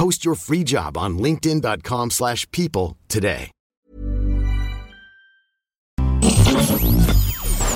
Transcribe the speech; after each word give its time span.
Post 0.00 0.24
your 0.24 0.34
free 0.34 0.64
job 0.64 0.96
on 0.96 1.18
linkedin.com/people 1.18 2.08
slash 2.08 2.46
people 2.52 2.96
today. 3.06 3.50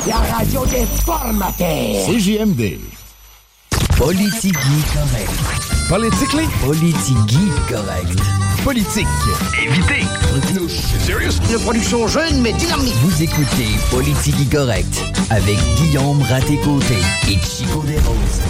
La 0.06 0.16
radio 0.32 0.64
des 0.64 0.86
formateurs. 1.04 2.06
CJMD. 2.06 2.80
Politigui 3.98 4.80
correct. 4.94 5.32
Politically 5.90 6.46
Politigui 6.64 7.50
correct. 7.68 8.18
politique. 8.64 9.06
Évitez. 9.62 10.06
Serious? 11.00 11.38
Une 11.50 11.58
production 11.60 12.08
jeune 12.08 12.40
mais 12.40 12.54
dynamique. 12.54 12.94
Vous 13.02 13.22
écoutez 13.22 13.68
Politigui 13.90 14.46
correct 14.48 14.98
avec 15.28 15.58
Guillaume 15.76 16.22
Raté-Côté 16.22 16.96
et 17.28 17.38
Chico 17.42 17.82
Desroses. 17.82 18.40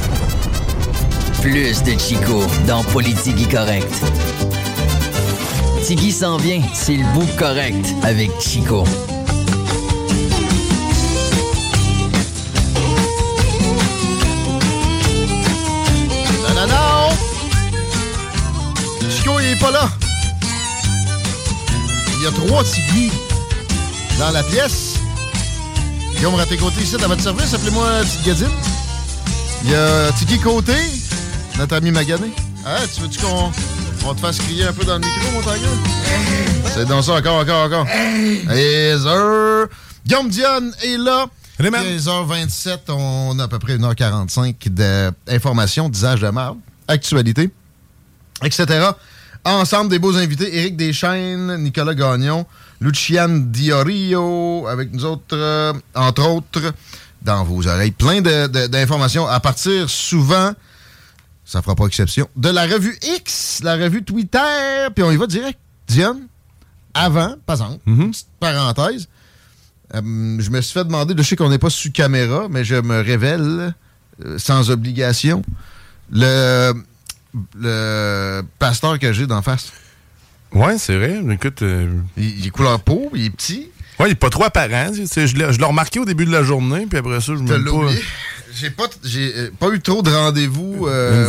Plus 1.45 1.83
de 1.83 1.93
Chico 1.99 2.43
dans 2.67 2.83
Politigui 2.85 3.47
correct. 3.47 3.93
Tigui 5.85 6.11
s'en 6.11 6.39
vient, 6.39 6.63
c'est 6.73 6.95
le 6.95 7.05
bout 7.13 7.29
correct 7.37 7.85
avec 8.03 8.31
Chico. 8.41 8.83
Non, 16.41 16.55
non, 16.55 16.67
non! 16.67 17.11
Chico, 19.11 19.39
il 19.39 19.47
est 19.49 19.61
pas 19.61 19.71
là. 19.71 19.91
Il 22.17 22.23
y 22.23 22.27
a 22.27 22.31
trois 22.31 22.65
Tigui 22.65 23.13
dans 24.19 24.31
la 24.31 24.43
pièce. 24.43 24.95
Guillaume 26.17 26.37
raté 26.37 26.57
côté 26.57 26.81
ici, 26.81 26.95
à 26.95 27.07
votre 27.07 27.23
service. 27.23 27.53
Appelez-moi 27.53 27.87
Petite 28.01 28.25
Gadine. 28.25 28.49
Il 29.65 29.71
y 29.73 29.75
a 29.75 30.11
Tigui 30.13 30.39
Côté, 30.39 30.73
notre 31.59 31.77
ami 31.77 31.91
Magané. 31.91 32.33
Ah, 32.67 32.79
tu 32.93 33.01
veux-tu 33.03 33.19
qu'on 33.21 33.51
on 34.07 34.15
te 34.15 34.21
fasse 34.21 34.39
crier 34.39 34.65
un 34.65 34.73
peu 34.73 34.85
dans 34.85 34.95
le 34.95 35.01
micro, 35.01 35.31
mon 35.33 35.41
tangueux? 35.43 35.79
C'est 36.75 36.87
dans 36.87 37.03
ça, 37.03 37.15
encore, 37.15 37.41
encore, 37.41 37.65
encore. 37.67 37.87
Et 38.55 38.95
sir, 38.99 39.67
Guillaume 40.07 40.29
Dionne 40.29 40.73
est 40.83 40.99
là. 40.99 41.27
15h27, 41.61 42.79
on 42.89 43.39
a 43.39 43.45
à 43.45 43.49
peu 43.49 43.59
près 43.61 43.77
1h45 43.79 44.69
d'informations, 44.69 45.89
d'usage 45.89 46.21
de 46.21 46.29
marde, 46.29 46.59
actualité, 46.89 47.49
etc. 48.43 48.89
Ensemble 49.45 49.91
des 49.91 49.99
beaux 50.01 50.17
invités, 50.17 50.57
Éric 50.59 50.77
Deschaines, 50.77 51.57
Nicolas 51.59 51.95
Gagnon, 51.95 52.45
Luciane 52.81 53.53
Diorio, 53.53 54.67
avec 54.67 54.93
nous 54.93 55.05
autres, 55.05 55.23
euh, 55.37 55.73
entre 55.95 56.27
autres, 56.29 56.73
dans 57.23 57.45
vos 57.45 57.67
oreilles. 57.69 57.93
Plein 57.93 58.21
de- 58.21 58.49
de- 58.49 58.67
d'informations 58.67 59.27
à 59.29 59.39
partir 59.39 59.89
souvent, 59.89 60.53
ça 61.45 61.63
fera 61.63 61.75
pas 61.75 61.87
exception, 61.87 62.29
de 62.37 62.49
la 62.49 62.67
revue 62.67 62.97
X, 63.19 63.61
la 63.63 63.75
revue 63.77 64.03
Twitter, 64.03 64.89
puis 64.95 65.05
on 65.05 65.11
y 65.11 65.17
va 65.17 65.27
direct. 65.27 65.59
Diane, 65.87 66.27
avant, 66.95 67.35
par 67.45 67.57
exemple, 67.57 67.81
petite 67.85 68.29
parenthèse, 68.41 69.09
euh, 69.95 70.01
je 70.39 70.51
me 70.51 70.61
suis 70.61 70.73
fait 70.73 70.85
demander, 70.85 71.15
je 71.17 71.23
sais 71.23 71.37
qu'on 71.37 71.51
n'est 71.51 71.59
pas 71.59 71.71
sous 71.71 71.93
caméra, 71.93 72.47
mais 72.51 72.65
je 72.65 72.77
me 72.77 73.01
révèle 73.01 73.75
euh, 74.25 74.39
sans 74.39 74.71
obligation. 74.71 75.43
Le, 76.11 76.73
le 77.59 78.43
pasteur 78.59 78.99
que 78.99 79.13
j'ai 79.13 79.27
d'en 79.27 79.43
face. 79.43 79.73
Ouais, 80.53 80.79
c'est 80.79 80.97
vrai. 80.97 81.21
Écoute. 81.31 81.63
il, 82.17 82.47
est 82.47 82.51
couleur 82.51 82.81
peau, 82.81 83.11
il 83.15 83.27
est 83.27 83.31
petit. 83.31 83.71
Ouais, 83.99 84.09
il 84.09 84.13
est 84.13 84.17
pas 84.17 84.31
trop 84.31 84.45
apparent. 84.45 84.93
Je 84.93 85.37
l'ai 85.37 85.65
remarqué 85.65 86.01
au 86.01 86.05
début 86.05 86.25
de 86.25 86.33
la 86.33 86.43
journée, 86.43 86.87
puis 86.87 86.99
après 86.99 87.21
ça, 87.21 87.35
je 87.35 87.43
me 87.43 87.57
l'oublié? 87.57 88.01
J'ai 88.57 88.71
pas, 88.71 88.85
j'ai 89.03 89.33
euh, 89.37 89.51
pas 89.59 89.69
eu 89.71 89.81
trop 89.81 90.03
de 90.03 90.11
rendez-vous 90.11 90.87
euh, 90.87 91.27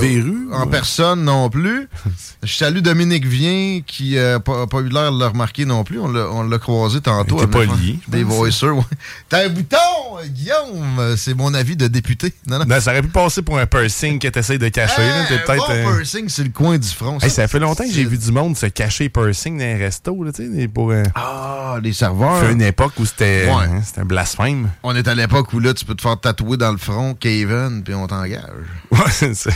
en 0.54 0.64
ouais. 0.64 0.70
personne 0.70 1.24
non 1.24 1.50
plus. 1.50 1.88
Je 2.44 2.54
salue 2.54 2.80
Dominique 2.80 3.26
Vien 3.26 3.82
qui 3.86 4.16
n'a 4.16 4.40
pas, 4.40 4.68
pas 4.68 4.80
eu 4.80 4.90
l'air 4.90 5.12
de 5.12 5.20
le 5.20 5.26
remarquer 5.26 5.66
non 5.66 5.84
plus. 5.84 6.00
On 6.00 6.08
l'a 6.12 6.28
on 6.30 6.44
l'a 6.44 6.60
croisé 6.60 7.02
tantôt. 7.02 7.42
À 7.42 7.48
pas 7.48 7.64
lié, 7.66 7.98
Des 8.08 8.24
ouais. 8.24 8.50
T'as 9.30 9.46
un 9.46 9.50
bouton, 9.50 9.78
euh, 10.22 10.28
Guillaume. 10.28 11.16
C'est 11.18 11.34
mon 11.34 11.54
avis 11.56 11.76
de 11.76 11.88
député. 11.88 12.34
Non, 12.48 12.60
non. 12.60 12.66
Ben, 12.66 12.80
ça 12.80 12.92
aurait 12.92 13.02
pu 13.02 13.08
passer 13.08 13.42
pour 13.42 13.58
un 13.58 13.66
piercing 13.66 14.20
que 14.20 14.28
t'essayes 14.28 14.60
de 14.60 14.68
cacher. 14.70 15.02
là. 15.02 15.26
T'es 15.28 15.36
un 15.36 15.38
peut-être. 15.40 15.68
bon 15.68 15.74
euh, 15.74 15.96
piercing, 15.96 16.30
c'est 16.30 16.44
le 16.44 16.50
coin 16.50 16.78
du 16.78 16.88
front. 16.88 17.18
Hey, 17.20 17.30
ça 17.32 17.48
fait 17.48 17.60
longtemps 17.60 17.86
que 17.86 17.92
j'ai 17.92 18.06
vu 18.06 18.18
du 18.20 18.32
monde 18.32 18.56
se 18.56 18.68
cacher 18.68 19.10
piercing 19.10 19.58
dans 19.58 19.66
un 19.66 19.78
resto, 19.78 20.24
là, 20.24 20.32
tu 20.32 20.54
sais, 20.56 20.68
pour. 20.68 20.92
euh, 20.92 21.04
Ah, 21.16 21.78
les 21.82 21.94
serveurs. 21.94 22.40
fait 22.40 22.52
une 22.52 22.62
époque 22.62 22.94
où 23.00 23.06
c'était 23.06 23.46
Ouais. 23.48 23.64
hein, 23.64 23.82
c'était 23.84 24.02
un 24.02 24.06
blasphème. 24.06 24.70
On 24.84 24.96
est 24.96 25.08
à 25.08 25.16
l'époque 25.16 25.52
où 25.54 25.60
là, 25.60 25.74
tu 25.74 25.86
peux 25.86 25.96
te 25.96 26.02
faire 26.04 26.20
tatouer 26.20 26.58
dans 26.58 26.72
le 26.72 26.78
front 26.78 27.15
Kevin, 27.20 27.84
puis 27.84 27.94
on 27.94 28.08
t'engage. 28.08 28.44
Ouais, 28.92 29.12
c'est. 29.34 29.50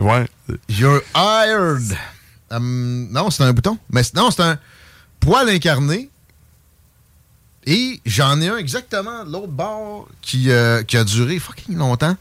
Ouais. 0.00 0.26
You're 0.68 1.00
hired. 1.14 1.96
Hum, 2.50 3.08
non, 3.10 3.30
c'est 3.30 3.42
un 3.44 3.52
bouton. 3.52 3.78
Mais 3.90 4.02
non, 4.14 4.30
c'est 4.30 4.42
un 4.42 4.58
poil 5.20 5.48
incarné. 5.48 6.10
Et 7.64 8.00
j'en 8.04 8.40
ai 8.40 8.48
un 8.48 8.56
exactement 8.56 9.24
de 9.24 9.30
l'autre 9.30 9.52
bord 9.52 10.08
qui, 10.20 10.50
euh, 10.50 10.82
qui 10.82 10.96
a 10.96 11.04
duré 11.04 11.38
fucking 11.38 11.76
longtemps. 11.76 12.16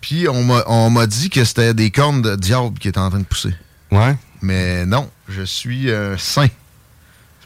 Puis 0.00 0.26
on 0.28 0.42
m'a- 0.44 0.64
on 0.66 0.88
m'a 0.90 1.06
dit 1.06 1.28
que 1.30 1.44
c'était 1.44 1.74
des 1.74 1.90
cornes 1.90 2.22
de 2.22 2.34
diable 2.36 2.78
qui 2.78 2.88
étaient 2.88 2.98
en 2.98 3.10
train 3.10 3.20
de 3.20 3.24
pousser. 3.24 3.54
Ouais. 3.90 4.16
Mais 4.40 4.86
non, 4.86 5.10
je 5.28 5.42
suis 5.42 5.90
un 5.92 6.16
saint. 6.18 6.48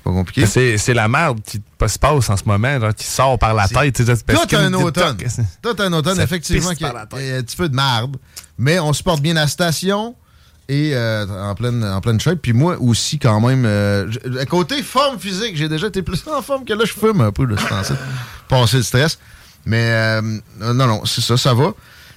Pas 0.09 0.15
compliqué. 0.15 0.47
C'est 0.79 0.95
la 0.95 1.07
merde 1.07 1.41
qui 1.45 1.61
se 1.87 1.99
passe 1.99 2.31
en 2.31 2.37
ce 2.39 2.45
moment, 2.47 2.79
là, 2.79 2.95
qui 2.95 3.05
sort 3.05 3.39
par 3.39 3.53
la 3.53 3.69
tête. 3.69 4.03
Tout 4.27 4.57
un 4.57 4.73
automne. 4.73 5.19
Tout 5.63 5.77
un 5.79 5.93
automne, 5.93 6.19
effectivement, 6.19 6.75
qui 6.75 6.85
a 6.85 7.03
un 7.03 7.43
petit 7.43 7.57
peu 7.57 7.69
de 7.69 7.75
marde. 7.75 8.17
Mais 8.57 8.81
on 8.81 8.95
supporte 8.95 9.21
bien 9.21 9.35
la 9.35 9.47
station 9.47 10.17
et 10.67 10.93
euh, 10.95 11.27
en, 11.27 11.55
pleine, 11.55 11.85
en 11.85 12.01
pleine 12.01 12.19
shape. 12.19 12.39
Puis 12.41 12.55
moi 12.55 12.79
aussi, 12.81 13.19
quand 13.19 13.39
même, 13.47 13.65
euh, 13.67 14.11
à 14.41 14.47
côté 14.47 14.83
forme 14.83 15.19
physique, 15.19 15.57
j'ai 15.57 15.69
déjà 15.69 15.89
été 15.89 16.01
plus 16.01 16.27
en 16.35 16.41
forme 16.41 16.65
que 16.65 16.73
là, 16.73 16.87
je 16.87 16.93
fume 16.95 17.21
un 17.21 17.31
peu, 17.31 17.45
là, 17.45 17.57
ce 17.59 17.69
temps-ci. 17.69 17.93
Passer 18.49 18.79
le 18.79 18.83
stress. 18.85 19.19
Mais 19.67 19.91
euh, 19.91 20.23
non, 20.59 20.87
non, 20.87 21.05
c'est 21.05 21.21
ça, 21.21 21.37
ça 21.37 21.53
va. 21.53 21.73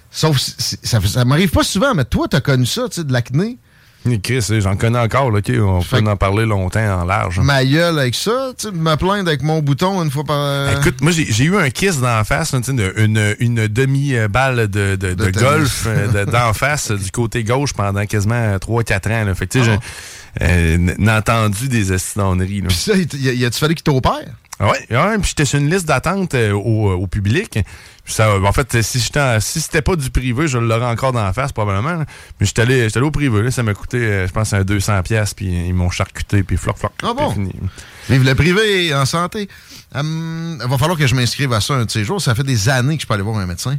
Sauf, 0.10 0.38
ça, 0.38 1.02
ça 1.02 1.26
m'arrive 1.26 1.50
pas 1.52 1.64
souvent, 1.64 1.94
mais 1.94 2.06
toi, 2.06 2.28
t'as 2.30 2.40
connu 2.40 2.66
ça, 2.66 2.88
tu 2.88 2.96
sais, 2.96 3.04
de 3.04 3.12
l'acné. 3.12 3.58
Chris, 4.24 4.46
j'en 4.60 4.76
connais 4.76 4.98
encore, 5.00 5.30
là, 5.32 5.40
ok, 5.40 5.52
on 5.60 5.82
peut 5.84 6.10
en 6.10 6.16
parler 6.18 6.46
longtemps 6.46 7.02
en 7.02 7.06
large. 7.06 7.40
Ma 7.40 7.64
gueule 7.64 8.00
avec 8.00 8.16
ça, 8.16 8.52
tu 8.58 8.72
me 8.72 8.96
plaindre 8.96 9.28
avec 9.28 9.44
mon 9.44 9.60
bouton 9.62 10.02
une 10.04 10.10
fois 10.10 10.24
par... 10.24 10.38
euh, 10.40 10.80
Écoute, 10.80 11.02
moi, 11.02 11.12
j'ai 11.12 11.44
eu 11.44 11.56
un 11.56 11.70
kiss 11.70 12.00
d'en 12.00 12.24
face, 12.24 12.54
une, 12.54 13.36
une 13.40 13.68
demi-balle 13.68 14.68
de, 14.68 14.96
de, 14.96 15.30
golf 15.32 15.86
euh, 15.88 16.26
de- 16.26 16.32
d'en 16.32 16.54
face 16.54 16.92
du 16.92 17.12
côté 17.12 17.44
gauche 17.44 17.74
pendant 17.74 18.06
quasiment 18.06 18.56
3-4 18.58 19.22
ans. 19.22 19.26
Là. 19.26 19.36
Fait 19.36 19.48
que, 19.48 19.52
tu 19.60 19.64
sais, 19.64 19.80
j'ai 20.40 20.46
euh, 20.46 21.18
entendu 21.18 21.68
des 21.68 21.94
estinonneries. 21.94 22.62
Puis 22.64 22.76
ça, 22.76 22.94
y 22.96 23.46
a-tu 23.46 23.60
fallu 23.60 23.76
qu'il 23.76 23.84
t'opère? 23.84 24.18
Ah 24.60 24.70
Ouais, 24.70 24.86
ouais, 24.92 25.18
puis 25.18 25.30
j'étais 25.30 25.46
sur 25.46 25.60
une 25.60 25.70
liste 25.72 25.88
d'attente 25.88 26.36
au, 26.36 26.92
au 26.92 27.08
public. 27.08 27.60
Ça, 28.12 28.36
en 28.40 28.52
fait, 28.54 28.82
si 28.82 29.12
en- 29.18 29.40
si 29.40 29.62
c'était 29.62 29.82
pas 29.82 29.96
du 29.96 30.10
privé, 30.10 30.48
je 30.48 30.58
l'aurais 30.58 30.86
encore 30.86 31.12
d'en 31.14 31.32
face 31.34 31.52
probablement. 31.52 31.94
là. 31.94 32.06
Mais 32.40 32.46
j'étais 32.46 32.62
allé, 32.64 32.88
au 32.98 33.12
privé, 33.12 33.42
là, 33.42 33.52
ça 33.52 33.64
m'a 33.64 33.74
coûté, 33.74 33.98
euh, 33.98 34.28
je 34.28 34.32
pense, 34.32 34.54
un 34.54 34.64
200 34.64 35.02
pièces 35.04 35.34
puis 35.34 35.48
ils 35.48 35.74
m'ont 35.74 35.90
charcuté, 35.90 36.44
puis 36.44 36.58
floc, 36.58 36.78
floc. 36.78 36.92
Ah 37.04 37.14
bon? 37.16 37.30
c'est 37.30 37.36
fini. 37.36 37.54
Vive 38.10 38.24
le 38.24 38.36
privé 38.36 38.94
en 38.94 39.06
santé. 39.06 39.48
Hum, 39.96 40.60
Il 40.64 40.70
va 40.70 40.78
falloir 40.78 40.98
que 40.98 41.08
je 41.08 41.16
m'inscrive 41.16 41.52
à 41.54 41.62
ça 41.62 41.74
un 41.76 41.86
de 41.86 41.92
ces 41.92 42.04
jours. 42.04 42.22
Ça 42.22 42.36
fait 42.36 42.44
des 42.44 42.70
années 42.70 42.96
que 42.98 43.02
je 43.04 43.08
peux 43.08 43.14
aller 43.14 43.24
voir 43.24 43.38
un 43.38 43.46
médecin. 43.46 43.78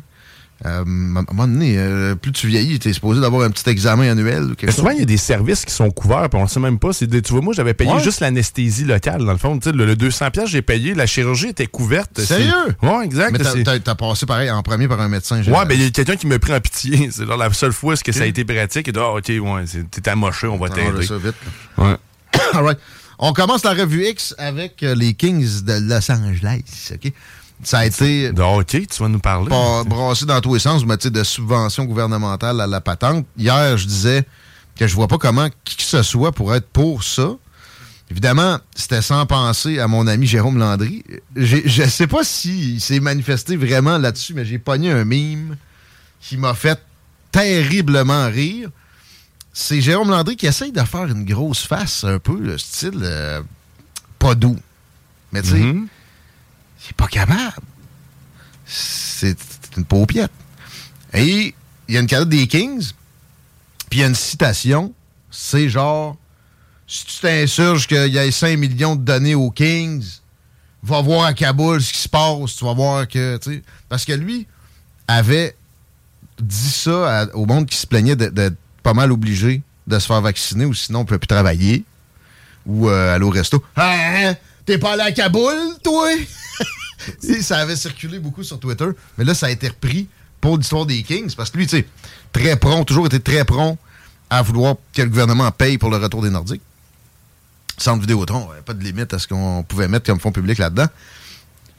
Euh, 0.64 0.78
à 0.78 0.80
un 0.80 0.84
moment 0.84 1.46
donné, 1.48 1.74
euh, 1.78 2.14
plus 2.14 2.30
tu 2.32 2.46
vieillis, 2.46 2.78
tu 2.78 2.88
es 2.88 2.92
supposé 2.92 3.20
d'avoir 3.20 3.42
un 3.42 3.50
petit 3.50 3.68
examen 3.68 4.10
annuel. 4.10 4.42
Ou 4.44 4.48
quelque 4.54 4.66
Mais 4.66 4.72
souvent, 4.72 4.90
il 4.90 4.98
y 5.00 5.02
a 5.02 5.06
des 5.06 5.16
services 5.16 5.64
qui 5.64 5.72
sont 5.74 5.90
couverts, 5.90 6.28
puis 6.30 6.38
on 6.40 6.44
ne 6.44 6.48
sait 6.48 6.60
même 6.60 6.78
pas. 6.78 6.90
Des- 7.00 7.22
tu 7.22 7.32
vois, 7.32 7.42
moi, 7.42 7.52
j'avais 7.54 7.74
payé 7.74 7.90
Ouais. 7.92 8.00
juste 8.02 8.20
l'anesthésie 8.20 8.84
locale, 8.84 9.24
dans 9.24 9.32
le 9.32 9.38
fond. 9.38 9.58
Le, 9.64 9.84
le 9.86 9.96
200 9.96 10.30
pièces 10.30 10.48
j'ai 10.50 10.62
payé, 10.62 10.94
la 10.94 11.06
chirurgie 11.06 11.48
était 11.48 11.66
couverte. 11.66 12.20
Sérieux? 12.20 12.52
Ouais, 12.82 13.04
exact. 13.04 13.32
Mais 13.32 13.62
t'as- 13.64 13.78
t'as 13.80 13.94
passé 13.94 14.24
pareil 14.26 14.50
en 14.50 14.62
premier 14.62 14.88
par 14.88 15.00
un 15.00 15.08
médecin 15.08 15.38
Ouais, 15.38 15.42
général. 15.44 15.68
ben 15.68 15.74
il 15.74 15.82
y 15.82 15.86
a 15.86 15.90
quelqu'un 15.90 16.16
qui 16.16 16.26
m'a 16.26 16.38
pris 16.38 16.52
en 16.54 16.60
pitié. 16.60 17.10
C'est 17.12 17.26
la 17.26 17.52
seule 17.52 17.72
fois 17.72 17.94
où 17.94 17.96
que 18.04 18.12
ça 18.12 18.22
a 18.22 18.26
été 18.26 18.44
pratique? 18.44 18.86
Il 18.86 18.92
dit, 18.92 18.98
ah, 19.00 19.14
ok, 19.14 19.28
ouais, 19.28 19.64
t'es 19.90 20.08
amoché, 20.08 20.46
on 20.46 20.56
va 20.58 20.66
On 20.66 20.68
va 20.68 20.70
t'aider. 20.70 21.06
ça 21.06 21.18
vite. 21.18 21.34
Ouais. 21.78 21.96
All 22.54 22.64
right. 22.64 22.78
On 23.18 23.32
commence 23.32 23.62
la 23.64 23.72
revue 23.74 24.04
X 24.06 24.34
avec 24.38 24.82
euh, 24.82 24.94
les 24.96 25.14
Kings 25.14 25.62
de 25.62 25.74
Los 25.88 26.10
Angeles. 26.10 26.62
OK? 26.92 27.12
Ça 27.62 27.78
a 27.80 27.84
été 27.86 28.32
De 28.32 28.42
hockey, 28.42 28.86
tu 28.86 29.02
vas 29.02 29.08
nous 29.08 29.18
parler. 29.20 29.48
pas 29.48 29.84
brassé 29.84 30.26
dans 30.26 30.40
tous 30.40 30.54
les 30.54 30.60
sens, 30.60 30.84
mais 30.84 30.96
tu 30.96 31.04
sais, 31.04 31.10
de 31.10 31.22
subventions 31.22 31.84
gouvernementales 31.84 32.60
à 32.60 32.66
la 32.66 32.80
patente. 32.80 33.24
Hier, 33.36 33.76
je 33.76 33.86
disais 33.86 34.24
que 34.76 34.86
je 34.86 34.94
vois 34.94 35.08
pas 35.08 35.18
comment 35.18 35.48
qui 35.64 35.76
que 35.76 35.82
ce 35.82 36.02
soit 36.02 36.32
pour 36.32 36.54
être 36.54 36.66
pour 36.68 37.04
ça. 37.04 37.30
Évidemment, 38.10 38.58
c'était 38.74 39.00
sans 39.00 39.24
penser 39.26 39.78
à 39.78 39.86
mon 39.88 40.06
ami 40.06 40.26
Jérôme 40.26 40.58
Landry. 40.58 41.04
Je 41.36 41.84
sais 41.88 42.06
pas 42.06 42.24
s'il 42.24 42.80
s'est 42.80 43.00
manifesté 43.00 43.56
vraiment 43.56 43.96
là-dessus, 43.96 44.34
mais 44.34 44.44
j'ai 44.44 44.58
pogné 44.58 44.90
un 44.90 45.04
mime 45.04 45.56
qui 46.20 46.36
m'a 46.36 46.54
fait 46.54 46.78
terriblement 47.30 48.26
rire. 48.28 48.68
C'est 49.54 49.80
Jérôme 49.80 50.10
Landry 50.10 50.36
qui 50.36 50.46
essaye 50.46 50.72
de 50.72 50.80
faire 50.82 51.04
une 51.06 51.24
grosse 51.24 51.64
face, 51.66 52.04
un 52.04 52.18
peu, 52.18 52.38
le 52.38 52.58
style 52.58 53.00
euh, 53.02 53.40
pas 54.18 54.34
doux. 54.34 54.58
Mais 55.32 55.42
tu 55.42 55.48
sais, 55.50 55.58
Mhm. 55.58 55.86
Il 56.84 56.90
est 56.90 56.96
pas 56.96 57.06
capable. 57.06 57.62
C'est 58.66 59.36
une 59.76 59.84
paupiette. 59.84 60.30
Et 61.14 61.54
il 61.88 61.94
y 61.94 61.96
a 61.96 62.00
une 62.00 62.06
carte 62.06 62.28
des 62.28 62.46
Kings, 62.46 62.92
puis 63.90 63.98
il 63.98 64.02
y 64.02 64.04
a 64.04 64.08
une 64.08 64.14
citation. 64.14 64.92
C'est 65.30 65.68
genre, 65.68 66.16
si 66.86 67.04
tu 67.04 67.20
t'insurges 67.20 67.86
qu'il 67.86 68.12
y 68.12 68.18
ait 68.18 68.30
5 68.30 68.58
millions 68.58 68.96
de 68.96 69.02
données 69.02 69.34
aux 69.34 69.50
Kings, 69.50 70.04
va 70.82 71.00
voir 71.00 71.26
à 71.26 71.34
Kaboul 71.34 71.80
ce 71.80 71.92
qui 71.92 72.00
se 72.00 72.08
passe, 72.08 72.56
tu 72.56 72.64
vas 72.64 72.74
voir 72.74 73.06
que, 73.06 73.38
parce 73.88 74.04
que 74.04 74.12
lui 74.12 74.46
avait 75.06 75.54
dit 76.40 76.70
ça 76.70 77.28
au 77.34 77.46
monde 77.46 77.66
qui 77.66 77.76
se 77.76 77.86
plaignait 77.86 78.16
d'être 78.16 78.56
pas 78.82 78.94
mal 78.94 79.12
obligé 79.12 79.62
de 79.86 79.98
se 79.98 80.06
faire 80.06 80.20
vacciner 80.20 80.64
ou 80.64 80.74
sinon 80.74 81.00
on 81.00 81.02
ne 81.02 81.08
peut 81.08 81.18
plus 81.18 81.28
travailler 81.28 81.84
ou 82.66 82.88
euh, 82.88 83.14
aller 83.14 83.24
au 83.24 83.30
resto. 83.30 83.62
Ah, 83.76 83.94
hein? 83.94 84.36
T'es 84.64 84.78
pas 84.78 84.92
allé 84.92 85.02
à 85.02 85.12
Kaboul, 85.12 85.76
toi? 85.82 86.08
Ça 87.40 87.58
avait 87.58 87.76
circulé 87.76 88.18
beaucoup 88.18 88.42
sur 88.42 88.58
Twitter, 88.58 88.86
mais 89.18 89.24
là, 89.24 89.34
ça 89.34 89.46
a 89.46 89.50
été 89.50 89.68
repris 89.68 90.08
pour 90.40 90.58
l'histoire 90.58 90.86
des 90.86 91.02
Kings, 91.02 91.34
parce 91.36 91.50
que 91.50 91.58
lui, 91.58 91.66
tu 91.66 91.78
sais, 91.78 91.86
très 92.32 92.56
prompt, 92.56 92.84
toujours 92.84 93.06
été 93.06 93.20
très 93.20 93.44
prompt 93.44 93.78
à 94.28 94.42
vouloir 94.42 94.76
que 94.92 95.02
le 95.02 95.08
gouvernement 95.08 95.50
paye 95.50 95.78
pour 95.78 95.90
le 95.90 95.98
retour 95.98 96.22
des 96.22 96.30
Nordiques. 96.30 96.62
Centre 97.78 98.00
Vidéotron, 98.00 98.48
pas 98.64 98.74
de 98.74 98.82
limite 98.82 99.12
à 99.14 99.18
ce 99.18 99.26
qu'on 99.26 99.64
pouvait 99.66 99.88
mettre 99.88 100.06
comme 100.06 100.20
fonds 100.20 100.32
public 100.32 100.58
là-dedans. 100.58 100.86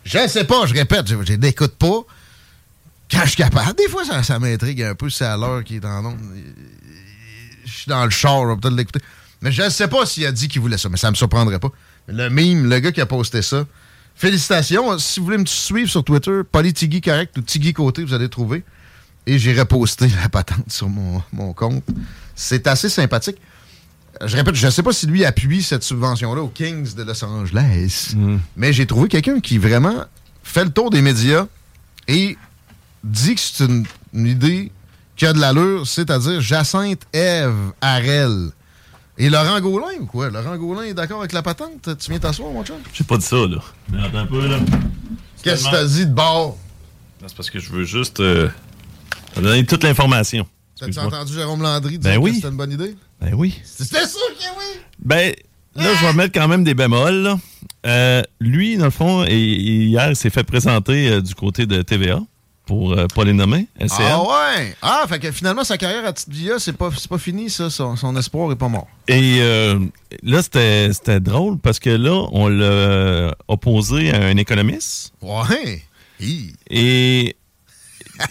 Je 0.06 0.28
sais 0.28 0.44
pas, 0.44 0.66
je 0.66 0.74
répète, 0.74 1.08
je, 1.08 1.34
l'écoute 1.34 1.76
pas. 1.76 2.02
Quand 3.12 3.22
je 3.24 3.30
suis 3.30 3.38
capable, 3.38 3.76
des 3.76 3.88
fois, 3.88 4.04
ça, 4.04 4.24
ça 4.24 4.40
m'intrigue 4.40 4.82
un 4.82 4.96
peu, 4.96 5.10
c'est 5.10 5.26
à 5.26 5.38
l'heure 5.38 5.64
qui 5.64 5.78
est 5.78 5.86
en 5.86 6.06
onde. 6.06 6.20
Je 7.66 7.72
suis 7.72 7.90
dans 7.90 8.04
le 8.04 8.12
char, 8.12 8.46
vais 8.46 8.56
peut-être 8.56 8.76
l'écouter. 8.76 9.00
Mais 9.42 9.52
je 9.52 9.64
ne 9.64 9.70
sais 9.70 9.88
pas 9.88 10.06
s'il 10.06 10.26
a 10.26 10.32
dit 10.32 10.48
qu'il 10.48 10.62
voulait 10.62 10.78
ça, 10.78 10.90
mais 10.90 10.98
ça 10.98 11.10
me 11.10 11.16
surprendrait 11.16 11.60
pas. 11.60 11.70
Le 12.08 12.30
mime, 12.30 12.70
le 12.70 12.80
gars 12.80 12.92
qui 12.92 13.02
a 13.02 13.06
posté 13.06 13.42
ça, 13.42 13.66
félicitations. 14.16 14.98
Si 15.00 15.20
vous 15.20 15.26
voulez 15.26 15.38
me 15.38 15.46
suivre 15.46 15.90
sur 15.90 16.04
Twitter, 16.04 16.42
Politigui 16.50 17.02
Correct 17.02 17.38
ou 17.38 17.42
Tigui 17.42 17.74
Côté, 17.74 18.04
vous 18.04 18.14
allez 18.14 18.30
trouver. 18.30 18.64
Et 19.26 19.40
j'ai 19.40 19.58
reposté 19.58 20.08
la 20.22 20.30
patente 20.30 20.72
sur 20.72 20.90
mon, 20.90 21.22
mon 21.32 21.54
compte. 21.54 21.84
C'est 22.36 22.68
assez 22.68 22.90
sympathique. 22.90 23.38
Je 24.26 24.36
répète, 24.38 24.56
je 24.56 24.66
ne 24.66 24.72
sais 24.72 24.84
pas 24.84 24.94
si 24.94 25.08
lui 25.08 25.26
appuie 25.26 25.64
cette 25.64 25.84
subvention-là 25.84 26.42
aux 26.42 26.50
Kings 26.50 26.94
de 26.94 27.04
Los 27.04 27.24
Angeles, 27.26 28.14
mais 28.56 28.72
j'ai 28.72 28.86
trouvé 28.86 29.10
quelqu'un 29.10 29.40
qui 29.40 29.58
vraiment 29.58 30.06
fait 30.44 30.64
le 30.64 30.70
tour 30.70 30.92
des 30.92 31.02
médias 31.02 31.48
et 32.08 32.38
dit 33.04 33.36
que 33.36 33.42
c'est 33.42 33.66
une, 33.66 33.86
une 34.14 34.28
idée 34.28 34.72
qui 35.16 35.26
a 35.26 35.34
de 35.34 35.40
l'allure, 35.40 35.88
c'est-à-dire 35.88 36.42
Jacinthe 36.42 37.02
Eve 37.12 37.72
Harel. 37.82 38.52
Et 39.18 39.30
Laurent 39.30 39.60
Gaulin 39.62 40.00
ou 40.02 40.06
quoi? 40.06 40.30
Laurent 40.30 40.58
Gaulin 40.58 40.84
est 40.84 40.94
d'accord 40.94 41.20
avec 41.20 41.34
la 41.34 41.44
patente? 41.44 41.90
Tu 42.00 42.10
viens 42.10 42.20
t'asseoir, 42.20 42.52
mon 42.52 42.64
chum? 42.64 42.78
J'ai 42.94 43.04
pas 43.04 43.18
dit 43.18 43.26
ça, 43.26 43.36
là. 43.36 43.58
Mais 43.92 44.04
attends 44.04 44.18
un 44.20 44.26
peu, 44.26 44.48
là. 44.48 44.60
Qu'est-ce 45.44 45.66
que 45.66 45.72
t'as 45.72 45.86
dit 45.86 46.06
de 46.08 46.14
bord? 46.14 46.58
C'est 47.26 47.36
parce 47.36 47.50
que 47.50 47.60
je 47.60 47.70
veux 47.72 47.84
juste 47.84 48.20
euh, 48.20 48.50
te 49.36 49.40
donner 49.40 49.66
toute 49.66 49.84
l'information. 49.84 50.48
T'as-tu 50.80 51.00
entendu 51.00 51.34
Jérôme 51.34 51.62
Landry 51.62 51.98
dire 52.00 52.12
Ben 52.12 52.18
oui. 52.18 52.32
que 52.32 52.36
c'était 52.38 52.48
une 52.50 52.58
bonne 52.58 52.72
idée? 52.72 52.96
Ben 53.22 53.34
oui. 53.36 53.62
C'était 53.64 54.06
sûr 54.08 54.20
que 54.38 54.60
oui! 54.60 54.82
Ben, 55.00 55.34
là, 55.76 55.94
je 56.02 56.06
vais 56.08 56.14
mettre 56.14 56.34
quand 56.38 56.48
même 56.48 56.64
des 56.64 56.74
bémols. 56.74 57.14
là. 57.24 57.40
Euh, 57.86 58.22
lui, 58.40 58.78
dans 58.78 58.86
le 58.86 58.92
fond, 58.92 59.24
et, 59.26 59.30
et 59.32 59.84
hier, 59.86 60.10
il 60.10 60.16
s'est 60.16 60.30
fait 60.32 60.44
présenter 60.44 61.10
euh, 61.10 61.22
du 61.22 61.36
côté 61.36 61.66
de 61.66 61.82
TVA 61.82 62.20
pour 62.66 62.94
euh, 62.94 63.08
pas 63.14 63.24
les 63.26 63.34
nommer. 63.34 63.68
Ah 63.92 64.22
ouais! 64.22 64.76
Ah, 64.82 65.06
fait 65.10 65.20
que 65.20 65.32
finalement, 65.32 65.64
sa 65.64 65.78
carrière 65.78 66.06
à 66.06 66.14
Petite 66.14 66.30
Via, 66.30 66.60
c'est 66.60 66.74
pas, 66.78 66.90
pas 67.10 67.18
fini, 67.18 67.50
ça. 67.50 67.70
Son, 67.70 67.96
son 67.98 68.16
espoir 68.16 68.52
est 68.52 68.56
pas 68.56 68.70
mort. 68.70 68.88
Et 69.08 69.38
euh, 69.42 69.80
là, 70.22 70.42
c'était 70.42 71.20
drôle 71.20 71.58
parce 71.60 71.80
que 71.80 71.90
là, 71.90 72.26
on 72.32 72.48
l'a 72.48 73.36
opposé 73.48 74.12
à 74.12 74.24
un 74.26 74.38
économiste 74.38 75.14
Ouais! 75.22 75.84
Hi. 76.22 76.54
et 76.70 77.36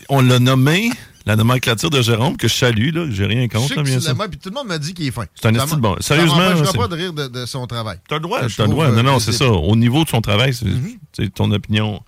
on 0.08 0.22
l'a 0.22 0.38
nommé 0.38 0.90
la 1.26 1.36
nomenclature 1.36 1.90
de 1.90 2.00
Jérôme, 2.02 2.36
que 2.36 2.48
je 2.48 2.54
salue, 2.54 2.92
là, 2.92 3.04
que 3.04 3.10
j'ai 3.12 3.26
rien 3.26 3.42
Je 3.42 3.48
contre, 3.56 3.68
sais 3.68 3.74
là, 3.76 3.82
que 3.82 3.86
bien 3.88 4.00
sûr. 4.00 4.14
l'aimes, 4.16 4.28
puis 4.30 4.38
tout 4.40 4.48
le 4.48 4.54
monde 4.54 4.66
m'a 4.66 4.78
dit 4.78 4.92
qu'il 4.94 5.06
est 5.06 5.10
fin. 5.12 5.24
C'est 5.34 5.46
un 5.48 5.54
Ça 5.54 5.64
esti 5.64 5.76
de 5.76 5.80
m'a- 5.80 5.88
bon. 5.90 5.96
Sérieusement, 6.00 6.34
Ça 6.36 6.42
m'empêchera 6.54 6.72
c'est- 6.72 6.78
pas 6.78 6.88
de 6.88 6.96
rire 6.96 7.12
de, 7.12 7.28
de 7.28 7.46
son 7.46 7.66
travail. 7.66 7.98
T'as 8.08 8.16
le 8.16 8.22
droit, 8.22 8.40
Que 8.40 8.48
je 8.48 8.56
t'as 8.56 8.64
le 8.64 8.70
droit. 8.70 8.88
Non, 8.90 8.98
euh, 8.98 9.02
non, 9.02 9.18
c'est 9.20 9.32
ça. 9.32 9.46
Au 9.48 9.76
niveau 9.76 10.02
de 10.04 10.08
son 10.08 10.20
travail, 10.20 10.54
c'est 10.54 10.66
c'est 11.12 11.32
ton 11.32 11.50
opinion. 11.52 12.00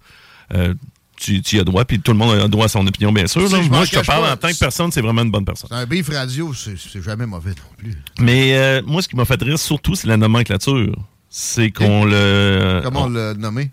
euh, 0.55 0.75
tu, 1.17 1.41
tu 1.43 1.57
y 1.57 1.61
as 1.61 1.65
droit, 1.65 1.85
puis 1.85 2.01
tout 2.01 2.13
le 2.13 2.19
monde 2.19 2.39
a 2.39 2.49
droit 2.49 2.67
à 2.67 2.69
son 2.69 2.87
opinion, 2.87 3.13
bien 3.13 3.27
sûr. 3.27 3.43
Là. 3.43 3.63
je 3.63 3.69
Moi, 3.69 3.85
je 3.85 3.91
te 3.99 4.05
parle 4.07 4.25
pas. 4.25 4.33
en 4.33 4.37
tant 4.37 4.49
que 4.49 4.59
personne, 4.59 4.91
c'est 4.93 5.01
vraiment 5.01 5.23
une 5.23 5.31
bonne 5.31 5.45
personne. 5.45 5.69
Un 5.73 5.87
beef 5.87 6.09
radio, 6.09 6.53
c'est 6.55 7.03
jamais 7.03 7.27
mauvais 7.27 7.51
non 7.51 7.77
plus. 7.77 7.95
Mais 8.19 8.57
euh, 8.57 8.83
moi, 8.87 9.01
ce 9.03 9.09
qui 9.09 9.17
m'a 9.17 9.25
fait 9.25 9.41
rire 9.43 9.59
surtout, 9.59 9.95
c'est 9.95 10.09
la 10.09 10.17
nomenclature. 10.17 10.95
C'est 11.31 11.71
qu'on 11.71 12.05
le. 12.05 12.81
Comment 12.85 13.03
on- 13.03 13.07
on 13.07 13.09
l'a 13.11 13.35
nommé? 13.35 13.71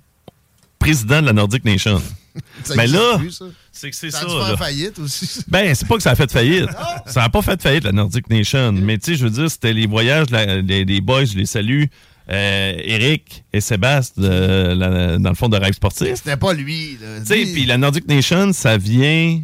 président 0.79 1.21
de 1.21 1.27
la 1.27 1.33
Nordic 1.33 1.63
Nation. 1.63 2.01
Mais 2.75 2.85
existe 2.85 2.93
là, 3.41 3.47
c'est 3.71 3.91
que 3.91 3.95
c'est 3.95 4.09
Ça 4.09 4.21
ça. 4.21 4.25
a 4.47 4.51
là. 4.51 4.57
faillite 4.57 4.97
aussi. 4.97 5.43
Ben, 5.47 5.75
c'est 5.75 5.87
pas 5.87 5.95
que 5.97 6.01
ça 6.01 6.09
a 6.11 6.15
fait 6.15 6.31
faillite. 6.31 6.69
ça 7.05 7.23
a 7.23 7.29
pas 7.29 7.43
fait 7.43 7.61
faillite, 7.61 7.83
la 7.83 7.91
Nordic 7.91 8.27
Nation. 8.31 8.71
Mais 8.71 8.97
tu 8.97 9.11
sais, 9.11 9.17
je 9.17 9.25
veux 9.25 9.29
dire, 9.29 9.51
c'était 9.51 9.73
les 9.73 9.85
voyages 9.85 10.31
la- 10.31 10.63
des, 10.63 10.83
des 10.83 10.99
boys, 11.01 11.25
je 11.25 11.37
les 11.37 11.45
salue. 11.45 11.83
Euh, 12.31 12.73
Eric 12.83 13.43
et 13.51 13.59
Sébastien, 13.61 14.23
de 14.23 14.73
la- 14.73 15.17
dans 15.17 15.29
le 15.29 15.35
fond 15.35 15.49
de 15.49 15.57
Rêve 15.57 15.73
Sportif. 15.73 16.15
C'était 16.15 16.37
pas 16.37 16.53
lui. 16.53 16.97
là. 17.01 17.19
Tu 17.19 17.25
sais, 17.25 17.37
Lui, 17.43 17.51
puis 17.53 17.65
la 17.65 17.77
Nordic 17.77 18.07
Nation, 18.07 18.53
ça 18.53 18.77
vient 18.77 19.41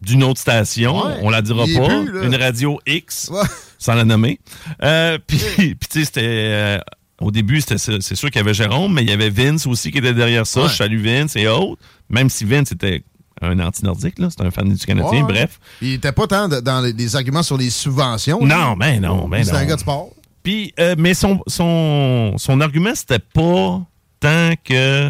d'une 0.00 0.24
autre 0.24 0.40
station. 0.40 1.04
Ouais, 1.06 1.14
on 1.22 1.28
la 1.30 1.42
dira 1.42 1.64
pas. 1.66 1.88
plus, 2.04 2.12
là. 2.12 2.24
une 2.24 2.34
radio 2.36 2.80
X, 2.86 3.28
Ouais. 3.30 3.42
sans 3.78 3.94
la 3.94 4.04
nommer. 4.04 4.40
Euh, 4.82 5.18
puis, 5.26 5.38
puis 5.56 5.76
tu 5.90 5.98
sais, 6.00 6.04
c'était... 6.06 6.20
euh, 6.24 6.78
au 7.20 7.30
début, 7.30 7.60
c'est 7.60 7.76
sûr 7.78 8.30
qu'il 8.30 8.36
y 8.36 8.38
avait 8.38 8.54
Jérôme, 8.54 8.94
mais 8.94 9.02
il 9.02 9.10
y 9.10 9.12
avait 9.12 9.28
Vince 9.28 9.66
aussi 9.66 9.90
qui 9.92 9.98
était 9.98 10.14
derrière 10.14 10.46
ça. 10.46 10.68
Je 10.68 10.76
salue 10.76 11.04
Vince 11.04 11.36
et 11.36 11.46
autres. 11.48 11.82
Même 12.08 12.30
si 12.30 12.46
Vince 12.46 12.72
était 12.72 13.02
un 13.42 13.58
anti-nordique, 13.58 14.18
là. 14.18 14.30
C'était 14.30 14.44
un 14.46 14.50
fan 14.50 14.72
du 14.72 14.86
Canadien, 14.86 15.26
Ouais. 15.26 15.32
bref. 15.34 15.60
Il 15.82 15.92
était 15.92 16.12
pas 16.12 16.26
tant 16.26 16.48
de- 16.48 16.60
dans 16.60 16.80
les, 16.80 16.94
les 16.94 17.16
arguments 17.16 17.42
sur 17.42 17.58
les 17.58 17.68
subventions. 17.68 18.40
Non, 18.46 18.74
ben 18.78 19.00
non, 19.02 19.28
ben 19.28 19.44
C'est 19.44 19.52
un 19.54 19.60
non. 19.62 19.66
gars 19.68 19.74
de 19.76 19.80
sport. 19.80 20.08
Puis, 20.42 20.72
euh, 20.80 20.94
mais 20.98 21.14
son, 21.14 21.40
son, 21.46 22.34
son 22.38 22.60
argument, 22.60 22.94
c'était 22.94 23.18
pas 23.18 23.82
tant 24.20 24.52
que, 24.64 25.08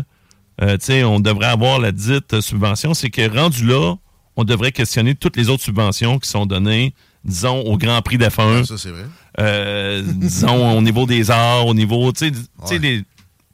euh, 0.62 0.76
tu 0.76 0.78
sais, 0.80 1.04
on 1.04 1.20
devrait 1.20 1.46
avoir 1.46 1.78
la 1.78 1.92
dite 1.92 2.40
subvention, 2.40 2.94
c'est 2.94 3.10
que 3.10 3.28
rendu 3.37 3.64
là, 3.66 3.94
on 4.37 4.44
devrait 4.44 4.72
questionner 4.72 5.14
toutes 5.14 5.37
les 5.37 5.49
autres 5.49 5.62
subventions 5.62 6.18
qui 6.18 6.28
sont 6.28 6.46
données, 6.46 6.94
disons, 7.25 7.60
au 7.60 7.76
Grand 7.76 8.00
Prix 8.02 8.18
d'F1, 8.18 8.64
Ça, 8.64 8.76
c'est 8.78 8.90
vrai. 8.90 9.04
euh, 9.38 10.02
disons, 10.06 10.76
au 10.78 10.82
niveau 10.82 11.06
des 11.06 11.30
arts, 11.30 11.66
au 11.66 11.75
niveau, 11.75 12.10
tu 12.12 12.30
sais, 12.64 12.78
Ouais. 12.78 13.02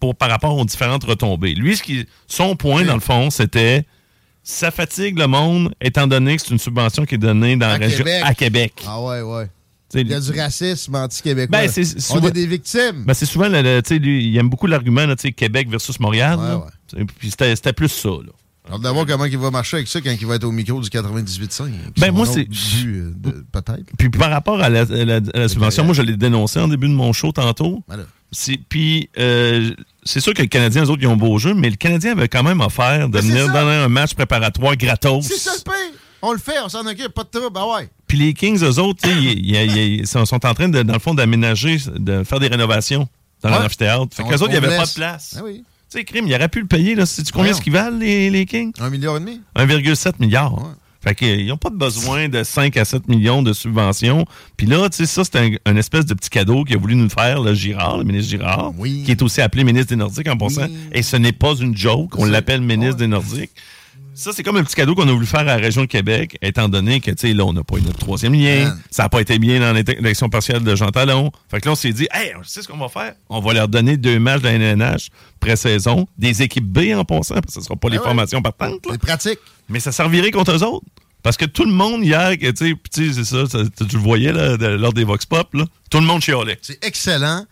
pour, 0.00 0.14
par 0.14 0.28
rapport 0.30 0.56
aux 0.56 0.64
différentes 0.64 1.04
retombées. 1.04 1.54
Lui, 1.54 1.76
ce 1.76 1.82
qui, 1.82 2.06
son 2.26 2.56
point, 2.56 2.84
dans 2.84 2.94
le 2.94 3.00
fond, 3.00 3.30
c'était 3.30 3.84
ça 4.42 4.70
fatigue 4.70 5.18
le 5.18 5.26
monde, 5.26 5.74
étant 5.80 6.06
donné 6.06 6.36
que 6.36 6.42
c'est 6.42 6.50
une 6.52 6.58
subvention 6.58 7.04
qui 7.04 7.16
est 7.16 7.18
donnée 7.18 7.56
dans 7.56 7.66
À 7.66 7.78
la 7.78 7.86
région 7.86 7.98
Québec. 8.04 8.22
à 8.24 8.34
Québec. 8.34 8.72
Ah 8.86 9.00
ouais, 9.02 9.20
ouais. 9.22 9.48
Il 9.94 10.08
y 10.08 10.14
a 10.14 10.20
du 10.20 10.38
racisme 10.38 10.94
anti-québécois. 10.96 11.58
Ben, 11.58 11.70
on 12.10 12.26
est 12.26 12.30
des 12.32 12.46
victimes. 12.46 13.04
Ben, 13.06 13.14
c'est 13.14 13.26
souvent, 13.26 13.48
le, 13.48 13.62
le- 13.62 13.96
lui, 13.98 14.28
il 14.28 14.36
aime 14.36 14.48
beaucoup 14.48 14.66
l'argument, 14.66 15.06
Québec 15.36 15.68
versus 15.70 15.98
Montréal. 16.00 16.38
Ouais, 16.38 16.98
ouais. 17.00 17.06
Puis 17.18 17.30
c'était 17.30 17.72
plus 17.72 17.88
ça, 17.88 18.08
là. 18.08 18.32
Alors, 18.68 18.80
de 18.80 18.88
voir 18.88 19.06
comment 19.06 19.26
il 19.26 19.38
va 19.38 19.52
marcher 19.52 19.76
avec 19.76 19.86
ça 19.86 20.00
quand 20.00 20.10
il 20.10 20.26
va 20.26 20.34
être 20.34 20.42
au 20.44 20.50
micro 20.50 20.80
du 20.80 20.88
98.5. 20.88 21.70
Ben, 21.98 22.10
moi, 22.10 22.26
c'est- 22.26 22.48
euh, 22.84 23.12
Peut-être. 23.52 23.84
Puis 23.96 24.10
par 24.10 24.28
rapport 24.30 24.60
à 24.60 24.68
la, 24.68 24.80
à 24.80 24.84
la- 25.04 25.20
à 25.34 25.38
la 25.38 25.48
subvention, 25.48 25.84
moi, 25.84 25.94
je 25.94 26.02
l'ai 26.02 26.16
dénoncé 26.16 26.58
en 26.58 26.66
début 26.66 26.88
de 26.88 26.92
mon 26.92 27.12
show 27.12 27.30
tantôt. 27.30 27.84
Voilà. 27.86 28.02
C'est- 28.32 28.58
Puis, 28.68 29.08
euh, 29.18 29.70
c'est 30.02 30.18
sûr 30.18 30.34
que 30.34 30.42
les 30.42 30.48
Canadiens, 30.48 30.84
eux 30.84 30.90
autres, 30.90 31.02
ils 31.02 31.06
ont 31.06 31.16
beau 31.16 31.38
jeu, 31.38 31.54
mais 31.54 31.70
le 31.70 31.76
Canadien 31.76 32.10
avait 32.12 32.26
quand 32.28 32.42
même 32.42 32.60
offert 32.60 33.08
de 33.08 33.14
Mais 33.18 33.22
c'est 33.22 33.28
venir 33.28 33.52
donner 33.52 33.76
un 33.76 33.88
match 33.88 34.14
préparatoire 34.14 34.76
gratos. 34.76 35.26
C'est 35.28 35.38
ça 35.38 35.52
le 35.56 35.62
pire. 35.62 36.00
On 36.22 36.32
le 36.32 36.38
fait, 36.38 36.54
on 36.64 36.68
s'en 36.68 36.86
occupe, 36.86 37.08
pas 37.08 37.24
de 37.24 37.28
trouble, 37.38 37.56
ah 37.60 37.66
ouais. 37.78 37.88
Puis 38.06 38.18
les 38.18 38.34
Kings, 38.34 38.62
eux 38.62 38.78
autres, 38.78 39.06
ils- 39.08 40.06
sont, 40.06 40.18
en 40.34 40.54
train, 40.54 40.68
de, 40.68 40.82
dans 40.82 40.94
le 40.94 40.98
fond, 40.98 41.14
d'aménager, 41.14 41.78
de 41.96 42.24
faire 42.24 42.40
des 42.40 42.48
rénovations 42.48 43.08
dans 43.42 43.50
Ouais. 43.52 43.58
l'amphithéâtre. 43.62 44.08
Fait 44.14 44.22
qu'eux 44.22 44.34
autres, 44.36 44.46
il 44.48 44.58
n'y 44.60 44.64
avait 44.66 44.76
pas 44.76 44.86
de 44.86 44.94
place. 44.94 45.36
Ah 45.38 45.42
oui. 45.44 45.62
Tu 45.90 45.98
sais, 45.98 46.04
crime, 46.04 46.26
il 46.26 46.34
aurait 46.34 46.48
pu 46.48 46.60
le 46.60 46.66
payer, 46.66 46.94
là. 46.94 47.06
Sais-tu 47.06 47.32
combien 47.32 47.52
ce 47.52 47.60
qu'ils 47.60 47.72
valent, 47.72 47.98
les, 47.98 48.28
les 48.30 48.44
Kings? 48.46 48.72
Un 48.80 48.90
milliard 48.90 49.16
et 49.16 49.20
demi? 49.20 49.40
1,7 49.54 50.14
milliard. 50.18 50.52
Fait 51.04 51.14
qu'ils 51.14 51.46
n'ont 51.46 51.56
pas 51.56 51.70
besoin 51.70 52.28
de 52.28 52.42
5 52.42 52.76
à 52.76 52.84
7 52.84 53.06
millions 53.06 53.40
de 53.40 53.52
subventions. 53.52 54.24
Puis 54.56 54.66
là, 54.66 54.88
tu 54.88 54.96
sais, 54.96 55.06
ça, 55.06 55.22
c'est 55.22 55.36
un, 55.38 55.50
un 55.64 55.76
espèce 55.76 56.04
de 56.06 56.14
petit 56.14 56.30
cadeau 56.30 56.64
qu'il 56.64 56.74
a 56.74 56.78
voulu 56.80 56.96
nous 56.96 57.08
faire, 57.08 57.40
le 57.40 57.54
Girard, 57.54 57.98
le 57.98 58.02
ministre 58.04 58.30
Girard, 58.30 58.72
qui 58.82 59.04
est 59.12 59.22
aussi 59.22 59.40
appelé 59.40 59.62
ministre 59.62 59.90
des 59.90 59.96
Nordiques 59.96 60.26
en 60.28 60.36
passant. 60.36 60.66
Et 60.90 61.02
ce 61.02 61.16
n'est 61.16 61.30
pas 61.30 61.54
une 61.54 61.76
joke, 61.76 62.18
on 62.18 62.24
l'appelle 62.24 62.60
ministre 62.62 62.96
des 62.96 63.06
Nordiques. 63.06 63.52
Ça, 64.16 64.32
c'est 64.32 64.42
comme 64.42 64.56
un 64.56 64.64
petit 64.64 64.74
cadeau 64.74 64.94
qu'on 64.94 65.06
a 65.08 65.12
voulu 65.12 65.26
faire 65.26 65.40
à 65.40 65.44
la 65.44 65.56
région 65.56 65.82
de 65.82 65.86
Québec, 65.86 66.38
étant 66.40 66.68
donné 66.68 67.00
que, 67.00 67.10
tu 67.10 67.28
sais, 67.28 67.34
là, 67.34 67.44
on 67.44 67.52
n'a 67.52 67.62
pas 67.62 67.76
eu 67.76 67.82
notre 67.82 67.98
troisième 67.98 68.32
lien. 68.34 68.64
Man. 68.64 68.82
Ça 68.90 69.02
n'a 69.04 69.08
pas 69.10 69.20
été 69.20 69.38
bien 69.38 69.60
dans 69.60 69.72
l'élection 69.72 70.28
partielle 70.30 70.64
de 70.64 70.74
Jean 70.74 70.90
Talon. 70.90 71.30
Fait 71.50 71.60
que 71.60 71.66
là, 71.66 71.72
on 71.72 71.76
s'est 71.76 71.92
dit, 71.92 72.08
hey, 72.12 72.32
tu 72.42 72.48
sais 72.48 72.62
ce 72.62 72.68
qu'on 72.68 72.78
va 72.78 72.88
faire? 72.88 73.12
On 73.28 73.40
va 73.40 73.52
leur 73.52 73.68
donner 73.68 73.96
deux 73.98 74.18
matchs 74.18 74.40
de 74.42 74.48
la 74.48 74.54
NNH 74.58 75.10
pré-saison, 75.38 76.08
des 76.18 76.42
équipes 76.42 76.66
B 76.66 76.94
en 76.96 77.04
passant, 77.04 77.34
parce 77.34 77.46
que 77.46 77.52
ce 77.52 77.58
ne 77.60 77.64
sera 77.64 77.76
pas 77.76 77.88
les 77.90 77.96
Ah 77.98 78.00
ouais. 78.00 78.06
formations 78.06 78.40
partantes. 78.42 78.80
C'est 78.90 78.98
pratique. 79.00 79.38
Mais 79.68 79.80
ça 79.80 79.92
servirait 79.92 80.30
contre 80.30 80.52
eux 80.52 80.62
autres. 80.64 80.86
Parce 81.22 81.36
que 81.36 81.44
tout 81.44 81.64
le 81.64 81.72
monde 81.72 82.04
hier, 82.04 82.30
tu 82.38 82.46
sais, 82.46 82.52
tu 82.92 83.12
sais, 83.12 83.12
c'est 83.12 83.24
ça, 83.24 83.46
ça- 83.46 83.64
tu 83.88 83.96
le 83.96 84.02
voyais 84.02 84.32
là, 84.32 84.56
de- 84.56 84.66
lors 84.66 84.92
des 84.92 85.04
Vox 85.04 85.26
Pop, 85.26 85.52
là, 85.54 85.64
tout 85.90 85.98
le 85.98 86.06
monde 86.06 86.22
chialait. 86.22 86.56
C'est 86.62 86.82
excellent. 86.84 87.44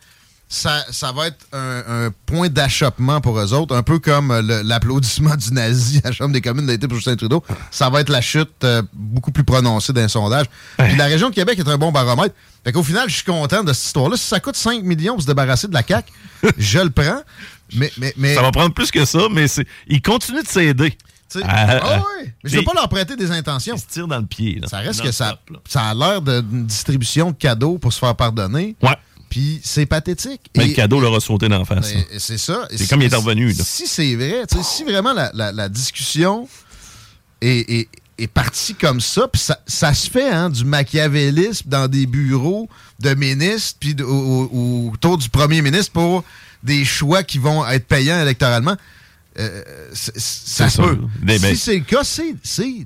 Ça, 0.49 0.85
ça 0.91 1.11
va 1.11 1.29
être 1.29 1.47
un, 1.53 1.83
un 2.07 2.11
point 2.27 2.49
d'achoppement 2.49 3.21
pour 3.21 3.39
eux 3.41 3.53
autres, 3.55 3.75
un 3.75 3.83
peu 3.83 3.99
comme 3.99 4.31
euh, 4.31 4.63
l'applaudissement 4.63 5.35
du 5.35 5.53
nazi 5.53 6.01
à 6.05 6.09
la 6.09 6.13
Chambre 6.13 6.33
des 6.33 6.41
communes 6.41 6.67
d'été 6.67 6.87
pour 6.87 6.97
Justin 6.97 7.17
Trudeau. 7.17 7.43
Ça 7.71 7.91
va 7.91 8.01
être 8.01 8.11
la 8.11 8.21
chute 8.21 8.53
euh, 8.63 8.83
beaucoup 8.93 9.33
plus 9.33 9.43
prononcée 9.43 9.93
d'un 9.93 10.07
sondage. 10.07 10.47
Puis 10.79 10.97
la 10.97 11.07
région 11.07 11.31
de 11.31 11.35
Québec 11.35 11.59
est 11.59 11.69
un 11.69 11.79
bon 11.79 11.91
baromètre. 11.91 12.35
Fait 12.63 12.73
qu'au 12.73 12.83
final, 12.83 13.09
je 13.09 13.15
suis 13.17 13.25
content 13.25 13.65
de 13.65 13.73
cette 13.73 13.87
histoire-là. 13.87 14.17
Si 14.17 14.25
ça 14.27 14.39
coûte 14.39 14.57
5 14.57 14.83
millions 14.85 15.15
pour 15.15 15.23
se 15.23 15.27
débarrasser 15.27 15.67
de 15.67 15.75
la 15.75 15.83
CAQ, 15.83 16.13
je 16.59 16.79
le 16.79 16.91
prends. 16.91 17.23
Mais, 17.75 17.91
mais, 17.99 18.15
mais 18.17 18.35
Ça 18.35 18.43
va 18.43 18.53
prendre 18.53 18.75
plus 18.75 18.91
que 18.91 19.05
ça, 19.05 19.27
mais 19.31 19.47
ils 19.89 20.03
continuent 20.03 20.43
de 20.43 20.49
s'aider. 20.49 20.97
Ah, 21.43 21.49
ah 21.49 21.81
ah. 21.83 21.99
ouais. 21.99 22.33
Mais 22.45 22.51
je 22.51 22.57
veux 22.59 22.63
pas 22.63 22.75
leur 22.75 22.89
prêter 22.89 23.17
des 23.17 23.31
intentions. 23.33 23.75
Ils 23.75 23.81
se 23.81 23.87
tirent 23.87 24.07
dans 24.07 24.19
le 24.19 24.27
pied. 24.27 24.61
Là, 24.61 24.69
Ça 24.69 24.79
reste 24.79 25.03
que 25.03 25.11
ça, 25.11 25.39
ça 25.69 25.83
a 25.83 25.95
l'air 25.95 26.23
d'une 26.23 26.67
distribution 26.67 27.31
de 27.33 27.37
cadeaux 27.37 27.79
pour 27.79 27.93
se 27.93 27.99
faire 27.99 28.15
pardonner. 28.15 28.77
Ouais. 28.83 28.97
Puis 29.35 29.61
c'est 29.65 29.85
pathétique. 29.87 30.43
Mais 30.57 30.67
Et- 30.67 30.69
le 30.69 30.75
cadeau 30.75 31.01
leur 31.01 31.13
a 31.13 31.19
sauté 31.19 31.49
d'en 31.49 31.65
face. 31.65 31.93
Ben, 31.93 32.05
c'est 32.19 32.39
ça. 32.39 32.69
C'est 32.71 32.79
si- 32.79 32.87
comme 32.89 33.03
il 33.03 33.13
est 33.13 33.17
revenu, 33.17 33.53
là. 33.53 33.65
Si 33.67 33.89
c'est 33.89 34.15
vrai, 34.15 34.43
si 34.63 34.85
vraiment 34.85 35.13
la, 35.13 35.33
la- 35.35 35.51
la 35.51 35.69
discussion 35.69 36.49
est, 37.43 37.69
est- 37.69 37.89
est 38.17 38.27
partie 38.29 38.77
comme 38.77 39.01
ça, 39.01 39.27
puis 39.27 39.43
ça, 39.43 39.59
ça 39.67 39.93
se 39.93 40.09
fait, 40.09 40.31
hein, 40.31 40.51
du 40.51 40.65
machiavélisme 40.65 41.69
dans 41.69 41.89
des 41.89 42.07
bureaux 42.07 42.69
de 43.01 43.13
ministres, 43.15 43.77
puis 43.81 43.97
de- 43.97 44.05
au- 44.05 44.45
au- 44.53 44.91
autour 44.93 45.19
du 45.19 45.29
premier 45.29 45.63
ministre 45.63 45.91
pour 45.91 46.23
des 46.63 46.85
choix 46.85 47.25
qui 47.25 47.39
vont 47.39 47.67
être 47.67 47.89
payants 47.89 48.23
électoralement. 48.23 48.77
euh, 49.37 49.65
c'est- 49.93 50.17
ça 50.17 50.71
se 50.71 50.81
peut. 50.81 50.97
Des- 51.21 51.41
ben- 51.41 51.57
si 51.57 51.61
c'est 51.61 51.75
le 51.79 51.81
cas, 51.85 52.05
c'est 52.05 52.37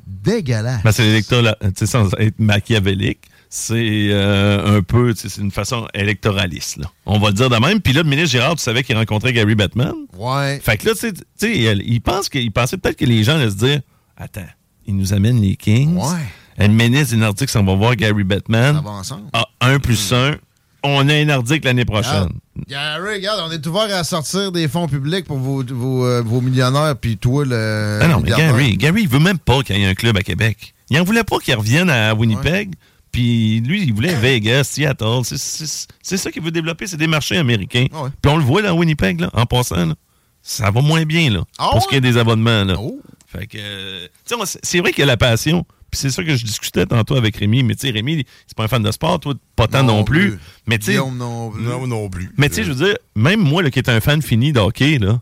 dégueulasse. 0.07 0.83
Ben, 0.83 0.93
c'est 0.93 1.03
l'électorat, 1.03 1.55
sans 1.85 2.09
être 2.19 2.39
machiavélique, 2.39 3.21
c'est 3.51 4.09
euh, 4.11 4.79
un 4.79 4.83
peu, 4.83 5.15
c'est 5.17 5.39
une 5.39 5.51
façon 5.51 5.87
électoraliste. 5.95 6.77
Là. 6.77 6.87
On 7.07 7.19
va 7.19 7.29
le 7.29 7.35
dire 7.35 7.49
de 7.49 7.57
même. 7.57 7.81
Puis 7.81 7.93
là, 7.93 8.03
le 8.03 8.09
ministre 8.09 8.31
Gérard, 8.33 8.57
tu 8.57 8.63
savais 8.63 8.83
qu'il 8.83 8.97
rencontrait 8.97 9.33
Gary 9.33 9.55
Bettman. 9.55 9.95
Ouais. 10.17 10.61
Fait 10.63 10.77
que 10.77 10.87
là, 10.87 10.95
tu 10.95 11.09
sais, 11.37 11.57
il, 11.57 11.83
il 11.87 12.01
pense 12.01 12.29
qu'il 12.29 12.53
pensait 12.53 12.77
peut-être 12.77 12.97
que 12.97 13.07
les 13.07 13.25
gens 13.25 13.37
allaient 13.37 13.51
se 13.51 13.57
dire 13.57 13.81
Attends, 14.17 14.47
il 14.87 14.97
nous 14.97 15.13
amène 15.13 15.41
les 15.41 15.57
Kings. 15.57 15.97
Ouais. 15.97 16.27
Le 16.59 16.69
ministre 16.69 17.15
des 17.15 17.21
Nordiques 17.21 17.51
s'en 17.51 17.65
va 17.65 17.75
voir 17.75 17.95
Gary 17.95 18.25
Bettman. 18.25 18.75
Ça 18.75 18.81
va 18.81 18.91
ensemble. 18.91 19.23
Ah, 19.33 19.47
1 19.61 19.79
plus 19.79 20.13
1. 20.13 20.37
On 20.83 21.09
a 21.09 21.15
un 21.15 21.25
Nordique 21.25 21.65
l'année 21.65 21.85
prochaine. 21.85 22.31
Gary, 22.69 23.15
regarde, 23.17 23.41
on 23.49 23.51
est 23.53 23.65
ouvert 23.67 23.95
à 23.95 24.05
sortir 24.05 24.51
des 24.53 24.69
fonds 24.69 24.89
publics 24.89 25.25
pour 25.25 25.39
vos, 25.39 25.63
vos, 25.65 26.05
euh, 26.05 26.23
vos 26.23 26.41
millionnaires, 26.41 26.97
puis 26.97 27.17
toi, 27.17 27.45
le. 27.45 27.99
Ah 28.03 28.09
non, 28.09 28.21
mais. 28.21 28.31
Gary, 28.31 28.77
Gary, 28.77 29.03
il 29.03 29.09
veut 29.09 29.19
même 29.19 29.39
pas 29.39 29.63
qu'il 29.63 29.77
y 29.77 29.83
ait 29.83 29.87
un 29.87 29.95
club 29.95 30.17
à 30.17 30.23
Québec. 30.23 30.75
Il 30.91 30.99
en 31.01 31.05
voulait 31.05 31.25
pas 31.25 31.39
qu'il 31.39 31.55
revienne 31.55 31.91
à 31.91 32.15
Winnipeg. 32.15 32.75
Puis 33.13 33.61
lui, 33.61 33.83
il 33.85 33.93
voulait 33.95 34.15
Vegas, 34.15 34.65
Seattle. 34.65 35.21
C'est- 35.25 35.39
C'est 35.39 35.87
c'est 36.03 36.17
ça 36.17 36.31
qu'il 36.31 36.43
veut 36.43 36.51
développer, 36.51 36.87
c'est 36.87 36.97
des 36.97 37.07
marchés 37.07 37.37
américains. 37.37 37.87
Ah 37.93 38.05
ouais. 38.05 38.11
Puis 38.21 38.31
on 38.33 38.37
le 38.37 38.45
voit 38.45 38.63
là, 38.63 38.71
à 38.71 38.75
Winnipeg, 38.75 39.21
là, 39.21 39.31
en 39.33 39.47
passant. 39.47 39.87
là. 39.87 39.95
Ça 40.43 40.71
va 40.71 40.81
moins 40.81 41.05
bien 41.05 41.31
là, 41.31 41.43
Ah 41.59 41.71
pour 41.73 41.83
ce 41.83 41.89
qui 41.89 41.97
est 41.97 42.01
des 42.01 42.17
abonnements. 42.17 42.65
Là. 42.65 42.77
Oh. 42.79 43.01
Fait 43.27 43.47
que, 43.47 43.59
euh, 43.59 44.07
c'est- 44.63 44.79
vrai 44.81 44.93
qu'il 44.93 45.01
y 45.01 45.03
a 45.03 45.07
la 45.07 45.17
passion. 45.17 45.67
Puis 45.91 46.01
c'est 46.01 46.11
ça 46.11 46.23
que 46.23 46.37
je 46.37 46.45
discutais 46.45 46.85
tantôt 46.85 47.17
avec 47.17 47.37
Rémi. 47.37 47.63
Mais 47.63 47.75
tu 47.75 47.87
sais, 47.87 47.93
Rémi, 47.93 48.25
c'est 48.47 48.57
pas 48.57 48.65
un 48.65 48.69
fan 48.69 48.83
de 48.83 48.91
sport, 48.93 49.19
toi, 49.21 49.35
pas 49.57 49.67
tant 49.69 49.83
non, 49.83 50.05
plus. 50.05 50.39
Mais 50.67 50.79
tu 50.79 50.85
sais, 50.87 50.91
Guillaume 50.93 51.17
non 51.17 51.51
plus. 51.51 51.63
Non, 51.63 51.87
non 51.87 52.09
plus. 52.11 52.31
mais 52.37 52.49
tu 52.51 52.57
sais, 52.57 52.65
je 52.65 52.73
veux 52.73 52.85
dire, 52.87 52.97
même 53.17 53.41
moi, 53.41 53.63
là, 53.63 53.71
qui 53.71 53.79
est 53.79 53.89
un 53.89 54.01
fan 54.01 54.21
fini 54.21 54.53
de 54.53 54.61
hockey, 54.61 54.99
là, 54.99 55.21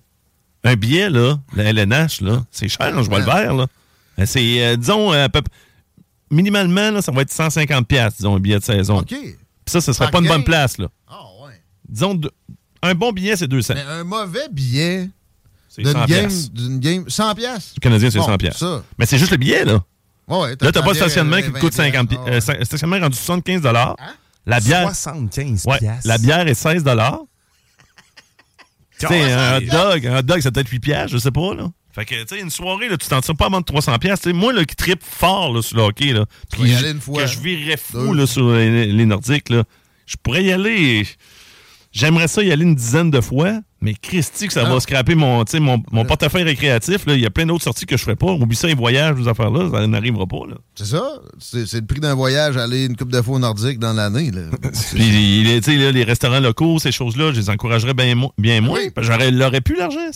un 0.64 0.74
billet, 0.74 1.08
là, 1.08 1.38
la 1.54 1.64
LNH, 1.72 2.20
là, 2.20 2.44
c'est 2.50 2.66
cher, 2.68 2.92
là, 2.94 3.02
je 3.02 3.08
vois 3.08 3.20
le 3.20 3.24
vert, 3.24 3.54
là. 3.54 3.66
C'est, 4.24 4.64
euh, 4.64 4.76
disons, 4.76 5.12
à 5.12 5.28
peu- 5.28 5.42
minimalement, 6.30 6.90
là, 6.90 7.02
ça 7.02 7.12
va 7.12 7.22
être 7.22 7.32
150$, 7.32 7.84
piastres, 7.84 8.18
disons, 8.18 8.36
un 8.36 8.40
billet 8.40 8.58
de 8.58 8.64
saison. 8.64 8.98
OK. 8.98 9.06
Puis 9.08 9.34
ça, 9.66 9.80
ce 9.80 9.92
serait 9.92 10.06
Par 10.06 10.12
pas 10.12 10.18
une 10.20 10.28
bonne 10.28 10.44
place, 10.44 10.78
là. 10.78 10.88
Ah, 11.08 11.20
ouais. 11.44 11.60
Disons, 11.88 12.14
de- 12.14 12.32
un 12.82 12.94
bon 12.94 13.12
billet, 13.12 13.36
c'est 13.36 13.48
200. 13.48 13.74
Mais 13.74 13.82
un 13.82 14.04
mauvais 14.04 14.48
billet 14.50 15.08
C'est 15.68 15.82
d'une 15.82 15.92
100 15.92 16.04
game, 16.06 16.30
d'une 16.52 16.78
game. 16.80 17.04
100 17.08 17.34
piastres? 17.34 17.72
Le 17.76 17.80
Canadien, 17.80 18.10
c'est 18.10 18.18
Bon, 18.18 18.26
100 18.26 18.36
piastres. 18.38 18.60
Ça. 18.60 18.82
Mais 18.98 19.06
c'est 19.06 19.18
juste 19.18 19.30
le 19.32 19.36
billet, 19.38 19.64
là. 19.64 19.82
Ouais, 20.28 20.40
ouais, 20.40 20.50
Là, 20.60 20.72
t'as 20.72 20.80
pas 20.82 20.86
le 20.86 20.90
le 20.92 20.96
stationnement 20.96 21.36
qui 21.36 21.52
te 21.52 21.58
coûte 21.58 21.72
50 21.72 22.08
pi- 22.08 22.16
euh, 22.26 22.40
sta- 22.40 22.64
stationnement 22.64 22.98
rendu 22.98 23.16
75 23.16 23.62
La 24.44 24.60
bière, 24.60 24.88
75 24.88 25.64
ouais, 25.66 25.78
la 26.04 26.18
bière 26.18 26.46
est 26.48 26.54
16 26.54 26.82
Tu 28.98 29.06
sais, 29.06 29.32
un 29.32 29.58
hot 29.58 29.60
dog, 29.60 30.06
un 30.06 30.18
hot 30.18 30.22
dog, 30.22 30.40
ça 30.40 30.50
peut 30.50 30.60
être 30.60 30.68
8 30.68 30.80
piastres, 30.80 31.12
je 31.12 31.18
sais 31.18 31.30
pas, 31.30 31.54
là. 31.54 31.68
Fait 31.96 32.04
que, 32.04 32.14
tu 32.24 32.36
sais, 32.36 32.40
une 32.42 32.50
soirée, 32.50 32.88
là, 32.90 32.96
tu 32.98 33.08
t'en 33.08 33.20
tires 33.22 33.34
pas 33.36 33.46
à 33.46 33.48
moins 33.48 33.60
de 33.60 33.64
300 33.64 33.96
piastres. 33.98 34.24
Tu 34.24 34.30
sais, 34.30 34.36
moi, 34.36 34.52
là, 34.52 34.64
qui 34.66 34.76
tripe 34.76 35.02
fort, 35.02 35.52
là, 35.52 35.62
sur 35.62 35.78
le 35.78 35.82
hockey, 35.84 36.12
là. 36.12 36.26
y 36.58 36.74
aller 36.74 36.90
une 36.90 37.00
fois. 37.00 37.22
Que 37.22 37.26
je 37.28 37.40
virerais 37.40 37.78
fou, 37.78 38.12
là, 38.12 38.26
sur 38.26 38.52
les, 38.52 38.86
les 38.92 39.06
Nordiques, 39.06 39.48
là. 39.48 39.64
Je 40.06 40.14
pourrais 40.22 40.44
y 40.44 40.52
aller. 40.52 41.06
J'aimerais 41.92 42.28
ça 42.28 42.42
y 42.42 42.52
aller 42.52 42.64
une 42.64 42.74
dizaine 42.74 43.10
de 43.10 43.22
fois, 43.22 43.60
mais 43.80 43.94
Christy, 43.94 44.48
que 44.48 44.52
ça 44.52 44.64
Ah. 44.66 44.70
va 44.70 44.78
scraper 44.80 45.14
mon, 45.14 45.42
tu 45.46 45.58
mon, 45.60 45.82
mon 45.90 46.04
portefeuille 46.04 46.42
récréatif, 46.42 47.06
là. 47.06 47.14
Il 47.14 47.20
y 47.22 47.24
a 47.26 47.30
plein 47.30 47.46
d'autres 47.46 47.64
sorties 47.64 47.86
que 47.86 47.96
je 47.96 48.02
ferais 48.02 48.16
pas. 48.16 48.26
Oublie 48.32 48.54
ça, 48.56 48.66
les 48.66 48.74
voyages, 48.74 49.16
les 49.16 49.26
affaires-là, 49.28 49.70
ça 49.72 49.86
n'arrivera 49.86 50.26
pas, 50.26 50.46
là. 50.46 50.56
C'est 50.74 50.84
ça. 50.84 51.02
C'est 51.38 51.80
le 51.80 51.86
prix 51.86 52.00
d'un 52.00 52.14
voyage 52.14 52.58
aller 52.58 52.84
une 52.84 52.96
coupe 52.96 53.10
de 53.10 53.22
fois 53.22 53.36
au 53.36 53.38
nordique 53.38 53.78
dans 53.78 53.94
l'année. 53.94 54.30
là. 54.30 54.42
Puis, 54.94 55.60
tu 55.64 55.76
là, 55.78 55.90
les 55.92 56.04
restaurants 56.04 56.40
locaux, 56.40 56.78
ces 56.78 56.92
choses-là, 56.92 57.32
je 57.32 57.40
les 57.40 57.48
encouragerais 57.48 57.94
bien, 57.94 58.14
mo- 58.14 58.34
bien 58.36 58.60
moins. 58.60 58.80
Oui. 58.80 58.92
que 58.94 59.02
J'aurais, 59.02 59.60
plus 59.62 59.76
l'argent, 59.78 60.10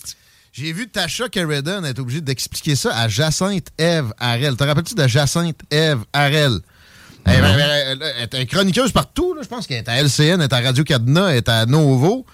J'ai 0.52 0.72
vu 0.72 0.88
Tasha 0.88 1.28
Carradine 1.28 1.84
être 1.84 2.00
obligée 2.00 2.20
d'expliquer 2.20 2.74
ça 2.74 2.94
à 2.96 3.08
Jacinthe 3.08 3.68
Eve 3.78 4.12
Harel. 4.18 4.56
Te 4.56 4.64
rappelles-tu 4.64 4.94
de 4.94 5.06
Jacinthe 5.06 5.58
Eve 5.70 6.00
Harel? 6.12 6.58
Elle, 7.24 7.34
elle- 7.44 7.60
elle- 7.60 8.02
elle- 8.02 8.28
elle 8.32 8.40
est 8.40 8.46
chroniqueuse 8.46 8.90
partout. 8.92 9.34
là. 9.34 9.42
Je 9.42 9.48
pense 9.48 9.66
qu'elle 9.66 9.78
est 9.78 9.88
à 9.88 10.00
LCN, 10.02 10.40
elle 10.40 10.42
est 10.42 10.52
à 10.52 10.60
Radio-Cadena, 10.60 11.28
elle 11.30 11.36
est 11.38 11.48
à 11.48 11.66
Novo. 11.66 12.26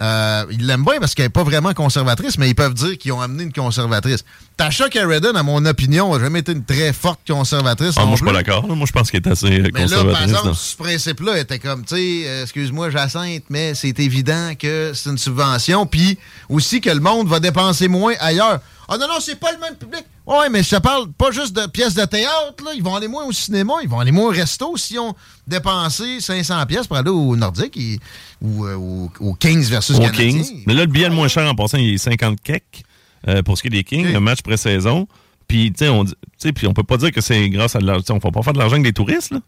Euh, 0.00 0.44
ils 0.50 0.66
l'aiment 0.66 0.84
bien 0.84 0.98
parce 1.00 1.14
qu'elle 1.14 1.26
n'est 1.26 1.30
pas 1.30 1.44
vraiment 1.44 1.74
conservatrice, 1.74 2.38
mais 2.38 2.48
ils 2.48 2.54
peuvent 2.54 2.72
dire 2.72 2.96
qu'ils 2.96 3.12
ont 3.12 3.20
amené 3.20 3.42
une 3.42 3.52
conservatrice. 3.52 4.24
Tasha 4.56 4.88
Carradine, 4.88 5.36
à 5.36 5.42
mon 5.42 5.64
opinion, 5.66 6.14
n'a 6.14 6.20
jamais 6.24 6.38
été 6.38 6.52
une 6.52 6.64
très 6.64 6.94
forte 6.94 7.20
conservatrice. 7.26 7.94
Ah, 7.98 8.04
moi, 8.06 8.12
je 8.12 8.16
suis 8.16 8.24
pas 8.24 8.32
d'accord. 8.32 8.66
Moi, 8.66 8.86
je 8.86 8.92
pense 8.92 9.10
qu'elle 9.10 9.20
est 9.26 9.30
assez 9.30 9.60
euh, 9.60 9.68
Mais 9.74 9.86
là, 9.86 9.96
par 9.96 10.04
conservatrice. 10.04 10.28
exemple, 10.28 10.46
non. 10.48 10.54
ce 10.54 10.76
principe-là 10.76 11.38
était 11.38 11.58
comme, 11.58 11.84
tu 11.84 11.94
sais, 11.96 12.22
euh, 12.26 12.42
excuse-moi, 12.42 12.88
Jacinthe, 12.90 13.44
mais 13.50 13.74
c'est 13.74 13.98
évident 14.00 14.52
que 14.58 14.92
c'est 14.94 15.10
une 15.10 15.18
subvention, 15.18 15.84
puis 15.84 16.18
aussi 16.48 16.80
que 16.80 16.90
le 16.90 17.00
monde 17.00 17.28
va 17.28 17.38
dépenser 17.38 17.88
moins 17.88 18.14
ailleurs. 18.20 18.60
Ah 18.94 18.98
non, 18.98 19.08
non, 19.08 19.20
c'est 19.20 19.38
pas 19.40 19.52
le 19.52 19.58
même 19.58 19.74
public. 19.76 20.04
Ouais, 20.26 20.48
mais 20.50 20.62
te 20.62 20.76
parle 20.76 21.10
pas 21.12 21.30
juste 21.30 21.52
de 21.54 21.66
pièces 21.66 21.94
de 21.94 22.04
théâtre, 22.04 22.62
là. 22.64 22.72
Ils 22.74 22.82
vont 22.82 22.94
aller 22.94 23.08
moins 23.08 23.24
au 23.24 23.32
cinéma, 23.32 23.74
ils 23.82 23.88
vont 23.88 23.98
aller 24.00 24.12
moins 24.12 24.26
au 24.26 24.30
resto 24.32 24.76
si 24.76 24.98
ont 24.98 25.14
dépensé 25.46 26.20
500 26.20 26.64
pièces 26.66 26.86
pour 26.86 26.96
aller 26.96 27.10
au 27.10 27.36
Nordique 27.36 27.76
et- 27.76 27.98
ou 28.40 28.64
euh, 28.66 28.74
au, 28.76 29.10
au 29.20 29.34
Kings 29.34 29.64
versus 29.64 29.98
Canadiens. 29.98 30.42
Kings. 30.42 30.62
Mais 30.66 30.74
là, 30.74 30.82
le 30.82 30.86
billet 30.86 31.08
le 31.08 31.14
moins 31.14 31.28
cher 31.28 31.48
en 31.50 31.54
passant, 31.54 31.78
il 31.78 31.94
est 31.94 31.98
50 31.98 32.40
kek 32.42 32.64
euh, 33.28 33.42
pour 33.42 33.56
ce 33.56 33.62
qui 33.62 33.68
est 33.68 33.70
des 33.70 33.84
Kings, 33.84 34.12
le 34.12 34.20
match 34.20 34.42
pré-saison. 34.42 35.06
Puis, 35.48 35.72
tu 35.72 35.84
sais, 35.84 35.88
on, 35.90 36.04
on 36.04 36.72
peut 36.72 36.82
pas 36.84 36.96
dire 36.96 37.12
que 37.12 37.20
c'est 37.20 37.48
grâce 37.50 37.76
à 37.76 37.78
de 37.80 37.86
l'argent. 37.86 38.04
On 38.10 38.14
ne 38.14 38.20
va 38.20 38.30
pas 38.30 38.42
faire 38.42 38.52
de 38.52 38.58
l'argent 38.58 38.74
avec 38.74 38.84
des 38.84 38.92
touristes, 38.92 39.32
là. 39.32 39.40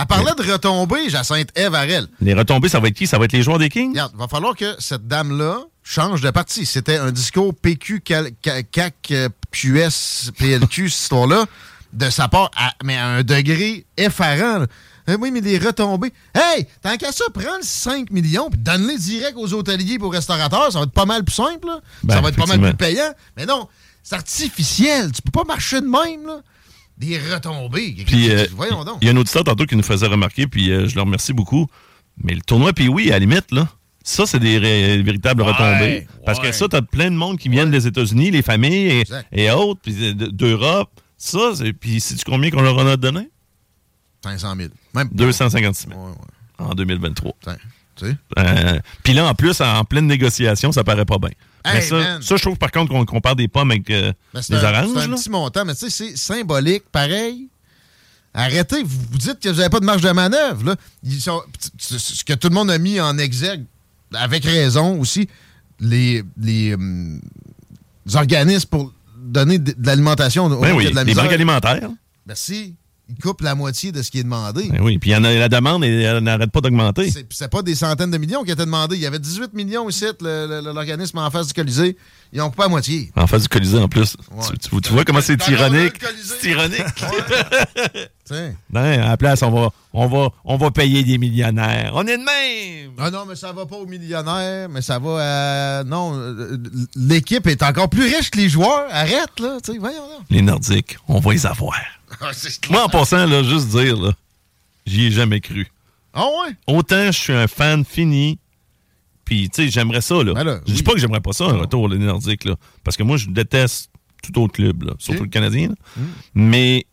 Elle 0.00 0.06
parlait 0.06 0.32
de 0.38 0.52
retomber, 0.52 1.08
Jacinthe 1.10 1.48
Eve 1.56 1.74
Harel. 1.74 2.06
Les 2.20 2.32
retombées, 2.32 2.68
ça 2.68 2.78
va 2.78 2.86
être 2.86 2.94
qui? 2.94 3.08
Ça 3.08 3.18
va 3.18 3.24
être 3.24 3.32
les 3.32 3.42
joueurs 3.42 3.58
des 3.58 3.68
Kings? 3.68 3.90
Regarde, 3.90 4.12
va 4.16 4.28
falloir 4.28 4.54
que 4.54 4.76
cette 4.78 5.08
dame-là 5.08 5.58
change 5.88 6.20
de 6.20 6.30
parti. 6.30 6.66
C'était 6.66 6.96
un 6.98 7.10
discours 7.12 7.54
PQ, 7.54 8.00
CAC, 8.00 8.92
euh, 9.12 9.28
QS, 9.50 10.30
PLQ, 10.36 10.88
cette 10.90 11.00
histoire-là, 11.02 11.46
de 11.92 12.10
sa 12.10 12.28
part, 12.28 12.50
à- 12.56 12.74
mais 12.84 12.96
à 12.96 13.06
un 13.06 13.22
degré 13.22 13.86
effarant. 13.96 14.58
là. 14.58 14.66
Eh 15.10 15.14
oui, 15.14 15.30
mais 15.30 15.40
les 15.40 15.56
retombées. 15.58 16.12
Hey, 16.34 16.66
tant 16.82 16.94
qu'à 16.98 17.10
ça, 17.12 17.24
prends 17.32 17.56
le 17.56 17.62
5 17.62 18.10
millions 18.10 18.50
puis 18.50 18.58
donne-les 18.60 18.98
direct 18.98 19.34
aux 19.36 19.54
hôteliers 19.54 19.94
et 19.94 19.98
aux 20.02 20.10
restaurateurs. 20.10 20.70
Ça 20.70 20.80
va 20.80 20.84
être 20.84 20.92
pas 20.92 21.06
mal 21.06 21.24
plus 21.24 21.34
simple. 21.34 21.66
là. 21.66 21.80
Ben, 22.02 22.14
ça 22.16 22.20
va 22.20 22.28
être 22.28 22.36
pas 22.36 22.44
mal 22.44 22.60
plus 22.60 22.74
payant. 22.74 23.10
Mais 23.38 23.46
non, 23.46 23.68
c'est 24.02 24.16
artificiel. 24.16 25.10
Tu 25.12 25.22
peux 25.22 25.30
pas 25.30 25.44
marcher 25.44 25.80
de 25.80 25.86
même. 25.86 26.26
Là. 26.26 26.40
des 26.98 27.16
retombées. 27.18 27.96
Puis, 28.06 28.30
euh, 28.30 28.44
Voyons 28.54 28.84
donc. 28.84 28.98
Il 29.00 29.06
y 29.06 29.10
a 29.10 29.14
un 29.14 29.16
auditeur 29.16 29.44
tantôt 29.44 29.64
qui 29.64 29.76
nous 29.76 29.82
faisait 29.84 30.08
remarquer, 30.08 30.46
puis 30.48 30.70
euh, 30.72 30.88
je 30.88 30.96
le 30.96 31.00
remercie 31.02 31.32
beaucoup. 31.32 31.68
Mais 32.22 32.34
le 32.34 32.40
tournoi, 32.42 32.72
puis 32.72 32.88
oui, 32.88 33.08
à 33.08 33.12
la 33.12 33.18
limite, 33.20 33.50
là, 33.52 33.68
ça, 34.08 34.26
c'est 34.26 34.38
des 34.38 34.58
ré- 34.58 35.02
véritables 35.02 35.42
Ouais, 35.42 35.48
retombées. 35.52 36.06
Parce 36.24 36.40
que 36.40 36.50
ça, 36.52 36.66
t'as 36.68 36.82
plein 36.82 37.10
de 37.10 37.16
monde 37.16 37.38
qui 37.38 37.48
viennent 37.48 37.70
des 37.70 37.86
États-Unis, 37.86 38.30
les 38.30 38.42
familles 38.42 39.04
et, 39.32 39.50
autres, 39.50 39.80
puis 39.82 40.14
de- 40.14 40.26
d'Europe. 40.28 40.90
Ça, 41.16 41.38
c'est- 41.54 41.72
puis 41.72 42.00
sais-tu 42.00 42.24
combien 42.24 42.50
qu'on 42.50 42.62
leur 42.62 42.78
en 42.78 42.86
a 42.86 42.96
donné? 42.96 43.28
500 44.24 44.54
000. 44.56 44.68
Même 44.94 45.08
256 45.12 45.88
000 45.88 46.00
Ouais, 46.00 46.10
ouais. 46.10 46.16
en 46.66 46.74
2023. 46.74 47.32
Tiens, 47.42 47.56
tu 47.96 48.06
sais. 48.06 48.16
Euh, 48.38 48.78
puis 49.04 49.12
là, 49.12 49.26
en 49.26 49.34
plus, 49.34 49.60
en 49.60 49.84
pleine 49.84 50.06
négociation, 50.06 50.72
ça 50.72 50.84
paraît 50.84 51.04
pas 51.04 51.18
bien. 51.18 51.30
mais 51.64 51.80
ça, 51.82 52.20
ça, 52.22 52.36
je 52.36 52.42
trouve 52.42 52.56
par 52.56 52.70
contre 52.70 52.90
qu'on 52.90 53.04
compare 53.04 53.36
des 53.36 53.46
pommes 53.48 53.70
avec 53.72 53.90
euh, 53.90 54.12
des 54.34 54.54
un, 54.54 54.64
oranges. 54.64 54.90
c'est 54.94 55.00
un 55.02 55.06
là. 55.08 55.16
petit 55.16 55.30
montant, 55.30 55.64
mais 55.64 55.74
tu 55.74 55.88
sais, 55.88 55.90
c'est 55.90 56.16
symbolique, 56.16 56.84
pareil. 56.90 57.48
Arrêtez, 58.34 58.82
vous, 58.82 59.00
vous 59.10 59.18
dites 59.18 59.40
que 59.40 59.48
vous 59.48 59.56
n'avez 59.56 59.68
pas 59.70 59.80
de 59.80 59.84
marge 59.86 60.02
de 60.02 60.10
manœuvre. 60.10 60.64
Là. 60.64 60.76
Ils 61.02 61.20
sont, 61.20 61.42
ce 61.78 62.24
que 62.24 62.34
tout 62.34 62.48
le 62.48 62.54
monde 62.54 62.70
a 62.70 62.78
mis 62.78 63.00
en 63.00 63.18
exergue, 63.18 63.64
avec 64.14 64.44
raison 64.44 64.98
aussi, 65.00 65.28
les, 65.80 66.22
les, 66.40 66.74
hum, 66.74 67.20
les 68.06 68.16
organismes 68.16 68.68
pour 68.68 68.92
donner 69.20 69.58
de, 69.58 69.72
de 69.72 69.86
l'alimentation 69.86 70.46
au 70.46 70.60
Ben 70.60 70.74
oui, 70.74 70.90
de 70.90 70.94
la 70.94 71.04
les 71.04 71.10
misère. 71.10 71.24
banques 71.24 71.32
alimentaires. 71.32 71.88
Merci. 72.26 72.74
Ils 73.10 73.16
coupent 73.22 73.40
la 73.40 73.54
moitié 73.54 73.90
de 73.90 74.02
ce 74.02 74.10
qui 74.10 74.18
est 74.18 74.22
demandé. 74.22 74.68
Ben 74.70 74.82
oui, 74.82 74.98
puis 74.98 75.08
il 75.10 75.12
y 75.14 75.16
en 75.16 75.24
a, 75.24 75.32
la 75.32 75.48
demande 75.48 75.82
n'arrête 75.82 76.50
pas 76.50 76.60
d'augmenter. 76.60 77.10
C'est 77.10 77.26
c'est 77.30 77.48
pas 77.50 77.62
des 77.62 77.74
centaines 77.74 78.10
de 78.10 78.18
millions 78.18 78.44
qui 78.44 78.50
étaient 78.50 78.66
demandés. 78.66 78.96
Il 78.96 79.00
y 79.02 79.06
avait 79.06 79.18
18 79.18 79.54
millions 79.54 79.88
ici, 79.88 80.04
le- 80.20 80.46
le- 80.46 80.72
l'organisme 80.74 81.16
en 81.16 81.30
face 81.30 81.46
du 81.46 81.54
Colisée. 81.54 81.96
Ils 82.34 82.42
ont 82.42 82.50
coupé 82.50 82.64
à 82.64 82.68
moitié. 82.68 83.10
En 83.16 83.26
face 83.26 83.42
du 83.44 83.48
Colisée, 83.48 83.78
en 83.78 83.88
plus. 83.88 84.14
Ouais. 84.30 84.44
Tu, 84.60 84.68
tu- 84.68 84.80
tu 84.82 84.92
vois 84.92 85.04
comment 85.06 85.22
c'est 85.22 85.38
ironique? 85.48 85.94
C'est 86.38 86.50
ironique. 86.50 86.82
Non, 88.30 88.80
à 88.80 88.96
la 88.96 89.16
place, 89.16 89.42
on 89.42 89.50
va, 89.50 89.70
on, 89.92 90.06
va, 90.06 90.28
on 90.44 90.56
va 90.56 90.70
payer 90.70 91.02
des 91.04 91.18
millionnaires. 91.18 91.92
On 91.94 92.06
est 92.06 92.16
de 92.16 92.22
même! 92.22 92.92
Ah 92.98 93.10
non, 93.10 93.24
mais 93.26 93.36
ça 93.36 93.52
va 93.52 93.66
pas 93.66 93.76
aux 93.76 93.86
millionnaires, 93.86 94.68
mais 94.68 94.82
ça 94.82 94.98
va 94.98 95.80
à... 95.80 95.84
Non, 95.84 96.12
euh, 96.14 96.58
l'équipe 96.96 97.46
est 97.46 97.62
encore 97.62 97.88
plus 97.88 98.02
riche 98.04 98.30
que 98.30 98.38
les 98.38 98.48
joueurs. 98.48 98.86
Arrête, 98.90 99.38
là. 99.40 99.58
Voyons. 99.78 100.02
Les 100.30 100.42
Nordiques, 100.42 100.96
on 101.08 101.20
va 101.20 101.32
les 101.32 101.46
avoir. 101.46 101.76
Ah, 102.22 102.30
Moi, 102.70 102.84
en 102.84 102.88
passant, 102.88 103.26
là, 103.26 103.42
juste 103.42 103.68
dire, 103.68 103.96
là, 103.96 104.12
j'y 104.86 105.06
ai 105.06 105.10
jamais 105.10 105.40
cru. 105.40 105.70
Ah 106.14 106.24
ouais? 106.24 106.54
Autant 106.66 107.12
je 107.12 107.18
suis 107.18 107.32
un 107.34 107.46
fan 107.46 107.84
fini, 107.84 108.38
puis, 109.28 109.50
tu 109.50 109.64
sais, 109.64 109.70
j'aimerais 109.70 110.00
ça, 110.00 110.14
là. 110.24 110.32
Ben 110.32 110.42
là, 110.42 110.60
je 110.66 110.72
dis 110.72 110.78
oui. 110.78 110.82
pas 110.84 110.92
que 110.92 110.98
j'aimerais 110.98 111.20
pas 111.20 111.34
ça, 111.34 111.44
un 111.44 111.58
retour, 111.58 111.86
les 111.86 111.98
Nordiques, 111.98 112.46
là. 112.46 112.54
Parce 112.82 112.96
que 112.96 113.02
moi, 113.02 113.18
je 113.18 113.28
déteste 113.28 113.90
tout 114.22 114.40
autre 114.40 114.54
club, 114.54 114.84
là, 114.84 114.94
surtout 114.98 115.24
le 115.24 115.28
Canadien. 115.28 115.68
là. 115.68 115.74
Mm. 115.98 116.06
Mais 116.34 116.86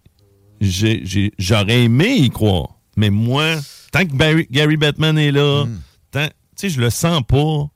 j'aurais 0.61 1.83
aimé 1.83 2.15
y 2.17 2.29
croire. 2.29 2.69
Mais 2.97 3.09
moi, 3.09 3.55
tant 3.91 4.05
que 4.05 4.13
Barry- 4.13 4.47
Gary 4.49 4.77
Batman 4.77 5.17
est 5.17 5.31
là, 5.31 5.65
Mm. 5.65 5.79
tant- 6.11 6.29
je 6.61 6.79
le 6.79 6.89
sens 6.89 7.21
pas. 7.27 7.67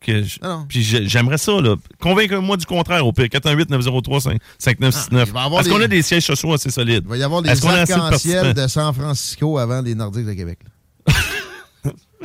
Que 0.00 0.22
je- 0.22 0.38
Ah 0.40 0.64
puis 0.66 0.82
j'ai- 0.82 1.06
j'aimerais 1.06 1.36
ça, 1.36 1.60
là. 1.60 1.76
Convainc-moi 2.00 2.56
du 2.56 2.64
contraire, 2.64 3.06
au 3.06 3.12
pire. 3.12 3.28
418-903-5969. 3.28 4.98
Ah, 5.02 5.26
il 5.28 5.32
va 5.34 5.40
y 5.42 5.44
avoir 5.44 5.60
Est-ce 5.60 5.68
qu'on 5.68 5.80
a 5.82 5.86
des 5.88 6.00
sièges 6.02 6.24
sociaux 6.24 6.54
assez 6.54 6.70
solides? 6.70 7.02
Il 7.04 7.08
va 7.10 7.16
y 7.18 7.22
avoir 7.22 7.42
des 7.42 7.50
de 7.50 7.66
arcs-en-ciel 7.66 8.54
de 8.54 8.66
San 8.66 8.94
Francisco 8.94 9.58
avant 9.58 9.82
les 9.82 9.94
Nordiques 9.94 10.24
de 10.26 10.32
Québec. 10.32 10.58
là. 10.64 10.70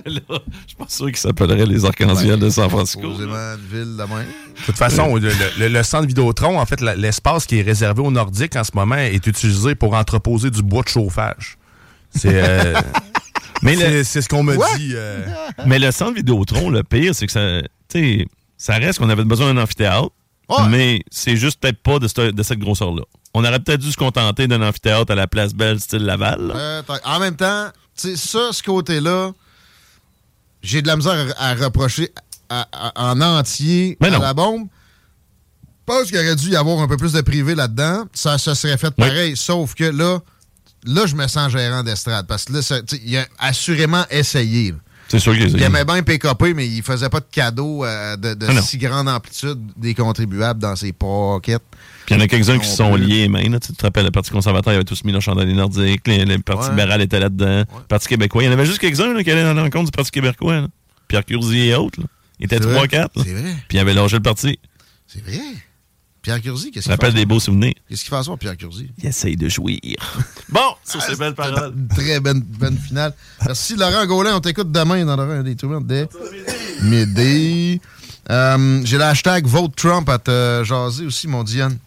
Là, 0.06 0.12
je 0.30 0.68
suis 0.68 0.76
pas 0.78 0.86
sûr 0.90 1.06
qu'ils 1.08 1.16
s'appelleraient 1.18 1.66
les 1.66 1.86
arcs-en-ciel 1.86 2.38
de 2.40 2.50
San 2.50 2.70
Francisco. 2.70 3.02
Supposément 3.02 3.34
une 3.36 3.68
ville 3.72 3.96
de 3.98 4.04
même. 4.04 4.26
De 4.60 4.66
toute 4.66 4.78
façon, 4.78 5.16
le, 5.16 5.32
le- 5.60 5.68
le 5.68 5.84
centre 5.84 6.06
Vidéotron, 6.08 6.60
en 6.60 6.66
fait, 6.66 6.82
l'espace 6.82 7.46
qui 7.46 7.60
est 7.60 7.62
réservé 7.62 8.02
aux 8.02 8.12
Nordiques 8.12 8.56
en 8.56 8.64
ce 8.64 8.72
moment 8.74 8.96
est 8.98 9.26
utilisé 9.26 9.74
pour 9.76 9.94
entreposer 9.94 10.52
du 10.52 10.62
bois 10.62 10.84
de 10.84 10.90
chauffage. 10.90 11.58
C'est 12.14 12.30
euh, 12.34 12.74
Mais 13.62 14.04
c'est- 14.04 14.22
ce 14.22 14.28
qu'on 14.30 14.44
me 14.44 14.56
dit. 14.78 14.92
euh, 14.94 15.26
Mais 15.66 15.80
le 15.80 15.92
centre 15.92 16.14
Vidéotron, 16.16 16.70
le 16.70 16.84
pire, 16.84 17.16
c'est 17.16 17.26
que 17.26 17.32
ça, 17.32 17.62
tu 17.90 18.20
sais, 18.20 18.26
ça 18.58 18.74
reste 18.76 19.00
qu'on 19.00 19.10
avait 19.10 19.24
besoin 19.24 19.54
d'un 19.54 19.62
amphithéâtre, 19.62 20.10
Ouais. 20.48 20.68
mais 20.70 21.02
c'est 21.10 21.36
juste 21.38 21.60
peut-être 21.60 21.82
pas 21.82 21.98
de, 21.98 22.08
cette- 22.08 22.36
de 22.36 22.44
cette 22.44 22.60
grosseur-là. 22.60 23.02
On 23.34 23.44
aurait 23.44 23.60
peut-être 23.60 23.82
dû 23.82 23.92
se 23.92 23.98
contenter 23.98 24.48
d'un 24.48 24.62
amphithéâtre 24.62 25.12
à 25.12 25.16
la 25.16 25.26
place 25.26 25.54
Belle, 25.54 25.80
style 25.80 26.04
Laval. 26.06 26.52
Euh, 26.56 26.82
en 27.04 27.20
même 27.20 27.36
temps, 27.36 27.70
tu 28.00 28.10
sais, 28.10 28.16
ça, 28.16 28.50
ce 28.52 28.62
côté-là, 28.62 29.32
j'ai 30.66 30.82
de 30.82 30.88
la 30.88 30.96
misère 30.98 31.34
à, 31.38 31.50
à 31.52 31.56
reprocher 31.56 32.12
à- 32.50 32.68
à- 32.72 33.12
en 33.12 33.22
entier 33.22 33.98
Mais 34.02 34.08
à 34.08 34.12
non. 34.12 34.20
la 34.20 34.34
bombe. 34.34 34.68
Je 35.88 35.94
pense 35.94 36.08
qu'il 36.08 36.18
aurait 36.18 36.36
dû 36.36 36.50
y 36.50 36.56
avoir 36.56 36.80
un 36.82 36.88
peu 36.88 36.98
plus 36.98 37.14
de 37.14 37.22
privé 37.22 37.54
là-dedans. 37.56 38.06
Ça 38.14 38.38
se 38.38 38.54
serait 38.56 38.78
fait 38.78 38.88
Oui. 38.98 39.08
pareil, 39.08 39.38
sauf 39.38 39.76
que 39.76 39.84
là, 39.84 40.20
là, 40.84 41.06
je 41.06 41.16
me 41.16 41.28
sens 41.28 41.52
gérant 41.52 41.84
d'estrade. 41.84 42.26
Parce 42.28 42.46
que 42.46 42.54
là, 42.54 42.62
ça- 42.62 42.80
il 43.04 43.18
a 43.18 43.26
assurément 43.40 44.04
essayé. 44.10 44.72
là. 44.72 44.78
C'est 45.08 45.20
sûr 45.20 45.34
qu'il 45.34 45.50
Il 45.50 45.62
aimait 45.62 45.86
bien 45.86 46.02
PKP, 46.02 46.54
mais 46.56 46.68
il 46.68 46.82
faisait 46.82 47.10
pas 47.10 47.20
de 47.20 47.26
cadeaux 47.32 47.86
euh, 47.86 48.16
de, 48.18 48.34
de 48.34 48.46
Ah 48.50 48.62
si 48.62 48.78
grande 48.78 49.08
amplitude 49.08 49.60
des 49.78 49.94
contribuables 49.94 50.60
dans 50.60 50.76
ses 50.76 50.94
pockets. 50.94 51.62
Puis 52.06 52.16
il 52.16 52.18
y 52.18 52.22
en 52.22 52.24
a 52.24 52.28
quelques-uns 52.28 52.58
qui 52.60 52.68
sont 52.68 52.96
liés, 52.96 53.28
main. 53.28 53.48
là. 53.50 53.60
Tu 53.60 53.72
te 53.74 53.82
rappelles, 53.84 54.06
le 54.06 54.12
Parti 54.12 54.32
conservateur, 54.32 54.74
il 54.74 54.78
avait 54.78 54.84
tous 54.86 55.04
mis 55.04 55.12
le 55.12 55.20
chandail 55.20 55.46
des 55.46 55.54
Nordiques, 55.54 56.08
le, 56.08 56.24
le 56.24 56.40
Parti 56.40 56.64
Ouais. 56.66 56.70
libéral 56.72 57.02
était 57.02 57.20
là-dedans, 57.20 57.60
le 57.60 57.66
Parti 57.88 58.08
québécois. 58.08 58.44
Il 58.44 58.48
y 58.48 58.50
en 58.50 58.54
avait 58.54 58.66
juste 58.66 58.80
quelques-uns 58.80 59.22
qui 59.24 59.32
allaient 59.32 59.44
dans 59.44 59.54
l'encontre 59.54 59.86
du 59.86 59.92
Parti 59.92 60.12
québécois. 60.12 60.62
là. 60.62 60.68
Pierre 61.08 61.24
Curzi 61.26 61.70
et 61.70 61.76
autres. 61.76 62.00
là. 62.02 62.08
Il 62.40 62.46
était 62.46 62.58
C'est 62.58 62.64
vrai. 62.64 62.88
3-4. 62.88 62.92
là. 62.98 63.08
C'est 63.24 63.34
vrai. 63.34 63.56
Puis 63.68 63.78
il 63.78 63.80
avait 63.80 63.94
lâché 63.94 64.16
le 64.18 64.22
parti. 64.24 64.60
C'est 65.08 65.24
vrai. 65.24 65.40
Pierre 66.26 66.42
Curzi, 66.42 66.72
qu'est-ce 66.72 66.86
Ça 66.86 66.90
qu'il 66.90 66.92
rappelle 66.94 67.12
fait? 67.12 67.20
des 67.20 67.26
beaux 67.28 67.40
souvenirs. 67.40 67.74
Qu'est-ce 67.88 68.02
qu'il 68.02 68.10
fait 68.10 68.16
à 68.16 68.24
soir, 68.24 68.38
Pierre 68.40 68.58
Curzi? 68.58 68.90
Il 68.98 69.06
essaye 69.06 69.36
de 69.38 69.48
jouir. 69.48 69.80
bon, 70.50 70.74
sur 70.84 71.00
ces 71.04 71.16
belles 71.16 71.36
paroles. 71.36 71.72
Une 71.78 71.88
très 71.96 72.20
bonne, 72.20 72.40
bonne 72.42 72.78
finale. 72.80 73.14
Merci, 73.46 73.76
Laurent 73.76 74.04
Gaulin. 74.08 74.36
On 74.36 74.40
t'écoute 74.40 74.72
demain 74.72 75.06
dans 75.06 75.16
Laurent 75.16 75.44
des 75.44 75.56
Tourments 75.56 75.82
dès 75.82 76.10
midi. 76.82 77.80
Euh, 78.32 78.82
J'ai 78.84 78.98
le 78.98 79.04
hashtag 79.04 79.46
Vote 79.46 79.76
Trump 79.76 80.10
à 80.10 80.18
te 80.18 80.64
jaser 80.64 81.06
aussi, 81.06 81.28
mon 81.28 81.44
Diane. 81.44 81.78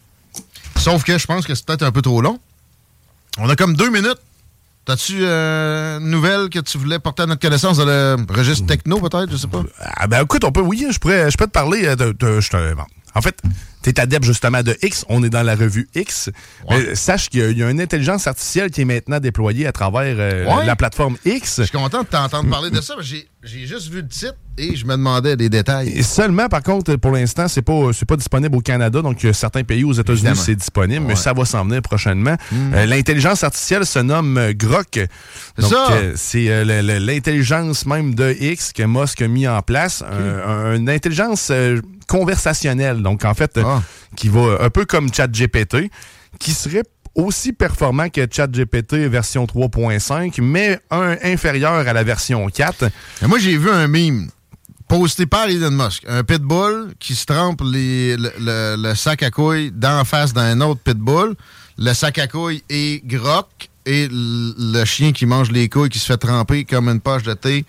Sauf 0.77 1.03
que 1.03 1.17
je 1.17 1.27
pense 1.27 1.45
que 1.45 1.53
c'est 1.53 1.65
peut-être 1.65 1.83
un 1.83 1.91
peu 1.91 2.01
trop 2.01 2.21
long. 2.21 2.39
On 3.37 3.49
a 3.49 3.55
comme 3.57 3.75
deux 3.75 3.89
minutes. 3.89 4.19
T'as-tu 4.85 5.17
euh, 5.21 5.99
une 5.99 6.09
nouvelle 6.09 6.49
que 6.49 6.59
tu 6.59 6.77
voulais 6.77 6.97
porter 6.97 7.23
à 7.23 7.25
notre 7.25 7.41
connaissance 7.41 7.77
dans 7.77 7.85
le 7.85 8.15
registre 8.29 8.65
techno, 8.65 8.99
peut-être? 9.01 9.29
Je 9.31 9.37
sais 9.37 9.47
pas. 9.47 9.63
Ah 9.79 10.07
ben 10.07 10.23
écoute, 10.23 10.43
on 10.45 10.51
peut, 10.51 10.61
oui, 10.61 10.87
je 10.89 10.97
pourrais, 10.97 11.29
je 11.29 11.37
peux 11.37 11.45
te 11.45 11.51
parler 11.51 11.85
euh, 11.85 11.95
de, 11.95 12.11
de- 12.13 12.39
je 12.39 12.49
te- 12.49 12.73
bon. 12.73 12.83
En 13.19 13.21
fait, 13.21 13.35
tu 13.83 13.89
es 13.89 13.99
adepte 13.99 14.23
justement 14.25 14.63
de 14.63 14.75
X. 14.81 15.05
On 15.09 15.21
est 15.23 15.29
dans 15.29 15.43
la 15.43 15.55
revue 15.55 15.87
X. 15.93 16.29
Mais 16.69 16.95
sache 16.95 17.29
qu'il 17.29 17.41
y, 17.41 17.43
a- 17.43 17.49
il 17.49 17.57
y 17.57 17.63
a 17.63 17.69
une 17.69 17.81
intelligence 17.81 18.27
artificielle 18.27 18.71
qui 18.71 18.81
est 18.81 18.85
maintenant 18.85 19.19
déployée 19.19 19.67
à 19.67 19.71
travers 19.71 20.15
euh, 20.17 20.45
Ouais. 20.45 20.65
la 20.65 20.75
plateforme 20.75 21.17
X. 21.25 21.57
Je 21.59 21.63
suis 21.63 21.77
content 21.77 22.03
de 22.03 22.07
t'entendre 22.07 22.49
parler 22.49 22.69
de 22.71 22.81
ça. 22.81 22.95
J'ai 23.01 23.27
juste 23.65 23.89
vu 23.89 24.01
le 24.01 24.07
titre 24.07 24.35
et 24.57 24.75
je 24.75 24.85
me 24.85 24.91
demandais 24.93 25.37
des 25.37 25.47
détails. 25.49 25.89
Et 25.89 26.03
seulement, 26.03 26.47
par 26.49 26.61
contre, 26.63 26.95
pour 26.97 27.11
l'instant, 27.11 27.47
c'est 27.47 27.61
pas, 27.61 27.91
c'est 27.93 28.05
pas 28.07 28.17
disponible 28.17 28.55
au 28.57 28.61
Canada. 28.61 29.01
Donc, 29.01 29.23
il 29.23 29.27
y 29.27 29.29
a 29.29 29.33
certains 29.33 29.63
pays 29.63 29.83
aux 29.85 29.93
États-Unis, 29.93 30.35
c'est 30.35 30.55
disponible, 30.55 31.01
mais 31.01 31.07
Ouais. 31.07 31.13
Hmm. 31.13 31.23
ça 31.23 31.33
va 31.33 31.45
s'en 31.45 31.63
venir 31.65 31.81
prochainement. 31.81 32.35
Euh, 32.53 32.85
L'intelligence 32.85 33.43
artificielle 33.43 33.85
se 33.85 33.99
nomme 33.99 34.37
euh, 34.37 34.53
Grok. 34.53 34.99
Donc, 35.57 35.69
ça. 35.71 35.91
euh, 35.91 36.13
c'est 36.17 36.49
euh, 36.49 36.99
l'intelligence 36.99 37.85
même 37.85 38.13
de 38.15 38.35
X 38.39 38.73
que 38.73 38.83
Musk 38.83 39.21
a 39.21 39.27
mis 39.27 39.47
en 39.47 39.61
place. 39.61 40.03
Un- 40.03 40.75
une 40.75 40.89
intelligence 40.89 41.51
euh, 42.13 42.17
conversationnelle. 42.17 43.01
Donc, 43.01 43.25
en 43.25 43.33
fait, 43.33 43.57
euh, 43.57 43.63
Ah. 43.65 43.81
qui 44.15 44.29
va 44.29 44.57
un 44.61 44.69
peu 44.69 44.85
comme 44.85 45.13
ChatGPT, 45.13 45.89
qui 46.39 46.51
serait 46.51 46.83
aussi 47.15 47.53
performant 47.53 48.09
que 48.09 48.21
ChatGPT 48.31 48.93
version 49.09 49.45
3.5, 49.45 50.39
mais 50.41 50.79
un 50.91 51.15
inférieur 51.23 51.73
à 51.87 51.93
la 51.93 52.03
version 52.03 52.47
4. 52.49 52.89
Mais 53.21 53.27
moi, 53.27 53.39
j'ai 53.39 53.57
vu 53.57 53.69
un 53.69 53.87
meme 53.87 54.29
posté 54.87 55.25
par 55.25 55.47
Elon 55.49 55.71
Musk. 55.71 56.03
Un 56.07 56.23
pitbull 56.23 56.93
qui 56.99 57.15
se 57.15 57.25
trempe 57.25 57.61
les- 57.63 58.15
le, 58.17 58.31
le- 58.39 58.75
le 58.77 58.95
sac 58.95 59.21
à 59.23 59.31
couilles 59.31 59.71
d'en 59.71 60.03
face 60.05 60.33
d'un 60.33 60.61
autre 60.61 60.81
pitbull. 60.83 61.35
Le 61.77 61.93
sac 61.93 62.17
à 62.19 62.27
couilles 62.27 62.63
est 62.69 63.05
groc 63.05 63.47
et 63.85 64.07
le 64.11 64.85
chien 64.85 65.11
qui 65.11 65.25
mange 65.25 65.51
les 65.51 65.69
couilles 65.69 65.89
qui 65.89 65.99
se 65.99 66.05
fait 66.07 66.17
tremper 66.17 66.65
comme 66.65 66.89
une 66.89 66.99
poche 67.01 67.23
de 67.23 67.33
thé. 67.33 67.65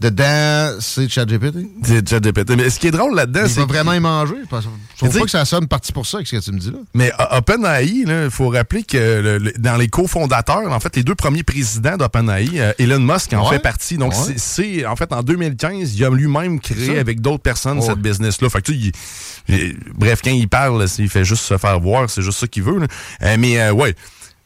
Dedans, 0.00 0.76
c'est 0.80 1.08
ChatGPT. 1.10 1.58
C'est 1.82 2.08
ChatGPT. 2.08 2.56
Mais 2.56 2.70
ce 2.70 2.80
qui 2.80 2.86
est 2.86 2.90
drôle 2.90 3.14
là-dedans, 3.14 3.42
Il 3.44 3.50
c'est 3.50 3.60
va 3.60 3.66
vraiment 3.66 3.92
y 3.92 4.00
manger. 4.00 4.34
Je 4.50 4.96
trouve 4.96 5.18
pas 5.18 5.24
que 5.26 5.30
ça 5.30 5.44
sonne 5.44 5.68
parti 5.68 5.92
pour 5.92 6.06
ça, 6.06 6.18
ce 6.24 6.30
que 6.36 6.40
tu 6.42 6.52
me 6.52 6.58
dis 6.58 6.70
là. 6.70 6.78
Mais 6.94 7.12
OpenAI, 7.32 8.04
il 8.06 8.28
faut 8.30 8.48
rappeler 8.48 8.82
que 8.82 8.96
le- 8.96 9.36
le- 9.38 9.52
dans 9.58 9.76
les 9.76 9.88
cofondateurs, 9.88 10.72
en 10.72 10.80
fait, 10.80 10.96
les 10.96 11.02
deux 11.02 11.14
premiers 11.14 11.42
présidents 11.42 11.98
d'OpenAI, 11.98 12.48
euh, 12.54 12.72
Elon 12.78 12.98
Musk 13.00 13.34
en 13.34 13.44
Ouais. 13.44 13.56
fait 13.56 13.62
partie. 13.62 13.98
Donc, 13.98 14.12
Ouais. 14.14 14.34
c'est- 14.38 14.86
en 14.86 14.96
fait, 14.96 15.12
en 15.12 15.22
2015, 15.22 15.94
il 15.94 16.04
a 16.04 16.10
lui-même 16.10 16.60
créé 16.60 16.98
avec 16.98 17.20
d'autres 17.20 17.42
personnes 17.42 17.78
Ouais. 17.80 17.86
cette 17.86 17.98
business-là. 17.98 18.48
Fait 18.48 18.62
que, 18.62 18.72
tu 18.72 18.78
il- 18.78 18.92
il- 19.48 19.76
bref, 19.94 20.20
quand 20.24 20.30
il 20.30 20.48
parle, 20.48 20.82
il 20.98 21.10
fait 21.10 21.24
juste 21.26 21.42
se 21.44 21.58
faire 21.58 21.78
voir, 21.78 22.08
c'est 22.08 22.22
juste 22.22 22.38
ça 22.38 22.46
qu'il 22.46 22.62
veut. 22.62 22.78
là. 22.78 22.86
Euh, 23.22 23.36
mais, 23.38 23.60
euh, 23.60 23.72
ouais. 23.72 23.94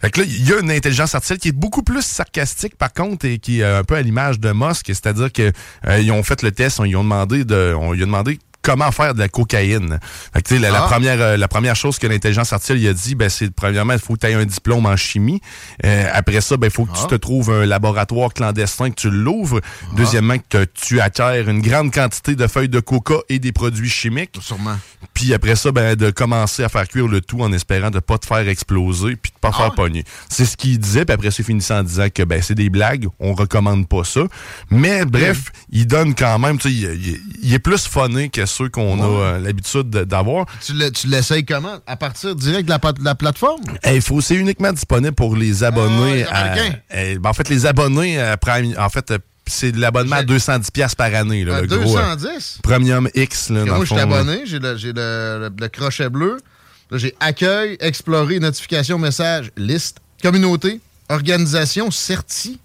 Fait 0.05 0.11
que 0.11 0.21
là, 0.21 0.27
il 0.29 0.47
y 0.47 0.53
a 0.53 0.61
une 0.61 0.71
intelligence 0.71 1.15
artificielle 1.15 1.39
qui 1.39 1.49
est 1.49 1.53
beaucoup 1.53 1.83
plus 1.83 2.03
sarcastique, 2.03 2.77
par 2.77 2.93
contre, 2.93 3.25
et 3.25 3.39
qui 3.39 3.61
est 3.61 3.65
un 3.65 3.85
peu 3.85 3.95
à 3.95 4.03
l'image 4.03 4.39
de 4.39 4.53
Musk. 4.53 4.89
C'est-à-dire 4.89 5.33
que 5.33 5.51
euh, 5.87 6.11
ont 6.11 6.23
fait 6.23 6.43
le 6.43 6.53
test, 6.53 6.79
on, 6.79 6.85
ils 6.85 6.95
ont 6.95 7.03
demandé 7.03 7.47
de, 7.47 7.75
on 7.75 7.93
lui 7.93 8.03
a 8.03 8.05
demandé 8.05 8.39
comment 8.65 8.91
faire 8.91 9.15
de 9.15 9.21
la 9.21 9.29
cocaïne. 9.29 10.01
Fait 10.33 10.43
que, 10.43 10.55
la, 10.57 10.71
la 10.71 10.83
Ah. 10.85 10.89
première, 10.89 11.21
euh, 11.21 11.37
la 11.37 11.47
première 11.47 11.77
chose 11.77 11.99
que 11.99 12.07
l'intelligence 12.09 12.53
artificielle 12.53 12.79
il 12.83 12.89
a 12.89 12.93
dit, 12.95 13.15
ben, 13.15 13.29
c'est 13.29 13.51
premièrement, 13.55 13.93
il 13.93 13.99
faut 14.01 14.15
que 14.15 14.21
tu 14.21 14.27
aies 14.27 14.35
un 14.35 14.45
diplôme 14.45 14.87
en 14.87 14.97
chimie. 14.97 15.41
Euh, 15.85 16.09
après 16.13 16.41
ça, 16.41 16.57
ben, 16.57 16.67
il 16.69 16.73
faut 16.73 16.87
que 16.87 16.93
Ah. 16.95 17.01
tu 17.03 17.07
te 17.07 17.15
trouves 17.15 17.51
un 17.51 17.67
laboratoire 17.67 18.33
clandestin, 18.33 18.91
que 18.91 18.97
tu 18.97 19.11
l'ouvres. 19.11 19.61
Deuxièmement, 19.95 20.37
que 20.49 20.65
tu 20.65 21.01
acquiers 21.01 21.45
une 21.47 21.61
grande 21.61 21.93
quantité 21.93 22.35
de 22.35 22.47
feuilles 22.47 22.69
de 22.69 22.81
coca 22.81 23.17
et 23.29 23.39
des 23.39 23.53
produits 23.53 23.91
chimiques. 23.91 24.37
Sûrement. 24.41 24.77
Puis 25.13 25.33
après 25.35 25.55
ça, 25.57 25.71
ben, 25.71 25.95
de 25.95 26.11
commencer 26.11 26.65
à 26.65 26.69
faire 26.71 26.89
cuire 26.89 27.07
le 27.07 27.21
tout 27.21 27.41
en 27.43 27.53
espérant 27.53 27.91
de 27.91 28.01
pas 28.01 28.19
te 28.19 28.27
faire 28.27 28.49
exploser 28.49 29.17
puis 29.17 29.31
de 29.31 29.39
pas 29.39 29.51
Ah. 29.53 29.57
faire 29.59 29.75
pogner. 29.75 30.05
C'est 30.31 30.47
ce 30.47 30.57
qu'il 30.57 30.79
disait, 30.79 31.05
puis 31.05 31.13
après 31.15 31.31
ça, 31.31 31.37
il 31.41 31.45
finissait 31.45 31.75
en 31.75 31.83
disant 31.83 32.09
que 32.13 32.23
ben, 32.23 32.41
c'est 32.43 32.55
des 32.55 32.71
blagues, 32.71 33.07
on 33.21 33.35
recommande 33.35 33.87
pas 33.89 34.05
ça. 34.05 34.23
Mais 34.71 35.05
bref, 35.05 35.53
il 35.71 35.87
donne 35.87 36.15
quand 36.15 36.39
même, 36.39 36.59
tu 36.59 36.69
sais, 36.69 36.75
il, 36.75 37.07
il- 37.07 37.21
il 37.43 37.55
est 37.55 37.59
plus 37.59 37.87
funné 37.87 38.29
que 38.31 38.47
ceux 38.55 38.69
qu'on 38.69 39.01
a 39.03 39.07
euh, 39.07 39.39
l'habitude 39.41 39.91
de- 39.91 40.05
d'avoir. 40.05 40.47
Tu 40.65 40.73
le- 40.73 40.91
tu 40.91 41.07
l'essayes 41.09 41.45
comment? 41.45 41.79
À 41.87 41.97
partir 41.97 42.35
direct 42.37 42.65
de 42.67 42.71
la, 42.71 42.79
pa- 42.79 42.93
de 42.93 43.05
la 43.05 43.15
plateforme? 43.15 43.61
Il 43.91 44.01
faut, 44.01 44.21
c'est 44.21 44.37
uniquement 44.37 44.73
disponible 44.73 45.15
pour 45.15 45.37
les 45.37 45.65
abonnés. 45.65 46.13
Ah, 46.13 46.15
les 46.15 46.23
à- 46.25 46.37
Américains. 46.53 46.79
euh, 46.95 47.19
ben, 47.19 47.31
en 47.31 47.33
fait, 47.33 47.49
les 47.49 47.67
abonnés 47.67 48.21
à 48.21 48.37
Prime, 48.37 48.75
en 48.79 48.89
fait, 48.89 49.11
euh, 49.11 49.19
c'est 49.47 49.75
l'abonnement 49.77 50.17
à 50.17 50.23
210$ 50.23 50.71
piastres 50.71 50.97
par 50.97 51.13
année. 51.15 51.45
Là, 51.45 51.57
À 51.57 51.61
le 51.63 51.67
gros, 51.67 51.99
euh, 51.99 52.15
210? 52.17 52.59
Premium 52.63 53.09
X. 53.15 53.51
Là, 53.51 53.61
dans 53.61 53.67
moi, 53.67 53.79
le 53.81 53.85
je 53.85 53.93
suis 53.93 54.01
abonné, 54.01 54.41
j'ai 54.47 54.59
le, 54.59 54.77
j'ai 54.77 54.93
le, 54.93 55.39
le- 55.41 55.53
le 55.61 55.69
crochet 55.69 56.09
bleu. 56.09 56.39
Là, 56.91 56.99
j'ai 56.99 57.15
accueil, 57.21 57.77
explorer, 57.81 58.39
notification, 58.39 58.99
message, 58.99 59.51
liste, 59.57 59.99
communauté, 60.23 60.81
organisation, 61.09 61.91
certi. 61.91 62.59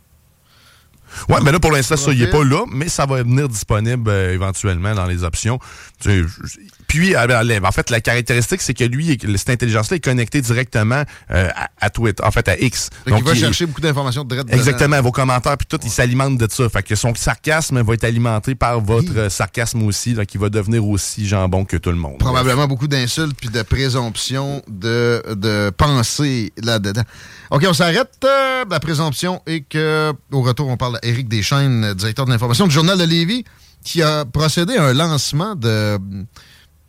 Ouais, 1.28 1.39
mais 1.43 1.52
là, 1.52 1.60
pour 1.60 1.72
l'instant, 1.72 1.98
ça, 1.98 2.12
il 2.12 2.19
n'est 2.19 2.28
pas 2.28 2.43
là, 2.43 2.63
mais 2.72 2.89
ça 2.89 3.06
va 3.06 3.24
venir 3.24 3.48
disponible 3.50 4.10
euh, 4.10 4.34
éventuellement 4.34 4.93
dans 4.95 5.06
les 5.06 5.24
options. 5.24 5.60
Tu 6.02 6.26
sais, 6.26 6.58
Puis, 6.89 7.15
euh, 7.15 7.28
ben, 7.28 7.63
en 7.65 7.71
fait, 7.71 7.89
la 7.91 8.02
caractéristique, 8.02 8.62
c'est 8.62 8.73
que 8.73 8.84
lui, 8.84 9.17
cette 9.38 9.49
intelligence-là 9.52 9.97
est 9.97 10.04
connectée 10.04 10.41
directement 10.41 11.04
euh, 11.32 11.47
à, 11.56 11.69
à 11.80 11.89
Twitter, 11.91 12.21
en 12.25 12.32
fait, 12.32 12.47
à 12.49 12.58
X. 12.60 12.89
Fait 13.06 13.12
qu'il 13.15 13.23
va 13.23 13.34
il- 13.34 13.39
chercher 13.39 13.65
beaucoup 13.67 13.80
d'informations 13.80 14.23
de 14.25 14.36
dedans. 14.36 14.52
Exactement, 14.54 14.99
vos 15.02 15.12
commentaires, 15.12 15.56
puis 15.58 15.67
tout, 15.67 15.80
il 15.84 15.89
s'alimente 15.91 16.38
de 16.38 16.47
ça. 16.52 16.67
Fait 16.67 16.84
que 16.84 16.95
son 16.95 17.13
sarcasme 17.15 17.82
va 17.82 17.93
être 17.93 18.04
alimenté 18.04 18.56
par 18.56 18.82
votre 18.82 19.15
euh, 19.15 19.30
sarcasme 19.30 19.84
aussi, 19.84 20.13
donc 20.15 20.34
il 20.34 20.39
va 20.41 20.49
devenir 20.49 20.84
aussi 20.86 21.28
jambon 21.28 21.63
que 21.63 21.78
tout 21.78 21.91
le 21.91 21.95
monde. 21.95 22.17
Probablement 22.17 22.67
beaucoup 22.67 22.88
d'insultes 22.88 23.38
puis 23.39 23.49
de 23.49 23.62
présomptions 23.62 24.62
de, 24.67 25.23
de 25.36 25.69
pensée 25.69 26.52
là-dedans. 26.62 27.04
OK, 27.52 27.65
on 27.69 27.73
s'arrête. 27.73 28.10
euh, 28.25 28.65
la 28.69 28.80
présomption 28.80 29.41
et 29.45 29.62
que, 29.62 30.12
au 30.32 30.41
retour, 30.41 30.67
on 30.67 30.75
parle 30.78 30.97
à 30.97 31.06
Éric 31.06 31.28
Deschaines, 31.30 31.93
directeur 31.93 32.25
de 32.25 32.32
l'information 32.32 32.65
du 32.65 32.73
Journal 32.73 32.97
de 32.97 33.04
Lévis, 33.04 33.45
qui 33.84 34.02
a 34.02 34.25
procédé 34.25 34.75
à 34.75 34.86
un 34.86 34.93
lancement 34.93 35.56
de 35.56 35.97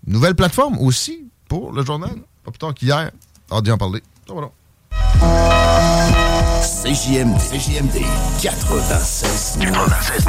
nouvelle 0.07 0.35
plateforme 0.35 0.79
aussi 0.79 1.29
pour 1.49 1.73
le 1.73 1.85
journal. 1.85 2.15
Pas 2.45 2.51
plus 2.51 2.59
tard 2.59 2.75
qu'hier. 2.75 3.11
Hâte 3.53 3.65
d'y 3.65 3.73
en 3.73 3.79
parler. 3.79 4.03
Ça 4.27 4.35
va 4.35 4.41
donc. 4.43 4.53
CJMD, 6.63 7.37
CJMD 7.39 8.05
96 8.43 9.59
96 9.61 10.25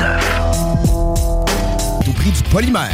Tout 2.06 2.14
prix 2.14 2.32
du 2.32 2.44
polymère. 2.52 2.92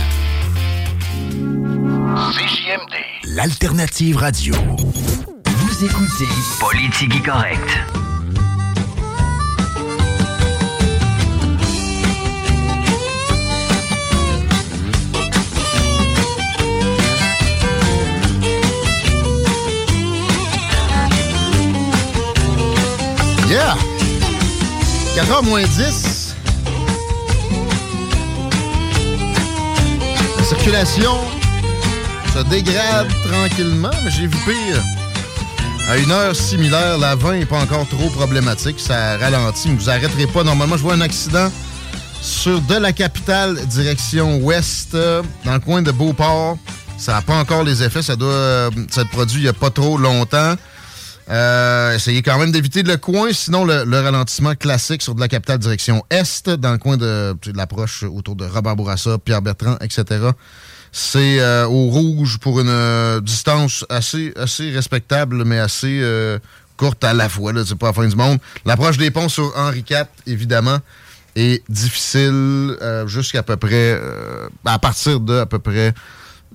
CJMD, 2.33 2.93
l'alternative 3.35 4.17
radio. 4.17 4.53
Vous 5.45 5.85
écoutez 5.85 6.27
Politique 6.59 7.23
Correct. 7.25 8.06
Yeah! 23.57 23.75
4h 25.15 25.45
moins 25.45 25.63
10. 25.63 26.35
La 30.37 30.43
circulation 30.43 31.15
se 32.35 32.43
dégrade 32.49 33.07
tranquillement, 33.23 33.89
mais 34.03 34.11
j'ai 34.11 34.27
vu 34.27 34.37
pire. 34.45 34.83
À 35.89 35.97
une 35.97 36.11
heure 36.11 36.35
similaire, 36.35 36.99
la 36.99 37.15
20 37.15 37.39
n'est 37.39 37.45
pas 37.47 37.59
encore 37.59 37.87
trop 37.87 38.09
problématique. 38.11 38.79
Ça 38.79 39.17
ralentit, 39.17 39.69
mais 39.69 39.75
vous 39.77 39.89
arrêterez 39.89 40.27
pas. 40.27 40.43
Normalement, 40.43 40.77
je 40.77 40.83
vois 40.83 40.93
un 40.93 41.01
accident 41.01 41.51
sur 42.21 42.61
de 42.61 42.75
la 42.75 42.93
capitale, 42.93 43.55
direction 43.65 44.37
ouest, 44.37 44.93
euh, 44.93 45.23
dans 45.45 45.53
le 45.53 45.59
coin 45.59 45.81
de 45.81 45.89
Beauport. 45.89 46.59
Ça 46.99 47.13
n'a 47.13 47.21
pas 47.23 47.39
encore 47.39 47.63
les 47.63 47.81
effets. 47.81 48.03
Ça 48.03 48.15
doit 48.15 48.29
euh, 48.29 48.69
s'être 48.91 49.09
produit 49.09 49.39
il 49.39 49.43
n'y 49.43 49.49
a 49.49 49.53
pas 49.53 49.71
trop 49.71 49.97
longtemps. 49.97 50.53
Euh, 51.29 51.95
essayez 51.95 52.21
quand 52.21 52.39
même 52.39 52.51
d'éviter 52.51 52.83
le 52.83 52.95
coin, 52.97 53.33
sinon 53.33 53.65
le, 53.65 53.83
le 53.83 53.99
ralentissement 53.99 54.55
classique 54.55 55.01
sur 55.01 55.13
de 55.13 55.19
la 55.19 55.27
capitale 55.27 55.59
direction 55.59 56.05
est, 56.09 56.49
dans 56.49 56.71
le 56.71 56.77
coin 56.77 56.95
de, 56.95 57.35
de 57.43 57.57
l'approche 57.57 58.03
autour 58.03 58.35
de 58.35 58.45
Robert 58.45 58.75
Bourassa, 58.75 59.17
Pierre 59.17 59.41
Bertrand, 59.41 59.77
etc. 59.81 60.29
C'est 60.93 61.39
euh, 61.41 61.67
au 61.67 61.87
rouge 61.87 62.37
pour 62.39 62.61
une 62.61 62.69
euh, 62.69 63.19
distance 63.19 63.85
assez, 63.89 64.33
assez 64.37 64.71
respectable, 64.71 65.43
mais 65.43 65.59
assez 65.59 65.99
euh, 66.01 66.39
courte 66.77 67.03
à 67.03 67.13
la 67.13 67.27
fois. 67.27 67.51
C'est 67.65 67.77
pas 67.77 67.87
la 67.87 67.93
fin 67.93 68.07
du 68.07 68.15
monde. 68.15 68.39
L'approche 68.65 68.97
des 68.97 69.11
ponts 69.11 69.29
sur 69.29 69.51
Henri 69.57 69.83
IV, 69.89 70.05
évidemment, 70.27 70.79
est 71.35 71.61
difficile 71.69 72.31
euh, 72.81 73.05
jusqu'à 73.07 73.43
peu 73.43 73.57
près, 73.57 73.99
euh, 74.01 74.47
à 74.65 74.79
partir 74.79 75.19
de 75.19 75.39
à 75.39 75.45
peu 75.45 75.59
près 75.59 75.93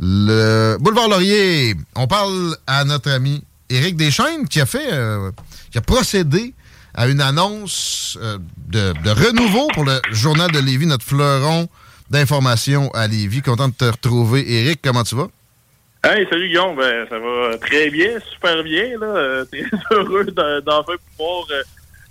le 0.00 0.76
boulevard 0.80 1.08
Laurier. 1.08 1.76
On 1.94 2.06
parle 2.06 2.56
à 2.66 2.85
notre 2.85 3.11
ami 3.11 3.44
Éric 3.72 3.96
Deschaines 3.96 4.46
qui 4.48 4.61
a 4.61 4.66
fait, 4.66 4.92
euh, 4.92 5.30
qui 5.70 5.78
a 5.78 5.80
procédé 5.80 6.54
à 6.94 7.06
une 7.08 7.20
annonce 7.20 8.18
euh, 8.20 8.38
de, 8.68 8.92
de 9.02 9.11
renouveau 9.11 9.66
pour 9.74 9.85
le 9.85 9.98
journal 10.11 10.50
de 10.50 10.58
Lévis, 10.58 10.87
notre 10.87 11.04
fleuron 11.04 11.68
d'information 12.11 12.90
à 12.92 13.06
Lévis. 13.06 13.40
Content 13.42 13.68
de 13.68 13.74
te 13.74 13.85
retrouver, 13.85 14.44
Éric. 14.46 14.80
Comment 14.82 15.02
tu 15.02 15.14
vas? 15.14 15.28
Hey, 16.04 16.26
salut 16.28 16.48
Guillaume, 16.48 16.76
ben, 16.76 17.06
ça 17.08 17.18
va 17.18 17.56
très 17.58 17.88
bien, 17.90 18.18
super 18.32 18.62
bien, 18.64 18.98
là. 19.00 19.06
Euh, 19.06 19.44
Très 19.44 19.62
heureux 19.96 20.24
d'en- 20.24 20.61
d'enfin 20.61 20.94
pouvoir 21.16 21.46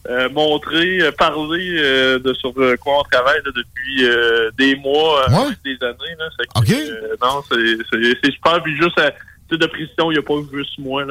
euh, 0.10 0.30
montrer, 0.30 1.12
parler 1.18 1.76
de 2.24 2.34
sur 2.34 2.54
quoi 2.80 3.00
on 3.02 3.04
travaille 3.12 3.42
là, 3.46 3.52
depuis 3.54 4.56
des 4.58 4.76
mois, 4.78 5.30
Ouais. 5.30 5.54
des 5.66 5.78
années. 5.86 6.16
Là. 6.18 6.30
Fait 6.38 6.48
que, 6.66 7.24
non, 7.24 7.44
c'est- 7.52 8.32
super. 8.32 8.64
Puis 8.64 8.76
juste 8.78 8.98
à 8.98 9.12
de 9.58 9.66
précision, 9.68 10.12
il 10.12 10.16
n'y 10.16 10.20
a 10.20 10.22
pas 10.24 10.34
juste 10.54 10.78
moi. 10.80 11.04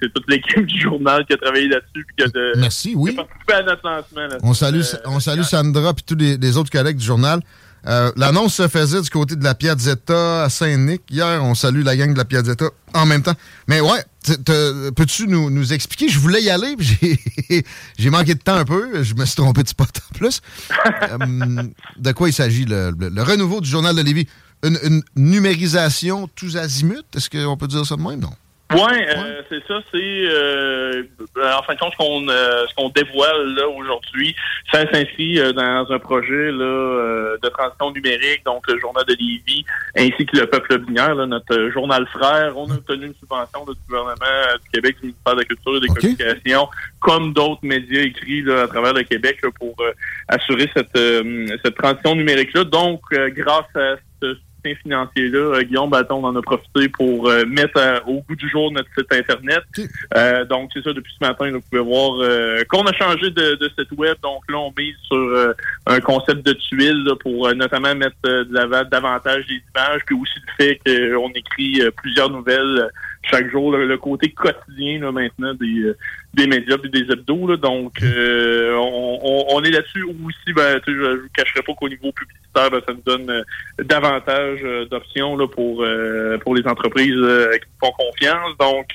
C'est 0.00 0.12
toute 0.14 0.28
l'équipe 0.28 0.66
du 0.66 0.80
journal 0.80 1.24
qui 1.26 1.32
a 1.34 1.36
travaillé 1.36 1.68
là-dessus. 1.68 2.06
Merci, 2.56 2.92
oui. 2.96 3.14
qui 3.14 3.20
a 3.20 3.24
participé 3.24 3.52
à 3.54 3.62
notre 3.62 3.88
lancement. 3.88 4.26
là. 4.28 4.38
On 4.42 4.54
salue, 4.54 4.80
Euh, 4.80 4.98
on 5.06 5.20
salue 5.20 5.42
Sandra 5.42 5.90
et 5.90 6.02
tous 6.06 6.14
les, 6.16 6.36
les 6.36 6.56
autres 6.56 6.70
collègues 6.70 6.96
du 6.96 7.04
journal. 7.04 7.40
Euh, 7.86 8.10
L'annonce 8.16 8.54
se 8.54 8.66
faisait 8.68 9.02
du 9.02 9.10
côté 9.10 9.36
de 9.36 9.44
la 9.44 9.54
Piazzetta 9.54 10.44
à 10.44 10.48
Saint-Nic. 10.48 11.02
Hier, 11.10 11.44
on 11.44 11.54
salue 11.54 11.82
la 11.84 11.94
gang 11.96 12.12
de 12.14 12.18
la 12.18 12.24
Piazzetta 12.24 12.70
en 12.94 13.04
même 13.04 13.22
temps. 13.22 13.34
Mais 13.68 13.80
ouais, 13.80 14.02
peux-tu 14.96 15.26
nous, 15.28 15.50
nous 15.50 15.72
expliquer? 15.74 16.08
Je 16.08 16.18
voulais 16.18 16.42
y 16.42 16.48
aller, 16.48 16.76
puis 16.76 16.96
j'ai 17.50 17.64
j'ai 17.98 18.10
manqué 18.10 18.34
de 18.34 18.40
temps 18.40 18.54
un 18.56 18.64
peu. 18.64 19.02
Je 19.02 19.14
me 19.14 19.26
suis 19.26 19.36
trompé 19.36 19.62
de 19.62 19.68
spot 19.68 19.88
en 20.10 20.14
plus. 20.18 20.40
Euh, 21.10 21.62
de 21.98 22.12
quoi 22.12 22.28
il 22.28 22.32
s'agit, 22.32 22.64
le, 22.64 22.92
le- 22.98 23.08
le 23.10 23.22
renouveau 23.22 23.60
du 23.60 23.68
journal 23.68 23.94
de 23.94 24.00
Lévis? 24.02 24.26
Une, 24.64 24.78
une 24.82 25.02
numérisation 25.14 26.26
tous 26.34 26.56
azimuts? 26.56 27.04
Est-ce 27.14 27.28
qu'on 27.30 27.56
peut 27.56 27.68
dire 27.68 27.84
ça 27.84 27.96
de 27.96 28.02
même? 28.02 28.20
Non. 28.20 28.30
Ouais, 28.72 29.06
euh, 29.16 29.42
c'est 29.48 29.62
ça. 29.68 29.78
C'est 29.92 29.98
euh, 30.00 31.02
en 31.36 31.62
fin 31.62 31.74
de 31.74 31.78
compte 31.78 31.92
ce 31.92 31.98
qu'on 31.98 32.26
euh, 32.28 32.64
ce 32.68 32.74
qu'on 32.74 32.88
dévoile 32.88 33.54
là 33.54 33.68
aujourd'hui. 33.68 34.34
Ça 34.72 34.90
s'inscrit 34.90 35.36
dans 35.52 35.86
un 35.90 35.98
projet 35.98 36.50
là 36.50 37.36
de 37.40 37.48
transition 37.50 37.92
numérique, 37.92 38.42
donc 38.44 38.66
le 38.66 38.80
journal 38.80 39.04
de 39.04 39.12
Lévis, 39.12 39.64
ainsi 39.96 40.26
que 40.26 40.38
le 40.38 40.46
peuple 40.46 40.78
binaire, 40.78 41.14
là, 41.14 41.26
notre 41.26 41.70
journal 41.70 42.06
frère. 42.06 42.56
On 42.56 42.68
a 42.70 42.74
obtenu 42.74 43.06
une 43.06 43.14
subvention 43.14 43.64
du 43.66 43.78
gouvernement 43.86 44.56
du 44.62 44.70
Québec, 44.72 44.96
du 45.00 45.08
ministère 45.08 45.34
de 45.34 45.40
la 45.40 45.44
Culture 45.44 45.76
et 45.76 45.80
des 45.80 45.88
Communications, 45.88 46.68
comme 47.00 47.32
d'autres 47.34 47.60
médias 47.62 48.02
écrits 48.02 48.42
là, 48.42 48.62
à 48.62 48.66
travers 48.66 48.94
le 48.94 49.02
Québec 49.02 49.38
là, 49.42 49.50
pour 49.56 49.76
assurer 50.28 50.68
cette 50.74 50.98
cette 51.62 51.76
transition 51.76 52.16
numérique 52.16 52.54
là. 52.54 52.64
Donc, 52.64 53.02
grâce 53.12 53.76
à 53.76 53.96
soutien 54.64 54.74
financier-là, 54.82 55.38
euh, 55.56 55.62
Guillaume 55.62 55.90
Bâton 55.90 56.24
en 56.24 56.34
a 56.36 56.42
profité 56.42 56.88
pour 56.88 57.28
euh, 57.28 57.44
mettre 57.46 57.78
à- 57.80 58.06
au 58.08 58.20
goût 58.22 58.36
du 58.36 58.48
jour 58.48 58.72
notre 58.72 58.88
site 58.96 59.12
Internet. 59.12 59.62
Euh, 60.16 60.44
donc, 60.44 60.70
c'est 60.72 60.82
ça, 60.82 60.92
depuis 60.92 61.12
ce 61.18 61.24
matin, 61.26 61.46
là, 61.46 61.52
vous 61.52 61.60
pouvez 61.70 61.82
voir 61.82 62.20
euh, 62.20 62.62
qu'on 62.68 62.82
a 62.82 62.92
changé 62.92 63.30
de, 63.30 63.54
de 63.56 63.70
site 63.78 63.90
web. 63.96 64.16
Donc 64.22 64.42
là, 64.48 64.58
on 64.58 64.72
mise 64.76 64.94
sur 65.04 65.16
euh, 65.16 65.52
un 65.86 66.00
concept 66.00 66.44
de 66.46 66.52
tuiles 66.52 67.04
là, 67.04 67.14
pour 67.16 67.46
euh, 67.48 67.54
notamment 67.54 67.94
mettre 67.94 68.16
euh, 68.26 68.44
de 68.44 68.88
davantage 68.90 69.46
des 69.46 69.62
images, 69.74 70.00
puis 70.06 70.16
aussi 70.16 70.34
le 70.46 70.64
fait 70.64 70.80
qu'on 70.84 71.30
écrit 71.30 71.80
euh, 71.82 71.90
plusieurs 72.02 72.30
nouvelles 72.30 72.78
euh, 72.80 72.88
chaque 73.30 73.50
jour. 73.50 73.72
Le, 73.72 73.86
le 73.86 73.98
côté 73.98 74.30
quotidien 74.30 75.00
là, 75.00 75.12
maintenant 75.12 75.54
des, 75.54 75.80
euh, 75.82 75.96
des 76.34 76.46
médias 76.46 76.76
et 76.82 76.88
des 76.88 77.12
hebdos. 77.12 77.46
Là, 77.46 77.56
donc, 77.56 77.92
euh, 78.02 78.74
on, 78.76 79.46
on, 79.50 79.62
est 79.62 79.70
là-dessus 79.70 80.04
aussi. 80.04 80.52
Ben, 80.54 80.80
je 80.86 80.92
ne 80.92 81.14
vous 81.16 81.28
cacherai 81.34 81.62
pas 81.62 81.72
qu'au 81.74 81.88
niveau 81.88 82.12
publicitaire, 82.12 82.70
ben, 82.70 82.80
ça 82.86 82.92
nous 82.92 83.02
donne 83.04 83.30
euh, 83.30 83.42
davantage 83.84 84.60
euh, 84.64 84.86
d'options 84.86 85.36
là, 85.36 85.46
pour 85.46 85.84
pour 86.42 86.54
les 86.54 86.66
entreprises 86.66 87.14
qui 87.14 87.68
font 87.80 87.92
confiance. 87.92 88.56
Donc, 88.58 88.86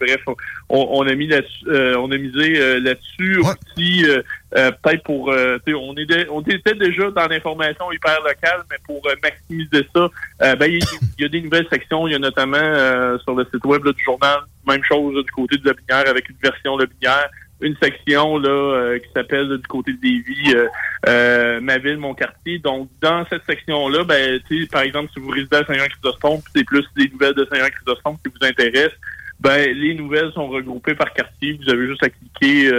bref, 0.00 0.20
on, 0.68 0.88
on, 0.90 1.06
a 1.06 1.14
mis 1.14 1.26
là-dessus, 1.26 1.66
on 1.68 2.10
a 2.10 2.18
misé 2.18 2.80
là-dessus 2.80 3.38
aussi. 3.38 4.06
Peut-être 4.54 5.02
pour 5.02 5.28
on 5.28 5.96
est 5.96 6.28
on 6.30 6.42
était 6.42 6.74
déjà 6.74 7.10
dans 7.10 7.26
l'information 7.26 7.90
hyper 7.90 8.20
locale, 8.22 8.62
mais 8.70 8.76
pour 8.86 9.02
maximiser 9.22 9.86
ça, 9.94 10.08
ben 10.56 10.70
il 10.70 10.84
y, 11.18 11.24
a 11.24 11.28
des 11.28 11.40
nouvelles 11.40 11.68
sections. 11.70 12.06
Il 12.06 12.12
y 12.12 12.16
a 12.16 12.18
notamment 12.18 13.18
sur 13.24 13.34
le 13.34 13.46
site 13.52 13.64
web 13.64 13.86
du 13.88 14.04
journal 14.04 14.40
même 14.66 14.84
chose 14.84 15.14
du 15.24 15.30
côté 15.30 15.56
de 15.56 15.66
la 15.66 15.74
binière 15.74 16.08
avec 16.08 16.28
une 16.28 16.36
version 16.42 16.76
de 16.76 16.86
binière 16.86 17.28
une 17.60 17.76
section 17.80 18.38
là 18.38 18.48
euh, 18.48 18.98
qui 18.98 19.08
s'appelle 19.14 19.48
du 19.48 19.66
côté 19.68 19.92
de 19.92 19.98
Lévis 20.02 20.54
euh, 20.54 20.66
euh, 21.08 21.60
ma 21.60 21.78
ville 21.78 21.96
mon 21.96 22.14
quartier 22.14 22.58
donc 22.58 22.88
dans 23.00 23.24
cette 23.30 23.44
section 23.46 23.88
là 23.88 24.04
ben 24.04 24.40
par 24.70 24.82
exemple 24.82 25.10
si 25.14 25.20
vous 25.20 25.28
résidez 25.28 25.56
à 25.56 25.64
Saint-Jean-Chrysostome 25.64 26.40
c'est 26.54 26.64
plus 26.64 26.84
des 26.96 27.08
nouvelles 27.08 27.34
de 27.34 27.46
Saint-Jean-Chrysostome 27.50 28.16
qui 28.24 28.32
vous 28.32 28.46
intéressent 28.46 28.98
ben 29.42 29.76
les 29.76 29.94
nouvelles 29.94 30.30
sont 30.32 30.48
regroupées 30.48 30.94
par 30.94 31.12
quartier 31.12 31.58
vous 31.62 31.68
avez 31.68 31.86
juste 31.88 32.04
à 32.04 32.08
cliquer 32.10 32.70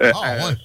ah, 0.00 0.12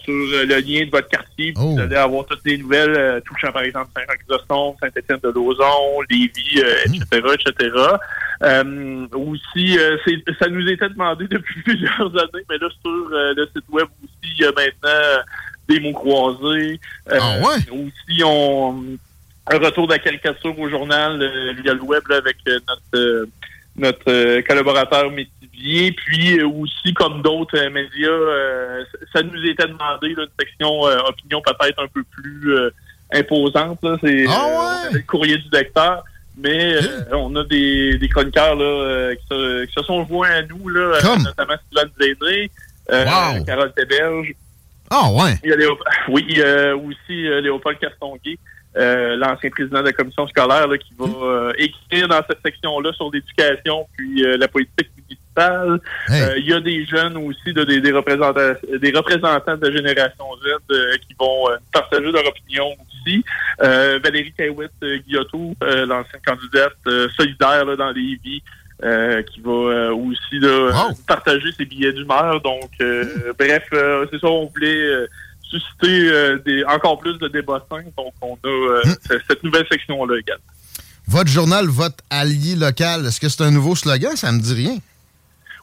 sur 0.04 0.14
le 0.14 0.46
lien 0.46 0.86
de 0.86 0.92
votre 0.92 1.10
quartier 1.10 1.54
vous 1.56 1.76
oh. 1.78 1.80
allez 1.80 1.96
avoir 1.96 2.26
toutes 2.26 2.46
les 2.46 2.58
nouvelles 2.58 3.22
touchant 3.24 3.52
par 3.52 3.62
exemple 3.62 3.90
Saint-Jean-Chrysostome 3.96 4.76
Saint-Étienne 4.82 5.20
de 5.24 5.30
Lauson 5.30 6.02
Lévis 6.10 6.62
etc 6.86 7.22
etc 7.36 7.98
euh, 8.44 9.08
aussi, 9.14 9.78
euh, 9.80 9.98
ça 10.40 10.48
nous 10.48 10.68
était 10.70 10.90
demandé 10.90 11.28
depuis 11.30 11.62
plusieurs 11.64 12.12
années, 12.18 12.44
mais 12.50 12.58
là, 12.58 12.68
sur 12.82 13.10
euh, 13.12 13.34
le 13.36 13.48
site 13.48 13.70
web 13.70 13.88
aussi, 14.04 14.34
il 14.38 14.42
y 14.42 14.46
a 14.46 14.52
maintenant 14.52 15.24
des 15.68 15.80
mots 15.80 15.94
croisés. 15.94 16.80
ah 17.10 17.40
ouais? 17.40 17.72
Aussi, 17.72 18.24
on, 18.24 18.84
un 19.50 19.58
retour 19.58 19.88
de 19.88 19.94
la 19.94 20.00
caricature 20.00 20.58
au 20.58 20.70
journal 20.70 21.18
via 21.62 21.74
le 21.74 21.82
web 21.82 22.04
avec 22.12 22.38
notre 22.46 23.28
notre 23.78 24.42
collaborateur 24.42 25.12
Métivier, 25.12 25.92
puis 25.92 26.42
aussi 26.44 26.94
comme 26.94 27.22
d'autres 27.22 27.60
médias, 27.70 28.86
ça 29.14 29.22
nous 29.24 29.46
était 29.46 29.68
demandé 29.68 30.14
là, 30.16 30.24
une 30.24 30.30
section 30.40 30.82
opinion 30.82 31.42
peut-être 31.42 31.82
un 31.82 31.88
peu 31.88 32.04
plus 32.04 32.72
imposante. 33.14 33.80
C'est 34.04 34.26
ah 34.30 34.84
le 34.92 35.00
courrier 35.02 35.38
du 35.38 35.50
lecteur. 35.52 36.04
Mais 36.38 36.76
euh, 36.76 37.06
on 37.14 37.36
a 37.36 37.44
des, 37.46 37.98
des 37.98 38.08
chroniqueurs 38.10 38.56
là, 38.56 38.64
euh, 38.64 39.16
qui, 39.16 39.28
se, 39.28 39.66
qui, 39.66 39.74
se, 39.74 39.82
sont 39.82 40.06
joints 40.08 40.30
à 40.30 40.42
nous, 40.44 40.70
là, 40.70 40.96
euh, 40.96 41.18
notamment 41.18 41.56
Sylvain 41.72 42.48
wow. 42.90 43.44
Carole 43.44 43.74
Téberge. 43.74 44.34
Ah 44.92 45.10
ouais. 45.12 45.34
Il 45.44 45.50
y 45.50 45.54
a 45.54 45.58
oui, 46.10 46.42
aussi 46.88 47.24
Léopold 47.42 47.80
Castonguay, 47.80 48.38
l'ancien 48.78 49.50
président 49.50 49.80
de 49.80 49.86
la 49.86 49.94
commission 49.94 50.28
scolaire, 50.28 50.68
là, 50.68 50.78
qui 50.78 50.94
va 50.98 51.52
écrire 51.58 52.08
dans 52.08 52.22
cette 52.28 52.42
section-là 52.44 52.94
sur 52.94 53.12
l'éducation 53.12 53.88
puis 53.98 54.24
la 54.38 54.48
politique 54.48 54.90
municipale. 54.96 55.80
il 56.38 56.48
y 56.48 56.54
a 56.54 56.60
des 56.60 56.86
jeunes 56.86 57.18
aussi, 57.18 57.54
de, 57.54 57.64
des, 57.64 57.82
des, 57.82 57.92
représentants, 57.92 58.54
des 58.82 58.92
représentants 58.92 59.58
de 59.58 59.68
la 59.68 59.76
génération 59.76 60.26
Z 60.44 61.00
qui 61.08 61.16
vont 61.20 61.48
partager 61.72 62.12
leur 62.12 62.28
opinion 62.28 62.76
euh, 63.64 64.00
Valérie 64.04 64.34
Kaywitt 64.38 64.72
euh, 64.84 64.98
Guillotot, 65.00 65.56
euh, 65.64 65.86
l'ancienne 65.86 66.22
candidate 66.26 66.78
solidaire 67.16 67.66
dans 67.78 67.92
les 67.92 68.20
vies. 68.24 68.42
qui 69.32 69.42
va 69.42 69.92
aussi 69.92 70.40
partager 71.08 71.52
ses 71.52 71.66
billets 71.66 71.94
d'humeur. 71.94 72.40
Donc, 72.42 72.70
bref, 73.40 73.68
c'est 73.72 74.20
ça, 74.20 74.28
on 74.28 74.46
voulait 74.46 75.08
susciter 75.50 76.38
des, 76.46 76.64
encore 76.66 77.00
plus 77.00 77.18
de 77.18 77.28
débats 77.28 77.66
Donc, 77.98 78.14
on 78.22 78.34
a 78.36 78.82
hmm. 78.86 78.96
cette 79.28 79.44
nouvelle 79.44 79.66
section-là 79.70 80.20
également. 80.20 80.44
Votre 81.08 81.30
journal, 81.30 81.68
votre 81.68 82.04
allié 82.10 82.56
local, 82.56 83.06
est-ce 83.06 83.20
que 83.22 83.30
c'est 83.30 83.44
un 83.44 83.52
nouveau 83.52 83.76
slogan? 83.76 84.16
Ça 84.16 84.32
me 84.32 84.42
dit 84.42 84.54
rien. 84.54 84.78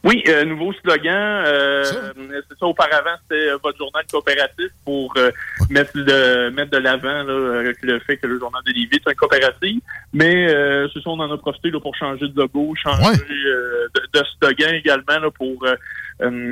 Oui, 0.05 0.23
euh, 0.29 0.45
nouveau 0.45 0.71
slogan. 0.75 1.45
Euh, 1.47 1.83
c'est 1.83 2.59
ça, 2.59 2.67
auparavant, 2.67 3.17
c'était 3.23 3.49
euh, 3.49 3.59
votre 3.63 3.79
journal 3.79 4.05
coopératif 4.13 4.69
pour 4.85 5.15
euh, 5.17 5.31
mettre, 5.71 5.95
de, 5.95 6.51
mettre 6.51 6.73
de 6.73 6.77
l'avant 6.77 7.23
le 7.25 7.99
fait 8.01 8.19
que 8.19 8.27
le 8.27 8.39
journal 8.39 8.63
de 8.67 8.73
Lévis 8.73 8.97
est 8.97 9.09
un 9.09 9.15
coopératif. 9.15 9.83
Mais 10.13 10.47
c'est 10.93 11.01
ça, 11.03 11.09
on 11.09 11.19
en 11.21 11.33
a 11.33 11.39
profité 11.39 11.71
là, 11.71 11.81
pour 11.81 11.97
changer 11.97 12.29
de 12.29 12.39
logo, 12.39 12.75
changer 12.77 13.19
de, 14.13 14.23
slogan 14.39 14.75
également 14.75 15.19
là, 15.21 15.31
pour 15.31 15.65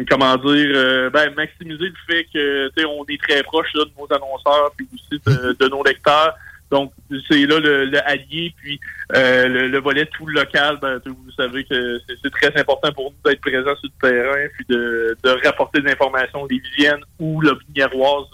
comment 0.08 0.36
dire 0.36 1.10
ben, 1.10 1.34
maximiser 1.36 1.84
le 1.84 1.94
fait 2.08 2.26
que 2.32 2.86
on 2.86 3.04
est 3.08 3.22
très 3.22 3.42
proche 3.42 3.72
de 3.74 3.84
nos 3.98 4.06
annonceurs 4.10 4.72
puis 4.76 4.88
aussi 4.94 5.20
de 5.26 5.68
nos 5.68 5.84
lecteurs. 5.84 6.34
Donc, 6.72 6.90
c'est 7.30 7.44
là 7.44 7.60
le, 7.60 8.08
allié, 8.08 8.54
puis 8.56 8.80
euh, 9.14 9.68
le, 9.68 9.78
volet 9.78 10.06
tout 10.06 10.26
local, 10.26 10.78
ben, 10.80 11.02
vous 11.04 11.30
savez 11.36 11.64
que 11.64 12.00
c'est 12.08 12.30
très 12.30 12.58
important 12.58 12.90
pour 12.92 13.12
nous 13.12 13.30
d'être 13.30 13.42
présents 13.42 13.76
sur 13.76 13.90
le 14.00 14.10
terrain, 14.10 14.46
puis 14.54 14.64
de, 14.70 15.14
rapporter 15.44 15.82
des 15.82 15.92
informations 15.92 16.46
lévisiennes 16.46 17.02
ou 17.18 17.42
le 17.42 17.58
binièroise 17.66 18.24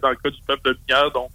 dans 0.00 0.10
le 0.10 0.16
cas 0.16 0.30
du 0.30 0.40
peuple 0.46 0.70
de 0.70 0.78
Binière. 0.86 1.10
Donc, 1.10 1.30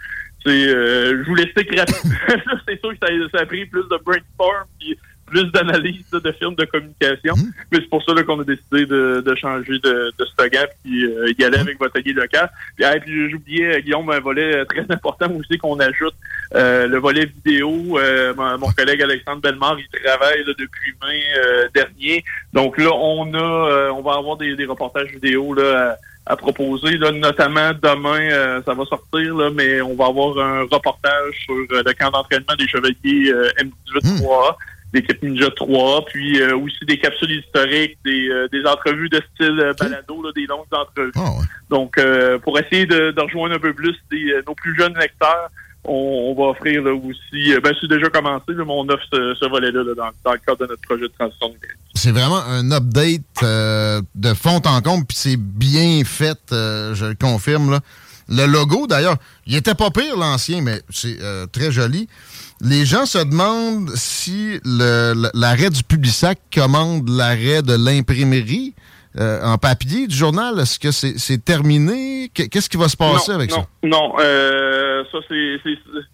c'est, 0.46 0.68
euh, 0.70 1.22
je 1.22 1.28
vous 1.28 1.36
l'explique 1.36 1.78
rapidement. 1.78 2.16
c'est 2.66 2.80
sûr 2.80 2.92
que 2.92 3.08
ça, 3.08 3.14
ça, 3.34 3.42
a 3.42 3.46
pris 3.46 3.66
plus 3.66 3.84
de 3.84 3.98
brainstorm, 4.02 4.66
puis 4.80 4.98
plus 5.34 5.52
d'analyse 5.52 6.06
de 6.12 6.32
films 6.34 6.54
de 6.56 6.66
communication. 6.66 7.34
Mmh. 7.36 7.52
Mais 7.72 7.80
c'est 7.80 7.90
pour 7.90 8.04
ça 8.04 8.14
qu'on 8.24 8.40
a 8.40 8.44
décidé 8.44 8.86
de, 8.86 9.36
changer 9.36 9.80
de, 9.80 10.14
de 10.18 10.26
slogan 10.36 10.68
puis 10.84 11.06
euh, 11.06 11.34
y 11.38 11.44
aller 11.44 11.58
avec 11.58 11.80
votre 11.80 12.00
guide 12.00 12.18
local. 12.18 12.50
Puis, 12.76 12.86
puis 13.02 13.32
j'oubliais, 13.32 13.82
Guillaume, 13.82 14.10
un 14.12 14.20
volet 14.20 14.64
très 14.66 14.82
important 14.90 15.32
aussi 15.32 15.58
qu'on 15.58 15.80
ajoute, 15.80 16.14
euh, 16.54 16.88
le 16.88 16.98
volet 17.00 17.26
vidéo. 17.26 17.98
Euh, 17.98 18.34
mon, 18.36 18.72
collègue 18.78 19.02
Alexandre 19.02 19.42
Bellemare, 19.42 19.78
il 19.80 20.02
travaille 20.02 20.44
depuis 20.46 20.94
mai 21.02 21.24
dernier. 21.74 22.24
Donc 22.54 22.78
là, 22.78 22.92
on 22.94 23.34
a 23.34 23.92
on 23.92 24.02
va 24.02 24.14
avoir 24.14 24.38
des, 24.38 24.66
reportages 24.66 25.10
vidéo 25.10 25.54
là, 25.54 25.98
à, 26.28 26.36
proposer. 26.36 26.98
Là, 26.98 27.12
notamment 27.12 27.72
demain, 27.82 28.62
ça 28.66 28.74
va 28.74 28.86
sortir, 28.86 29.36
là, 29.36 29.50
mais 29.54 29.82
on 29.82 29.96
va 29.96 30.06
avoir 30.06 30.38
un 30.38 30.62
reportage 30.62 31.34
sur 31.46 31.56
le 31.56 31.94
camp 31.94 32.12
d'entraînement 32.12 32.56
des 32.58 32.68
chevaliers 32.68 33.34
M18-3A 33.58 34.56
l'équipe 34.94 35.22
Ninja 35.24 35.50
3, 35.56 36.06
puis 36.06 36.40
euh, 36.40 36.56
aussi 36.56 36.86
des 36.86 37.00
capsules 37.00 37.32
historiques, 37.32 37.98
des, 38.06 38.30
euh, 38.30 38.48
des 38.52 38.64
entrevues 38.66 39.10
de 39.10 39.22
style 39.34 39.60
euh, 39.60 39.74
balado, 39.74 40.32
des 40.34 40.46
longues 40.46 40.66
entrevues. 40.72 41.12
Ah, 41.16 41.32
Donc, 41.70 42.00
pour 42.44 42.60
essayer 42.60 42.86
de, 42.86 43.14
rejoindre 43.20 43.56
un 43.56 43.60
peu 43.60 43.74
plus 43.74 43.96
nos 44.48 44.54
plus 44.54 44.78
jeunes 44.78 44.98
lecteurs, 44.98 45.50
on, 45.86 46.34
va 46.38 46.52
offrir 46.52 46.82
là, 46.82 46.94
aussi, 46.94 47.54
ben 47.62 47.74
c'est 47.82 47.90
déjà 47.90 48.10
commencé, 48.10 48.46
mais 48.50 48.64
on 48.66 48.88
offre 48.88 49.04
ce, 49.12 49.50
volet-là 49.50 49.84
dans, 49.96 50.32
le 50.32 50.38
cadre 50.38 50.60
de 50.60 50.68
notre 50.68 50.82
projet 50.82 51.04
de 51.04 51.14
transition 51.20 51.48
numérique. 51.48 51.78
C'est 51.94 52.12
vraiment 52.12 52.42
un 52.48 52.72
update 52.72 54.02
de 54.16 54.34
fond 54.34 54.62
en 54.66 54.82
comble, 54.82 55.06
puis 55.06 55.18
c'est 55.18 55.38
bien 55.38 56.04
fait, 56.06 56.40
je 56.52 57.06
le 57.06 57.16
confirme. 57.16 57.72
Là. 57.72 57.80
Le 58.30 58.46
logo, 58.46 58.88
d'ailleurs, 58.88 59.18
il 59.46 59.56
était 59.56 59.76
pas 59.76 59.90
pire 59.90 60.16
l'ancien, 60.16 60.62
mais 60.62 60.82
c'est 60.90 61.18
très 61.52 61.72
joli. 61.72 62.08
Les 62.66 62.86
gens 62.86 63.06
se 63.06 63.18
demandent 63.18 63.90
si 63.90 64.62
l'arrêt 64.64 65.70
du 65.70 65.84
Publisac 65.84 66.40
commande 66.54 67.10
l'arrêt 67.10 67.62
de 67.62 67.74
l'imprimerie 67.76 68.74
euh, 69.20 69.44
en 69.44 69.58
papier 69.58 70.08
du 70.08 70.16
journal. 70.16 70.58
Est-ce 70.62 70.80
que 70.80 70.92
c'est 70.92 71.44
terminé? 71.44 72.32
Qu'est-ce 72.34 72.70
qui 72.70 72.78
va 72.78 72.88
se 72.88 72.96
passer 72.96 73.34
avec 73.34 73.52
ça? 73.52 73.66
Non, 73.84 74.14
euh, 74.18 75.04
ça 75.12 75.18
c'est... 75.28 75.60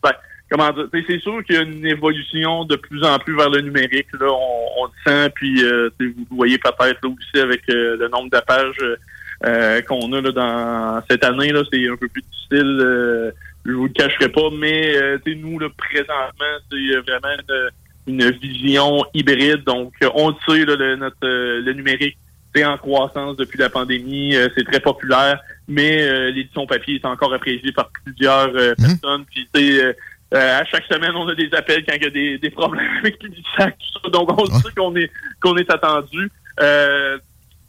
Ben, 0.02 0.12
comment 0.50 0.72
dire? 0.72 0.88
C'est 1.08 1.20
sûr 1.20 1.44
qu'il 1.44 1.56
y 1.56 1.60
a 1.60 1.62
une 1.62 1.86
évolution 1.86 2.66
de 2.66 2.78
plus 2.78 3.04
en 3.04 3.20
plus 3.20 3.38
vers 3.38 3.52
le 3.52 3.62
numérique. 3.62 4.08
Là, 4.20 4.28
on, 4.32 4.86
le 4.86 4.92
sent, 5.06 5.30
puis 5.36 5.64
euh, 5.64 5.92
vous 6.00 6.36
voyez 6.36 6.58
peut-être 6.58 7.06
aussi 7.06 7.44
avec 7.44 7.62
le 7.68 8.08
nombre 8.08 8.32
de 8.32 8.40
pages 8.40 9.84
qu'on 9.88 10.14
a 10.14 10.22
là, 10.22 10.32
dans 10.32 11.04
cette 11.08 11.24
année, 11.24 11.52
là, 11.52 11.62
c'est 11.72 11.88
un 11.88 11.96
peu 11.96 12.08
plus 12.08 12.24
difficile 12.24 13.34
je 13.66 13.72
vous 13.72 13.88
le 13.88 13.94
cacherai 13.94 14.30
pas, 14.30 14.50
mais 14.54 14.96
euh, 14.96 15.20
nous, 15.38 15.60
là, 15.60 15.68
présentement, 15.78 16.58
c'est 16.72 16.76
euh, 16.76 17.02
vraiment 17.02 17.72
une, 18.08 18.32
vision 18.32 19.06
hybride. 19.14 19.64
Donc, 19.66 19.94
on 20.16 20.30
le 20.30 20.36
sait, 20.48 20.66
le, 20.66 20.96
notre, 20.96 21.18
euh, 21.24 21.62
le 21.62 21.74
numérique, 21.74 22.18
c'est 22.56 22.66
en 22.66 22.78
croissance 22.78 23.38
depuis 23.38 23.60
la 23.60 23.70
pandémie, 23.70 24.34
c'est 24.58 24.64
très 24.64 24.80
populaire, 24.80 25.40
mais 25.68 26.32
l'édition 26.32 26.66
papier 26.66 26.96
est 26.96 27.06
encore 27.06 27.32
appréciée 27.32 27.72
par 27.72 27.92
plusieurs 28.04 28.52
mhm. 28.52 28.76
personnes. 28.76 29.26
Puis, 29.26 29.80
à 30.32 30.66
chaque 30.66 30.86
semaine, 30.86 31.12
on 31.16 31.28
a 31.28 31.36
des 31.36 31.54
appels 31.54 31.86
quand 31.86 31.94
il 31.96 32.02
y 32.02 32.08
a 32.08 32.10
des, 32.10 32.38
des 32.40 32.50
problèmes 32.50 32.90
avec 33.02 33.22
les 33.22 33.44
sacs, 33.56 33.78
tout 33.78 34.00
ça. 34.04 34.10
Donc, 34.10 34.32
on 34.36 34.46
sait 34.46 34.74
qu'on 34.76 34.96
est 34.96 35.12
qu'on 35.40 35.58
est 35.58 35.72
attendu 35.72 36.32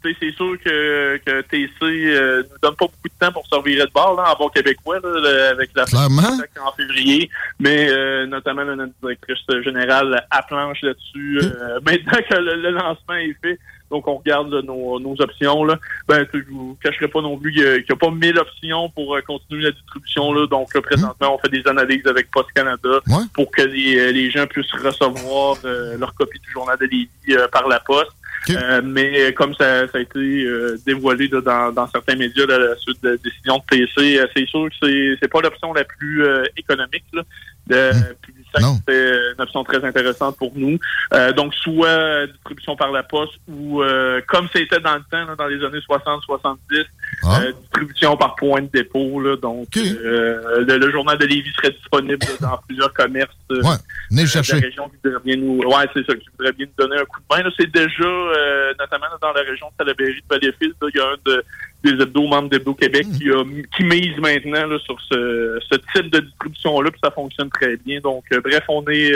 c'est 0.03 0.31
sûr 0.35 0.57
que, 0.63 1.17
que 1.17 1.41
TC 1.41 1.69
euh, 1.81 2.43
nous 2.43 2.57
donne 2.61 2.75
pas 2.75 2.85
beaucoup 2.85 3.07
de 3.07 3.25
temps 3.25 3.31
pour 3.31 3.47
servir 3.47 3.85
de 3.85 3.91
bord 3.91 4.15
là, 4.15 4.33
en 4.33 4.37
bon 4.37 4.49
québécois 4.49 4.99
là, 5.03 5.49
avec 5.51 5.71
la 5.75 5.85
Clairement. 5.85 6.37
en 6.65 6.71
février, 6.73 7.29
mais 7.59 7.89
euh, 7.89 8.25
notamment 8.25 8.63
là, 8.63 8.75
notre 8.75 8.93
directrice 9.01 9.63
générale 9.63 10.25
à 10.31 10.41
planche 10.43 10.81
là-dessus. 10.81 11.39
Euh, 11.43 11.79
maintenant 11.85 12.19
que 12.29 12.35
le, 12.35 12.55
le 12.55 12.69
lancement 12.71 13.15
est 13.15 13.35
fait, 13.43 13.59
donc 13.91 14.07
on 14.07 14.17
regarde 14.17 14.51
là, 14.51 14.61
nos, 14.61 14.99
nos 14.99 15.21
options. 15.21 15.63
Là. 15.63 15.77
Ben, 16.07 16.25
je 16.33 16.39
vous 16.49 16.77
cacherai 16.81 17.07
pas 17.07 17.21
non 17.21 17.37
plus 17.37 17.51
qu'il 17.51 17.63
n'y 17.63 17.91
a, 17.91 17.95
pas 17.95 18.09
mille 18.09 18.39
options 18.39 18.89
pour 18.89 19.15
euh, 19.15 19.21
continuer 19.21 19.63
la 19.63 19.71
distribution. 19.71 20.33
Là. 20.33 20.47
Donc 20.47 20.73
là, 20.73 20.81
présentement, 20.81 21.35
on 21.35 21.37
fait 21.37 21.49
des 21.49 21.67
analyses 21.67 22.07
avec 22.07 22.31
Post 22.31 22.49
Canada 22.55 22.99
pour 23.33 23.51
que 23.51 23.61
les, 23.61 23.99
euh, 23.99 24.11
les 24.11 24.31
gens 24.31 24.47
puissent 24.47 24.71
recevoir 24.73 25.57
euh, 25.65 25.97
leur 25.97 26.13
copie 26.15 26.39
du 26.39 26.51
journal 26.51 26.77
de 26.79 26.85
Lévis 26.85 27.09
euh, 27.29 27.47
par 27.49 27.67
la 27.67 27.79
poste. 27.79 28.11
Euh, 28.49 28.81
mais 28.83 29.27
euh, 29.27 29.31
comme 29.31 29.53
ça, 29.53 29.87
ça 29.87 29.99
a 29.99 30.01
été 30.01 30.19
euh, 30.19 30.77
dévoilé 30.85 31.27
là, 31.27 31.41
dans, 31.41 31.71
dans 31.71 31.87
certains 31.87 32.15
médias 32.15 32.45
là, 32.47 32.55
à 32.55 32.59
la 32.59 32.75
suite 32.77 33.01
de 33.03 33.09
la 33.09 33.17
décision 33.17 33.57
de 33.57 33.63
PC, 33.69 34.19
euh, 34.19 34.27
c'est 34.35 34.47
sûr 34.47 34.67
que 34.67 34.75
c'est 34.81 35.17
c'est 35.21 35.27
pas 35.27 35.41
l'option 35.41 35.73
la 35.73 35.83
plus 35.83 36.25
euh, 36.25 36.43
économique. 36.57 37.05
Là, 37.13 37.23
de, 37.67 37.91
puis 38.21 38.33
c'est 38.59 39.33
une 39.35 39.41
option 39.41 39.63
très 39.63 39.83
intéressante 39.83 40.37
pour 40.37 40.51
nous. 40.55 40.77
Euh, 41.13 41.31
donc, 41.33 41.53
soit 41.55 42.27
distribution 42.27 42.75
par 42.75 42.91
la 42.91 43.03
poste 43.03 43.33
ou, 43.47 43.81
euh, 43.81 44.21
comme 44.27 44.47
c'était 44.53 44.79
dans 44.79 44.95
le 44.95 45.03
temps, 45.09 45.25
là, 45.25 45.35
dans 45.35 45.47
les 45.47 45.63
années 45.63 45.79
60-70, 45.79 46.85
euh, 47.23 47.51
distribution 47.61 48.17
par 48.17 48.35
point 48.35 48.61
de 48.61 48.69
dépôt. 48.73 49.21
Là, 49.21 49.35
donc, 49.37 49.67
euh, 49.77 50.65
le, 50.67 50.77
le 50.77 50.91
journal 50.91 51.17
de 51.17 51.25
Lévis 51.25 51.53
serait 51.53 51.71
disponible 51.71 52.25
dans 52.41 52.59
plusieurs 52.67 52.93
commerces 52.93 53.31
Ouais, 53.59 53.75
venez 54.09 54.23
de 54.23 54.53
la 54.53 54.59
région 54.59 54.89
qui 54.89 54.95
voudrait 55.03 55.21
bien 55.23 55.35
nous, 55.35 55.57
ouais, 55.59 55.85
c'est 55.93 56.05
ça, 56.05 56.15
qui 56.15 56.27
voudrait 56.37 56.53
bien 56.53 56.65
nous 56.65 56.85
donner 56.85 57.01
un 57.01 57.05
coup 57.05 57.19
de 57.19 57.35
main. 57.35 57.49
C'est 57.57 57.71
déjà, 57.71 58.03
euh, 58.03 58.73
notamment 58.79 59.05
là, 59.05 59.17
dans 59.21 59.33
la 59.33 59.41
région 59.41 59.67
de 59.67 59.73
Salaberry, 59.77 60.15
de 60.15 60.25
Valleyfield, 60.29 60.75
il 60.81 60.97
y 60.97 61.01
a 61.01 61.07
un 61.07 61.15
de, 61.25 61.43
des 61.83 62.01
hebdos 62.01 62.27
membres 62.27 62.49
d'Hebdo 62.49 62.73
Québec 62.73 63.01
Mmh. 63.07 63.17
qui, 63.17 63.29
a, 63.29 63.43
qui 63.75 63.83
mise 63.83 64.17
maintenant 64.17 64.65
là, 64.67 64.77
sur 64.79 64.99
ce, 65.01 65.59
ce 65.69 65.75
type 65.93 66.11
de 66.11 66.19
distribution-là, 66.19 66.91
puis 66.91 66.99
ça 67.03 67.11
fonctionne 67.11 67.49
très 67.49 67.77
bien. 67.77 67.99
Donc, 67.99 68.23
euh, 68.33 68.41
bref, 68.41 68.63
on 68.69 68.83
est 68.87 69.13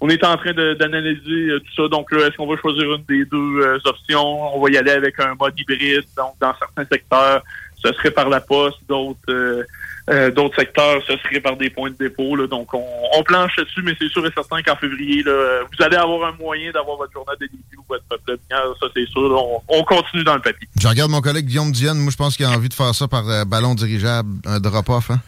on 0.00 0.08
est 0.08 0.22
en 0.24 0.36
train 0.36 0.52
d'analyser 0.52 1.50
euh, 1.50 1.58
tout 1.58 1.82
ça. 1.82 1.88
Donc, 1.88 2.12
là, 2.12 2.28
est-ce 2.28 2.36
qu'on 2.36 2.46
va 2.46 2.56
choisir 2.56 2.84
une 2.94 3.04
des 3.08 3.24
deux 3.24 3.60
euh, 3.60 3.78
options? 3.84 4.56
On 4.56 4.60
va 4.60 4.70
y 4.70 4.76
aller 4.76 4.92
avec 4.92 5.18
un 5.18 5.34
mode 5.34 5.58
hybride. 5.58 6.04
Donc, 6.16 6.34
dans 6.40 6.54
certains 6.56 6.84
secteurs, 6.84 7.42
ce 7.84 7.92
serait 7.94 8.10
par 8.10 8.28
la 8.28 8.40
poste, 8.40 8.78
d'autres 8.88 9.18
euh, 9.30 9.62
euh, 10.10 10.30
d'autres 10.30 10.56
secteurs, 10.56 11.02
ce 11.06 11.16
serait 11.18 11.40
par 11.40 11.56
des 11.56 11.68
points 11.68 11.90
de 11.90 11.96
dépôt. 11.96 12.34
là. 12.34 12.46
Donc, 12.46 12.72
on, 12.72 12.82
on 13.14 13.22
planche 13.22 13.54
dessus, 13.56 13.82
mais 13.82 13.92
c'est 14.00 14.08
sûr 14.08 14.24
et 14.26 14.30
certain 14.34 14.62
qu'en 14.62 14.74
février, 14.76 15.22
là, 15.22 15.60
vous 15.64 15.84
allez 15.84 15.96
avoir 15.96 16.32
un 16.32 16.36
moyen 16.38 16.70
d'avoir 16.72 16.96
votre 16.96 17.12
journal 17.12 17.36
de 17.38 17.44
Lévis 17.44 17.76
ou 17.78 17.84
votre 17.88 18.04
peuple 18.08 18.38
ça 18.48 18.86
c'est 18.94 19.06
sûr. 19.06 19.20
On, 19.20 19.60
on 19.68 19.84
continue 19.84 20.24
dans 20.24 20.34
le 20.36 20.40
papier. 20.40 20.66
Je 20.80 20.88
regarde 20.88 21.10
mon 21.10 21.20
collègue 21.20 21.44
Guillaume 21.46 21.72
Dionne. 21.72 21.98
Moi, 21.98 22.10
je 22.10 22.16
pense 22.16 22.36
qu'il 22.36 22.46
a 22.46 22.50
envie 22.50 22.70
de 22.70 22.74
faire 22.74 22.94
ça 22.94 23.06
par 23.06 23.28
euh, 23.28 23.44
ballon 23.44 23.74
dirigeable, 23.74 24.30
un 24.46 24.60
drop-off. 24.60 25.10
Hein? 25.10 25.20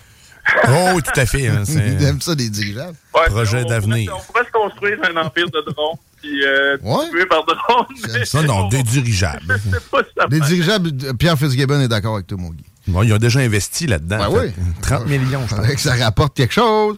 Oh, 0.68 0.98
tout 1.00 1.20
à 1.20 1.26
fait. 1.26 1.46
hein, 1.48 1.64
c'est- 1.64 1.96
Il 2.00 2.02
aime 2.04 2.20
ça, 2.20 2.34
des 2.34 2.48
dirigeables. 2.48 2.96
Ouais, 3.14 3.26
Projet 3.26 3.62
on- 3.64 3.68
d'avenir. 3.68 4.12
On 4.16 4.32
pourrait 4.32 4.46
se 4.46 4.50
construire 4.50 4.98
un 5.04 5.16
empire 5.20 5.46
de 5.50 5.60
drones, 5.60 5.96
puis 6.20 6.44
euh, 6.44 6.76
distribuer 6.78 7.26
par 7.26 7.44
drone. 7.44 7.86
mais 8.12 8.24
Ça, 8.24 8.42
non, 8.42 8.68
des 8.70 8.82
dirigeables. 8.82 9.58
pas 9.90 10.02
ça 10.16 10.26
Des 10.28 10.40
dirigeables, 10.40 10.90
Pierre 11.18 11.38
Fitzgibbon 11.38 11.80
est 11.80 11.88
d'accord 11.88 12.14
avec 12.14 12.26
toi, 12.26 12.38
mon 12.38 12.50
Guy. 12.50 12.64
Bon, 12.88 13.02
ils 13.02 13.12
ont 13.12 13.18
déjà 13.18 13.40
investi 13.40 13.86
là-dedans. 13.86 14.18
Ben 14.18 14.26
en 14.28 14.32
oui. 14.34 14.48
fait. 14.50 14.54
30 14.82 15.06
millions, 15.06 15.42
je 15.48 15.54
pense. 15.54 15.66
Que 15.66 15.80
ça 15.80 15.94
rapporte 15.94 16.36
quelque 16.36 16.54
chose. 16.54 16.96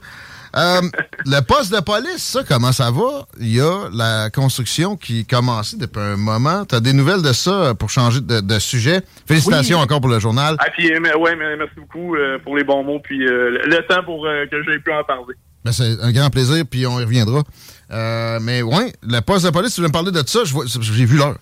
Euh, 0.55 0.83
le 1.27 1.41
poste 1.41 1.75
de 1.75 1.81
police, 1.81 2.19
ça, 2.23 2.41
comment 2.47 2.73
ça 2.73 2.91
va? 2.91 3.27
Il 3.41 3.49
y 3.55 3.61
a 3.61 3.89
la 3.93 4.29
construction 4.31 4.97
qui 4.97 5.21
est 5.21 5.29
commencée 5.31 5.77
depuis 5.79 6.01
un 6.01 6.17
moment. 6.17 6.65
Tu 6.67 6.75
as 6.75 6.81
des 6.81 6.93
nouvelles 6.93 7.23
de 7.23 7.33
ça 7.33 7.75
pour 7.75 7.89
changer 7.91 8.21
de, 8.21 8.41
de 8.41 8.59
sujet? 8.59 9.01
Félicitations 9.27 9.79
Oui. 9.79 9.85
encore 9.85 10.01
pour 10.03 10.11
le 10.11 10.19
journal. 10.21 10.57
Ah, 10.59 10.67
puis, 10.77 10.93
mais- 11.01 11.15
ouais, 11.15 11.35
mais 11.37 11.57
merci 11.57 11.75
beaucoup 11.77 12.17
euh, 12.17 12.39
pour 12.45 12.57
les 12.57 12.65
bons 12.65 12.85
mots, 12.85 13.01
puis 13.03 13.27
euh, 13.27 13.51
le, 13.51 13.71
le 13.77 13.87
temps 13.87 14.05
pour 14.05 14.27
euh, 14.27 14.45
que 14.47 14.63
j'ai 14.65 14.79
pu 14.79 14.93
en 14.93 15.03
parler. 15.05 15.35
Ben, 15.65 15.73
c'est 15.73 15.99
un 16.03 16.13
grand 16.13 16.29
plaisir, 16.29 16.65
puis 16.71 16.87
on 16.87 17.01
y 17.01 17.05
reviendra. 17.05 17.43
Euh, 17.93 18.39
mais 18.41 18.63
ouais, 18.63 18.93
le 19.03 19.21
poste 19.21 19.45
de 19.45 19.51
police, 19.51 19.75
tu 19.75 19.83
veux 19.83 19.89
me 19.89 19.93
parler 19.93 20.11
de 20.11 20.23
ça? 20.27 20.41
J'ai 20.45 21.05
vu 21.05 21.19
l'heure. 21.19 21.37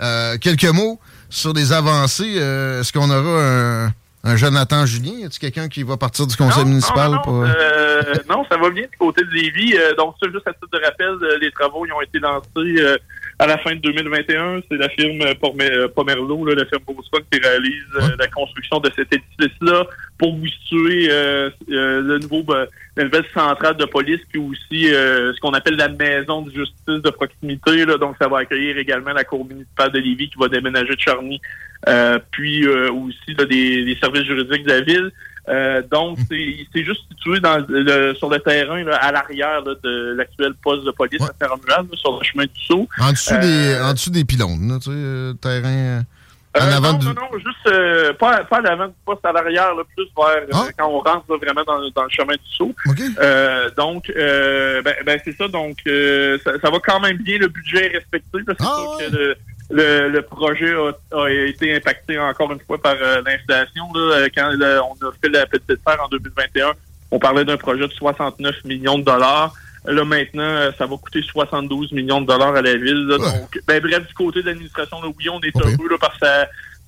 Euh, 0.00 0.36
quelques 0.38 0.64
mots 0.64 1.00
sur 1.30 1.54
des 1.54 1.72
avancées. 1.72 2.34
Euh, 2.36 2.80
Est-ce 2.80 2.92
qu'on 2.92 3.10
aura 3.10 3.42
un, 3.42 3.92
un 4.24 4.36
Jonathan 4.36 4.84
Julien? 4.84 5.12
Y 5.20 5.24
a-t-il 5.24 5.38
quelqu'un 5.38 5.68
qui 5.68 5.82
va 5.82 5.96
partir 5.96 6.26
du 6.26 6.36
conseil 6.36 6.64
municipal? 6.64 7.12
Non, 7.12 7.22
pour... 7.22 7.32
non, 7.32 7.44
euh, 7.44 8.02
non, 8.28 8.44
ça 8.50 8.58
va 8.58 8.70
bien 8.70 8.82
du 8.82 8.96
côté 8.98 9.22
de 9.24 9.30
Lévis. 9.30 9.76
Euh, 9.76 9.94
donc, 9.96 10.14
ça, 10.22 10.28
juste 10.30 10.46
à 10.46 10.52
titre 10.52 10.68
de 10.72 10.84
rappel, 10.84 11.06
euh, 11.22 11.38
les 11.40 11.50
travaux 11.50 11.86
ils 11.86 11.92
ont 11.92 12.02
été 12.02 12.18
lancés 12.18 12.48
euh, 12.56 12.96
à 13.38 13.46
la 13.46 13.58
fin 13.58 13.74
de 13.74 13.80
2021. 13.80 14.62
C'est 14.70 14.76
la 14.76 14.88
firme 14.88 15.20
euh, 15.22 15.88
Pomerleau, 15.88 16.44
là, 16.44 16.54
la 16.54 16.66
firme 16.66 16.82
Boston, 16.86 17.22
qui 17.30 17.38
réalise 17.40 17.84
euh, 17.96 18.16
la 18.18 18.26
construction 18.28 18.80
de 18.80 18.90
cet 18.96 19.12
édifice-là 19.12 19.86
pour 20.18 20.36
vous 20.36 20.46
situer 20.46 21.08
euh, 21.10 21.50
euh, 21.70 22.00
le 22.00 22.18
nouveau, 22.18 22.42
ben, 22.42 22.66
la 22.96 23.04
nouvelle 23.04 23.26
centrale 23.34 23.76
de 23.76 23.84
police, 23.84 24.20
puis 24.30 24.40
aussi 24.40 24.92
euh, 24.92 25.32
ce 25.34 25.40
qu'on 25.40 25.52
appelle 25.52 25.76
la 25.76 25.88
maison 25.88 26.42
de 26.42 26.50
justice 26.50 27.02
de 27.02 27.10
proximité. 27.10 27.84
Là. 27.84 27.96
Donc, 27.96 28.16
ça 28.20 28.28
va 28.28 28.38
accueillir 28.38 28.78
également 28.78 29.12
la 29.12 29.24
cour 29.24 29.44
municipale 29.44 29.90
de 29.92 29.98
Lévis 29.98 30.30
qui 30.30 30.38
va 30.38 30.48
déménager 30.48 30.94
de 30.94 31.00
Charny, 31.00 31.40
euh, 31.88 32.18
puis 32.30 32.66
euh, 32.66 32.90
aussi 32.92 33.34
là, 33.36 33.44
des, 33.44 33.84
des 33.84 33.96
services 34.00 34.24
juridiques 34.24 34.64
de 34.64 34.70
la 34.70 34.80
ville. 34.80 35.12
Euh, 35.48 35.82
donc, 35.90 36.18
c'est 36.30 36.56
c'est 36.72 36.84
juste 36.84 37.02
situé 37.10 37.38
dans 37.40 37.58
le, 37.68 38.14
sur 38.14 38.30
le 38.30 38.38
terrain, 38.40 38.82
là, 38.82 38.96
à 38.96 39.12
l'arrière 39.12 39.62
de 39.62 40.14
l'actuel 40.16 40.54
poste 40.62 40.84
de 40.84 40.90
police 40.90 41.20
à 41.22 41.32
Ferramural, 41.38 41.86
là, 41.90 41.96
sur 41.96 42.18
le 42.18 42.24
chemin 42.24 42.44
du 42.44 42.60
Sceau. 42.64 42.88
En 42.98 43.10
dessous, 43.12 43.34
Euh, 43.34 43.40
des, 43.40 43.80
en 43.82 43.92
dessous 43.92 44.10
des 44.10 44.24
pylônes, 44.24 44.68
là, 44.68 44.78
tu 44.78 44.84
sais, 44.86 44.90
euh, 44.94 45.32
terrain. 45.34 45.68
euh, 45.68 46.00
Euh, 46.56 46.60
avant 46.76 46.92
non, 46.92 46.98
du. 46.98 47.06
non, 47.08 47.14
non, 47.14 47.38
juste 47.38 47.66
euh, 47.66 48.12
pas, 48.14 48.44
pas 48.44 48.58
à 48.58 48.60
l'avant 48.60 48.86
du 48.86 48.94
poste, 49.04 49.24
à 49.26 49.32
l'arrière, 49.32 49.72
plus 49.96 50.06
vers 50.16 50.46
Ah. 50.52 50.62
euh, 50.66 50.70
quand 50.78 50.86
on 50.88 51.00
rentre 51.00 51.24
là, 51.28 51.36
vraiment 51.36 51.64
dans, 51.64 51.80
dans 51.90 52.04
le 52.04 52.10
chemin 52.10 52.34
du. 52.34 52.74
Euh, 53.18 53.70
donc, 53.76 54.08
euh, 54.16 54.80
ben, 54.82 54.94
ben, 55.04 55.18
c'est 55.24 55.36
ça. 55.36 55.48
Donc, 55.48 55.78
euh, 55.88 56.38
ça, 56.44 56.52
ça 56.62 56.70
va 56.70 56.78
quand 56.78 57.00
même 57.00 57.16
bien. 57.18 57.38
Le 57.38 57.48
budget 57.48 57.86
est 57.86 57.96
respecté. 57.98 58.38
C'est 58.46 58.54
Ah, 58.60 58.64
sûr 58.78 58.98
que 59.00 59.16
le, 59.16 59.36
le, 59.70 60.08
le 60.08 60.22
projet 60.22 60.72
a, 60.74 60.92
a 61.22 61.30
été 61.30 61.74
impacté 61.74 62.18
encore 62.18 62.52
une 62.52 62.60
fois 62.60 62.80
par 62.80 62.96
euh, 63.00 63.22
l'inflation. 63.24 63.84
Euh, 63.96 64.28
Quand 64.34 64.50
on 64.60 65.06
a 65.06 65.12
fait 65.22 65.28
la 65.28 65.46
petite 65.46 65.80
serre 65.86 66.02
en 66.04 66.08
2021, 66.08 66.72
on 67.10 67.18
parlait 67.18 67.44
d'un 67.44 67.56
projet 67.56 67.86
de 67.86 67.92
69 67.92 68.64
millions 68.64 68.98
de 68.98 69.04
dollars. 69.04 69.54
Là, 69.86 70.04
maintenant, 70.04 70.42
euh, 70.42 70.70
ça 70.78 70.86
va 70.86 70.96
coûter 70.96 71.22
72 71.22 71.92
millions 71.92 72.20
de 72.20 72.26
dollars 72.26 72.54
à 72.56 72.62
la 72.62 72.74
ville. 72.76 73.06
là. 73.06 73.18
Donc, 73.18 73.60
ben, 73.66 73.80
bref, 73.82 74.06
du 74.06 74.14
côté 74.14 74.42
de 74.42 74.46
l'administration, 74.46 74.96
oui, 75.02 75.28
on 75.28 75.40
est 75.40 75.54
heureux 75.56 75.88
là, 75.90 75.96
parce 76.00 76.18
que 76.18 76.26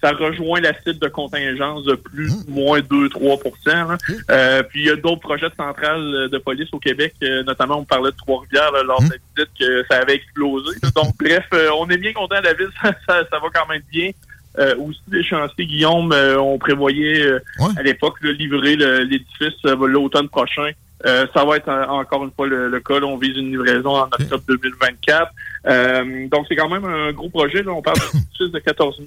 ça, 0.07 0.16
rejoint 0.16 0.61
la 0.61 0.73
cible 0.81 0.99
de 0.99 1.09
contingence 1.09 1.85
de 1.85 1.95
plus 1.95 2.33
ou 2.33 2.51
moins 2.51 2.81
2-3 2.81 3.40
là. 3.66 3.97
Euh, 4.31 4.62
Puis 4.64 4.83
il 4.83 4.87
y 4.87 4.90
a 4.90 4.97
d'autres 4.97 5.21
projets 5.21 5.49
de 5.49 5.55
centrales 5.55 6.14
euh, 6.14 6.29
de 6.29 6.38
police 6.38 6.69
au 6.73 6.79
Québec, 6.79 7.14
euh, 7.23 7.42
notamment 7.45 7.79
on 7.79 7.85
parlait 7.85 8.11
de 8.11 8.16
Trois-Rivières 8.16 8.73
lors 8.85 9.03
de 9.03 9.11
la 9.11 9.16
visite 9.16 9.51
que 9.59 9.85
ça 9.90 10.01
avait 10.01 10.14
explosé. 10.14 10.79
Donc 10.95 11.16
bref, 11.19 11.45
euh, 11.53 11.71
on 11.79 11.88
est 11.88 11.99
bien 11.99 12.12
content 12.12 12.38
de 12.38 12.45
la 12.45 12.55
ville, 12.55 12.71
ça, 12.83 12.92
ça, 13.07 13.23
ça 13.31 13.38
va 13.38 13.49
quand 13.53 13.66
même 13.69 13.83
bien. 13.92 14.11
Euh, 14.59 14.75
aussi 14.79 15.01
des 15.09 15.23
chantiers, 15.23 15.66
Guillaume, 15.66 16.12
euh, 16.12 16.38
on 16.38 16.57
prévoyait 16.57 17.21
euh, 17.21 17.38
à 17.77 17.83
l'époque 17.83 18.23
de 18.23 18.31
livrer 18.31 18.77
l'édifice 18.77 19.62
l'automne 19.64 20.29
prochain. 20.29 20.71
Euh, 21.04 21.26
ça 21.35 21.44
va 21.44 21.56
être 21.59 21.68
euh, 21.68 21.85
encore 21.87 22.24
une 22.24 22.30
fois 22.30 22.46
le, 22.46 22.68
le 22.70 22.80
cas. 22.80 22.98
là. 22.98 23.06
on 23.06 23.18
vise 23.18 23.37
une 23.37 23.50
livraison 23.50 23.96
en 23.96 24.04
octobre 24.04 24.42
2024. 24.48 25.30
Euh, 25.66 26.28
donc, 26.28 26.46
c'est 26.48 26.56
quand 26.56 26.68
même 26.70 26.85
un 26.85 27.12
gros 27.12 27.28
projet. 27.28 27.62
Là. 27.62 27.72
On 27.72 27.82
parle 27.82 27.98
d'un 27.98 28.18
édifice 28.18 28.50
de 28.50 28.59
14 28.64 29.02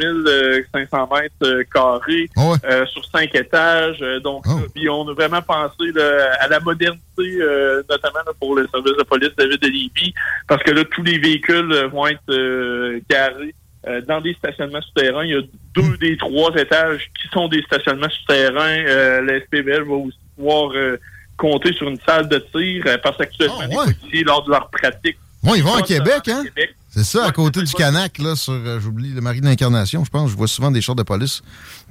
500 0.71 1.09
mètres 1.13 1.33
euh, 1.43 1.63
carrés 1.73 2.29
euh, 2.37 2.85
sur 2.85 3.03
cinq 3.05 3.33
étages. 3.33 3.97
Euh, 4.01 4.19
donc, 4.19 4.45
là, 4.45 4.53
puis 4.75 4.87
on 4.89 5.07
a 5.09 5.13
vraiment 5.13 5.41
pensé 5.41 5.91
là, 5.95 6.29
à 6.39 6.47
la 6.47 6.59
modernité, 6.59 7.01
euh, 7.19 7.81
notamment 7.89 8.19
là, 8.25 8.33
pour 8.39 8.55
le 8.55 8.67
service 8.67 8.95
de 8.97 9.03
police 9.03 9.35
de 9.35 9.43
la 9.43 9.49
ville 9.49 9.59
de 9.59 9.67
Lévis, 9.67 10.13
parce 10.47 10.61
que 10.63 10.71
là, 10.71 10.83
tous 10.85 11.03
les 11.03 11.17
véhicules 11.17 11.71
euh, 11.71 11.87
vont 11.87 12.05
être 12.07 12.21
euh, 12.29 12.99
garés 13.09 13.55
euh, 13.87 14.01
dans 14.01 14.21
des 14.21 14.33
stationnements 14.33 14.81
souterrains. 14.81 15.23
Il 15.25 15.31
y 15.31 15.35
a 15.37 15.41
deux 15.73 15.97
des 15.97 16.17
trois 16.17 16.53
étages 16.55 17.09
qui 17.19 17.27
sont 17.29 17.47
des 17.47 17.61
stationnements 17.63 18.09
souterrains. 18.09 18.83
Euh, 18.85 19.21
la 19.21 19.39
SPVL 19.39 19.83
va 19.83 19.95
aussi 19.95 20.17
pouvoir 20.35 20.71
euh, 20.75 20.97
compter 21.39 21.73
sur 21.73 21.87
une 21.87 21.99
salle 22.05 22.27
de 22.27 22.37
tir 22.37 22.83
euh, 22.85 22.97
parce 23.01 23.17
qu'actuellement, 23.17 23.83
les 23.85 23.93
policiers, 23.93 24.23
lors 24.23 24.43
de 24.43 24.51
leur 24.51 24.69
pratique, 24.69 25.17
Moi, 25.41 25.57
ils 25.57 25.63
vont 25.63 25.75
à 25.75 25.81
Québec, 25.81 26.27
hein? 26.27 26.43
C'est 26.89 27.03
ça, 27.03 27.25
à 27.25 27.31
côté 27.31 27.61
du 27.61 27.73
Canac, 27.73 28.17
là, 28.17 28.35
sur, 28.35 28.53
euh, 28.53 28.79
j'oublie, 28.79 29.13
le 29.13 29.21
Marie 29.21 29.41
de 29.41 29.45
l'Incarnation, 29.45 30.03
je 30.03 30.09
pense. 30.09 30.31
Je 30.31 30.35
vois 30.35 30.47
souvent 30.47 30.71
des 30.71 30.81
chars 30.81 30.95
de 30.95 31.03
police 31.03 31.41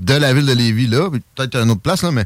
de 0.01 0.15
la 0.15 0.35
ville 0.35 0.47
de 0.47 0.53
Lévis, 0.53 0.89
là. 0.89 1.09
Peut-être 1.35 1.55
à 1.55 1.63
une 1.63 1.71
autre 1.71 1.83
place, 1.83 2.03
là, 2.03 2.11
mais 2.11 2.25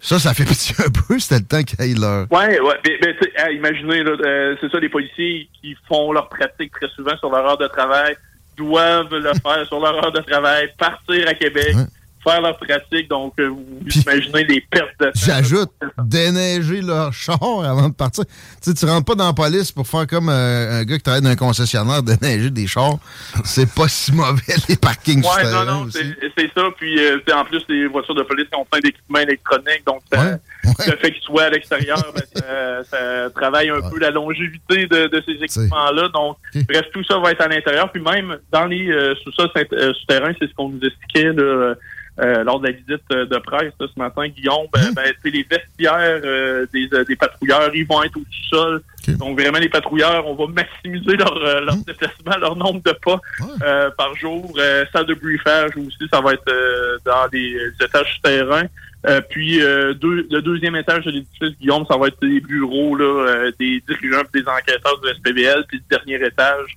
ça, 0.00 0.18
ça 0.18 0.34
fait 0.34 0.44
pitié 0.48 0.74
un 0.78 0.90
peu. 0.90 1.18
C'était 1.18 1.40
le 1.40 1.44
temps 1.44 1.62
qu'ils 1.62 1.80
aillent 1.80 2.00
leur. 2.00 2.26
Ouais, 2.30 2.58
ouais. 2.58 2.74
Mais, 2.84 2.98
mais, 3.02 3.16
tu 3.16 3.24
sais, 3.24 3.32
ah, 3.38 3.50
imaginez, 3.50 4.02
là, 4.02 4.12
euh, 4.18 4.56
c'est 4.60 4.70
ça, 4.70 4.80
les 4.80 4.88
policiers 4.88 5.48
qui 5.60 5.76
font 5.88 6.12
leur 6.12 6.28
pratique 6.28 6.72
très 6.72 6.88
souvent 6.88 7.16
sur 7.18 7.30
leur 7.30 7.44
heure 7.44 7.58
de 7.58 7.68
travail 7.68 8.16
doivent 8.56 9.14
le 9.14 9.32
faire 9.42 9.66
sur 9.66 9.80
leur 9.80 10.02
heure 10.02 10.12
de 10.12 10.20
travail, 10.20 10.72
partir 10.78 11.28
à 11.28 11.34
Québec, 11.34 11.76
faire 12.26 12.40
leur 12.40 12.58
pratique. 12.58 13.08
Donc, 13.08 13.34
euh, 13.38 13.48
vous 13.48 14.00
imaginez 14.00 14.44
les 14.44 14.60
pertes 14.60 14.90
de 15.00 15.06
temps. 15.06 15.12
J'ajoute, 15.14 15.70
déneiger 15.98 16.82
leur 16.82 17.12
char 17.12 17.38
avant 17.42 17.88
de 17.88 17.94
partir. 17.94 18.24
Tu 18.26 18.32
sais, 18.70 18.74
tu 18.74 18.84
rentres 18.86 19.04
pas 19.04 19.14
dans 19.14 19.26
la 19.26 19.32
police 19.32 19.72
pour 19.72 19.86
faire 19.86 20.06
comme 20.06 20.28
euh, 20.28 20.80
un 20.80 20.84
gars 20.84 20.96
qui 20.96 21.02
travaille 21.02 21.22
dans 21.22 21.30
un 21.30 21.36
concessionnaire, 21.36 22.02
déneiger 22.02 22.50
des 22.50 22.66
chars. 22.66 22.98
C'est 23.44 23.72
pas 23.72 23.88
si 23.88 24.12
mauvais, 24.12 24.42
les 24.68 24.76
parkings 24.76 25.24
Ouais, 25.24 25.50
non, 25.50 25.64
non, 25.64 25.86
c'est 25.90 26.50
ça. 26.54 26.62
Puis, 26.76 26.98
euh, 26.98 27.18
en 27.34 27.44
plus, 27.44 27.62
les 27.68 27.86
voitures 27.86 28.14
de 28.14 28.22
police 28.22 28.46
ont 28.56 28.64
plein 28.64 28.80
d'équipements 28.80 29.20
électroniques. 29.20 29.84
Donc, 29.86 30.02
le 30.86 30.96
fait 30.96 31.12
qu'ils 31.12 31.22
soient 31.22 31.44
à 31.44 31.50
l'extérieur, 31.50 32.02
ben, 32.14 32.82
ça, 32.84 33.30
travaille 33.34 33.70
un 33.70 33.80
peu 33.88 33.98
la 33.98 34.10
longévité 34.10 34.86
de, 34.86 35.06
de 35.08 35.22
ces 35.26 35.42
équipements-là. 35.42 36.08
Donc, 36.08 36.36
bref, 36.68 36.86
tout 36.92 37.04
ça 37.04 37.18
va 37.18 37.32
être 37.32 37.42
à 37.42 37.48
l'intérieur. 37.48 37.90
Puis 37.90 38.02
même 38.02 38.38
dans 38.52 38.66
les 38.66 38.86
sous-sols 39.22 39.50
souterrains, 39.94 40.32
c'est 40.40 40.48
ce 40.48 40.54
qu'on 40.54 40.68
nous 40.68 40.80
expliquait 40.80 41.32
là, 41.32 41.74
euh, 42.18 42.44
lors 42.44 42.60
de 42.60 42.68
la 42.68 42.72
visite 42.72 43.02
euh, 43.12 43.26
de 43.26 43.36
presse 43.36 43.74
ce 43.78 43.86
matin, 43.98 44.26
Guillaume, 44.28 44.66
ben, 44.72 44.80
hein? 44.80 44.90
ben 44.96 45.12
les 45.22 45.42
vestiaires 45.42 46.20
euh, 46.24 46.64
des, 46.72 46.88
des, 47.06 47.14
patrouilleurs, 47.16 47.70
ils 47.74 47.86
vont 47.86 48.02
être 48.02 48.16
au 48.16 48.24
sol. 48.48 48.82
Donc 49.18 49.38
vraiment, 49.38 49.58
les 49.58 49.68
patrouilleurs, 49.68 50.26
on 50.26 50.34
va 50.34 50.50
maximiser 50.50 51.14
leur, 51.14 51.38
leur 51.38 51.74
hein? 51.74 51.82
déplacement, 51.86 52.38
leur 52.40 52.56
nombre 52.56 52.80
de 52.82 52.92
pas 52.92 53.20
par 53.98 54.14
jour. 54.16 54.50
salle 54.94 55.04
de 55.04 55.12
briefage 55.12 55.72
aussi, 55.76 56.08
ça 56.10 56.22
va 56.22 56.32
être 56.32 57.00
dans 57.04 57.28
les, 57.30 57.54
étages 57.84 58.14
souterrains. 58.16 58.66
Puis 59.28 59.58
deux, 59.58 60.26
le 60.30 60.40
deuxième 60.40 60.76
étage 60.76 61.04
de 61.04 61.10
l'édifice, 61.10 61.58
Guillaume, 61.60 61.84
ça 61.88 61.96
va 61.96 62.08
être 62.08 62.18
les 62.22 62.40
bureaux 62.40 62.96
là, 62.96 63.50
des 63.58 63.82
dirigeants 63.88 64.22
et 64.22 64.40
des 64.40 64.48
enquêteurs 64.48 65.00
du 65.00 65.08
SPBL. 65.10 65.64
Puis 65.68 65.80
le 65.90 65.96
dernier 65.96 66.26
étage, 66.26 66.76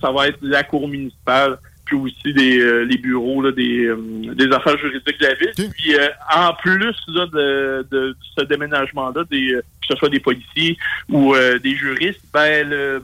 ça 0.00 0.12
va 0.12 0.28
être 0.28 0.38
la 0.42 0.62
cour 0.62 0.88
municipale 0.88 1.58
puis 1.88 1.96
aussi 1.96 2.34
des, 2.34 2.60
euh, 2.60 2.84
les 2.84 2.98
bureaux 2.98 3.42
là, 3.42 3.50
des, 3.50 3.86
euh, 3.86 3.96
des 4.34 4.54
affaires 4.54 4.78
juridiques 4.78 5.18
de 5.18 5.26
la 5.26 5.34
ville. 5.34 5.52
Puis 5.72 5.94
euh, 5.94 6.08
en 6.34 6.52
plus 6.54 6.94
là, 7.08 7.26
de, 7.26 7.86
de 7.90 8.16
ce 8.36 8.44
déménagement-là, 8.44 9.24
des, 9.30 9.54
que 9.54 9.86
ce 9.88 9.96
soit 9.96 10.10
des 10.10 10.20
policiers 10.20 10.76
ou 11.08 11.34
des 11.62 11.74
juristes, 11.74 12.20
ben 12.32 12.68
le, 12.68 13.02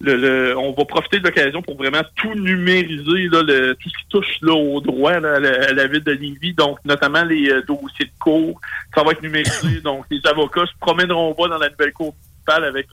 le, 0.00 0.54
on 0.56 0.72
va 0.72 0.84
profiter 0.84 1.20
de 1.20 1.24
l'occasion 1.24 1.62
pour 1.62 1.76
vraiment 1.76 2.02
tout 2.16 2.34
numériser, 2.34 3.28
là, 3.28 3.42
le, 3.42 3.74
tout 3.74 3.88
ce 3.88 3.96
qui 3.96 4.08
touche 4.08 4.38
là, 4.42 4.54
au 4.54 4.80
droit 4.80 5.18
là, 5.20 5.36
à, 5.36 5.40
la, 5.40 5.86
ville 5.86 6.04
de 6.04 6.12
Lévis, 6.12 6.54
donc 6.54 6.78
notamment 6.84 7.24
les 7.24 7.48
dossiers 7.66 8.04
de 8.04 8.18
cours. 8.18 8.60
Ça 8.94 9.02
va 9.02 9.12
être 9.12 9.22
numérisé, 9.22 9.80
donc 9.84 10.04
les 10.10 10.20
avocats 10.26 10.66
se 10.66 10.78
promèneront 10.80 11.34
pas 11.34 11.48
dans 11.48 11.58
la 11.58 11.70
nouvelle 11.70 11.92
cour 11.92 12.14
municipale 12.14 12.64
avec 12.64 12.88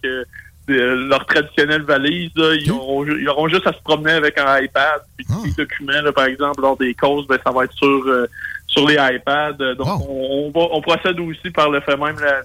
leur 0.68 1.26
traditionnelle 1.26 1.82
valise, 1.82 2.32
ils, 2.36 2.72
auront, 2.72 3.48
juste 3.48 3.68
à 3.68 3.74
se 3.74 3.82
promener 3.84 4.14
avec 4.14 4.38
un 4.38 4.62
iPad. 4.62 5.02
Puis 5.18 5.28
ah. 5.30 5.36
les 5.44 5.52
documents, 5.52 6.12
par 6.14 6.26
exemple, 6.26 6.62
lors 6.62 6.78
des 6.78 6.94
causes, 6.94 7.28
ben, 7.28 7.38
ça 7.44 7.52
va 7.52 7.66
être 7.66 7.74
sur, 7.74 7.88
euh, 8.08 8.28
sur 8.68 8.88
les 8.88 8.96
iPads. 8.96 9.76
Donc, 9.78 9.88
on, 10.08 10.52
va, 10.56 10.68
on 10.72 10.82
procède 10.82 11.20
aussi 11.20 11.50
par 11.52 11.70
le 11.70 11.82
fait 11.82 11.98
même 11.98 12.18
la, 12.20 12.42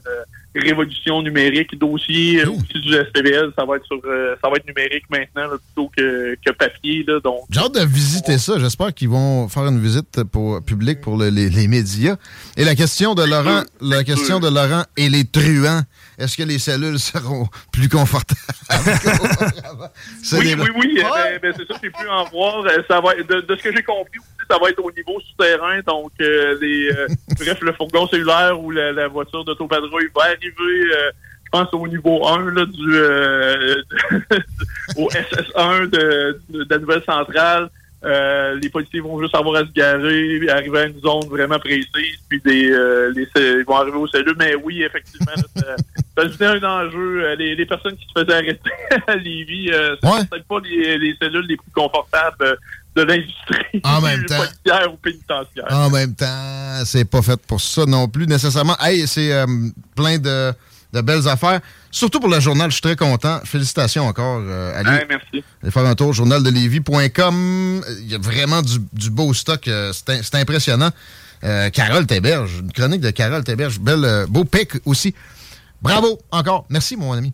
révolution 0.61 1.23
numérique. 1.23 1.79
Dossier 1.79 2.45
aussi 2.47 2.81
du 2.81 2.93
SPVL, 2.93 3.53
ça 3.57 3.65
va 3.65 3.77
être 3.77 3.87
sur 3.87 4.01
euh, 4.05 4.35
ça 4.43 4.49
va 4.49 4.57
être 4.57 4.67
numérique 4.67 5.05
maintenant 5.11 5.49
plutôt 5.49 5.91
que, 5.97 6.37
que 6.45 6.53
papier. 6.53 7.05
Là, 7.07 7.21
donc, 7.21 7.41
J'ai 7.51 7.61
hâte 7.61 7.75
de 7.75 7.85
visiter 7.85 8.39
ça. 8.39 8.59
J'espère 8.59 8.95
qu'ils 8.95 9.09
vont 9.09 9.49
faire 9.49 9.67
une 9.67 9.81
visite 9.81 10.25
pour 10.25 10.63
publique 10.63 11.01
pour 11.01 11.17
les, 11.17 11.31
les, 11.31 11.69
médias. 11.69 12.17
Et 12.57 12.65
la 12.65 12.75
question 12.75 13.15
de 13.15 13.23
Laurent, 13.23 13.63
la 13.81 14.05
question 14.05 14.41
de 14.41 14.49
Laurent 14.49 14.85
et 14.97 15.09
les 15.09 15.25
truands 15.25 15.83
est-ce 16.19 16.37
que 16.37 16.43
les 16.43 16.59
cellules 16.59 16.99
seront 16.99 17.47
plus 17.73 17.89
confortables? 17.89 18.41
oui, 20.33 20.55
oui, 20.59 20.69
oui, 20.77 21.01
ben, 21.01 21.39
ben, 21.41 21.55
c'est 21.57 21.67
ça, 21.67 21.75
j'ai 21.81 21.91
pu 21.91 22.09
en 22.09 22.25
voir. 22.25 22.65
Euh, 22.67 22.83
ça 22.89 23.01
va, 23.01 23.15
de, 23.15 23.41
de 23.41 23.57
ce 23.57 23.63
que 23.63 23.73
j'ai 23.73 23.85
compris 23.85 24.19
aussi, 24.19 24.47
ça 24.51 24.59
va 24.61 24.71
être 24.71 24.83
au 24.83 24.91
niveau 24.91 25.21
souterrain. 25.21 25.79
Donc, 25.87 26.11
euh, 26.21 26.59
les, 26.61 26.91
euh, 26.91 27.07
bref, 27.39 27.61
le 27.61 27.73
fourgon 27.73 28.09
cellulaire 28.09 28.61
ou 28.61 28.73
la, 28.73 29.07
voiture 29.07 29.45
d'autopatrouille 29.45 30.09
va 30.15 30.25
arriver 30.25 30.91
je 31.45 31.59
pense 31.59 31.69
au 31.73 31.89
niveau 31.89 32.27
1 32.27 32.51
là, 32.51 32.67
du, 32.67 32.99
au 34.97 35.09
SS1 35.09 35.89
de, 35.89 36.41
de, 36.51 36.67
la 36.69 36.79
nouvelle 36.79 37.03
centrale. 37.05 37.71
Euh, 38.05 38.55
les 38.63 38.69
policiers 38.69 39.01
vont 39.01 39.21
juste 39.21 39.35
avoir 39.35 39.57
à 39.57 39.67
se 39.67 39.73
garer, 39.73 40.49
arriver 40.51 40.79
à 40.79 40.85
une 40.85 41.01
zone 41.01 41.29
vraiment 41.29 41.59
précise, 41.59 42.17
puis 42.29 42.41
des, 42.45 42.71
euh, 42.71 43.13
les, 43.13 43.27
ils 43.35 43.65
vont 43.67 43.77
arriver 43.77 43.97
au 43.97 44.07
cellules. 44.07 44.37
Mais 44.39 44.55
oui, 44.55 44.83
effectivement, 44.85 45.33
ça, 46.19 46.51
un 46.53 46.63
enjeu. 46.63 47.25
Euh, 47.25 47.37
les, 47.37 47.55
les, 47.55 47.67
personnes 47.67 47.97
qui 47.97 48.07
se 48.07 48.21
faisaient 48.21 48.35
arrêter 48.35 48.71
à 49.07 49.17
Lévis, 49.17 49.71
euh, 49.71 49.97
c'est 50.03 50.29
peut-être 50.29 50.47
pas 50.47 50.61
les, 50.65 50.99
les, 50.99 51.17
cellules 51.21 51.47
les 51.47 51.57
plus 51.57 51.71
confortables 51.75 52.57
de 52.97 53.03
l'industrie 53.03 53.81
en 53.85 54.01
même 54.01 54.25
temps 54.27 54.37
policière 54.37 54.93
ou 54.93 54.97
pénitentiaire. 54.97 55.67
En 55.71 55.91
même 55.91 56.15
temps, 56.15 56.85
c'est 56.85 57.05
pas 57.05 57.23
fait 57.23 57.41
pour 57.47 57.61
ça 57.61 57.85
non 57.87 58.09
plus 58.09 58.27
nécessairement. 58.27 58.77
Hey, 58.81 59.07
c'est 59.07 59.33
plein 59.95 60.19
de 60.19 60.53
de 60.93 61.01
belles 61.01 61.27
affaires. 61.29 61.61
Surtout 61.91 62.21
pour 62.21 62.29
le 62.29 62.41
journal, 62.41 62.71
je 62.71 62.75
suis 62.75 62.83
très 62.83 62.97
content. 62.97 63.41
Félicitations 63.45 64.07
encore, 64.07 64.41
euh, 64.43 64.79
Ali. 64.79 65.05
merci. 65.09 65.45
Allez 65.63 65.73
faire 65.73 65.87
un 65.87 65.95
tour, 65.95 66.13
journaldelévis.com. 66.13 67.83
Il 68.01 68.11
y 68.11 68.15
a 68.15 68.19
vraiment 68.19 68.63
du, 68.63 69.11
beau 69.11 69.33
stock. 69.35 69.67
Euh, 69.69 69.93
c'est 69.93 70.35
impressionnant. 70.35 70.91
Euh, 71.45 71.71
Carole 71.71 72.07
Théberge, 72.07 72.61
une 72.61 72.73
chronique 72.73 73.01
de 73.01 73.11
Carole 73.11 73.45
Théberge. 73.45 73.79
Belle, 73.79 74.05
euh, 74.05 74.27
beau 74.27 74.45
pic 74.45 74.73
aussi. 74.85 75.15
Bravo 75.83 76.19
encore. 76.31 76.67
Merci, 76.69 76.97
mon 76.97 77.13
ami. 77.13 77.33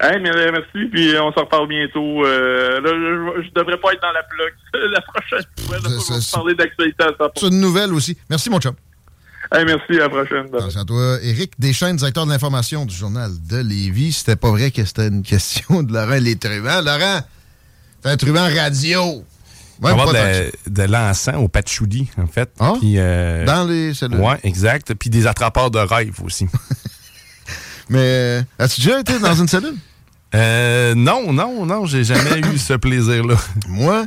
Hey, 0.00 0.20
merci, 0.20 0.88
puis 0.90 1.14
on 1.20 1.32
se 1.32 1.38
reparle 1.38 1.68
bientôt. 1.68 2.24
là, 2.24 2.80
je, 2.82 3.46
ne 3.46 3.54
devrais 3.54 3.78
pas 3.78 3.92
être 3.92 4.02
dans 4.02 4.10
la 4.12 4.22
plug 4.24 4.52
la 4.92 5.00
prochaine 5.00 5.46
fois. 5.60 5.76
On 5.78 6.14
va 6.14 6.20
parler 6.32 6.54
d'actualité 6.56 7.04
à 7.04 7.30
C'est 7.36 7.46
une 7.46 7.60
nouvelle 7.60 7.94
aussi. 7.94 8.16
Merci, 8.28 8.50
mon 8.50 8.58
chum 8.58 8.74
merci, 9.66 9.92
à 9.92 10.04
la 10.04 10.08
prochaine. 10.08 10.46
Merci 10.52 10.78
à 10.78 10.84
toi. 10.84 11.18
Éric 11.22 11.52
Deschaines, 11.58 11.96
directeur 11.96 12.26
de 12.26 12.30
l'information 12.30 12.86
du 12.86 12.94
journal 12.94 13.30
de 13.48 13.58
Lévis. 13.58 14.12
C'était 14.12 14.36
pas 14.36 14.50
vrai 14.50 14.70
que 14.70 14.84
c'était 14.84 15.08
une 15.08 15.22
question 15.22 15.82
de 15.82 15.92
Laurent 15.92 16.18
Les 16.20 16.36
Truands. 16.36 16.82
Laurent, 16.82 17.20
t'es 18.02 18.08
un 18.08 18.16
truand 18.16 18.48
radio. 18.54 19.24
Ouais, 19.80 19.90
On 19.92 19.96
va 19.96 20.12
de, 20.12 20.52
de 20.70 20.82
l'encens 20.84 21.36
au 21.36 21.48
patchouli, 21.48 22.08
en 22.16 22.26
fait. 22.26 22.50
Ah? 22.60 22.74
Euh, 22.82 23.44
dans 23.44 23.64
les 23.64 23.94
cellules. 23.94 24.20
Oui, 24.20 24.34
exact. 24.44 24.94
Puis 24.94 25.10
des 25.10 25.26
attrapeurs 25.26 25.70
de 25.70 25.78
rêve 25.78 26.22
aussi. 26.24 26.46
Mais 27.92 27.98
euh, 28.00 28.42
as-tu 28.58 28.80
déjà 28.80 29.00
été 29.00 29.18
dans 29.18 29.34
une 29.34 29.48
cellule? 29.48 29.76
Euh, 30.34 30.94
non, 30.94 31.30
non, 31.30 31.66
non, 31.66 31.84
j'ai 31.84 32.04
jamais 32.04 32.38
eu 32.38 32.56
ce 32.56 32.72
plaisir-là. 32.72 33.36
Moi, 33.68 34.06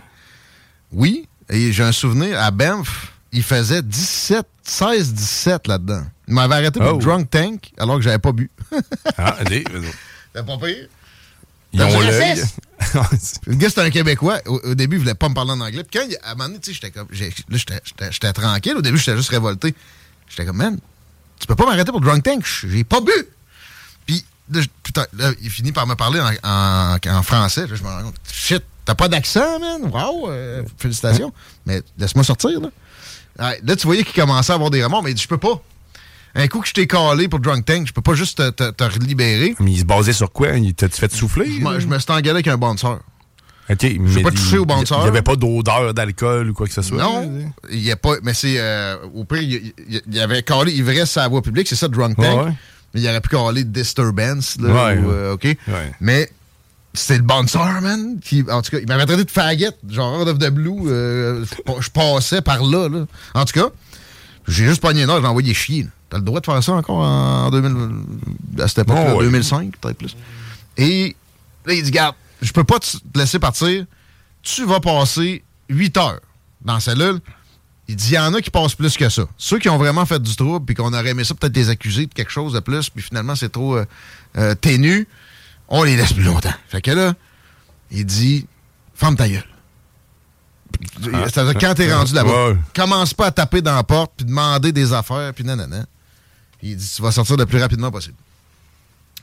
oui. 0.91 1.27
Et 1.51 1.71
j'ai 1.71 1.83
un 1.83 1.91
souvenir 1.91 2.41
à 2.41 2.49
Banff 2.49 3.13
il 3.35 3.43
faisait 3.43 3.81
17, 3.81 4.45
16, 4.63 5.13
17 5.13 5.67
là-dedans. 5.67 6.03
Il 6.27 6.33
m'avait 6.33 6.55
arrêté 6.55 6.79
pour 6.79 6.93
oh. 6.93 6.97
Drunk 6.97 7.29
Tank 7.29 7.71
alors 7.77 7.97
que 7.97 8.01
j'avais 8.01 8.19
pas 8.19 8.31
bu. 8.31 8.49
ah, 9.17 9.35
allez, 9.39 9.63
T'as 10.33 10.43
pas 10.43 10.57
payé? 10.57 10.87
Ils 11.73 11.81
ont 11.81 11.99
l'œil. 11.99 12.41
le 13.45 13.55
gars, 13.55 13.67
c'était 13.67 13.81
un 13.81 13.89
Québécois. 13.89 14.39
Au, 14.45 14.73
début, 14.73 14.95
il 14.95 14.99
voulait 14.99 15.13
pas 15.13 15.27
me 15.27 15.33
parler 15.33 15.51
en 15.51 15.59
anglais. 15.59 15.83
Puis 15.83 15.99
quand, 15.99 16.07
à 16.23 16.31
un 16.31 16.35
moment 16.35 16.47
donné, 16.47 16.59
tu 16.59 16.73
sais, 16.73 16.79
j'étais 16.81 16.91
comme. 16.91 17.07
J'étais 17.11 18.33
tranquille. 18.33 18.77
Au 18.77 18.81
début, 18.81 18.97
j'étais 18.97 19.17
juste 19.17 19.29
révolté. 19.29 19.75
J'étais 20.29 20.45
comme, 20.45 20.57
man, 20.57 20.79
tu 21.37 21.45
peux 21.45 21.55
pas 21.55 21.65
m'arrêter 21.65 21.91
pour 21.91 21.99
Drunk 21.99 22.23
Tank? 22.23 22.45
J'ai 22.45 22.85
pas 22.85 23.01
bu. 23.01 23.11
Puis, 24.51 24.69
putain, 24.83 25.05
là, 25.17 25.31
il 25.41 25.49
finit 25.49 25.71
par 25.71 25.87
me 25.87 25.95
parler 25.95 26.19
en, 26.43 26.97
en, 27.07 27.23
français. 27.23 27.67
Là, 27.67 27.75
je 27.75 27.83
me 27.83 27.89
rends 27.89 28.03
compte, 28.03 28.15
shit, 28.31 28.63
t'as 28.85 28.95
pas 28.95 29.07
d'accent, 29.07 29.59
man? 29.59 29.89
Wow, 29.91 30.29
euh, 30.29 30.63
félicitations. 30.77 31.33
Mais 31.65 31.81
laisse-moi 31.97 32.23
sortir, 32.23 32.59
là 32.59 32.69
là, 33.37 33.75
tu 33.75 33.85
voyais 33.85 34.03
qu'il 34.03 34.13
commençait 34.13 34.51
à 34.51 34.55
avoir 34.55 34.69
des 34.69 34.83
remords, 34.83 35.03
mais 35.03 35.11
il 35.11 35.15
dit, 35.15 35.23
je 35.23 35.27
peux 35.27 35.37
pas. 35.37 35.61
Un 36.37 36.47
coup 36.47 36.59
que 36.59 36.67
je 36.67 36.73
t'ai 36.73 36.85
calé 36.85 37.29
pour 37.29 37.39
Drunk 37.39 37.63
Tank, 37.63 37.87
je 37.87 37.93
peux 37.93 38.01
pas 38.01 38.13
juste 38.13 38.37
te, 38.51 38.71
te, 38.71 38.99
libérer. 38.99 39.55
Mais 39.59 39.71
il 39.71 39.79
se 39.79 39.85
basait 39.85 40.13
sur 40.13 40.31
quoi? 40.31 40.49
Il 40.57 40.73
t'a-tu 40.73 40.99
fait 40.99 41.13
souffler? 41.13 41.45
Je, 41.79 41.87
me 41.87 41.99
suis 41.99 42.11
engueulé 42.11 42.31
avec 42.31 42.47
un 42.47 42.57
bouncer. 42.57 42.97
OK, 43.67 43.83
mais. 43.99 44.21
pas 44.21 44.31
touché 44.31 44.57
au 44.57 44.65
bouncer. 44.65 44.95
Il 44.97 45.03
n'y 45.03 45.07
avait 45.07 45.21
pas 45.21 45.37
d'odeur 45.37 45.93
d'alcool 45.93 46.49
ou 46.49 46.53
quoi 46.53 46.67
que 46.67 46.73
ce 46.73 46.81
soit? 46.81 46.97
Non. 46.97 47.31
Il 47.71 47.81
y 47.81 47.91
a 47.91 47.95
pas. 47.95 48.15
Mais 48.21 48.33
c'est. 48.33 48.55
Euh, 48.57 48.97
au 49.13 49.23
pire, 49.23 49.41
il, 49.41 49.73
y 50.11 50.19
avait 50.19 50.43
calé 50.43 50.73
ivresse 50.73 51.15
à 51.15 51.21
la 51.21 51.29
voie 51.29 51.41
publique, 51.41 51.67
c'est 51.69 51.75
ça, 51.75 51.87
Drunk 51.87 52.17
Tank. 52.17 52.53
Mais 52.95 53.01
il 53.01 53.09
aurait 53.09 53.19
pu 53.19 53.27
caler 53.29 53.65
Disturbance, 53.65 54.57
là. 54.59 54.69
Euh, 54.95 55.33
OK. 55.33 55.45
Mais 55.99 56.31
c'était 56.93 57.17
le 57.17 57.23
bouncer, 57.23 57.81
man. 57.81 58.19
Qui, 58.21 58.45
en 58.49 58.61
tout 58.61 58.71
cas, 58.71 58.77
il 58.79 58.87
m'avait 58.87 59.05
traité 59.05 59.25
de 59.25 59.29
faggot, 59.29 59.65
genre 59.89 60.21
Out 60.21 60.29
of 60.29 60.39
the 60.39 60.49
Blue. 60.49 60.87
Euh, 60.87 61.45
je 61.81 61.89
passais 61.89 62.41
par 62.41 62.63
là, 62.63 62.87
là. 62.87 63.05
En 63.33 63.43
tout 63.43 63.59
cas, 63.59 63.67
j'ai 64.47 64.65
juste 64.65 64.81
pogné 64.81 65.05
là, 65.05 65.19
j'ai 65.19 65.27
envoyé 65.27 65.53
chier. 65.53 65.87
T'as 66.09 66.17
le 66.17 66.23
droit 66.23 66.39
de 66.39 66.45
faire 66.45 66.63
ça 66.63 66.71
encore 66.71 66.99
en 66.99 67.49
2000, 67.49 68.61
à 68.61 68.67
cette 68.69 68.79
époque 68.79 69.19
2005, 69.19 69.75
peut-être 69.77 69.97
plus. 69.97 70.15
Et 70.77 71.15
là, 71.65 71.73
il 71.73 71.83
dit, 71.83 71.91
garde, 71.91 72.15
je 72.41 72.51
peux 72.53 72.63
pas 72.63 72.79
te 72.79 72.97
laisser 73.13 73.39
partir. 73.39 73.85
Tu 74.41 74.65
vas 74.65 74.79
passer 74.79 75.43
8 75.67 75.97
heures 75.97 76.19
dans 76.63 76.75
la 76.75 76.79
cellule. 76.79 77.19
Il 77.87 77.95
dit, 77.95 78.11
il 78.11 78.15
y 78.15 78.19
en 78.19 78.33
a 78.33 78.41
qui 78.41 78.49
passent 78.49 78.73
plus 78.73 78.97
que 78.97 79.09
ça. 79.09 79.25
Ceux 79.37 79.59
qui 79.59 79.69
ont 79.69 79.77
vraiment 79.77 80.05
fait 80.05 80.21
du 80.21 80.35
trouble, 80.35 80.65
puis 80.65 80.75
qu'on 80.75 80.91
aurait 80.91 81.09
aimé 81.09 81.23
ça 81.23 81.35
peut-être 81.35 81.55
les 81.55 81.69
accuser 81.69 82.07
de 82.07 82.13
quelque 82.13 82.31
chose 82.31 82.53
de 82.53 82.59
plus, 82.59 82.89
puis 82.89 83.03
finalement, 83.03 83.35
c'est 83.35 83.51
trop 83.51 83.77
euh, 83.77 83.85
euh, 84.37 84.55
ténu 84.55 85.07
on 85.67 85.83
les 85.83 85.95
laisse 85.95 86.13
plus 86.13 86.23
longtemps. 86.23 86.53
Fait 86.67 86.81
que 86.81 86.91
là, 86.91 87.13
il 87.91 88.05
dit, 88.05 88.45
ferme 88.93 89.15
ta 89.15 89.27
gueule. 89.27 89.43
Ah. 91.13 91.53
quand 91.59 91.73
t'es 91.73 91.93
rendu 91.93 92.13
là-bas, 92.13 92.55
commence 92.73 93.13
pas 93.13 93.27
à 93.27 93.31
taper 93.31 93.61
dans 93.61 93.75
la 93.75 93.83
porte 93.83 94.11
puis 94.17 94.25
demander 94.25 94.71
des 94.71 94.91
affaires 94.91 95.33
puis 95.33 95.43
nanana. 95.43 95.85
Puis 96.59 96.71
il 96.71 96.75
dit 96.75 96.91
tu 96.95 97.01
vas 97.01 97.11
sortir 97.11 97.37
le 97.37 97.45
plus 97.45 97.59
rapidement 97.59 97.91
possible. 97.91 98.15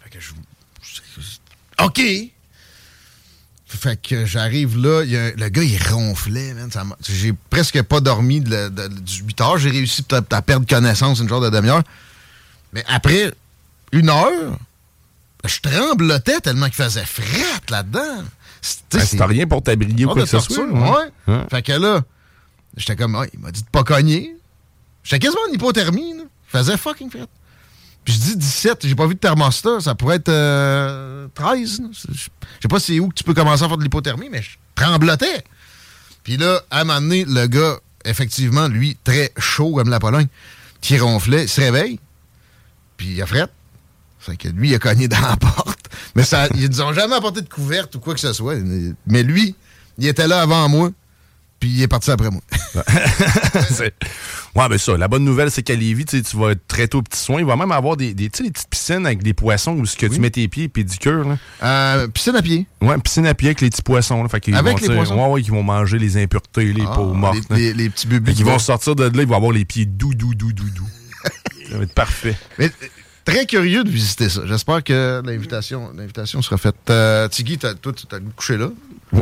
Fait 0.03 0.11
que 0.11 0.19
je, 0.19 0.33
OK. 1.85 2.01
Fait 3.75 4.01
que 4.01 4.27
j'arrive 4.27 4.77
là, 4.77 5.03
le 5.03 5.49
gars 5.49 5.63
il 5.63 5.79
ronflait, 5.91 6.55
J'ai 7.09 7.33
presque 7.49 7.81
pas 7.83 8.01
dormi 8.01 8.41
de, 8.41 8.69
du 8.69 9.23
8 9.23 9.41
heures. 9.41 9.59
J'ai 9.59 9.71
réussi 9.71 10.05
à, 10.11 10.43
perdre 10.43 10.67
connaissance 10.67 11.21
une 11.21 11.29
genre 11.29 11.41
de 11.41 11.49
demi-heure. 11.49 11.83
Mais 12.75 12.85
après 12.87 13.33
une 13.93 14.11
heure, 14.11 14.59
je 15.45 15.61
tremblotais 15.61 16.41
tellement 16.41 16.67
qu'il 16.67 16.75
faisait 16.85 17.05
fret 17.05 17.61
là-dedans. 17.71 18.25
C'était 18.61 19.25
rien 19.25 19.47
pour 19.47 19.63
t'abriller 19.63 20.05
ou 20.05 20.11
quoi 20.11 20.23
que 20.23 20.29
ce 20.29 20.39
soit. 20.41 20.67
Ouais. 20.67 21.47
Fait 21.51 21.63
que 21.63 21.73
là, 21.73 22.03
j'étais 22.77 22.95
comme, 22.95 23.27
il 23.33 23.41
m'a 23.41 23.51
dit 23.51 23.63
de 23.63 23.69
pas 23.69 23.85
cogner. 23.85 24.37
J'étais 25.03 25.19
quasiment 25.19 25.43
en 25.49 25.53
hypothermie. 25.53 26.15
Là. 26.19 26.25
Je 26.53 26.59
faisais 26.59 26.77
fucking 26.77 27.11
fret. 27.11 27.27
Puis 28.05 28.15
je 28.15 28.19
dis 28.21 28.37
17, 28.37 28.87
j'ai 28.87 28.95
pas 28.95 29.07
vu 29.07 29.15
de 29.15 29.21
thermostat, 29.21 29.81
ça 29.81 29.95
pourrait 29.95 30.17
être 30.17 30.25
13. 30.25 30.31
Euh, 30.31 31.89
je 32.13 32.19
sais 32.61 32.69
pas 32.69 32.81
c'est 32.81 32.99
où 32.99 33.09
que 33.09 33.15
tu 33.15 33.25
peux 33.25 33.35
commencer 33.35 33.63
à 33.63 33.69
faire 33.69 33.77
de 33.77 33.83
l'hypothermie, 33.83 34.29
mais 34.31 34.43
je 34.43 34.57
tremblotais. 34.75 35.45
Puis 36.25 36.37
là, 36.37 36.61
à 36.71 36.81
un 36.81 36.85
moment 36.85 37.01
donné, 37.01 37.25
le 37.25 37.47
gars, 37.47 37.77
effectivement, 38.05 38.69
lui, 38.69 38.97
très 39.05 39.33
chaud 39.39 39.75
comme 39.75 39.89
la 39.89 40.01
Pologne, 40.01 40.27
qui 40.81 40.99
ronflait, 40.99 41.47
se 41.47 41.61
réveille, 41.61 42.01
puis 42.97 43.09
il 43.09 43.23
a 43.23 43.27
fret. 43.27 43.49
Fait 44.19 44.37
que 44.37 44.49
lui, 44.49 44.71
il 44.71 44.75
a 44.75 44.79
cogné 44.79 45.09
dans 45.09 45.21
la 45.21 45.37
porte. 45.37 45.91
Mais 46.15 46.23
ça, 46.23 46.47
ils 46.55 46.69
nous 46.69 46.81
ont 46.81 46.93
jamais 46.93 47.17
apporté 47.17 47.41
de 47.41 47.49
couverte 47.49 47.95
ou 47.97 48.01
quoi 48.01 48.15
que 48.15 48.21
ce 48.21 48.33
soit. 48.33 48.57
Mais 49.07 49.23
lui, 49.23 49.57
il 49.99 50.07
était 50.07 50.29
là 50.29 50.41
avant 50.43 50.69
moi, 50.69 50.91
puis 51.63 51.71
il 51.71 51.81
est 51.81 51.87
parti 51.87 52.11
après 52.11 52.29
moi. 52.29 52.41
ouais, 54.57 54.69
mais 54.69 54.79
ça, 54.79 54.97
la 54.97 55.07
bonne 55.07 55.23
nouvelle, 55.23 55.49
c'est 55.49 55.63
qu'à 55.63 55.77
Lévis, 55.77 56.07
tu 56.07 56.37
vas 56.37 56.51
être 56.51 56.67
très 56.67 56.89
tôt 56.89 56.99
au 56.99 57.03
petit 57.03 57.21
soin. 57.21 57.39
Il 57.39 57.45
va 57.45 57.55
même 57.55 57.71
avoir 57.71 57.97
des, 57.97 58.15
des, 58.15 58.25
des 58.25 58.31
petites 58.31 58.69
piscines 58.69 59.07
avec 59.07 59.23
des 59.23 59.33
poissons 59.33 59.71
où 59.77 59.85
que 59.85 60.07
tu 60.07 60.19
mets 60.19 60.31
tes 60.31 60.49
pieds 60.49 60.69
et 60.77 60.83
du 60.83 60.99
cœur. 60.99 61.25
Euh, 61.63 62.09
piscine 62.09 62.35
à 62.35 62.43
pied. 62.43 62.67
Ouais, 62.81 62.99
piscine 62.99 63.27
à 63.27 63.35
pied 63.35 63.51
avec 63.51 63.61
les 63.61 63.71
petits 63.71 63.83
poissons. 63.83 64.25
Là. 64.25 64.29
Fait 64.29 64.53
avec 64.53 64.81
les 64.81 64.93
poissons? 64.93 65.15
Ouais, 65.15 65.31
ouais, 65.31 65.43
qui 65.43 65.51
vont 65.51 65.63
manger 65.63 66.01
les 66.01 66.21
impuretés, 66.21 66.73
les 66.73 66.83
ah, 66.85 66.97
peaux 66.97 67.15
mortes. 67.15 67.39
Les, 67.51 67.73
les, 67.73 67.89
petits 67.91 68.09
bébés. 68.09 68.33
Qui 68.33 68.43
vont 68.43 68.59
sortir 68.59 68.97
de 68.97 69.05
là, 69.05 69.23
ils 69.23 69.29
vont 69.29 69.37
avoir 69.37 69.53
les 69.53 69.65
pieds 69.65 69.87
doux, 69.87 70.15
doux, 70.15 70.35
doux, 70.35 70.53
doux, 70.53 70.69
doux. 70.69 70.89
ça 71.71 71.79
va 71.79 71.85
être 71.85 71.95
parfait. 71.95 72.35
Mais 72.59 72.73
très 73.25 73.47
curieux 73.47 73.85
de 73.85 73.91
visiter 73.91 74.29
ça. 74.29 74.43
J'espère 74.47 74.83
que 74.83 75.23
l'invitation, 75.25 75.93
l'invitation 75.97 76.43
sera 76.43 76.59
faite. 76.59 76.77
Euh, 76.91 77.29
Tiggy, 77.29 77.59
toi, 77.59 77.75
tu 77.93 78.15
as 78.15 78.21
couché 78.37 78.57
là? 78.57 78.71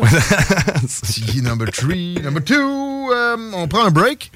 Tiggy 1.05 1.42
number 1.42 1.70
three, 1.70 2.14
number 2.22 2.42
two. 2.42 3.12
Euh, 3.12 3.36
on 3.55 3.66
prend 3.68 3.84
un 3.84 3.90
break. 3.90 4.30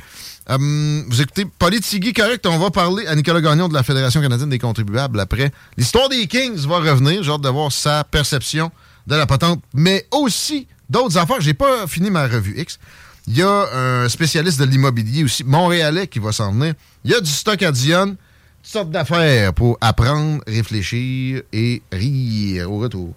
Euh, 0.50 1.02
vous 1.08 1.22
écoutez 1.22 1.46
Tiggy, 1.80 2.12
correct. 2.12 2.46
On 2.46 2.58
va 2.58 2.70
parler 2.70 3.06
à 3.06 3.14
Nicolas 3.14 3.40
Gagnon 3.40 3.68
de 3.68 3.74
la 3.74 3.82
Fédération 3.82 4.20
canadienne 4.20 4.50
des 4.50 4.58
contribuables 4.58 5.18
après. 5.20 5.52
L'histoire 5.76 6.08
des 6.08 6.26
Kings 6.26 6.66
va 6.66 6.78
revenir. 6.78 7.22
J'ai 7.22 7.30
hâte 7.30 7.40
de 7.40 7.48
voir 7.48 7.72
sa 7.72 8.04
perception 8.04 8.70
de 9.06 9.14
la 9.14 9.26
patente, 9.26 9.62
mais 9.72 10.06
aussi 10.10 10.66
d'autres 10.90 11.16
affaires. 11.16 11.40
J'ai 11.40 11.54
pas 11.54 11.86
fini 11.86 12.10
ma 12.10 12.26
revue 12.26 12.58
X. 12.58 12.78
Il 13.26 13.38
y 13.38 13.42
a 13.42 13.68
un 13.74 14.08
spécialiste 14.10 14.60
de 14.60 14.66
l'immobilier 14.66 15.24
aussi, 15.24 15.44
montréalais, 15.44 16.06
qui 16.08 16.18
va 16.18 16.30
s'en 16.32 16.52
venir. 16.52 16.74
Il 17.04 17.10
y 17.10 17.14
a 17.14 17.20
du 17.20 17.30
stock 17.30 17.62
à 17.62 17.72
Dionne 17.72 18.16
sortes 18.64 18.90
d'affaires 18.90 19.52
pour 19.52 19.78
apprendre, 19.80 20.42
réfléchir 20.46 21.42
et 21.52 21.82
rire 21.92 22.72
au 22.72 22.78
retour. 22.78 23.14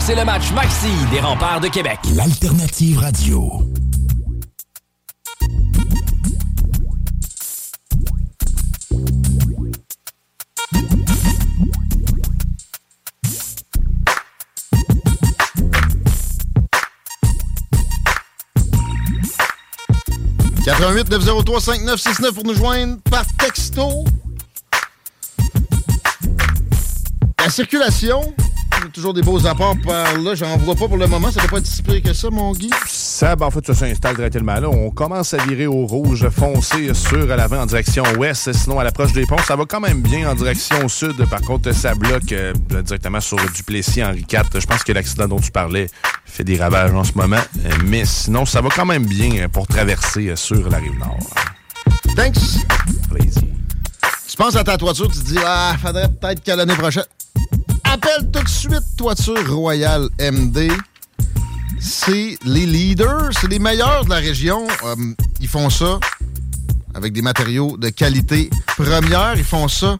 C'est 0.00 0.14
le 0.14 0.24
match 0.24 0.50
Maxi 0.52 0.86
des 1.10 1.20
remparts 1.20 1.60
de 1.60 1.68
Québec. 1.68 1.98
L'alternative 2.14 2.98
radio. 2.98 3.62
88 20.68 21.08
903 21.08 21.60
5969 21.62 22.34
pour 22.34 22.44
nous 22.44 22.52
joindre 22.52 22.98
par 23.10 23.24
texto. 23.38 24.04
La 27.38 27.48
circulation, 27.48 28.34
toujours 28.92 29.14
des 29.14 29.22
beaux 29.22 29.46
apports 29.46 29.76
par 29.82 30.18
là. 30.18 30.34
J'en 30.34 30.58
vois 30.58 30.74
pas 30.74 30.86
pour 30.86 30.98
le 30.98 31.06
moment. 31.06 31.30
Ça 31.30 31.42
ne 31.42 31.48
pas 31.48 31.56
être 31.56 31.66
si 31.66 31.82
que 31.82 32.12
ça, 32.12 32.28
mon 32.28 32.52
Guy. 32.52 32.68
Ça, 33.18 33.34
ben, 33.34 33.46
en 33.46 33.50
fait, 33.50 33.66
ça 33.66 33.74
s'installe 33.74 34.14
directement 34.14 34.60
là. 34.60 34.68
On 34.68 34.92
commence 34.92 35.34
à 35.34 35.38
virer 35.38 35.66
au 35.66 35.86
rouge 35.86 36.28
foncé 36.28 36.94
sur 36.94 37.28
à 37.32 37.34
l'avant 37.34 37.62
en 37.62 37.66
direction 37.66 38.04
ouest. 38.16 38.52
Sinon, 38.52 38.78
à 38.78 38.84
l'approche 38.84 39.12
des 39.12 39.26
ponts, 39.26 39.42
ça 39.44 39.56
va 39.56 39.64
quand 39.64 39.80
même 39.80 40.02
bien 40.02 40.30
en 40.30 40.36
direction 40.36 40.86
sud. 40.86 41.28
Par 41.28 41.40
contre, 41.40 41.72
ça 41.72 41.96
bloque 41.96 42.30
euh, 42.30 42.52
directement 42.84 43.20
sur 43.20 43.36
Duplessis 43.56 44.04
Henri 44.04 44.24
IV. 44.32 44.42
Je 44.54 44.66
pense 44.66 44.84
que 44.84 44.92
l'accident 44.92 45.26
dont 45.26 45.40
tu 45.40 45.50
parlais 45.50 45.90
fait 46.26 46.44
des 46.44 46.58
ravages 46.58 46.92
en 46.92 47.02
ce 47.02 47.10
moment. 47.16 47.40
Mais 47.86 48.04
sinon, 48.04 48.46
ça 48.46 48.60
va 48.60 48.68
quand 48.68 48.86
même 48.86 49.04
bien 49.04 49.48
pour 49.48 49.66
traverser 49.66 50.36
sur 50.36 50.70
la 50.70 50.78
rive 50.78 50.96
nord. 51.00 51.18
Thanks. 52.14 52.64
Plaisir. 53.10 53.42
Tu 54.28 54.36
penses 54.36 54.54
à 54.54 54.62
ta 54.62 54.78
toiture, 54.78 55.10
tu 55.10 55.18
te 55.18 55.24
dis, 55.24 55.38
ah, 55.44 55.74
faudrait 55.82 56.08
peut-être 56.08 56.40
qu'à 56.40 56.54
l'année 56.54 56.76
prochaine. 56.76 57.02
Appelle 57.82 58.30
tout 58.30 58.44
de 58.44 58.48
suite 58.48 58.84
Toiture 58.96 59.52
Royale 59.52 60.08
MD. 60.20 60.70
C'est 61.80 62.38
les 62.44 62.66
leaders, 62.66 63.30
c'est 63.40 63.48
les 63.48 63.58
meilleurs 63.58 64.04
de 64.04 64.10
la 64.10 64.16
région. 64.16 64.66
Euh, 64.84 64.94
ils 65.40 65.48
font 65.48 65.70
ça 65.70 65.98
avec 66.94 67.12
des 67.12 67.22
matériaux 67.22 67.76
de 67.76 67.88
qualité 67.88 68.50
première. 68.76 69.34
Ils 69.36 69.44
font 69.44 69.68
ça 69.68 69.96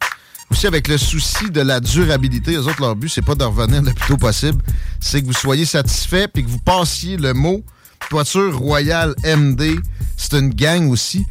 aussi 0.50 0.66
avec 0.66 0.88
le 0.88 0.98
souci 0.98 1.50
de 1.50 1.60
la 1.60 1.80
durabilité. 1.80 2.54
Eux 2.54 2.66
autres, 2.66 2.80
leur 2.80 2.96
but, 2.96 3.08
c'est 3.08 3.22
pas 3.22 3.34
de 3.34 3.44
revenir 3.44 3.82
le 3.82 3.92
plus 3.92 4.08
tôt 4.08 4.16
possible. 4.16 4.62
C'est 5.00 5.22
que 5.22 5.26
vous 5.26 5.32
soyez 5.32 5.64
satisfait 5.64 6.28
puis 6.28 6.44
que 6.44 6.48
vous 6.48 6.58
passiez 6.58 7.16
le 7.16 7.34
mot 7.34 7.62
Toiture 8.10 8.58
Royale 8.58 9.14
MD. 9.24 9.78
C'est 10.16 10.34
une 10.34 10.50
gang 10.50 10.90
aussi 10.90 11.26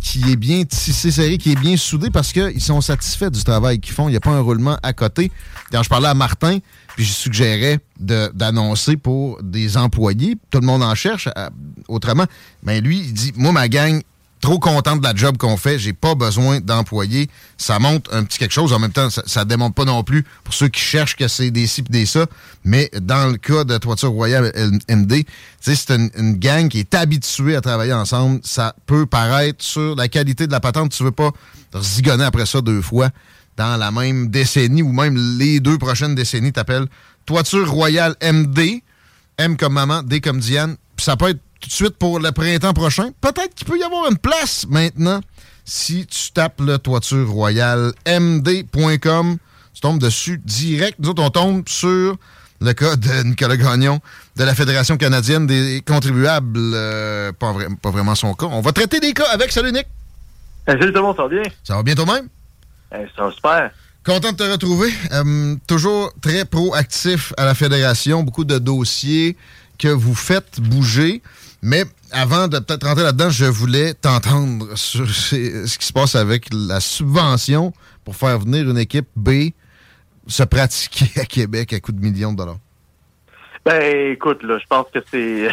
qui 0.00 0.30
est 0.30 0.36
bien 0.36 0.64
tissée 0.64 1.10
serrée, 1.10 1.36
qui 1.36 1.52
est 1.52 1.60
bien 1.60 1.76
soudée 1.76 2.10
parce 2.10 2.32
qu'ils 2.32 2.62
sont 2.62 2.80
satisfaits 2.80 3.30
du 3.30 3.42
travail 3.42 3.80
qu'ils 3.80 3.94
font. 3.94 4.08
Il 4.08 4.12
n'y 4.12 4.16
a 4.16 4.20
pas 4.20 4.30
un 4.30 4.40
roulement 4.40 4.78
à 4.82 4.92
côté. 4.92 5.30
Quand 5.72 5.82
je 5.82 5.88
parlais 5.88 6.08
à 6.08 6.14
Martin, 6.14 6.58
puis 7.00 7.08
je 7.08 7.14
suggérais 7.14 7.80
d'annoncer 7.98 8.98
pour 8.98 9.42
des 9.42 9.78
employés, 9.78 10.36
tout 10.50 10.60
le 10.60 10.66
monde 10.66 10.82
en 10.82 10.94
cherche 10.94 11.30
autrement, 11.88 12.26
mais 12.62 12.82
lui, 12.82 12.98
il 12.98 13.14
dit, 13.14 13.32
moi, 13.36 13.52
ma 13.52 13.68
gang, 13.68 14.02
trop 14.42 14.58
content 14.58 14.96
de 14.96 15.02
la 15.02 15.14
job 15.14 15.38
qu'on 15.38 15.56
fait. 15.56 15.78
J'ai 15.78 15.94
pas 15.94 16.14
besoin 16.14 16.60
d'employés. 16.60 17.30
Ça 17.56 17.78
montre 17.78 18.14
un 18.14 18.24
petit 18.24 18.38
quelque 18.38 18.52
chose. 18.52 18.74
En 18.74 18.78
même 18.78 18.92
temps, 18.92 19.08
ça, 19.08 19.22
ça 19.24 19.46
démontre 19.46 19.74
pas 19.74 19.86
non 19.86 20.04
plus 20.04 20.26
pour 20.44 20.52
ceux 20.52 20.68
qui 20.68 20.80
cherchent 20.82 21.16
que 21.16 21.26
c'est 21.26 21.50
des 21.50 21.66
ci 21.66 21.80
des 21.80 22.04
ça. 22.04 22.26
Mais 22.64 22.90
dans 23.00 23.30
le 23.30 23.38
cas 23.38 23.64
de 23.64 23.78
Toiture 23.78 24.10
Royale 24.10 24.52
MD, 24.90 25.24
c'est 25.62 25.90
une, 25.90 26.10
une, 26.18 26.34
gang 26.34 26.68
qui 26.68 26.80
est 26.80 26.94
habituée 26.94 27.56
à 27.56 27.62
travailler 27.62 27.94
ensemble. 27.94 28.40
Ça 28.44 28.74
peut 28.84 29.06
paraître 29.06 29.64
sur 29.64 29.96
la 29.96 30.08
qualité 30.08 30.46
de 30.46 30.52
la 30.52 30.60
patente. 30.60 30.92
Tu 30.92 31.02
veux 31.02 31.12
pas 31.12 31.30
zigonner 31.80 32.24
après 32.24 32.44
ça 32.44 32.60
deux 32.60 32.82
fois 32.82 33.08
dans 33.56 33.76
la 33.76 33.90
même 33.90 34.28
décennie 34.28 34.82
ou 34.82 34.92
même 34.92 35.16
les 35.38 35.60
deux 35.60 35.78
prochaines 35.78 36.14
décennies. 36.14 36.52
T'appelles 36.52 36.86
Toiture 37.26 37.70
Royale 37.70 38.14
MD. 38.22 38.82
M 39.38 39.56
comme 39.56 39.72
maman, 39.74 40.02
D 40.02 40.20
comme 40.20 40.38
Diane. 40.38 40.76
Puis 40.96 41.04
ça 41.04 41.16
peut 41.16 41.30
être 41.30 41.40
tout 41.60 41.68
de 41.68 41.72
suite 41.72 41.96
pour 41.96 42.18
le 42.18 42.32
printemps 42.32 42.72
prochain. 42.72 43.10
Peut-être 43.20 43.54
qu'il 43.54 43.66
peut 43.66 43.78
y 43.78 43.82
avoir 43.82 44.10
une 44.10 44.18
place 44.18 44.66
maintenant 44.68 45.20
si 45.64 46.06
tu 46.06 46.32
tapes 46.32 46.60
le 46.60 46.78
toiture 46.78 47.30
royale 47.30 47.92
md.com. 48.06 49.38
Tu 49.72 49.80
tombes 49.80 50.00
dessus 50.00 50.40
direct. 50.44 50.98
Nous 50.98 51.10
autres, 51.10 51.22
on 51.22 51.30
tombe 51.30 51.68
sur 51.68 52.16
le 52.60 52.72
cas 52.72 52.96
de 52.96 53.22
Nicolas 53.22 53.56
Gagnon 53.56 54.00
de 54.36 54.44
la 54.44 54.54
Fédération 54.54 54.96
canadienne 54.96 55.46
des 55.46 55.82
contribuables. 55.86 56.58
Euh, 56.58 57.32
pas, 57.32 57.52
vraiment 57.84 58.14
son 58.14 58.34
cas. 58.34 58.46
On 58.46 58.60
va 58.60 58.72
traiter 58.72 59.00
des 59.00 59.12
cas 59.12 59.28
avec. 59.32 59.52
Salut 59.52 59.72
Nick. 59.72 59.86
salut 60.66 60.88
tout 60.88 60.98
le 60.98 61.02
monde, 61.02 61.16
ça 61.16 61.22
va 61.22 61.28
bien? 61.28 61.42
Ça 61.62 61.76
va 61.76 61.82
bien 61.82 61.94
toi-même? 61.94 62.28
Va 62.90 63.30
super. 63.30 63.70
Content 64.04 64.32
de 64.32 64.36
te 64.36 64.42
retrouver. 64.42 64.90
Euh, 65.12 65.56
toujours 65.66 66.12
très 66.20 66.44
proactif 66.44 67.32
à 67.36 67.44
la 67.44 67.54
Fédération. 67.54 68.22
Beaucoup 68.22 68.44
de 68.44 68.58
dossiers 68.58 69.36
que 69.78 69.88
vous 69.88 70.14
faites 70.14 70.60
bouger. 70.60 71.22
Mais 71.62 71.84
avant 72.10 72.48
de 72.48 72.58
peut-être 72.58 72.86
rentrer 72.86 73.04
là-dedans, 73.04 73.30
je 73.30 73.44
voulais 73.44 73.94
t'entendre 73.94 74.76
sur 74.76 75.08
ce 75.10 75.78
qui 75.78 75.86
se 75.86 75.92
passe 75.92 76.14
avec 76.14 76.46
la 76.52 76.80
subvention 76.80 77.72
pour 78.04 78.16
faire 78.16 78.38
venir 78.38 78.68
une 78.68 78.78
équipe 78.78 79.08
B 79.16 79.50
se 80.26 80.42
pratiquer 80.44 81.20
à 81.20 81.24
Québec 81.24 81.72
à 81.72 81.80
coût 81.80 81.92
de 81.92 82.00
millions 82.00 82.32
de 82.32 82.38
dollars. 82.38 82.58
Ben, 83.64 84.12
écoute, 84.12 84.42
là, 84.42 84.58
je 84.58 84.66
pense 84.66 84.86
que 84.92 85.00
c'est 85.10 85.48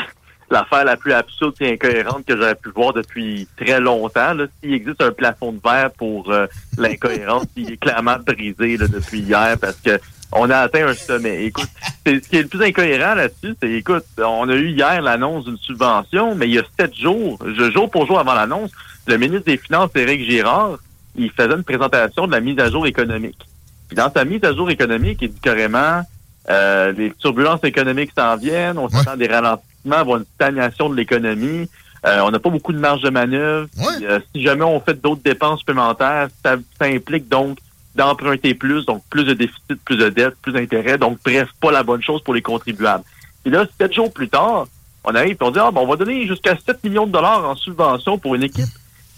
l'affaire 0.50 0.86
la 0.86 0.96
plus 0.98 1.14
absurde 1.14 1.54
et 1.62 1.74
incohérente 1.74 2.26
que 2.26 2.36
j'aurais 2.38 2.56
pu 2.56 2.70
voir 2.70 2.94
depuis 2.94 3.48
très 3.58 3.80
longtemps. 3.80 4.34
S'il 4.62 4.74
existe 4.74 5.02
un 5.02 5.12
plafond 5.12 5.52
de 5.52 5.60
verre 5.64 5.92
pour 5.92 6.32
euh, 6.32 6.48
l'incohérence, 6.78 7.46
il 7.56 7.72
est 7.74 7.78
clairement 7.78 8.18
brisé 8.26 8.78
là, 8.78 8.88
depuis 8.88 9.20
hier 9.20 9.58
parce 9.60 9.78
que 9.78 10.00
on 10.34 10.50
a 10.50 10.58
atteint 10.58 10.88
un 10.88 10.94
sommet. 10.94 11.46
Écoute, 11.46 11.70
c'est- 12.06 12.22
ce 12.24 12.30
qui 12.30 12.36
est 12.38 12.42
le 12.42 12.48
plus 12.50 12.62
incohérent 12.62 13.16
là-dessus, 13.16 13.56
c'est, 13.62 13.72
écoute, 13.72 14.04
on 14.18 14.50
a 14.50 14.56
eu 14.56 14.70
hier 14.70 15.02
l'annonce 15.02 15.46
d'une 15.46 15.58
subvention, 15.58 16.36
mais 16.36 16.48
il 16.50 16.56
y 16.56 16.60
a 16.60 16.64
sept 16.78 16.94
jours, 16.96 17.40
jour 17.74 17.90
pour 17.90 18.06
jour 18.08 18.20
avant 18.20 18.34
l'annonce, 18.34 18.72
le 19.08 19.18
ministre 19.18 19.46
des 19.46 19.58
Finances, 19.58 19.92
Éric 19.96 20.30
Girard, 20.30 20.80
il 21.16 21.32
faisait 21.32 21.54
une 21.54 21.64
présentation 21.64 22.28
de 22.28 22.32
la 22.34 22.42
mise 22.42 22.60
à 22.60 22.70
jour 22.70 22.86
économique. 22.88 23.40
Puis 23.88 23.96
dans 23.96 24.12
sa 24.12 24.26
mise 24.26 24.44
à 24.44 24.54
jour 24.54 24.70
économique, 24.70 25.20
il 25.22 25.30
dit 25.30 25.40
carrément, 25.40 26.02
euh, 26.50 26.92
les 26.92 27.12
turbulences 27.14 27.64
économiques 27.64 28.12
s'en 28.18 28.36
viennent, 28.36 28.78
on 28.78 28.90
s'attend 28.90 29.12
à 29.12 29.16
des 29.18 29.28
ralentissements, 29.28 29.64
avoir 29.96 30.18
une 30.18 30.26
stagnation 30.36 30.90
de 30.90 30.96
l'économie, 30.96 31.70
euh, 32.06 32.20
on 32.22 32.32
n'a 32.32 32.40
pas 32.40 32.50
beaucoup 32.50 32.74
de 32.74 32.80
marge 32.80 33.02
de 33.02 33.10
manœuvre. 33.10 33.68
Puis, 33.76 34.06
euh, 34.06 34.20
si 34.34 34.44
jamais 34.44 34.64
on 34.64 34.80
fait 34.80 35.02
d'autres 35.02 35.24
dépenses 35.24 35.60
supplémentaires, 35.60 36.28
ça, 36.44 36.58
ça 36.80 36.86
implique 36.86 37.28
donc 37.28 37.58
d'emprunter 37.96 38.54
plus, 38.54 38.86
donc 38.86 39.04
plus 39.10 39.24
de 39.24 39.34
déficit, 39.34 39.82
plus 39.84 39.98
de 39.98 40.10
dettes, 40.10 40.36
plus 40.42 40.52
d'intérêts, 40.52 40.98
donc 40.98 41.18
bref, 41.26 41.50
pas 41.60 41.72
la 41.72 41.84
bonne 41.84 42.04
chose 42.04 42.22
pour 42.22 42.34
les 42.34 42.44
contribuables. 42.44 43.04
Et 43.46 43.50
là, 43.50 43.66
sept 43.80 43.94
jours 43.94 44.14
plus 44.14 44.30
tard, 44.30 44.68
on 45.08 45.16
arrive 45.16 45.38
et 45.40 45.44
on 45.44 45.52
dit, 45.52 45.60
ah, 45.60 45.72
ben, 45.72 45.82
on 45.82 45.88
va 45.88 45.96
donner 45.96 46.28
jusqu'à 46.28 46.58
7 46.58 46.84
millions 46.84 47.08
de 47.08 47.14
dollars 47.14 47.50
en 47.50 47.56
subvention 47.56 48.18
pour 48.18 48.36
une 48.36 48.44
équipe 48.44 48.68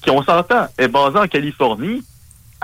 qui, 0.03 0.11
on 0.11 0.21
s'entend, 0.21 0.67
est 0.77 0.87
basée 0.87 1.17
en 1.17 1.27
Californie. 1.27 2.03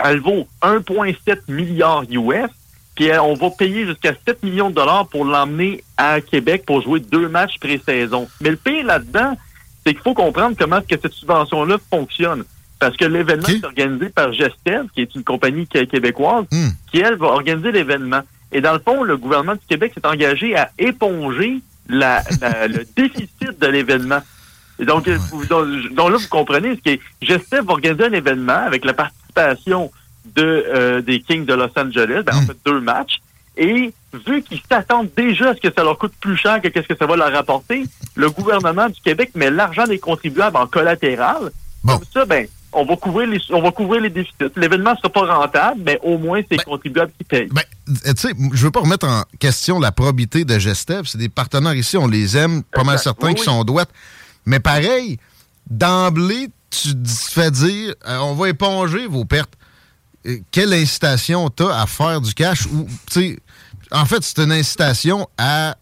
Elle 0.03 0.19
vaut 0.19 0.47
1,7 0.61 1.39
milliard 1.47 2.03
US. 2.09 2.51
Puis 2.95 3.09
euh, 3.09 3.21
on 3.21 3.33
va 3.33 3.49
payer 3.51 3.85
jusqu'à 3.85 4.13
7 4.25 4.41
millions 4.43 4.69
de 4.69 4.75
dollars 4.75 5.07
pour 5.07 5.25
l'emmener 5.25 5.83
à 5.97 6.21
Québec 6.21 6.63
pour 6.65 6.81
jouer 6.81 6.99
deux 7.01 7.27
matchs 7.27 7.57
pré-saison. 7.59 8.27
Mais 8.41 8.49
le 8.51 8.55
pire 8.55 8.85
là-dedans, 8.85 9.37
c'est 9.85 9.93
qu'il 9.93 10.01
faut 10.01 10.13
comprendre 10.13 10.55
comment 10.57 10.77
est-ce 10.79 10.95
que 10.95 11.01
cette 11.01 11.13
subvention-là 11.13 11.77
fonctionne. 11.89 12.43
Parce 12.79 12.95
que 12.97 13.05
l'événement 13.05 13.47
est 13.47 13.65
organisé 13.65 14.09
par 14.09 14.33
Gestev, 14.33 14.87
qui 14.93 15.01
est 15.01 15.15
une 15.15 15.23
compagnie 15.23 15.67
qué- 15.67 15.87
québécoise, 15.87 16.45
qui, 16.91 16.99
elle, 16.99 17.15
va 17.15 17.27
organiser 17.27 17.71
l'événement. 17.71 18.21
Et 18.51 18.61
dans 18.61 18.73
le 18.73 18.79
fond, 18.79 19.03
le 19.03 19.17
gouvernement 19.17 19.53
du 19.53 19.65
Québec 19.67 19.91
s'est 19.93 20.05
engagé 20.05 20.55
à 20.55 20.71
éponger 20.77 21.59
la- 21.87 22.23
la- 22.41 22.67
le 22.67 22.85
déficit 22.95 23.59
de 23.59 23.67
l'événement. 23.67 24.19
Et 24.79 24.85
donc, 24.85 25.07
vous- 25.07 25.45
donc, 25.45 25.67
donc 25.93 26.11
là, 26.11 26.17
vous 26.17 26.27
comprenez, 26.29 26.77
c'est 26.85 26.97
que 26.97 27.03
Gestev 27.21 27.65
va 27.65 27.73
organiser 27.73 28.05
un 28.05 28.11
événement 28.13 28.53
avec 28.65 28.83
la 28.85 28.93
participation 28.93 29.91
de 30.35 30.65
euh, 30.73 31.01
des 31.01 31.19
Kings 31.21 31.45
de 31.45 31.53
Los 31.53 31.69
Angeles, 31.75 32.23
ben, 32.25 32.35
en 32.35 32.41
fait 32.41 32.57
deux 32.65 32.79
matchs. 32.81 33.19
Et 33.57 33.93
vu 34.27 34.41
qu'ils 34.41 34.61
s'attendent 34.69 35.09
déjà 35.15 35.51
à 35.51 35.55
ce 35.55 35.61
que 35.61 35.73
ça 35.75 35.83
leur 35.83 35.97
coûte 35.97 36.13
plus 36.19 36.35
cher 36.35 36.61
que 36.61 36.67
qu'est-ce 36.67 36.87
que 36.87 36.97
ça 36.97 37.05
va 37.05 37.15
leur 37.15 37.31
rapporter, 37.31 37.83
le 38.15 38.29
gouvernement 38.29 38.89
du 38.89 38.99
Québec 39.01 39.31
met 39.35 39.49
l'argent 39.49 39.85
des 39.85 39.99
contribuables 39.99 40.57
en 40.57 40.67
collatéral. 40.67 41.51
Comme 41.85 42.01
ça, 42.13 42.25
ben, 42.25 42.47
on 42.73 42.83
va 42.83 42.95
couvrir 42.97 43.27
les, 43.29 43.39
on 43.51 43.61
va 43.61 43.71
couvrir 43.71 44.01
les 44.01 44.09
déficits. 44.09 44.51
L'événement 44.57 44.95
sera 44.97 45.07
pas 45.09 45.25
rentable, 45.37 45.81
mais 45.85 45.99
au 46.03 46.17
moins 46.17 46.41
c'est 46.49 46.57
les 46.57 46.63
contribuables 46.63 47.11
qui 47.17 47.23
payent. 47.23 47.47
Ben, 47.51 47.61
euh, 48.07 48.13
tu 48.13 48.27
sais, 48.27 48.33
je 48.53 48.65
veux 48.65 48.71
pas 48.71 48.81
remettre 48.81 49.07
en 49.07 49.23
question 49.39 49.79
la 49.79 49.91
probité 49.93 50.43
de 50.43 50.59
Gestev. 50.59 51.03
C'est 51.05 51.17
des 51.19 51.29
partenaires 51.29 51.75
ici, 51.75 51.95
on 51.95 52.07
les 52.07 52.35
aime, 52.35 52.63
pas 52.63 52.83
mal 52.83 52.95
Exact. 52.95 53.03
certains 53.03 53.27
Oui, 53.27 53.35
qui 53.35 53.41
oui. 53.41 53.45
sont 53.45 53.63
douettes. 53.63 53.91
Mais 54.45 54.59
pareil, 54.59 55.17
d'emblée, 55.69 56.47
tu 56.69 56.93
te 56.93 57.09
fais 57.31 57.51
dire, 57.51 57.93
euh, 58.07 58.17
on 58.19 58.33
va 58.35 58.49
éponger 58.49 59.07
vos 59.07 59.25
pertes. 59.25 59.53
Quelle 60.51 60.73
incitation 60.73 61.49
t'as 61.49 61.81
à 61.81 61.85
faire 61.85 62.21
du 62.21 62.33
cash 62.33 62.65
ou, 62.67 62.87
en 63.91 64.05
fait, 64.05 64.23
c'est 64.23 64.39
une 64.39 64.51
incitation 64.51 65.27
à 65.37 65.75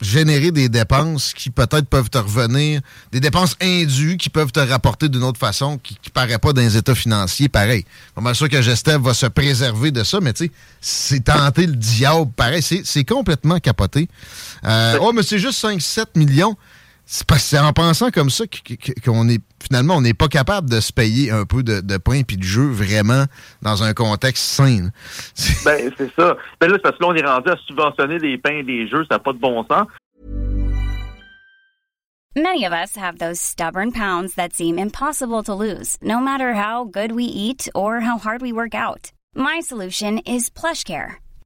générer 0.00 0.50
des 0.50 0.68
dépenses 0.68 1.32
qui 1.32 1.50
peut-être 1.50 1.86
peuvent 1.86 2.10
te 2.10 2.18
revenir, 2.18 2.80
des 3.12 3.20
dépenses 3.20 3.56
indues 3.62 4.16
qui 4.18 4.28
peuvent 4.28 4.52
te 4.52 4.60
rapporter 4.60 5.08
d'une 5.08 5.22
autre 5.22 5.38
façon, 5.38 5.78
qui 5.78 5.96
ne 6.04 6.10
paraît 6.10 6.38
pas 6.38 6.52
dans 6.52 6.60
les 6.60 6.76
états 6.76 6.94
financiers, 6.94 7.48
pareil. 7.48 7.84
Pas 8.14 8.20
mal 8.20 8.34
sûr 8.34 8.48
que 8.48 8.60
Gestev 8.60 9.02
va 9.02 9.14
se 9.14 9.26
préserver 9.26 9.90
de 9.90 10.04
ça, 10.04 10.20
mais 10.20 10.32
tu 10.32 10.46
sais, 10.46 10.50
c'est 10.80 11.24
tenter 11.24 11.66
le 11.66 11.76
diable, 11.76 12.30
pareil, 12.36 12.62
c'est 12.62 12.82
c'est 12.84 13.04
complètement 13.04 13.58
capoté. 13.58 14.08
Euh, 14.64 14.98
oh, 15.00 15.12
mais 15.14 15.22
c'est 15.22 15.38
juste 15.38 15.64
5-7 15.64 16.06
millions. 16.16 16.56
C'est 17.08 17.24
parce 17.24 17.42
que 17.42 17.48
c'est 17.50 17.58
en 17.60 17.72
pensant 17.72 18.10
comme 18.10 18.30
ça 18.30 18.44
qu'on 19.04 19.28
est 19.28 19.40
finalement 19.62 19.94
on 19.94 20.00
n'est 20.00 20.12
pas 20.12 20.26
capable 20.26 20.68
de 20.68 20.80
se 20.80 20.92
payer 20.92 21.30
un 21.30 21.44
peu 21.44 21.62
de, 21.62 21.80
de 21.80 21.96
pain 21.98 22.22
puis 22.26 22.36
de 22.36 22.42
jeu 22.42 22.68
vraiment 22.68 23.24
dans 23.62 23.84
un 23.84 23.94
contexte 23.94 24.42
sain. 24.42 24.90
Ben, 25.64 25.90
c'est 25.96 26.12
ça. 26.14 26.36
Ben 26.60 26.68
là, 26.68 26.74
c'est 26.74 26.82
parce 26.82 26.98
que 26.98 27.02
là, 27.02 27.08
on 27.08 27.14
est 27.14 27.24
rendu 27.24 27.48
à 27.48 27.56
subventionner 27.66 28.18
des 28.18 28.38
pains 28.38 28.58
et 28.58 28.62
des 28.62 28.88
jeux, 28.88 29.04
ça 29.08 29.16
n'a 29.16 29.18
pas 29.20 29.32
de 29.32 29.38
bon 29.38 29.64
sens. 29.64 29.86
Many 32.34 32.66
of 32.66 32.72
us 32.72 32.96
have 32.96 33.18
those 33.18 33.40
stubborn 33.40 33.92
pounds 33.92 34.34
that 34.34 34.52
seem 34.52 34.78
impossible 34.78 35.42
to 35.44 35.54
lose, 35.54 35.96
no 36.02 36.20
matter 36.20 36.54
how 36.54 36.84
good 36.84 37.12
we 37.12 37.24
eat 37.24 37.68
or 37.74 38.00
how 38.00 38.18
hard 38.18 38.42
we 38.42 38.52
work 38.52 38.74
out. 38.74 39.10
My 39.34 39.60
solution 39.60 40.18
is 40.26 40.50
PlushCare. 40.50 41.16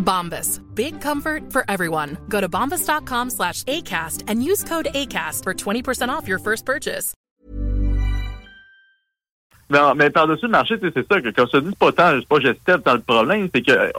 Bombas. 0.00 0.60
Big 0.74 1.00
comfort 1.00 1.52
for 1.52 1.64
everyone. 1.68 2.18
Go 2.28 2.40
to 2.40 2.48
bombas.com 2.48 3.30
slash 3.30 3.62
ACAST 3.64 4.24
and 4.26 4.42
use 4.42 4.64
code 4.64 4.88
ACAST 4.94 5.44
for 5.44 5.54
20% 5.54 6.08
off 6.08 6.26
your 6.26 6.40
first 6.40 6.66
purchase. 6.66 7.14
Non, 9.70 9.94
mais 9.94 10.10
par-dessus 10.10 10.46
le 10.46 10.50
marché, 10.50 10.76
sais, 10.78 10.90
c'est 10.92 11.06
ça, 11.06 11.20
que 11.20 11.30
comme 11.30 11.46
je 11.46 11.58
te 11.58 11.64
dis, 11.64 11.76
pas 11.76 11.92
tant, 11.92 12.10
c'est 12.18 12.26
pas 12.26 12.40
Gestev 12.40 12.82
dans 12.84 12.94
le 12.94 13.00
problème, 13.00 13.48
c'est 13.54 13.62
que 13.62 13.70
euh, 13.70 13.90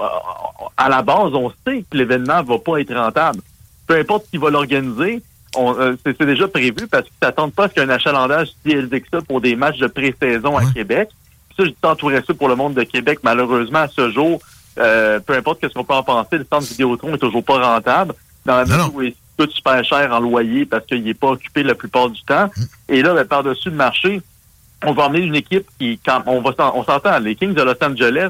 à 0.76 0.90
la 0.90 1.02
base, 1.02 1.34
on 1.34 1.50
sait 1.66 1.86
que 1.90 1.98
l'événement 1.98 2.44
va 2.44 2.58
pas 2.60 2.82
être 2.82 2.94
rentable. 2.94 3.40
Peu 3.88 3.96
importe 3.96 4.30
qui 4.30 4.38
va 4.38 4.50
l'organiser, 4.50 5.22
euh, 5.58 5.96
c'est, 6.06 6.18
c'est 6.18 6.26
déjà 6.26 6.50
prévu 6.50 6.88
parce 6.88 7.04
qu'ils 7.04 7.16
s'attendent 7.24 7.54
pas 7.54 7.66
à 7.66 7.70
ce 7.70 7.74
qu'il 7.74 7.84
y 7.84 7.86
ait 7.86 7.90
un 7.90 7.96
achalandage 7.96 8.50
si 8.62 8.72
élevé 8.72 9.00
que 9.00 9.08
ça 9.12 9.22
pour 9.22 9.40
des 9.40 9.56
matchs 9.56 9.80
de 9.80 9.88
pré-saison 9.88 10.58
à 10.58 10.66
Québec. 10.66 11.10
Puis 11.48 11.56
ça, 11.58 11.66
je 11.66 11.72
t'entourais 11.82 12.22
ça 12.28 12.34
pour 12.34 12.50
le 12.50 12.56
monde 12.56 12.74
de 12.74 12.84
Québec. 12.84 13.20
Malheureusement, 13.24 13.80
à 13.80 13.88
ce 13.88 14.12
jour, 14.12 14.42
euh, 14.78 15.20
peu 15.20 15.34
importe 15.34 15.62
ce 15.62 15.74
qu'on 15.74 15.84
peut 15.84 15.94
en 15.94 16.04
penser, 16.04 16.38
le 16.38 16.46
centre 16.50 16.68
Vidéotron 16.68 17.14
est 17.16 17.18
toujours 17.18 17.44
pas 17.44 17.60
rentable. 17.60 18.14
Dans 18.46 18.58
la 18.58 18.66
mesure 18.66 18.92
où 18.96 19.02
il 19.02 19.14
coûte 19.38 19.52
super 19.52 19.84
cher 19.84 20.12
en 20.12 20.20
loyer 20.20 20.66
parce 20.66 20.86
qu'il 20.86 21.04
n'est 21.04 21.14
pas 21.14 21.30
occupé 21.30 21.64
la 21.64 21.76
plupart 21.76 22.10
du 22.10 22.22
temps. 22.24 22.50
Et 22.90 23.02
là, 23.02 23.14
ben, 23.14 23.26
par-dessus 23.26 23.70
le 23.70 23.76
marché, 23.76 24.22
on 24.84 24.94
va 24.94 25.04
emmener 25.04 25.26
une 25.26 25.36
équipe 25.36 25.68
qui, 25.80 26.00
quand 26.04 26.24
on 26.26 26.42
va 26.42 26.52
on 26.74 26.84
s'entend, 26.84 27.20
les 27.20 27.36
Kings 27.36 27.54
de 27.54 27.62
Los 27.62 27.76
Angeles, 27.84 28.30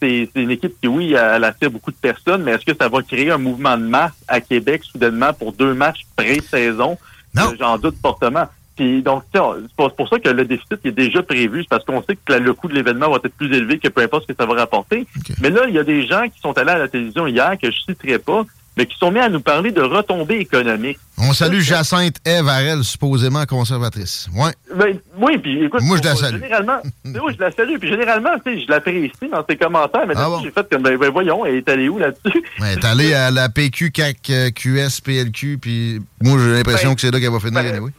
c'est 0.00 0.28
c'est 0.34 0.42
une 0.42 0.50
équipe 0.50 0.74
qui, 0.80 0.88
oui, 0.88 1.12
elle 1.12 1.44
attire 1.44 1.70
beaucoup 1.70 1.90
de 1.90 1.96
personnes, 1.96 2.42
mais 2.42 2.52
est-ce 2.52 2.64
que 2.64 2.76
ça 2.76 2.88
va 2.88 3.02
créer 3.02 3.30
un 3.30 3.38
mouvement 3.38 3.76
de 3.76 3.84
masse 3.84 4.12
à 4.26 4.40
Québec 4.40 4.82
soudainement 4.84 5.32
pour 5.32 5.52
deux 5.52 5.74
matchs 5.74 6.06
pré-saison? 6.16 6.98
Euh, 7.38 7.56
J'en 7.58 7.78
doute 7.78 7.96
fortement. 8.02 8.46
Puis 8.82 9.00
donc, 9.00 9.22
c'est 9.32 9.40
pour, 9.76 10.08
ça 10.08 10.18
que 10.18 10.28
le 10.28 10.44
déficit 10.44 10.84
est 10.84 10.90
déjà 10.90 11.22
prévu, 11.22 11.62
c'est 11.62 11.68
parce 11.68 11.84
qu'on 11.84 12.02
sait 12.02 12.16
que 12.16 12.32
le 12.32 12.52
coût 12.52 12.66
de 12.66 12.74
l'événement 12.74 13.08
va 13.10 13.18
être 13.24 13.32
plus 13.36 13.46
élevé 13.54 13.78
que 13.78 13.86
peu 13.86 14.02
importe 14.02 14.24
ce 14.26 14.32
que 14.32 14.36
ça 14.36 14.44
va 14.44 14.54
rapporter. 14.54 15.06
Mais 15.40 15.50
là, 15.50 15.66
il 15.68 15.74
y 15.74 15.78
a 15.78 15.84
des 15.84 16.04
gens 16.04 16.24
qui 16.24 16.40
sont 16.40 16.58
allés 16.58 16.72
à 16.72 16.78
la 16.78 16.88
télévision 16.88 17.28
hier, 17.28 17.56
que 17.62 17.70
je 17.70 17.76
citerai 17.78 18.18
pas, 18.18 18.42
mais 18.76 18.86
qui 18.86 18.98
sont 18.98 19.12
mis 19.12 19.20
à 19.20 19.28
nous 19.28 19.40
parler 19.40 19.70
de 19.70 19.82
retombées 19.82 20.38
économiques. 20.38 20.98
On 21.16 21.32
salue 21.32 21.60
Jacinthe 21.60 22.16
Eve 22.26 22.82
supposément 22.82 23.44
conservatrice. 23.46 24.28
Ouais. 24.34 24.50
Ben, 24.74 24.98
oui, 25.18 25.38
puis 25.38 25.62
écoute, 25.64 25.82
Moi, 25.82 25.98
je 25.98 26.08
la 26.08 26.16
salue. 26.16 26.40
Généralement, 26.40 26.78
oui, 27.04 27.34
je 27.36 27.40
la 27.40 27.52
salue. 27.52 27.76
Puis 27.78 27.88
généralement, 27.88 28.30
tu 28.44 28.54
sais, 28.54 28.64
je 28.66 28.68
l'apprécie 28.68 29.12
dans 29.30 29.44
ses 29.48 29.56
commentaires, 29.56 30.06
mais 30.08 30.14
Ah 30.16 30.28
bon? 30.28 30.40
j'ai 30.42 30.50
fait 30.50 30.66
comme, 30.68 30.82
ben, 30.82 30.96
ben, 30.96 31.10
voyons, 31.10 31.46
elle 31.46 31.56
est 31.56 31.68
allée 31.68 31.88
où 31.88 31.98
là-dessus? 31.98 32.42
Elle 32.58 32.78
est 32.78 32.84
allée 32.84 33.14
à 33.14 33.30
la 33.30 33.48
PQ, 33.48 33.92
CAC, 33.92 34.32
QS, 34.56 35.00
PLQ, 35.04 35.58
puis 35.58 36.00
moi, 36.20 36.36
j'ai 36.40 36.50
l'impression 36.52 36.88
Ben, 36.88 36.94
que 36.96 37.00
c'est 37.02 37.10
là 37.12 37.20
qu'elle 37.20 37.30
va 37.30 37.38
finir. 37.38 37.58
anyway. 37.58 37.92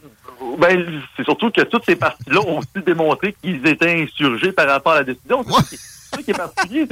Ben, 0.57 1.01
c'est 1.17 1.23
surtout 1.23 1.49
que 1.51 1.61
toutes 1.61 1.85
ces 1.85 1.95
parties-là 1.95 2.41
ont 2.41 2.59
aussi 2.59 2.85
démontré 2.85 3.35
qu'ils 3.41 3.65
étaient 3.67 4.03
insurgés 4.03 4.51
par 4.51 4.67
rapport 4.67 4.93
à 4.93 4.97
la 4.97 5.03
décision. 5.03 5.43
Qui- 5.43 5.53
c'est 5.77 6.15
ça 6.17 6.21
qui 6.23 6.31
est 6.31 6.33
particulier, 6.33 6.87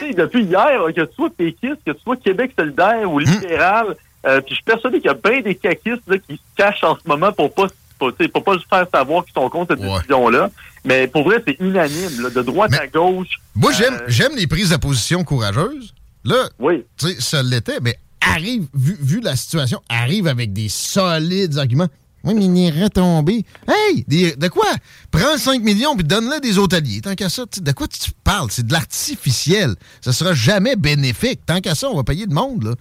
c'est 0.00 0.10
que, 0.10 0.16
depuis 0.22 0.44
hier, 0.44 0.80
que 0.96 1.00
tu 1.02 1.14
sois 1.14 1.30
péquiste, 1.30 1.78
que 1.86 1.92
tu 1.92 2.00
sois 2.02 2.16
Québec 2.16 2.52
solidaire 2.58 3.10
ou 3.10 3.18
libéral, 3.18 3.96
euh, 4.26 4.40
puis 4.40 4.50
je 4.50 4.54
suis 4.54 4.64
persuadé 4.64 4.98
qu'il 4.98 5.06
y 5.06 5.10
a 5.10 5.14
bien 5.14 5.40
des 5.42 5.54
caquistes 5.54 6.02
là, 6.06 6.16
qui 6.18 6.34
se 6.36 6.40
cachent 6.56 6.82
en 6.84 6.94
ce 6.96 7.06
moment 7.06 7.32
pour 7.32 7.52
pas 7.54 7.66
faut 7.98 8.40
pas 8.40 8.54
juste 8.54 8.68
faire 8.68 8.86
savoir 8.92 9.24
qu'ils 9.24 9.32
sont 9.34 9.48
contre 9.48 9.74
cette 9.76 9.84
décision-là. 9.98 10.50
Mais 10.84 11.06
pour 11.06 11.22
vrai, 11.22 11.40
c'est 11.46 11.56
unanime, 11.60 12.20
là, 12.20 12.30
de 12.30 12.42
droite 12.42 12.72
à 12.74 12.88
gauche. 12.88 13.28
Moi, 13.54 13.70
j'aime, 13.72 13.94
Euh, 13.94 14.04
j'aime 14.08 14.32
les 14.34 14.48
prises 14.48 14.70
de 14.70 14.76
position 14.76 15.22
courageuses. 15.22 15.94
Là, 16.24 16.48
oui. 16.58 16.82
tu 16.98 17.06
sais, 17.08 17.20
ça 17.20 17.42
l'était, 17.44 17.78
mais 17.80 17.96
arrive, 18.20 18.64
vu, 18.74 18.96
vu 19.00 19.20
la 19.20 19.36
situation, 19.36 19.80
arrive 19.88 20.26
avec 20.26 20.52
des 20.52 20.68
solides 20.68 21.58
arguments. 21.58 21.86
Oui, 22.24 22.34
mais 22.34 22.44
il 22.44 22.58
est 22.78 22.82
retombé. 22.84 23.44
Hey, 23.66 24.04
des- 24.06 24.36
de 24.36 24.48
quoi? 24.48 24.66
Prends 25.10 25.36
5 25.36 25.62
millions 25.62 25.94
puis 25.96 26.04
donne-le 26.04 26.40
des 26.40 26.56
hôteliers. 26.58 27.00
Tant 27.00 27.14
qu'à 27.14 27.28
ça, 27.28 27.44
de 27.60 27.72
quoi 27.72 27.88
tu 27.88 28.10
parles? 28.22 28.48
C'est 28.50 28.66
de 28.66 28.72
l'artificiel. 28.72 29.74
Ça 30.00 30.12
sera 30.12 30.32
jamais 30.34 30.76
bénéfique. 30.76 31.40
Tant 31.46 31.60
qu'à 31.60 31.74
ça, 31.74 31.88
on 31.88 31.96
va 31.96 32.04
payer 32.04 32.26
le 32.26 32.34
monde, 32.34 32.62
là. 32.64 32.74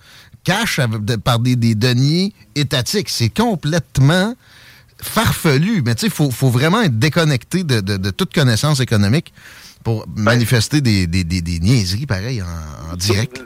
Cash 0.44 0.80
avec- 0.80 1.06
de- 1.06 1.16
par 1.16 1.40
des, 1.40 1.56
des 1.56 1.76
deniers 1.76 2.34
étatiques. 2.56 3.10
C'est 3.10 3.30
complètement 3.30 4.36
farfelu. 5.02 5.82
Mais 5.86 5.96
tu 5.96 6.02
sais, 6.02 6.08
il 6.08 6.14
faut, 6.14 6.32
faut 6.32 6.50
vraiment 6.50 6.82
être 6.82 6.98
déconnecté 7.00 7.64
de, 7.64 7.80
de- 7.82 7.98
de 7.98 8.10
toute 8.12 8.34
connaissance 8.34 8.80
économique 8.80 9.34
pour 9.84 10.06
manifester 10.16 10.82
des, 10.82 11.08
des, 11.08 11.24
des, 11.24 11.42
des 11.42 11.60
niaiseries 11.60 12.06
pareilles 12.06 12.44
en, 12.44 12.94
en 12.94 12.96
direct. 12.96 13.42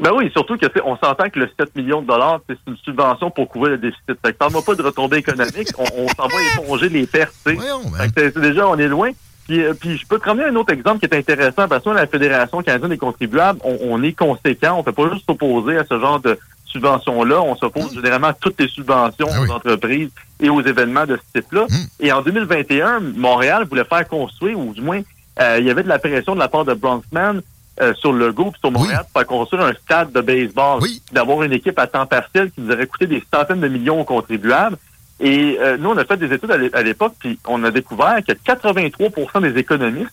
Ben 0.00 0.12
oui, 0.14 0.30
surtout 0.32 0.56
que 0.56 0.66
on 0.84 0.96
s'entend 0.96 1.28
que 1.28 1.40
le 1.40 1.50
7 1.58 1.74
millions 1.76 2.02
de 2.02 2.06
dollars, 2.06 2.40
c'est 2.48 2.56
une 2.68 2.76
subvention 2.76 3.30
pour 3.30 3.48
couvrir 3.48 3.72
le 3.72 3.78
déficit. 3.78 4.04
Fait 4.24 4.32
que 4.32 4.36
pas 4.38 4.48
de 4.74 4.82
retombées 4.82 5.18
économiques, 5.18 5.70
on, 5.78 5.84
on 5.96 6.08
s'en 6.08 6.28
va 6.28 6.36
éponger 6.62 6.88
les 6.88 7.06
pertes. 7.06 7.34
sais. 7.44 7.56
Fait 7.96 8.08
que 8.12 8.30
c'est- 8.32 8.40
déjà, 8.40 8.68
on 8.68 8.76
est 8.78 8.86
loin. 8.88 9.10
Puis, 9.46 9.64
euh, 9.64 9.72
puis 9.74 9.96
je 9.96 10.06
peux 10.06 10.18
te 10.18 10.24
ramener 10.26 10.44
un 10.46 10.56
autre 10.56 10.72
exemple 10.72 10.98
qui 11.00 11.06
est 11.06 11.18
intéressant, 11.18 11.66
parce 11.68 11.82
que 11.82 11.88
nous, 11.88 11.94
la 11.96 12.06
Fédération 12.06 12.62
canadienne 12.62 12.90
des 12.90 12.98
contribuables, 12.98 13.58
on, 13.64 13.76
on 13.82 14.02
est 14.02 14.12
conséquent, 14.12 14.74
on 14.74 14.78
ne 14.78 14.82
fait 14.84 14.92
pas 14.92 15.10
juste 15.10 15.24
s'opposer 15.26 15.78
à 15.78 15.84
ce 15.84 15.98
genre 15.98 16.20
de 16.20 16.38
subventions-là, 16.66 17.40
on 17.40 17.56
s'oppose 17.56 17.94
généralement 17.94 18.28
à 18.28 18.34
toutes 18.34 18.60
les 18.60 18.68
subventions 18.68 19.26
aux 19.26 19.50
entreprises 19.50 20.10
et 20.38 20.50
aux 20.50 20.60
événements 20.60 21.06
de 21.06 21.16
ce 21.16 21.40
type-là. 21.40 21.66
Et 21.98 22.12
en 22.12 22.20
2021, 22.22 23.00
Montréal 23.16 23.66
voulait 23.68 23.84
faire 23.84 24.06
construire, 24.06 24.58
ou 24.58 24.72
du 24.74 24.82
moins, 24.82 25.00
euh, 25.40 25.56
il 25.58 25.66
y 25.66 25.70
avait 25.70 25.82
de 25.82 25.88
la 25.88 25.98
pression 25.98 26.34
de 26.34 26.40
la 26.40 26.48
part 26.48 26.64
de 26.66 26.74
Bronxman 26.74 27.40
euh, 27.80 27.94
sur 27.94 28.12
le 28.12 28.32
groupe, 28.32 28.56
sur 28.58 28.70
Montréal, 28.70 29.04
pour 29.12 29.24
construire 29.26 29.64
un 29.64 29.72
stade 29.74 30.12
de 30.12 30.20
baseball, 30.20 30.80
d'avoir 31.12 31.42
une 31.42 31.52
équipe 31.52 31.78
à 31.78 31.86
temps 31.86 32.06
partiel 32.06 32.50
qui 32.50 32.60
nous 32.60 32.72
aurait 32.72 32.86
coûté 32.86 33.06
des 33.06 33.22
centaines 33.32 33.60
de 33.60 33.68
millions 33.68 34.00
aux 34.00 34.04
contribuables. 34.04 34.76
Et 35.20 35.56
euh, 35.60 35.76
nous, 35.78 35.90
on 35.90 35.96
a 35.96 36.04
fait 36.04 36.16
des 36.16 36.32
études 36.32 36.50
à 36.50 36.56
l'é- 36.56 36.70
à 36.72 36.82
l'époque, 36.82 37.14
puis 37.18 37.38
on 37.46 37.62
a 37.64 37.70
découvert 37.70 38.18
que 38.26 38.32
83% 38.32 39.40
des 39.42 39.58
économistes 39.58 40.10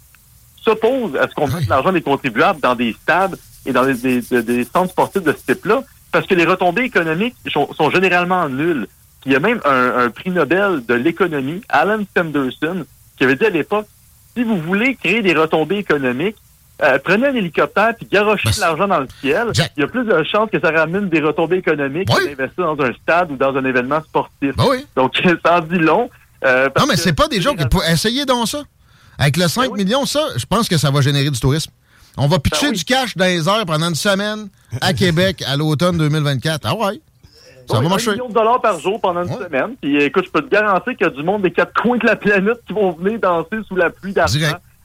s'opposent 0.62 1.16
à 1.18 1.28
ce 1.28 1.36
qu'on 1.36 1.48
mette 1.48 1.68
l'argent 1.68 1.92
des 1.92 2.02
contribuables 2.02 2.60
dans 2.60 2.76
des 2.76 2.94
stades 3.02 3.38
et 3.66 3.72
dans 3.74 3.86
des, 3.86 4.22
des- 4.22 4.42
des- 4.44 4.64
centres 4.64 4.92
sportifs 4.92 5.24
de 5.24 5.32
ce 5.34 5.54
type-là, 5.54 5.84
parce 6.12 6.26
que 6.28 6.34
les 6.36 6.46
retombées 6.46 6.84
économiques 6.84 7.36
sont, 7.52 7.72
sont 7.74 7.90
généralement 7.90 8.48
nulles. 8.50 8.88
Puis 9.22 9.32
il 9.32 9.34
y 9.34 9.36
a 9.36 9.40
même 9.40 9.60
un, 9.66 9.98
un 10.06 10.10
prix 10.10 10.30
Nobel 10.32 10.86
de 10.86 10.94
l'économie, 10.94 11.62
Alan 11.70 12.00
Sanderson, 12.16 12.86
qui 13.18 13.24
avait 13.24 13.36
dit 13.36 13.46
à 13.46 13.50
l'époque, 13.50 13.88
si 14.36 14.44
vous 14.44 14.58
voulez 14.58 14.96
créer 14.96 15.22
des 15.22 15.34
retombées 15.34 15.78
économiques, 15.78 16.36
euh, 16.84 17.00
prenez 17.04 17.28
un 17.28 17.36
hélicoptère 17.36 17.94
puis 17.96 18.08
garochez 18.12 18.50
de 18.50 18.60
l'argent 18.60 18.88
dans 18.88 19.00
le 19.00 19.08
ciel. 19.22 19.48
Il 19.78 19.82
y 19.82 19.84
a 19.84 19.88
plus 19.88 20.04
de 20.04 20.24
chances 20.24 20.50
que 20.52 20.60
ça 20.60 20.72
ramène 20.72 21.08
des 21.10 21.22
retombées 21.22 21.58
économiques 21.58 22.10
que 22.10 22.26
d'investir 22.36 22.76
dans 22.76 22.84
un 22.84 22.94
stade 22.94 23.32
ou 23.32 23.38
dans 23.38 23.56
un 23.56 23.64
événement 23.66 24.02
sportif. 24.02 24.54
Donc, 24.96 25.14
ça 25.46 25.58
en 25.58 25.62
dit 25.62 25.78
long. 25.80 26.10
euh, 26.44 26.70
Non, 26.78 26.86
mais 26.88 26.98
c'est 26.98 27.14
pas 27.14 27.28
des 27.28 27.42
gens 27.42 27.56
qui 27.56 27.66
peuvent 27.66 27.82
essayer 27.90 28.26
donc 28.26 28.48
ça. 28.48 28.62
Avec 29.18 29.38
le 29.38 29.48
5 29.48 29.72
millions, 29.78 30.06
ça, 30.06 30.20
je 30.36 30.46
pense 30.46 30.68
que 30.68 30.78
ça 30.78 30.92
va 30.92 31.00
générer 31.02 31.30
du 31.30 31.40
tourisme. 31.40 31.72
On 32.18 32.28
va 32.28 32.40
pitcher 32.40 32.72
du 32.72 32.84
cash 32.84 33.16
dans 33.16 33.26
les 33.26 33.48
airs 33.48 33.66
pendant 33.66 33.88
une 33.90 33.96
semaine 33.96 34.48
à 34.82 34.94
Québec 34.94 35.44
à 35.48 35.56
l'automne 35.58 35.98
2024. 35.98 36.62
Ah 36.66 36.76
ouais. 36.76 37.00
Ça 37.70 37.78
Oui, 37.78 37.80
va 37.80 37.86
un 37.86 37.90
marcher. 37.90 38.12
million 38.12 38.30
de 38.30 38.34
dollars 38.34 38.62
par 38.62 38.80
jour 38.80 39.02
pendant 39.02 39.24
une 39.24 39.34
semaine. 39.34 39.76
Puis 39.82 40.04
écoute, 40.04 40.26
je 40.26 40.32
peux 40.32 40.42
te 40.42 40.50
garantir 40.50 40.96
qu'il 40.96 41.08
y 41.08 41.10
a 41.10 41.14
du 41.14 41.24
monde 41.24 41.42
des 41.42 41.52
quatre 41.52 41.74
coins 41.82 41.98
de 41.98 42.06
la 42.06 42.16
planète 42.16 42.60
qui 42.68 42.74
vont 42.74 42.92
venir 42.92 43.20
danser 43.20 43.58
sous 43.68 43.76
la 43.76 43.90
pluie 43.90 44.14
d'argent 44.14 44.38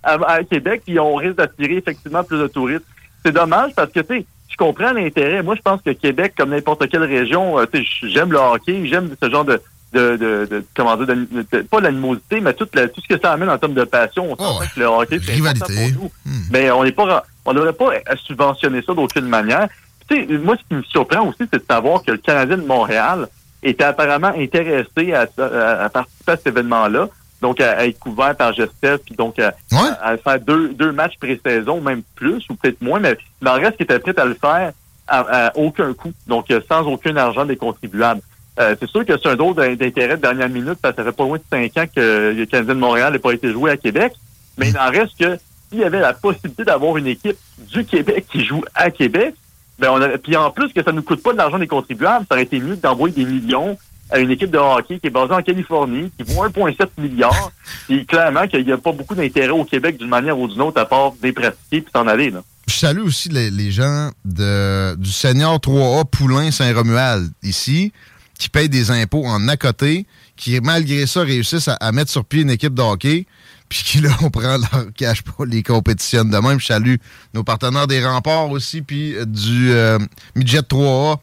à, 0.03 0.15
à 0.27 0.45
Québec, 0.45 0.83
puis 0.87 0.99
on 0.99 1.15
risque 1.15 1.37
d'attirer 1.37 1.77
effectivement 1.77 2.25
plus 2.25 2.39
de 2.39 2.47
touristes. 2.47 2.85
C'est 3.25 3.33
dommage 3.33 3.73
parce 3.75 3.91
que, 3.93 4.01
tu 4.01 4.19
sais, 4.21 4.27
je 4.49 4.57
comprends 4.57 4.93
l'intérêt. 4.93 5.43
Moi, 5.43 5.55
je 5.57 5.63
pense 5.63 5.81
que 5.83 5.91
Québec, 5.91 6.35
comme 6.37 6.51
n'importe 6.51 6.89
quelle 6.91 7.05
région, 7.05 7.59
euh, 7.59 7.67
tu 7.73 7.85
sais, 7.85 8.09
j'aime 8.09 8.33
le 8.33 8.39
hockey, 8.39 8.87
j'aime 8.87 9.11
ce 9.23 9.31
genre 9.31 9.45
de, 9.45 9.61
de, 9.93 10.17
de, 10.17 10.47
de- 10.51 10.65
comment 10.75 10.97
dire, 10.97 11.07
de- 11.07 11.27
de- 11.53 11.63
pas 11.63 11.81
l'animosité, 11.81 12.41
mais 12.41 12.55
toute 12.55 12.75
la- 12.75 12.89
tout 12.89 13.01
ce 13.01 13.15
que 13.15 13.21
ça 13.21 13.33
amène 13.33 13.51
en 13.51 13.59
termes 13.59 13.75
de 13.75 13.85
passion. 13.85 14.27
On 14.33 14.37
s'entend 14.37 14.65
que 14.75 14.81
le 14.81 14.87
hockey, 14.87 15.19
c'est 15.23 15.33
important 15.51 15.67
pour 15.95 16.03
nous. 16.03 16.11
Mais 16.51 16.71
on 16.71 16.85
n'est 16.85 16.93
pas, 16.93 17.25
on 17.45 17.53
devrait 17.53 17.73
pas 17.73 17.91
subventionner 18.27 18.83
ça 18.83 18.95
d'aucune 18.95 19.27
manière. 19.27 19.69
Tu 20.09 20.27
sais, 20.27 20.39
moi, 20.39 20.57
ce 20.57 20.63
qui 20.69 20.75
me 20.75 20.83
surprend 20.85 21.27
aussi, 21.29 21.39
c'est 21.53 21.59
de 21.61 21.65
savoir 21.69 22.03
que 22.03 22.13
le 22.13 22.19
Canadien 22.19 22.57
de 22.57 22.67
Montréal 22.67 23.29
était 23.63 23.85
apparemment 23.85 24.33
intéressé 24.37 25.13
à, 25.13 25.27
à- 25.39 25.85
à 25.85 25.89
participer 25.91 26.33
à 26.33 26.37
cet 26.37 26.47
événement-là, 26.47 27.09
donc 27.41 27.61
à, 27.61 27.79
à 27.79 27.87
être 27.87 27.99
couvert 27.99 28.35
par 28.37 28.53
Gestel, 28.53 28.99
puis 28.99 29.15
donc 29.15 29.39
à, 29.39 29.55
à- 30.01 30.11
à 30.11 30.17
faire 30.17 30.41
deux, 30.41 30.71
deux 30.71 30.93
matchs 30.93 31.15
pré-saison, 31.21 31.81
même 31.81 32.03
plus, 32.15 32.43
ou 32.51 32.55
peut-être 32.55 32.81
moins, 32.83 33.01
mais 33.01 33.17
il 33.43 33.49
en 33.49 33.55
reste 33.55 33.77
qui 33.77 33.85
était 33.85 33.99
prêt 33.99 34.19
à 34.19 34.25
le 34.25 34.35
faire 34.35 34.73
à, 35.09 35.47
à 35.49 35.57
aucun 35.57 35.93
coût, 35.95 36.13
donc 36.27 36.51
euh, 36.51 36.61
sans 36.69 36.83
aucun 36.87 37.17
argent 37.17 37.45
des 37.45 37.57
contribuables. 37.57 38.21
Euh, 38.59 38.75
c'est 38.79 38.89
sûr 38.91 39.07
que 39.07 39.17
c'est 39.17 39.29
un 39.29 39.37
drôle 39.37 39.55
d'in- 39.55 39.75
d'intérêt 39.75 40.17
de 40.17 40.23
dernière 40.23 40.49
minute, 40.49 40.79
parce 40.83 40.95
que 40.95 41.03
ça 41.03 41.11
fait 41.11 41.17
pas 41.17 41.25
loin 41.25 41.39
de 41.39 41.43
cinq 41.51 41.77
ans 41.79 41.87
que 41.95 42.35
le 42.37 42.47
Canadien 42.47 42.75
de 42.75 42.81
Montréal 42.81 43.13
n'a 43.13 43.19
pas 43.19 43.33
été 43.33 43.51
joué 43.53 43.71
à 43.71 43.77
Québec, 43.77 44.13
mais 44.59 44.69
il 44.71 44.79
en 44.79 44.91
reste 44.91 45.19
que 45.19 45.39
s'il 45.71 45.79
y 45.81 45.85
avait 45.85 46.01
la 46.01 46.13
possibilité 46.13 46.65
d'avoir 46.65 46.97
une 46.97 47.07
équipe 47.07 47.37
du 47.73 47.85
Québec 47.85 48.27
qui 48.31 48.45
joue 48.45 48.63
à 48.75 48.91
Québec, 48.91 49.35
ben 49.79 49.91
on 49.93 50.03
a, 50.03 50.09
puis 50.19 50.37
en 50.37 50.51
plus 50.51 50.73
que 50.73 50.83
ça 50.83 50.93
ne 50.93 51.01
coûte 51.01 51.23
pas 51.23 51.33
de 51.33 51.39
l'argent 51.39 51.59
des 51.59 51.67
contribuables, 51.69 52.27
ça 52.29 52.35
aurait 52.35 52.43
été 52.43 52.61
mieux 52.61 52.77
d'envoyer 52.77 53.15
des 53.15 53.25
millions 53.25 53.79
à 54.11 54.19
une 54.19 54.31
équipe 54.31 54.51
de 54.51 54.59
hockey 54.59 54.99
qui 54.99 55.07
est 55.07 55.11
basée 55.11 55.33
en 55.33 55.43
Californie, 55.43 56.11
qui 56.17 56.33
vaut 56.33 56.45
1,7 56.45 56.89
milliard. 56.99 57.53
Puis 57.89 58.07
clairement 58.07 58.47
qu'il 58.47 58.65
n'y 58.65 58.73
a 58.73 58.79
pas 58.79 58.93
beaucoup 58.93 59.15
d'intérêt 59.15 59.51
au 59.51 59.65
Québec 59.65 59.97
d'une 59.99 60.09
manière 60.09 60.39
ou 60.39 60.49
d'une 60.49 60.63
autre 60.63 60.81
à 60.81 60.85
part 60.85 61.13
des 61.23 61.33
pratiquer 61.33 61.81
puis 61.81 61.91
s'en 61.95 62.07
aller. 62.07 62.31
Là. 62.31 62.43
Je 62.67 62.75
salue 62.75 63.01
aussi 63.01 63.29
les, 63.29 63.51
les 63.51 63.71
gens 63.71 64.11
de, 64.25 64.95
du 64.97 65.11
Seigneur 65.11 65.57
3A 65.57 66.05
Poulain 66.05 66.51
Saint-Romuald 66.51 67.31
ici, 67.43 67.93
qui 68.39 68.49
payent 68.49 68.69
des 68.69 68.91
impôts 68.91 69.25
en 69.27 69.49
à 69.49 69.57
côté, 69.57 70.07
qui 70.37 70.59
malgré 70.61 71.07
ça 71.07 71.23
réussissent 71.23 71.69
à, 71.69 71.75
à 71.75 71.93
mettre 71.93 72.11
sur 72.11 72.25
pied 72.25 72.43
une 72.43 72.51
équipe 72.51 72.75
de 72.75 72.83
hockey, 72.83 73.27
puis 73.71 73.83
qui 73.85 74.01
là, 74.01 74.11
on 74.23 74.31
prend 74.31 74.59
leur 74.59 74.93
cash 74.97 75.23
pour 75.23 75.47
les 75.47 75.63
compétitionnent 75.63 76.31
de 76.31 76.37
même. 76.37 76.61
Je 76.61 76.67
salue 76.67 76.97
nos 77.33 77.45
partenaires 77.45 77.87
des 77.87 78.05
remparts 78.05 78.51
aussi, 78.51 78.83
puis 78.83 79.15
euh, 79.15 79.25
du 79.25 79.73
euh, 79.73 79.99
Midget 80.35 80.61
3A, 80.61 81.19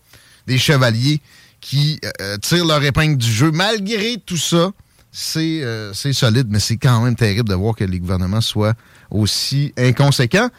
des 0.48 0.58
Chevaliers, 0.58 1.22
qui 1.62 2.00
euh, 2.22 2.38
tirent 2.38 2.66
leur 2.66 2.84
épingle 2.84 3.18
du 3.18 3.32
jeu. 3.32 3.52
Malgré 3.52 4.18
tout 4.26 4.38
ça, 4.38 4.72
c'est 5.12 5.62
euh, 5.64 5.94
c'est 5.94 6.14
solide, 6.14 6.48
mais 6.50 6.60
c'est 6.60 6.78
quand 6.78 7.02
même 7.02 7.16
terrible 7.16 7.50
de 7.50 7.56
voir 7.56 7.76
que 7.76 7.84
les 7.84 8.00
gouvernements 8.00 8.42
soient 8.42 8.74
aussi 9.10 9.74
inconséquents. 9.78 10.50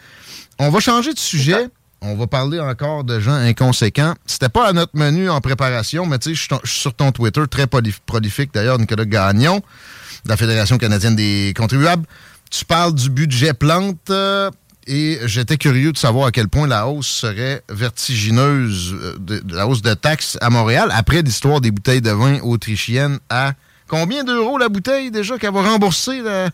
On 0.57 0.69
va 0.69 0.79
changer 0.79 1.13
de 1.13 1.19
sujet. 1.19 1.67
On 2.01 2.15
va 2.15 2.27
parler 2.27 2.61
encore 2.61 3.03
de 3.03 3.19
gens 3.19 3.33
inconséquents. 3.33 4.13
C'était 4.25 4.47
pas 4.47 4.69
à 4.69 4.73
notre 4.73 4.95
menu 4.95 5.29
en 5.29 5.41
préparation, 5.41 6.05
mais 6.05 6.17
tu 6.17 6.29
sais, 6.29 6.49
je 6.63 6.69
suis 6.69 6.79
sur 6.79 6.93
ton 6.93 7.11
Twitter, 7.11 7.43
très 7.51 7.65
prolif- 7.65 7.99
prolifique 8.05 8.53
d'ailleurs, 8.53 8.79
Nicolas 8.79 9.03
Gagnon, 9.03 9.57
de 10.23 10.29
la 10.29 10.37
Fédération 10.37 10.77
canadienne 10.77 11.17
des 11.17 11.53
contribuables. 11.57 12.05
Tu 12.49 12.63
parles 12.63 12.95
du 12.95 13.09
budget 13.09 13.53
plante 13.53 14.09
euh, 14.11 14.49
et 14.89 15.19
j'étais 15.27 15.57
curieux 15.57 15.91
de 15.93 15.97
savoir 15.97 16.27
à 16.27 16.31
quel 16.31 16.47
point 16.49 16.67
la 16.67 16.87
hausse 16.87 17.07
serait 17.07 17.61
vertigineuse, 17.69 18.93
euh, 19.01 19.13
de, 19.19 19.39
de 19.39 19.55
la 19.55 19.67
hausse 19.67 19.81
de 19.81 19.93
taxes 19.93 20.37
à 20.41 20.49
Montréal, 20.49 20.89
après 20.93 21.21
l'histoire 21.21 21.61
des 21.61 21.71
bouteilles 21.71 22.01
de 22.01 22.11
vin 22.11 22.39
autrichiennes 22.41 23.19
à 23.29 23.51
combien 23.87 24.23
d'euros 24.23 24.57
la 24.57 24.67
bouteille 24.69 25.11
déjà 25.11 25.37
qu'elle 25.37 25.53
va 25.53 25.61
rembourser? 25.61 26.21
Là? 26.21 26.49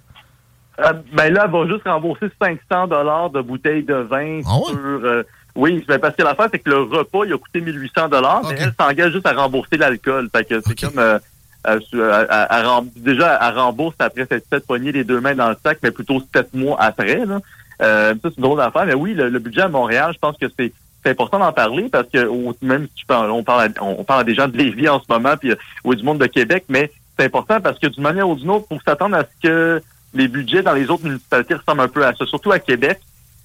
Euh, 0.79 0.93
ben 1.13 1.33
là, 1.33 1.43
elle 1.45 1.51
va 1.51 1.67
juste 1.67 1.83
rembourser 1.85 2.25
500 2.41 2.87
dollars 2.87 3.29
de 3.29 3.41
bouteilles 3.41 3.83
de 3.83 3.95
vin 3.95 4.41
sur... 4.67 4.77
euh, 4.77 5.23
oui, 5.55 5.83
ben 5.87 5.97
parce 5.99 6.15
que 6.17 6.23
l'affaire, 6.23 6.49
c'est 6.51 6.59
que 6.59 6.69
le 6.69 6.81
repas, 6.81 7.23
il 7.25 7.31
a 7.33 7.37
coûté 7.37 7.61
1800 7.61 8.09
dollars, 8.09 8.41
mais 8.49 8.57
elle 8.59 8.73
s'engage 8.77 9.13
juste 9.13 9.25
à 9.25 9.31
rembourser 9.33 9.77
l'alcool. 9.77 10.27
Fait 10.35 10.43
que 10.43 10.59
c'est 10.67 10.77
comme... 10.79 10.99
euh, 10.99 11.17
à- 11.63 12.55
à 12.57 12.63
rem- 12.63 12.89
déjà, 12.95 13.39
elle 13.41 13.57
rembourse 13.57 13.95
après 13.99 14.27
cette 14.29 14.65
poignée 14.67 14.91
les 14.91 15.03
deux 15.03 15.19
mains 15.21 15.33
dans 15.33 15.49
le 15.49 15.55
sac, 15.65 15.79
mais 15.81 15.91
plutôt 15.91 16.21
sept 16.35 16.53
mois 16.53 16.75
après. 16.81 17.25
Là. 17.25 17.39
Euh, 17.81 18.15
c'est 18.23 18.37
une 18.37 18.43
drôle 18.43 18.57
d'affaire. 18.57 18.85
Mais 18.85 18.93
oui, 18.93 19.13
le, 19.13 19.29
le 19.29 19.39
budget 19.39 19.61
à 19.61 19.67
Montréal, 19.67 20.11
je 20.13 20.19
pense 20.19 20.37
que 20.37 20.45
c'est 20.57 20.71
important 21.09 21.39
d'en 21.39 21.51
parler 21.51 21.89
parce 21.89 22.07
que 22.09 22.29
même 22.61 22.87
si 22.87 22.95
tu 22.95 23.05
parles, 23.05 23.29
on 23.31 23.43
parle 23.43 23.71
à, 23.77 23.83
on 23.83 24.03
parle 24.03 24.21
à 24.21 24.23
des 24.23 24.35
gens 24.35 24.47
de 24.47 24.57
Lévis 24.57 24.89
en 24.89 24.99
ce 24.99 25.05
moment, 25.09 25.37
puis 25.37 25.51
euh, 25.51 25.55
ou 25.83 25.93
du 25.93 26.03
monde 26.03 26.19
de 26.19 26.25
Québec, 26.25 26.65
mais 26.69 26.91
c'est 27.17 27.25
important 27.25 27.61
parce 27.61 27.79
que 27.79 27.87
d'une 27.87 28.03
manière 28.03 28.27
ou 28.27 28.35
d'une 28.35 28.49
autre, 28.49 28.65
faut 28.67 28.79
s'attendre 28.85 29.15
à 29.15 29.23
ce 29.23 29.47
que 29.47 29.81
les 30.13 30.27
budgets 30.27 30.63
dans 30.63 30.73
les 30.73 30.89
autres 30.89 31.03
municipalités 31.03 31.55
ressemblent 31.55 31.81
un 31.81 31.87
peu 31.87 32.05
à 32.05 32.13
ça, 32.15 32.25
surtout 32.25 32.51
à 32.51 32.59
Québec. 32.59 32.99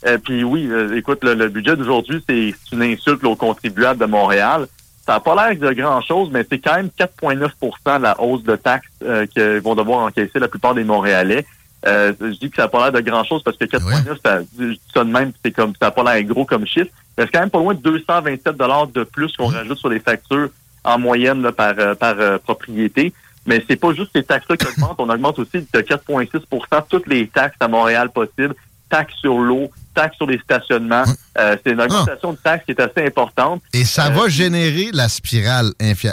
Euh, 0.07 0.18
puis 0.18 0.45
oui, 0.45 0.66
euh, 0.70 0.97
écoute, 0.97 1.22
le, 1.22 1.35
le 1.35 1.49
budget 1.49 1.76
d'aujourd'hui, 1.76 2.22
c'est 2.26 2.55
une 2.72 2.83
insulte 2.83 3.22
aux 3.24 3.37
contribuables 3.37 4.01
de 4.01 4.07
Montréal. 4.07 4.66
Ça 5.05 5.14
n'a 5.14 5.20
pas 5.20 5.35
l'air 5.35 5.59
de 5.59 5.74
grand-chose, 5.74 6.31
mais 6.33 6.47
c'est 6.49 6.59
quand 6.59 6.76
même 6.76 6.91
4,9 6.99 7.99
de 7.99 8.03
la 8.03 8.20
hausse 8.20 8.43
de 8.45 8.57
taxes 8.57 8.89
euh, 9.03 9.26
que 9.35 9.61
vont 9.61 9.74
devoir 9.74 10.01
encaisser 10.01 10.39
la 10.39 10.49
plupart 10.49 10.74
des 10.74 10.85
Montréalais. 10.85 11.45
Euh, 11.87 12.12
je 12.20 12.39
dis 12.39 12.51
que 12.51 12.57
ça 12.57 12.62
n'a 12.62 12.68
pas 12.68 12.91
l'air 12.91 12.93
de 13.03 13.09
grand-chose 13.09 13.43
parce 13.43 13.57
que 13.57 13.64
4,9, 13.64 14.16
ça, 14.24 14.41
je 14.59 14.64
dis 14.72 14.81
ça 14.93 15.03
de 15.05 15.11
même, 15.11 15.33
c'est 15.45 15.51
comme 15.53 15.72
ça 15.81 15.87
n'a 15.87 15.91
pas 15.91 16.03
l'air 16.14 16.22
gros 16.24 16.45
comme 16.45 16.66
chiffre. 16.66 16.91
Mais 17.16 17.24
c'est 17.24 17.33
quand 17.33 17.41
même 17.41 17.51
pas 17.51 17.59
loin 17.59 17.74
de 17.74 17.81
227 17.81 18.49
de 18.95 19.05
plus 19.05 19.35
qu'on 19.37 19.47
rajoute 19.47 19.78
sur 19.78 19.89
les 19.89 20.01
factures 20.01 20.51
en 20.85 20.99
moyenne 20.99 21.43
là, 21.43 21.53
par, 21.53 21.74
euh, 21.78 21.95
par 21.95 22.14
euh, 22.18 22.39
propriété. 22.39 23.12
Mais 23.47 23.64
c'est 23.68 23.76
pas 23.76 23.93
juste 23.95 24.11
ces 24.14 24.22
taxes-là 24.22 24.57
qui 24.59 24.66
augmentent. 24.68 24.97
On 24.99 25.09
augmente 25.09 25.39
aussi 25.39 25.66
de 25.72 25.81
4,6% 25.81 26.83
toutes 26.89 27.07
les 27.07 27.26
taxes 27.28 27.57
à 27.61 27.68
Montréal 27.68 28.11
possibles. 28.11 28.55
Taxes 28.91 29.14
sur 29.20 29.39
l'eau, 29.39 29.70
taxes 29.95 30.16
sur 30.16 30.26
les 30.26 30.39
stationnements. 30.41 31.05
Euh, 31.39 31.57
c'est 31.64 31.72
une 31.72 31.81
augmentation 31.81 32.33
de 32.33 32.39
taxes 32.39 32.64
qui 32.64 32.72
est 32.72 32.81
assez 32.81 33.07
importante. 33.07 33.62
Et 33.72 33.85
ça 33.85 34.07
Euh, 34.07 34.11
va 34.11 34.28
générer 34.28 34.91
la 34.93 35.09
spirale 35.09 35.70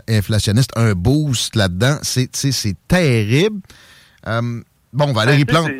inflationniste, 0.07 0.71
un 0.75 0.93
boost 0.93 1.55
là-dedans. 1.55 1.97
C'est 2.03 2.29
c'est 2.35 2.75
terrible. 2.87 3.59
Bon, 4.97 5.13
Valérie 5.13 5.45
Ben, 5.45 5.53
Plante. 5.53 5.71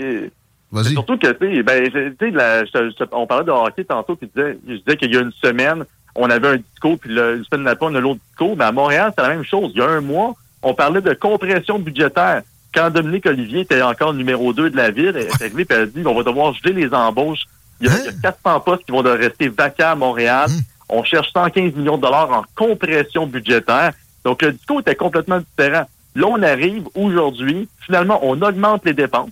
Vas-y. 0.72 0.94
Surtout 0.94 1.18
que, 1.18 1.32
tu 1.32 1.56
sais, 1.56 1.64
ben, 1.64 2.66
on 3.14 3.26
parlait 3.26 3.46
de 3.46 3.52
hockey 3.52 3.86
tantôt, 3.86 4.16
puis 4.16 4.30
je 4.36 4.42
disais, 4.42 4.60
je 4.68 4.74
disais 4.76 4.98
qu'il 4.98 5.14
y 5.14 5.18
a 5.18 5.22
une 5.22 5.32
semaine, 5.32 5.86
on 6.16 6.30
avait 6.30 6.48
un 6.48 6.58
discours, 6.58 6.98
puis 7.00 7.14
le, 7.14 7.38
une 7.38 7.46
semaine 7.46 7.66
d'après, 7.66 7.88
on 7.88 7.96
a 7.96 8.00
l'autre 8.00 8.20
discours. 8.28 8.58
Mais 8.58 8.66
à 8.66 8.72
Montréal, 8.72 9.14
c'est 9.16 9.24
la 9.24 9.30
même 9.30 9.46
chose. 9.46 9.72
Il 9.76 9.80
y 9.80 9.82
a 9.82 9.88
un 9.88 10.02
mois, 10.02 10.36
on 10.62 10.74
parlait 10.74 11.02
de 11.02 11.14
compression 11.14 11.80
budgétaire. 11.80 12.42
Quand 12.74 12.90
Dominique 12.90 13.26
Olivier 13.26 13.62
était 13.62 13.82
encore 13.82 14.14
numéro 14.14 14.52
2 14.52 14.70
de 14.72 14.76
la 14.76 14.92
ville, 14.92 15.14
elle 15.16 15.28
est 15.28 15.42
arrivée 15.42 15.64
et 15.64 15.74
elle 15.74 15.82
a 15.82 15.86
dit 15.86 16.04
on 16.06 16.16
va 16.16 16.24
devoir 16.24 16.54
geler 16.54 16.74
les 16.74 16.94
embauches. 16.94 17.46
Il 17.80 17.88
y, 17.88 17.90
a, 17.90 17.98
il 18.00 18.06
y 18.06 18.10
a 18.10 18.32
400 18.34 18.60
postes 18.62 18.84
qui 18.84 18.92
vont 18.92 19.04
devoir 19.04 19.20
rester 19.20 19.48
vacants 19.48 19.92
à 19.92 19.96
Montréal. 19.96 20.50
On 20.90 21.04
cherche 21.04 21.32
115 21.32 21.76
millions 21.76 21.98
de 21.98 22.02
dollars 22.02 22.32
en 22.32 22.44
compression 22.56 23.26
budgétaire. 23.28 23.94
Donc, 24.26 24.42
le 24.42 24.54
discours 24.54 24.82
était 24.82 24.96
complètement 24.96 25.40
différent. 25.40 25.86
Là, 26.18 26.26
on 26.28 26.42
arrive 26.42 26.84
aujourd'hui, 26.96 27.70
finalement, 27.86 28.20
on 28.24 28.42
augmente 28.42 28.84
les 28.86 28.94
dépenses 28.94 29.30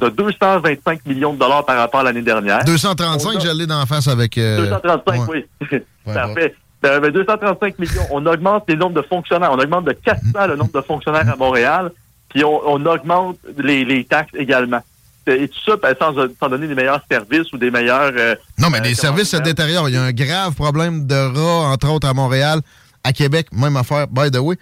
de 0.00 0.08
225 0.08 1.06
millions 1.06 1.32
de 1.32 1.38
dollars 1.38 1.64
par 1.64 1.76
rapport 1.76 2.00
à 2.00 2.02
l'année 2.02 2.22
dernière. 2.22 2.64
235, 2.64 3.40
j'allais 3.40 3.66
d'en 3.66 3.86
face 3.86 4.08
avec. 4.08 4.36
euh, 4.36 4.56
235, 4.58 5.28
ouais. 5.28 5.46
oui. 5.70 5.80
Parfait. 6.12 6.54
Ben, 6.82 6.98
ben, 7.00 7.12
235 7.12 7.78
millions. 7.78 8.02
On 8.10 8.26
augmente 8.26 8.64
les 8.68 8.74
nombres 8.76 9.00
de 9.00 9.06
fonctionnaires. 9.06 9.50
On 9.52 9.58
augmente 9.58 9.84
de 9.84 9.92
400 9.92 10.48
le 10.48 10.56
nombre 10.56 10.72
de 10.72 10.80
fonctionnaires 10.80 11.28
à 11.32 11.36
Montréal. 11.36 11.92
Puis 12.28 12.44
on, 12.44 12.60
on 12.68 12.84
augmente 12.84 13.38
les, 13.56 13.84
les 13.84 14.04
taxes 14.04 14.34
également. 14.36 14.80
Et 15.28 15.48
tout 15.48 15.60
ça 15.64 15.76
ben, 15.76 15.94
sans, 15.98 16.12
sans 16.38 16.48
donner 16.50 16.66
des 16.66 16.74
meilleurs 16.74 17.00
services 17.08 17.50
ou 17.52 17.58
des 17.58 17.70
meilleurs... 17.70 18.12
euh, 18.16 18.34
Non, 18.58 18.68
mais 18.70 18.78
euh, 18.78 18.82
les 18.82 18.94
comment 18.94 19.14
services 19.14 19.30
se 19.30 19.36
détériorent. 19.38 19.88
Il 19.88 19.94
y 19.94 19.98
a 19.98 20.02
un 20.02 20.12
grave 20.12 20.52
problème 20.54 21.06
de 21.06 21.14
rats, 21.14 21.68
entre 21.72 21.88
autres, 21.90 22.08
à 22.08 22.12
Montréal, 22.12 22.60
à 23.04 23.12
Québec, 23.12 23.46
même 23.52 23.76
affaire, 23.76 24.06
by 24.08 24.30
the 24.30 24.38
way. 24.38 24.56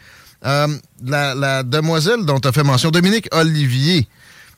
Euh, 0.45 0.67
la, 1.05 1.63
demoiselle 1.63 2.25
dont 2.25 2.41
tu 2.41 2.49
as 2.49 2.53
fait 2.53 2.65
mention, 2.65 2.91
Dominique 2.91 3.29
Olivier, 3.33 4.09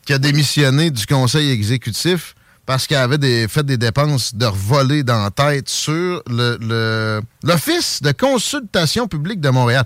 qui 0.05 0.13
a 0.13 0.17
démissionné 0.17 0.89
du 0.91 1.05
conseil 1.05 1.51
exécutif 1.51 2.35
parce 2.65 2.87
qu'elle 2.87 2.97
avait 2.97 3.19
des, 3.19 3.47
fait 3.47 3.63
des 3.63 3.77
dépenses 3.77 4.33
de 4.33 4.47
voler 4.47 5.03
dans 5.03 5.21
la 5.21 5.29
tête 5.29 5.69
sur 5.69 6.23
le- 6.27 6.57
le- 6.59 7.21
l'Office 7.43 8.01
de 8.01 8.11
consultation 8.11 9.07
publique 9.07 9.39
de 9.41 9.49
Montréal. 9.49 9.85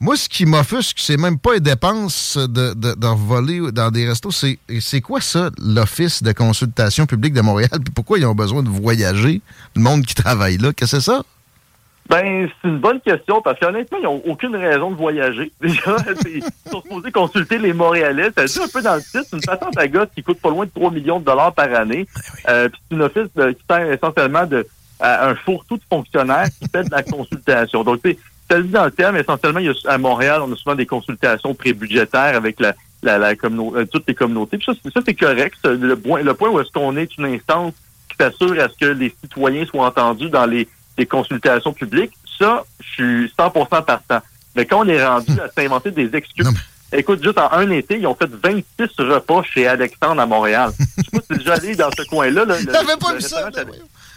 Moi, 0.00 0.16
ce 0.16 0.28
qui 0.28 0.44
m'offusque, 0.44 0.98
c'est 1.00 1.16
même 1.16 1.38
pas 1.38 1.54
les 1.54 1.60
dépenses 1.60 2.36
de, 2.36 2.74
de, 2.74 2.94
de 2.94 3.70
dans 3.70 3.90
des 3.90 4.08
restos. 4.08 4.30
C'est 4.32 5.00
quoi 5.00 5.20
ça, 5.20 5.50
l'Office 5.58 6.22
de 6.22 6.32
consultation 6.32 7.06
publique 7.06 7.32
de 7.32 7.40
Montréal? 7.40 7.70
Puis 7.72 7.92
pourquoi 7.94 8.18
ils 8.18 8.26
ont 8.26 8.34
besoin 8.34 8.62
de 8.62 8.68
voyager, 8.68 9.40
le 9.74 9.82
monde 9.82 10.04
qui 10.04 10.14
travaille 10.14 10.58
là? 10.58 10.72
Qu'est-ce 10.72 10.96
que 10.96 11.00
c'est 11.02 11.10
ça? 11.10 11.22
Ben, 12.08 12.48
c'est 12.62 12.68
une 12.68 12.78
bonne 12.78 13.00
question 13.00 13.40
parce 13.40 13.58
qu'honnêtement, 13.58 13.98
ils 13.98 14.04
n'ont 14.04 14.22
aucune 14.26 14.54
raison 14.54 14.90
de 14.90 14.96
voyager. 14.96 15.50
Déjà, 15.60 15.96
ils 16.26 16.42
sont 16.70 16.82
supposés 16.82 17.10
consulter 17.10 17.58
les 17.58 17.72
Montréalais. 17.72 18.30
Ça 18.36 18.44
dit 18.44 18.58
un 18.62 18.68
peu 18.68 18.82
dans 18.82 18.94
le 18.96 19.00
titre. 19.02 19.22
C'est 19.28 19.36
une 19.36 19.42
patente 19.42 19.76
à 19.78 19.88
gosse 19.88 20.08
qui 20.14 20.22
coûte 20.22 20.38
pas 20.40 20.50
loin 20.50 20.66
de 20.66 20.70
3 20.74 20.90
millions 20.90 21.18
de 21.18 21.24
dollars 21.24 21.52
par 21.54 21.72
année. 21.74 22.06
Euh, 22.48 22.68
puis 22.68 22.80
c'est 22.88 22.94
une 22.96 23.02
office 23.02 23.28
de- 23.34 23.52
qui 23.52 23.62
sert 23.68 23.90
essentiellement 23.90 24.44
de, 24.46 24.66
à 25.00 25.28
un 25.30 25.34
fourre-tout 25.34 25.78
de 25.78 25.82
fonctionnaires 25.88 26.46
qui 26.60 26.68
fait 26.68 26.84
de 26.84 26.90
la 26.90 27.02
consultation. 27.02 27.82
Donc, 27.84 28.02
tu 28.02 28.10
sais, 28.50 28.62
dit 28.62 28.68
dans 28.68 28.84
le 28.84 28.90
terme, 28.90 29.16
essentiellement, 29.16 29.60
il 29.60 29.66
y 29.66 29.70
a, 29.70 29.74
à 29.92 29.96
Montréal, 29.96 30.42
on 30.44 30.52
a 30.52 30.56
souvent 30.56 30.74
des 30.74 30.86
consultations 30.86 31.54
prébudgétaires 31.54 32.36
avec 32.36 32.60
la, 32.60 32.74
la, 33.02 33.16
la 33.16 33.30
euh, 33.30 33.84
toutes 33.90 34.04
les 34.06 34.14
communautés. 34.14 34.58
Puis 34.58 34.66
ça, 34.66 35.00
c'est- 35.06 35.14
correct. 35.14 35.56
Le, 35.64 35.96
point- 35.96 36.22
le 36.22 36.34
point 36.34 36.50
où 36.50 36.60
est-ce 36.60 36.70
qu'on 36.70 36.98
est 36.98 37.16
une 37.16 37.24
instance 37.24 37.72
qui 38.10 38.16
s'assure 38.20 38.60
à 38.62 38.68
ce 38.68 38.76
que 38.78 38.92
les 38.92 39.12
citoyens 39.22 39.64
soient 39.64 39.86
entendus 39.86 40.28
dans 40.28 40.44
les, 40.46 40.68
les 40.98 41.06
consultations 41.06 41.72
publiques, 41.72 42.12
ça, 42.38 42.64
je 42.80 42.88
suis 42.92 43.32
100% 43.38 43.84
partant. 43.84 44.20
Mais 44.56 44.66
quand 44.66 44.84
on 44.84 44.88
est 44.88 45.04
rendu 45.04 45.32
à 45.40 45.48
s'inventer 45.50 45.90
des 45.90 46.14
excuses, 46.14 46.48
écoute, 46.92 47.22
juste 47.22 47.38
en 47.38 47.50
un 47.52 47.70
été, 47.70 47.98
ils 47.98 48.06
ont 48.06 48.14
fait 48.14 48.30
26 48.30 48.64
repas 49.00 49.42
chez 49.42 49.66
Alexandre 49.66 50.20
à 50.20 50.26
Montréal. 50.26 50.70
Je 50.78 51.02
sais 51.02 51.10
pas 51.12 51.20
si 51.20 51.26
tu 51.28 51.34
es 51.34 51.38
déjà 51.38 51.54
allé 51.54 51.74
dans 51.76 51.90
ce 51.96 52.02
coin-là. 52.08 52.44
Là, 52.44 52.54
J'avais 52.58 52.96
pas 52.96 53.14
vu 53.14 53.20
ça, 53.20 53.48
c'est- 53.52 53.66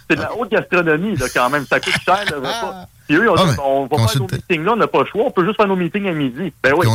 C'est 0.09 0.15
de 0.15 0.21
la 0.21 0.33
haute 0.37 0.49
gastronomie, 0.49 1.17
là, 1.17 1.25
quand 1.33 1.49
même. 1.49 1.65
Ça 1.65 1.81
coûte 1.81 1.93
cher, 2.05 2.23
le 2.31 2.37
repas. 2.37 2.85
Puis 3.07 3.17
eux, 3.17 3.23
ils 3.25 3.29
ont 3.29 3.35
Ah, 3.37 3.43
dit, 3.51 3.57
on 3.61 3.81
va 3.87 3.97
faire 3.97 4.07
nos 4.21 4.27
meetings 4.37 4.63
là, 4.63 4.71
on 4.73 4.75
n'a 4.77 4.87
pas 4.87 4.99
le 4.99 5.05
choix, 5.05 5.23
on 5.25 5.31
peut 5.31 5.43
juste 5.45 5.57
faire 5.57 5.67
nos 5.67 5.75
meetings 5.75 6.07
à 6.07 6.11
midi. 6.13 6.53
Ben 6.63 6.73
oui. 6.77 6.85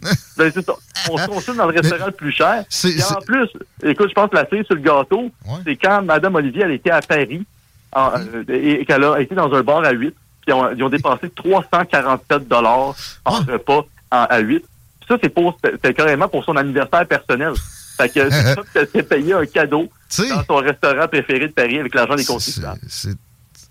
Ben, 0.38 0.50
c'est 0.52 0.64
ça. 0.64 0.72
On 1.10 1.18
se 1.18 1.26
consulte 1.26 1.56
dans 1.58 1.66
le 1.66 1.74
restaurant 1.78 2.06
le 2.06 2.12
plus 2.12 2.32
cher. 2.32 2.64
Et 2.96 3.02
en 3.02 3.20
plus, 3.20 3.48
écoute, 3.82 4.08
je 4.08 4.14
pense 4.14 4.30
que 4.30 4.36
la 4.36 4.46
cerise 4.48 4.64
sur 4.64 4.76
le 4.76 4.80
gâteau, 4.80 5.30
c'est 5.66 5.76
quand 5.76 6.00
Mme 6.02 6.34
Olivier, 6.36 6.62
elle 6.62 6.72
était 6.72 6.90
à 6.90 7.00
Paris 7.02 7.44
en- 7.92 8.12
euh, 8.18 8.44
et, 8.48 8.80
et 8.80 8.84
qu'elle 8.84 9.04
a 9.04 9.20
été 9.20 9.34
dans 9.34 9.52
un 9.54 9.62
bar 9.62 9.84
à 9.84 9.90
8, 9.92 10.10
puis 10.10 10.16
ils 10.48 10.52
ont, 10.52 10.70
ils 10.76 10.82
ont 10.82 10.88
dépensé 10.88 11.30
347 11.30 12.48
dollars 12.48 12.94
en 13.24 13.32
repas 13.40 13.84
en- 14.10 14.26
à 14.28 14.38
8. 14.38 14.60
Puis 15.00 15.08
ça, 15.08 15.16
c'est 15.22 15.28
pour, 15.28 15.56
c'est 15.84 15.94
carrément 15.94 16.28
pour 16.28 16.44
son 16.44 16.56
anniversaire 16.56 17.06
personnel. 17.06 17.52
Fait 17.96 18.08
que 18.08 18.28
c'est 18.30 18.54
ça 18.54 18.62
que 18.74 18.86
s'est 18.86 19.02
payé 19.02 19.32
un 19.32 19.46
cadeau 19.46 19.88
dans 20.28 20.44
son 20.44 20.56
restaurant 20.56 21.08
préféré 21.08 21.48
de 21.48 21.52
Paris 21.52 21.78
avec 21.78 21.94
l'argent 21.94 22.14
des 22.14 22.24
contribuables. 22.24 22.80
C'est 22.88 23.16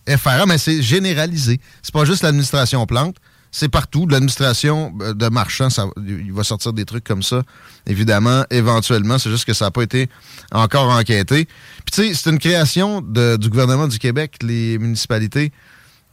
effarant, 0.07 0.45
mais 0.47 0.57
c'est 0.57 0.81
généralisé. 0.81 1.59
C'est 1.83 1.93
pas 1.93 2.05
juste 2.05 2.23
l'administration 2.23 2.85
plante. 2.87 3.17
C'est 3.57 3.69
partout. 3.69 4.05
L'administration 4.05 4.93
euh, 4.99 5.13
de 5.13 5.29
marchands, 5.29 5.69
il 6.05 6.33
va 6.33 6.43
sortir 6.43 6.73
des 6.73 6.83
trucs 6.83 7.05
comme 7.05 7.23
ça, 7.23 7.41
évidemment, 7.87 8.43
éventuellement. 8.49 9.17
C'est 9.17 9.29
juste 9.29 9.45
que 9.45 9.53
ça 9.53 9.63
n'a 9.65 9.71
pas 9.71 9.83
été 9.83 10.09
encore 10.51 10.89
enquêté. 10.89 11.45
Puis 11.45 11.93
tu 11.93 12.01
sais, 12.09 12.13
c'est 12.13 12.29
une 12.31 12.37
création 12.39 12.99
du 12.99 13.49
gouvernement 13.49 13.87
du 13.87 13.97
Québec, 13.97 14.39
les 14.41 14.77
municipalités. 14.77 15.53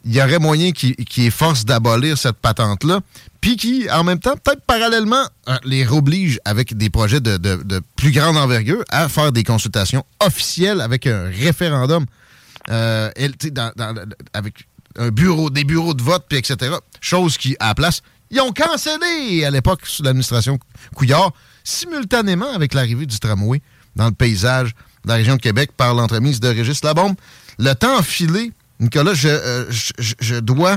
Il 0.05 0.14
y 0.14 0.22
aurait 0.22 0.38
moyen 0.38 0.70
qui, 0.70 0.95
qui 0.95 1.26
efforce 1.26 1.64
d'abolir 1.64 2.16
cette 2.16 2.36
patente-là, 2.36 3.01
puis 3.40 3.57
qui, 3.57 3.90
en 3.90 4.05
même 4.05 4.20
temps, 4.20 4.36
peut-être 4.36 4.62
parallèlement, 4.64 5.24
euh, 5.49 5.57
les 5.64 5.84
oblige 5.88 6.38
avec 6.45 6.76
des 6.76 6.90
projets 6.90 7.20
de, 7.20 7.38
de- 7.38 7.82
plus 7.97 8.12
grande 8.12 8.36
envergure 8.36 8.84
à 8.88 9.09
faire 9.09 9.32
des 9.32 9.43
consultations 9.43 10.05
officielles 10.24 10.80
avec 10.80 11.09
un 11.09 11.24
référendum 11.24 12.07
euh, 12.70 13.11
avec 14.32 14.68
un 14.99 15.11
bureau, 15.11 15.51
des 15.51 15.64
bureaux 15.64 15.95
de 15.95 16.03
vote, 16.03 16.24
puis 16.28 16.38
etc. 16.38 16.76
Chose 17.01 17.36
qui, 17.38 17.57
à 17.61 17.68
la 17.68 17.74
place, 17.74 18.03
ils 18.30 18.40
ont 18.40 18.53
cancellé 18.53 19.45
à 19.45 19.51
l'époque 19.51 19.80
sous 19.84 20.03
l'administration 20.03 20.59
Couillard, 20.95 21.32
simultanément 21.64 22.53
avec 22.53 22.74
l'arrivée 22.74 23.07
du 23.07 23.18
tramway 23.18 23.61
dans 23.95 24.07
le 24.07 24.12
paysage 24.12 24.74
de 25.05 25.09
la 25.09 25.14
région 25.16 25.36
de 25.36 25.40
Québec 25.40 25.70
par 25.76 25.95
l'entremise 25.95 26.40
de 26.40 26.49
Régis 26.49 26.82
Labombe. 26.82 27.14
Le 27.59 27.74
temps 27.74 27.99
a 27.99 28.03
filé. 28.03 28.53
Nicolas, 28.80 29.14
je, 29.14 29.28
euh, 29.28 30.40
dois 30.40 30.76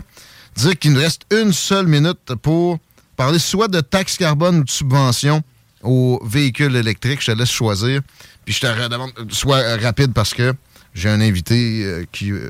dire 0.56 0.78
qu'il 0.78 0.94
nous 0.94 1.00
reste 1.00 1.24
une 1.32 1.54
seule 1.54 1.88
minute 1.88 2.36
pour 2.42 2.78
parler 3.16 3.40
soit 3.40 3.68
de 3.68 3.82
taxe 3.82 4.18
carbone 4.18 4.60
ou 4.60 4.64
de 4.64 4.70
subvention 4.70 5.42
aux 5.82 6.22
véhicules 6.26 6.76
électriques. 6.76 7.22
Je 7.22 7.32
te 7.32 7.38
laisse 7.38 7.50
choisir. 7.52 8.02
Puis 8.44 8.54
je 8.54 8.62
te 8.62 8.68
redemande, 8.68 9.12
euh, 9.18 9.26
sois 9.30 9.58
euh, 9.58 9.78
rapide 9.82 10.14
parce 10.14 10.34
que 10.34 10.54
j'ai 10.96 11.10
un 11.10 11.22
invité 11.22 11.84
euh, 11.84 12.06
qui, 12.12 12.32
euh, 12.32 12.50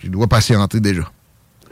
qui 0.00 0.08
doit 0.08 0.28
patienter 0.28 0.80
déjà. 0.80 1.02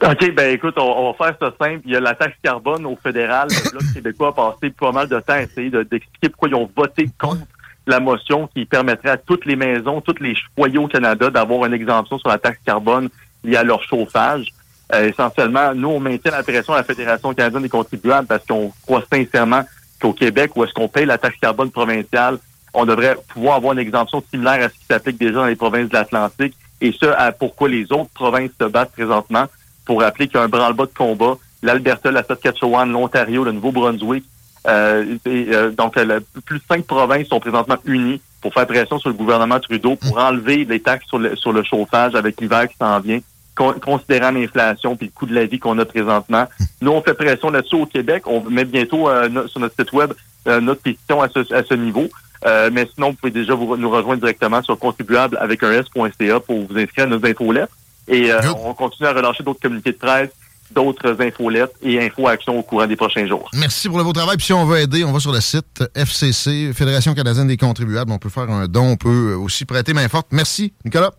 OK, 0.03 0.35
ben 0.35 0.53
écoute, 0.53 0.75
on, 0.77 1.13
va 1.13 1.27
faire 1.27 1.37
ça 1.41 1.55
simple. 1.59 1.83
Il 1.87 1.93
y 1.93 1.97
a 1.97 2.01
la 2.01 2.15
taxe 2.15 2.37
carbone 2.43 2.85
au 2.85 2.99
fédéral. 3.01 3.49
Le 3.49 3.71
Bloc 3.71 3.83
québécois 3.95 4.29
a 4.29 4.33
passé 4.33 4.71
pas 4.71 4.93
mal 4.93 5.09
de 5.09 5.19
temps 5.21 5.35
à 5.35 5.43
essayer 5.43 5.71
de- 5.71 5.85
d'expliquer 5.85 6.29
pourquoi 6.29 6.49
ils 6.49 6.55
ont 6.57 6.69
voté 6.77 7.09
contre 7.19 7.47
la 7.87 8.01
motion 8.01 8.49
qui 8.49 8.65
permettrait 8.65 9.11
à 9.11 9.17
toutes 9.17 9.47
les 9.47 9.57
maisons, 9.57 10.01
tous 10.01 10.21
les 10.21 10.35
foyers 10.57 10.79
au 10.79 10.89
Canada 10.89 11.31
d'avoir 11.31 11.65
une 11.67 11.75
exemption 11.75 12.19
sur 12.19 12.29
la 12.29 12.39
taxe 12.39 12.59
carbone 12.67 13.09
liée 13.45 13.57
à 13.57 13.63
leur 13.63 13.83
chauffage. 13.85 14.49
Euh, 14.93 15.09
essentiellement, 15.09 15.75
nous, 15.75 15.89
on 15.89 16.01
maintient 16.01 16.33
la 16.33 16.43
pression 16.43 16.73
à 16.75 16.79
la 16.79 16.85
Fédération 16.85 17.33
canadienne 17.33 17.63
des 17.63 17.69
contribuables 17.69 18.27
parce 18.27 18.45
qu'on 18.45 18.73
croit 18.83 19.05
sincèrement 19.11 19.63
qu'au 20.01 20.13
Québec, 20.13 20.51
où 20.57 20.65
est-ce 20.65 20.73
qu'on 20.73 20.89
paye 20.89 21.07
la 21.07 21.19
taxe 21.19 21.37
carbone 21.41 21.71
provinciale, 21.71 22.39
on 22.75 22.85
devrait 22.85 23.17
pouvoir 23.29 23.57
avoir 23.57 23.73
une 23.73 23.79
exemption 23.79 24.23
similaire 24.31 24.65
à 24.65 24.69
ce 24.69 24.75
qui 24.75 24.85
s'applique 24.91 25.19
déjà 25.19 25.35
dans 25.35 25.47
les 25.47 25.57
provinces 25.57 25.89
de 25.89 25.95
l'Atlantique. 25.95 26.55
Et 26.81 26.93
ce, 26.93 27.07
à 27.07 27.33
pourquoi 27.33 27.69
les 27.69 27.85
autres 27.93 28.11
provinces 28.15 28.51
se 28.61 28.67
battent 28.67 28.93
présentement 28.93 29.47
pour 29.87 30.03
rappeler 30.03 30.27
qu'il 30.27 30.37
y 30.37 30.41
a 30.41 30.43
un 30.43 30.49
branle-bas 30.49 30.87
de 30.87 30.95
combat. 30.97 31.37
L'Alberta, 31.63 32.11
la 32.11 32.23
Saskatchewan, 32.25 32.91
l'Ontario, 32.91 33.45
le 33.45 33.53
Nouveau-Brunswick. 33.53 34.25
Euh, 34.67 35.17
et, 35.25 35.47
euh, 35.53 35.71
donc, 35.71 35.97
euh, 35.97 36.21
plus 36.45 36.59
de 36.59 36.65
cinq 36.69 36.85
provinces 36.85 37.29
sont 37.29 37.41
présentement 37.41 37.77
unies 37.85 38.21
pour 38.41 38.53
faire 38.53 38.67
pression 38.67 38.99
sur 38.99 39.11
le 39.11 39.15
gouvernement 39.15 39.61
Trudeau 39.61 39.97
pour 39.97 40.19
enlever 40.19 40.65
les 40.65 40.81
taxes 40.81 41.07
sur 41.07 41.19
le, 41.19 41.37
sur 41.37 41.53
le 41.53 41.63
chauffage 41.63 42.15
avec 42.15 42.41
l'hiver 42.41 42.69
qui 42.69 42.77
s'en 42.77 42.99
vient, 43.01 43.21
con- 43.55 43.75
considérant 43.81 44.31
l'inflation 44.31 44.97
puis 44.97 45.07
le 45.07 45.13
coût 45.13 45.27
de 45.27 45.35
la 45.35 45.47
vie 45.47 45.59
qu'on 45.59 45.79
a 45.79 45.85
présentement. 45.85 46.47
Nous, 46.81 46.91
on 46.91 47.03
fait 47.03 47.15
pression 47.15 47.51
là-dessus 47.51 47.77
au 47.77 47.87
Québec. 47.87 48.25
On 48.27 48.41
met 48.43 48.65
bientôt 48.65 49.09
euh, 49.09 49.47
sur 49.49 49.61
notre 49.61 49.77
site 49.79 49.93
web 49.93 50.13
euh, 50.47 50.61
notre 50.61 50.83
pétition 50.83 51.23
à 51.23 51.29
ce, 51.29 51.55
à 51.55 51.63
ce 51.63 51.75
niveau. 51.75 52.09
Euh, 52.47 52.71
mais 52.73 52.89
sinon, 52.95 53.11
vous 53.11 53.17
pouvez 53.17 53.33
déjà 53.33 53.55
vous- 53.55 53.77
nous 53.77 53.91
rejoindre 53.91 54.21
directement 54.21 54.63
sur 54.63 54.79
contribuable 54.79 55.37
avec 55.41 55.63
un 55.63 55.73
S.ca 55.73 56.41
pour 56.41 56.67
vous 56.67 56.79
inscrire 56.79 57.05
à 57.07 57.09
nos 57.09 57.25
infolettes. 57.25 57.71
Et 58.07 58.31
euh, 58.31 58.41
on 58.65 58.75
continue 58.75 59.09
à 59.09 59.13
relâcher 59.13 59.43
d'autres 59.43 59.61
communiqués 59.61 59.93
de 59.93 59.97
presse 59.99 60.31
d'autres 60.71 61.21
infolettes 61.21 61.73
et 61.83 62.01
info-actions 62.05 62.59
au 62.59 62.63
courant 62.63 62.87
des 62.87 62.97
prochains 62.97 63.27
jours. 63.29 63.49
Merci 63.55 63.89
pour 63.89 63.99
le 63.99 64.03
beau 64.05 64.13
travail. 64.13 64.37
Puis 64.39 64.47
si 64.47 64.53
on 64.53 64.65
veut 64.65 64.79
aider, 64.79 65.05
on 65.05 65.13
va 65.13 65.21
sur 65.21 65.31
le 65.31 65.41
site 65.41 65.85
FCC, 65.95 66.73
Fédération 66.75 67.15
canadienne 67.15 67.47
des 67.47 67.57
contribuables. 67.59 68.11
On 68.11 68.19
peut 68.19 68.31
faire 68.31 68.51
un 68.51 68.67
don, 68.67 68.93
on 68.93 68.97
peut 68.97 69.35
aussi 69.35 69.67
prêter 69.67 69.93
main 69.93 70.09
forte. 70.09 70.29
Merci, 70.33 70.73
Nicolas. 70.85 71.13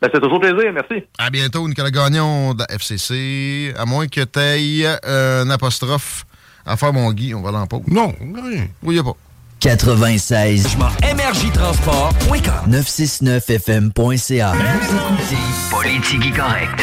Ben, 0.00 0.10
c'est 0.12 0.20
toujours 0.20 0.38
plaisir, 0.38 0.70
merci. 0.72 1.02
À 1.18 1.30
bientôt, 1.30 1.66
Nicolas 1.66 1.90
Gagnon 1.90 2.52
de 2.54 2.60
la 2.60 2.66
FCC. 2.76 3.72
À 3.76 3.84
moins 3.86 4.06
que 4.06 4.20
tu 4.20 4.38
aies 4.38 4.86
un 5.04 5.48
apostrophe 5.50 6.24
à 6.66 6.76
faire, 6.76 6.92
mon 6.92 7.10
Guy, 7.12 7.34
on 7.34 7.40
va 7.42 7.50
l'en 7.50 7.66
pause. 7.66 7.82
Non, 7.88 8.12
rien. 8.20 8.66
Oui, 8.82 8.94
il 8.96 8.98
a 8.98 9.02
pas. 9.02 9.16
96. 9.60 10.76
énergitransport.com 11.10 12.70
969fm.ca. 12.70 14.52
Vous 14.52 14.96
écoutez 14.96 15.36
Politique 15.70 16.36
correct. 16.36 16.80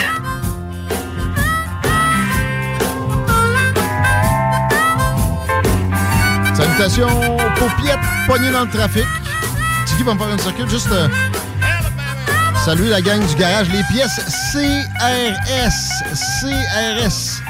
Salutations 6.53 7.07
paupiètes 7.57 7.99
poignées 8.27 8.51
dans 8.51 8.65
le 8.65 8.69
trafic. 8.69 9.05
Tiki 9.85 10.03
va 10.03 10.13
me 10.13 10.19
faire 10.19 10.29
une 10.29 10.39
circuit. 10.39 10.63
Juste 10.69 10.91
euh, 10.91 11.07
saluer 12.65 12.89
la 12.89 13.01
gang 13.01 13.25
du 13.25 13.35
garage. 13.35 13.67
Les 13.69 13.83
pièces 13.83 14.21
CRS. 14.51 16.03
CRS. 16.41 17.41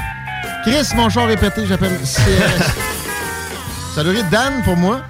Chris, 0.64 0.96
mon 0.96 1.10
char 1.10 1.28
répété, 1.28 1.66
j'appelle 1.68 1.98
CRS. 2.04 2.72
Saluerai 3.94 4.24
Dan 4.32 4.62
pour 4.64 4.78
moi. 4.78 5.02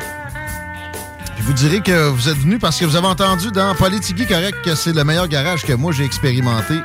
Puis 1.35 1.43
vous 1.45 1.53
direz 1.53 1.81
que 1.81 2.09
vous 2.09 2.29
êtes 2.29 2.37
venu 2.37 2.57
parce 2.59 2.79
que 2.79 2.85
vous 2.85 2.95
avez 2.95 3.07
entendu 3.07 3.51
dans 3.51 3.73
Politigui 3.75 4.25
Correct 4.27 4.57
que 4.63 4.75
c'est 4.75 4.93
le 4.93 5.03
meilleur 5.03 5.27
garage 5.27 5.63
que 5.63 5.73
moi 5.73 5.91
j'ai 5.91 6.05
expérimenté. 6.05 6.75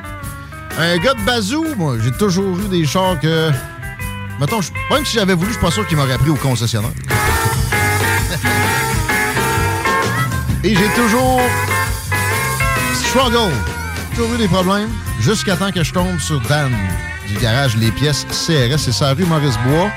Un 0.79 0.97
gars 0.97 1.13
de 1.15 1.21
bazou, 1.25 1.65
moi, 1.75 1.95
j'ai 2.03 2.11
toujours 2.11 2.55
eu 2.59 2.67
des 2.67 2.85
chars 2.85 3.19
que. 3.19 3.49
Mettons, 4.39 4.61
je- 4.61 4.69
même 4.93 5.03
si 5.03 5.17
j'avais 5.17 5.33
voulu, 5.33 5.47
je 5.47 5.53
suis 5.53 5.61
pas 5.65 5.71
sûr 5.71 5.87
qu'il 5.87 5.97
m'aurait 5.97 6.19
pris 6.19 6.29
au 6.29 6.35
concessionnaire. 6.35 6.91
Et 10.63 10.75
j'ai 10.75 10.89
toujours 10.95 11.41
struggle, 12.93 13.51
toujours 14.15 14.35
eu 14.35 14.37
des 14.37 14.47
problèmes, 14.47 14.89
jusqu'à 15.19 15.55
temps 15.55 15.71
que 15.71 15.83
je 15.83 15.91
tombe 15.93 16.19
sur 16.19 16.39
Dan 16.41 16.71
du 17.27 17.37
garage 17.39 17.75
Les 17.77 17.89
Pièces 17.91 18.25
CRS. 18.29 18.77
C'est 18.77 18.91
sa 18.91 19.13
rue 19.13 19.25
Maurice-Bois. 19.25 19.89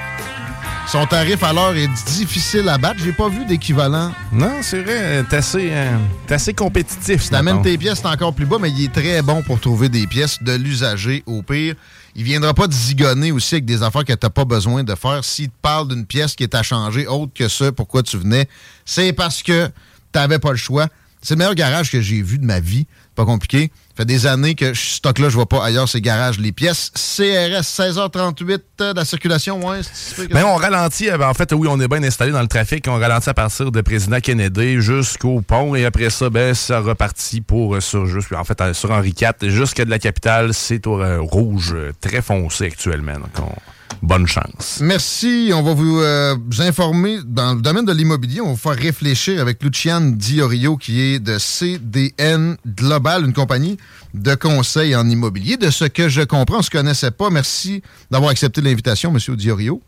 Son 0.90 1.06
tarif 1.06 1.40
à 1.44 1.52
l'heure 1.52 1.76
est 1.76 1.86
difficile 2.16 2.68
à 2.68 2.76
battre. 2.76 2.98
J'ai 2.98 3.12
pas 3.12 3.28
vu 3.28 3.44
d'équivalent. 3.44 4.10
Non, 4.32 4.56
c'est 4.60 4.82
vrai, 4.82 5.22
t'es 5.30 5.36
assez, 5.36 5.68
euh, 5.70 5.96
assez 6.28 6.52
compétitif. 6.52 7.22
Si 7.22 7.30
t'amènes 7.30 7.62
tes 7.62 7.78
pièces, 7.78 8.00
c'est 8.02 8.08
encore 8.08 8.34
plus 8.34 8.44
bas, 8.44 8.56
mais 8.60 8.72
il 8.72 8.86
est 8.86 8.92
très 8.92 9.22
bon 9.22 9.40
pour 9.42 9.60
trouver 9.60 9.88
des 9.88 10.08
pièces 10.08 10.42
de 10.42 10.52
l'usager 10.52 11.22
au 11.26 11.42
pire. 11.42 11.76
Il 12.16 12.24
viendra 12.24 12.54
pas 12.54 12.66
te 12.66 12.74
zigonner 12.74 13.30
aussi 13.30 13.54
avec 13.54 13.66
des 13.66 13.84
affaires 13.84 14.04
que 14.04 14.14
t'as 14.14 14.30
pas 14.30 14.44
besoin 14.44 14.82
de 14.82 14.92
faire. 14.96 15.24
S'il 15.24 15.50
te 15.50 15.54
parle 15.62 15.86
d'une 15.86 16.06
pièce 16.06 16.34
qui 16.34 16.42
est 16.42 16.56
à 16.56 16.64
changer 16.64 17.06
autre 17.06 17.30
que 17.36 17.46
ça, 17.46 17.70
pourquoi 17.70 18.02
tu 18.02 18.18
venais, 18.18 18.48
c'est 18.84 19.12
parce 19.12 19.44
que 19.44 19.70
t'avais 20.10 20.40
pas 20.40 20.50
le 20.50 20.56
choix. 20.56 20.88
C'est 21.22 21.34
le 21.34 21.38
meilleur 21.38 21.54
garage 21.54 21.92
que 21.92 22.00
j'ai 22.00 22.20
vu 22.20 22.36
de 22.38 22.44
ma 22.44 22.58
vie. 22.58 22.88
Pas 23.14 23.24
compliqué. 23.24 23.70
Fait 24.00 24.06
des 24.06 24.26
années 24.26 24.54
que 24.54 24.72
je 24.72 24.80
stock 24.80 25.18
là, 25.18 25.28
je 25.28 25.34
vois 25.34 25.44
pas 25.46 25.62
ailleurs 25.62 25.86
ces 25.86 26.00
garages. 26.00 26.38
Les 26.38 26.52
pièces 26.52 26.90
CRS 26.94 27.60
16h38 27.66 28.60
euh, 28.80 28.92
de 28.94 28.96
la 28.98 29.04
circulation, 29.04 29.62
ouais. 29.68 29.80
c'est- 29.92 30.26
Ben, 30.28 30.42
on 30.46 30.54
ralentit. 30.56 31.10
euh, 31.10 31.18
ben, 31.18 31.28
en 31.28 31.34
fait, 31.34 31.52
oui, 31.52 31.68
on 31.70 31.78
est 31.80 31.86
bien 31.86 32.02
installé 32.02 32.32
dans 32.32 32.40
le 32.40 32.48
trafic. 32.48 32.86
On 32.88 32.98
ralentit 32.98 33.28
à 33.28 33.34
partir 33.34 33.70
de 33.70 33.80
Président 33.82 34.18
Kennedy 34.20 34.80
jusqu'au 34.80 35.42
pont. 35.42 35.74
Et 35.74 35.84
après 35.84 36.08
ça, 36.08 36.30
ben, 36.30 36.54
ça 36.54 36.80
repartit 36.80 37.42
pour, 37.42 37.74
euh, 37.74 37.80
sur, 37.80 38.06
juste, 38.06 38.32
en 38.32 38.42
fait, 38.42 38.62
sur 38.72 38.90
Henri 38.90 39.10
IV 39.20 39.50
jusqu'à 39.50 39.84
de 39.84 39.90
la 39.90 39.98
capitale. 39.98 40.54
C'est 40.54 40.86
au 40.86 40.98
rouge 41.26 41.76
très 42.00 42.22
foncé 42.22 42.64
actuellement. 42.68 43.12
Donc, 43.18 43.38
on- 43.38 43.60
bonne 44.02 44.26
chance. 44.26 44.80
Merci. 44.82 45.50
On 45.54 45.62
va 45.62 45.74
vous, 45.74 46.00
euh, 46.00 46.34
vous 46.48 46.62
informer 46.62 47.18
dans 47.24 47.54
le 47.54 47.60
domaine 47.62 47.84
de 47.84 47.92
l'immobilier. 47.92 48.40
On 48.40 48.46
va 48.46 48.50
vous 48.52 48.56
faire 48.56 48.72
réfléchir 48.72 49.40
avec 49.40 49.62
Luciane 49.62 50.16
Diorio, 50.16 50.76
qui 50.76 51.00
est 51.00 51.18
de 51.18 51.38
CDN 51.38 52.56
Global, 52.66 53.24
une 53.24 53.32
compagnie 53.32 53.76
de 54.14 54.34
conseil 54.34 54.94
en 54.96 55.08
immobilier. 55.08 55.56
De 55.56 55.70
ce 55.70 55.84
que 55.84 56.08
je 56.08 56.22
comprends, 56.22 56.56
on 56.56 56.58
ne 56.58 56.64
se 56.64 56.70
connaissait 56.70 57.10
pas. 57.10 57.30
Merci 57.30 57.82
d'avoir 58.10 58.30
accepté 58.30 58.60
l'invitation, 58.60 59.10
Monsieur 59.10 59.36
Diorio. 59.36 59.80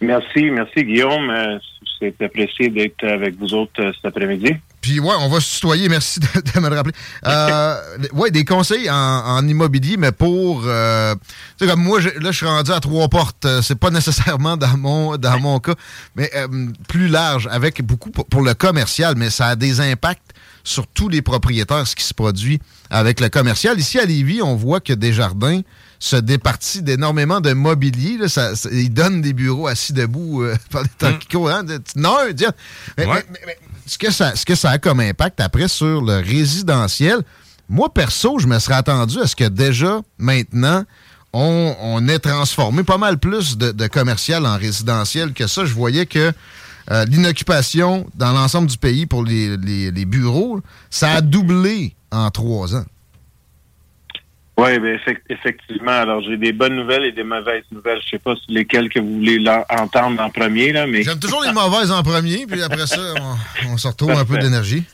Merci, 0.00 0.50
merci 0.50 0.84
Guillaume. 0.84 1.30
Euh, 1.30 1.58
C'est 1.98 2.22
apprécié 2.22 2.70
d'être 2.70 3.04
avec 3.04 3.36
vous 3.36 3.52
autres 3.52 3.82
euh, 3.82 3.92
cet 3.94 4.06
après-midi. 4.06 4.54
Puis 4.80 4.98
ouais, 4.98 5.14
on 5.20 5.28
va 5.28 5.40
se 5.40 5.54
tutoyer, 5.54 5.88
merci 5.88 6.20
de, 6.20 6.26
de 6.54 6.60
me 6.60 6.68
le 6.70 6.76
rappeler. 6.76 6.94
Euh, 7.26 7.76
ouais, 8.14 8.30
des 8.30 8.44
conseils 8.44 8.88
en, 8.90 8.94
en 8.96 9.46
immobilier, 9.46 9.96
mais 9.98 10.10
pour 10.12 10.62
euh, 10.64 11.14
tu 11.58 11.64
sais 11.64 11.70
comme 11.70 11.82
moi, 11.82 12.00
je- 12.00 12.08
là 12.18 12.30
je 12.32 12.36
suis 12.36 12.46
rendu 12.46 12.70
à 12.72 12.80
trois 12.80 13.08
portes. 13.08 13.44
Euh, 13.44 13.60
C'est 13.62 13.74
pas 13.78 13.90
nécessairement 13.90 14.56
dans 14.56 14.76
mon 14.78 15.16
dans 15.16 15.38
mon 15.38 15.58
cas, 15.60 15.74
mais 16.16 16.30
euh, 16.34 16.48
plus 16.88 17.08
large, 17.08 17.46
avec 17.50 17.82
beaucoup 17.84 18.10
pour, 18.10 18.26
pour 18.26 18.42
le 18.42 18.54
commercial, 18.54 19.14
mais 19.16 19.28
ça 19.30 19.48
a 19.48 19.56
des 19.56 19.80
impacts 19.80 20.30
sur 20.64 20.86
tous 20.86 21.08
les 21.08 21.22
propriétaires, 21.22 21.86
ce 21.86 21.96
qui 21.96 22.04
se 22.04 22.14
produit 22.14 22.60
avec 22.90 23.20
le 23.20 23.28
commercial. 23.28 23.78
Ici 23.78 23.98
à 23.98 24.04
Lévis, 24.04 24.42
on 24.42 24.56
voit 24.56 24.80
que 24.80 24.92
Desjardins 24.92 25.60
se 26.02 26.16
départit 26.16 26.82
d'énormément 26.82 27.40
de 27.40 27.52
mobilier. 27.52 28.16
Là, 28.18 28.28
ça, 28.28 28.56
ça- 28.56 28.70
ils 28.72 28.92
donnent 28.92 29.20
des 29.20 29.32
bureaux 29.34 29.66
assis 29.68 29.92
debout 29.92 30.42
euh, 30.42 30.56
pendant 30.70 30.84
les 30.84 30.88
temps 31.12 31.18
qui 31.18 31.28
courent. 31.28 31.50
hein. 31.50 31.62
Non, 31.94 32.16
tiens. 32.36 32.52
Mais- 32.98 33.06
mais- 33.06 33.24
mais- 33.30 33.40
mais 33.46 33.58
ce, 33.86 33.98
que 33.98 34.10
ça, 34.10 34.34
ce 34.34 34.44
que 34.44 34.54
ça 34.54 34.70
a 34.70 34.78
comme 34.78 35.00
impact 35.00 35.40
après 35.40 35.68
sur 35.68 36.00
le 36.02 36.16
résidentiel, 36.16 37.20
moi, 37.68 37.92
perso, 37.92 38.38
je 38.40 38.46
me 38.48 38.58
serais 38.58 38.74
attendu 38.76 39.20
à 39.20 39.26
ce 39.26 39.36
que 39.36 39.44
déjà, 39.44 40.00
maintenant, 40.18 40.84
on, 41.32 41.76
on 41.80 42.08
ait 42.08 42.18
transformé 42.18 42.82
pas 42.82 42.98
mal 42.98 43.18
plus 43.18 43.56
de, 43.56 43.70
de 43.70 43.86
commercial 43.86 44.44
en 44.46 44.56
résidentiel 44.56 45.32
que 45.32 45.46
ça. 45.46 45.64
Je 45.64 45.74
voyais 45.74 46.06
que 46.06 46.32
euh, 46.90 47.04
l'inoccupation 47.04 48.06
dans 48.16 48.32
l'ensemble 48.32 48.66
du 48.68 48.78
pays 48.78 49.06
pour 49.06 49.22
les, 49.22 49.56
les- 49.58 49.90
les 49.92 50.04
bureaux, 50.06 50.60
ça 50.88 51.10
a 51.12 51.20
doublé 51.20 51.94
en 52.10 52.30
trois 52.30 52.74
ans. 52.74 52.84
Oui, 54.62 54.78
ben, 54.78 54.96
effec- 54.96 55.22
effectivement. 55.28 55.90
Alors, 55.92 56.20
j'ai 56.22 56.36
des 56.36 56.52
bonnes 56.52 56.76
nouvelles 56.76 57.04
et 57.04 57.12
des 57.12 57.22
mauvaises 57.24 57.64
nouvelles. 57.72 58.00
Je 58.04 58.10
sais 58.10 58.18
pas 58.18 58.34
si 58.36 58.52
lesquelles 58.52 58.88
que 58.88 58.98
vous 59.00 59.16
voulez 59.16 59.42
entendre 59.70 60.20
en 60.22 60.30
premier, 60.30 60.72
là, 60.72 60.86
mais... 60.86 61.02
J'aime 61.02 61.18
toujours 61.18 61.42
les 61.42 61.52
mauvaises 61.52 61.90
en 61.90 62.02
premier, 62.02 62.46
puis 62.46 62.62
après 62.62 62.86
ça, 62.86 63.00
on, 63.66 63.72
on 63.72 63.76
se 63.76 63.88
retrouve 63.88 64.10
un 64.12 64.24
peu 64.24 64.38
d'énergie. 64.38 64.84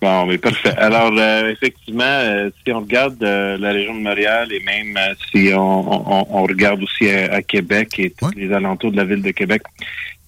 Bon, 0.00 0.26
mais 0.26 0.36
parfait. 0.38 0.74
Alors, 0.76 1.12
euh, 1.16 1.52
effectivement, 1.52 2.02
euh, 2.02 2.50
si 2.66 2.72
on 2.72 2.80
regarde 2.80 3.22
euh, 3.22 3.56
la 3.58 3.70
région 3.70 3.94
de 3.94 4.00
Montréal 4.00 4.48
et 4.52 4.58
même 4.64 4.96
euh, 4.96 5.14
si 5.30 5.52
on, 5.54 6.10
on- 6.22 6.26
on 6.28 6.42
regarde 6.42 6.82
aussi 6.82 7.08
à, 7.08 7.34
à 7.34 7.42
Québec 7.42 8.00
et 8.00 8.10
tous 8.10 8.30
les 8.34 8.52
alentours 8.52 8.90
de 8.90 8.96
la 8.96 9.04
ville 9.04 9.22
de 9.22 9.30
Québec, 9.30 9.62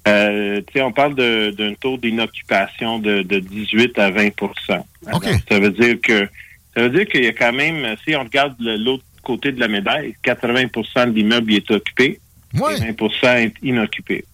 euh, 0.07 0.61
on 0.77 0.93
parle 0.93 1.17
d'un 1.17 1.75
taux 1.81 1.97
d'inoccupation 1.97 3.01
de, 3.01 3.23
de 3.23 3.41
18 3.41 3.99
à 3.99 4.11
20 4.13 4.29
Alors, 5.07 5.21
Ça 5.51 5.59
veut 5.59 5.71
dire 5.71 5.97
que 6.01 6.29
ça 6.75 6.83
veut 6.83 6.91
dire 6.91 7.07
qu'il 7.07 7.25
y 7.25 7.29
a 7.29 7.33
quand 7.33 7.53
même, 7.53 7.97
si 8.07 8.15
on 8.17 8.25
regarde 8.25 8.55
l'autre 8.61 9.05
côté 9.23 9.53
de 9.53 9.61
la 9.61 9.69
médaille, 9.69 10.15
80% 10.25 11.11
de 11.11 11.15
l'immeuble 11.15 11.55
est 11.55 11.71
occupé 11.71 12.21
et 12.55 12.59
20% 12.59 13.47
est 13.47 13.55
inoccupé. 13.63 14.25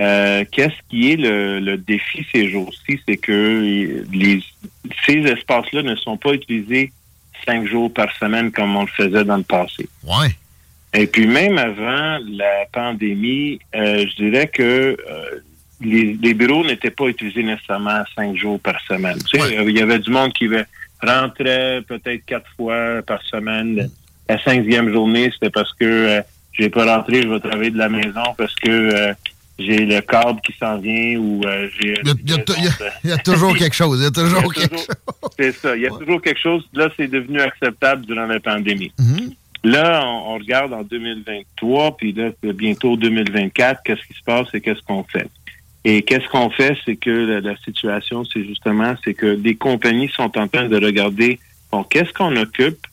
Euh, 0.00 0.44
Qu'est-ce 0.50 0.74
qui 0.88 1.12
est 1.12 1.16
le, 1.16 1.60
le 1.60 1.76
défi 1.76 2.26
ces 2.32 2.50
jours-ci, 2.50 3.00
c'est 3.06 3.16
que 3.16 4.04
les, 4.12 4.42
ces 5.06 5.18
espaces-là 5.18 5.82
ne 5.82 5.94
sont 5.94 6.16
pas 6.16 6.32
utilisés 6.32 6.92
cinq 7.46 7.66
jours 7.66 7.92
par 7.92 8.14
semaine 8.16 8.50
comme 8.50 8.74
on 8.74 8.82
le 8.82 8.88
faisait 8.88 9.24
dans 9.24 9.36
le 9.36 9.44
passé. 9.44 9.88
Ouais. 10.02 10.30
Et 10.94 11.06
puis 11.06 11.26
même 11.26 11.58
avant 11.58 12.18
la 12.28 12.66
pandémie, 12.72 13.60
euh, 13.74 14.06
je 14.08 14.16
dirais 14.16 14.48
que 14.48 14.62
euh, 14.62 15.24
les, 15.80 16.16
les 16.20 16.34
bureaux 16.34 16.64
n'étaient 16.64 16.90
pas 16.90 17.06
utilisés 17.06 17.42
nécessairement 17.42 18.02
cinq 18.16 18.36
jours 18.36 18.58
par 18.60 18.80
semaine. 18.86 19.18
Tu 19.30 19.38
sais, 19.38 19.64
Il 19.64 19.76
y 19.76 19.80
avait 19.80 19.98
du 19.98 20.10
monde 20.10 20.32
qui 20.32 20.48
rentrait 21.04 21.82
peut-être 21.86 22.24
quatre 22.26 22.50
fois 22.56 23.02
par 23.06 23.22
semaine. 23.22 23.88
La 24.28 24.42
cinquième 24.42 24.92
journée, 24.92 25.30
c'était 25.32 25.50
parce 25.50 25.72
que 25.74 25.84
euh, 25.84 26.20
j'ai 26.52 26.70
pas 26.70 26.96
rentré, 26.96 27.22
je 27.22 27.28
vais 27.28 27.40
travailler 27.40 27.70
de 27.70 27.78
la 27.78 27.88
maison 27.88 28.22
parce 28.38 28.54
que 28.54 28.68
euh, 28.70 29.12
j'ai 29.58 29.84
le 29.86 30.00
câble 30.00 30.40
qui 30.40 30.52
s'en 30.58 30.78
vient 30.78 31.16
ou 31.18 31.42
euh, 31.44 31.68
j'ai... 31.80 31.94
Il 32.02 32.08
y 32.08 32.10
a- 32.10 32.14
il 32.24 32.70
il 33.04 33.10
y 33.10 33.18
toujours 33.22 33.56
quelque 33.56 33.74
chose. 33.76 34.00
Il 34.00 34.04
y 34.04 34.06
a 34.06 34.10
toujours 34.22 34.52
quelque 34.54 34.76
chose. 34.76 34.88
C'est 35.38 35.52
ça. 35.52 35.76
Il 35.76 35.82
y 35.82 35.86
a 35.86 35.90
toujours 35.90 36.20
quelque 36.22 36.40
chose. 36.40 36.64
Là, 36.72 36.88
c'est 36.96 37.06
devenu 37.08 37.40
acceptable 37.40 38.04
durant 38.06 38.26
la 38.26 38.40
pandémie. 38.40 38.92
Mhm. 38.98 39.32
Là, 39.64 40.02
on, 40.04 40.34
on 40.34 40.38
regarde 40.38 40.72
en 40.74 40.82
2023, 40.82 41.96
puis 41.96 42.12
là, 42.12 42.30
bientôt 42.52 42.96
2024. 42.96 43.82
Qu'est-ce 43.84 44.06
qui 44.06 44.14
se 44.18 44.22
passe 44.24 44.48
et 44.54 44.60
qu'est-ce 44.60 44.82
qu'on 44.86 45.04
fait? 45.04 45.28
Et 45.84 46.02
qu'est-ce 46.02 46.26
qu'on 46.28 46.50
fait, 46.50 46.76
c'est 46.84 46.96
que 46.96 47.10
la, 47.10 47.40
la 47.40 47.56
situation, 47.58 48.24
c'est 48.24 48.44
justement, 48.44 48.94
c'est 49.04 49.14
que 49.14 49.34
des 49.34 49.54
compagnies 49.54 50.08
sont 50.08 50.36
en 50.38 50.48
train 50.48 50.66
de 50.68 50.82
regarder, 50.82 51.38
bon, 51.70 51.84
qu'est-ce 51.84 52.12
qu'on 52.12 52.34
occupe? 52.36 52.86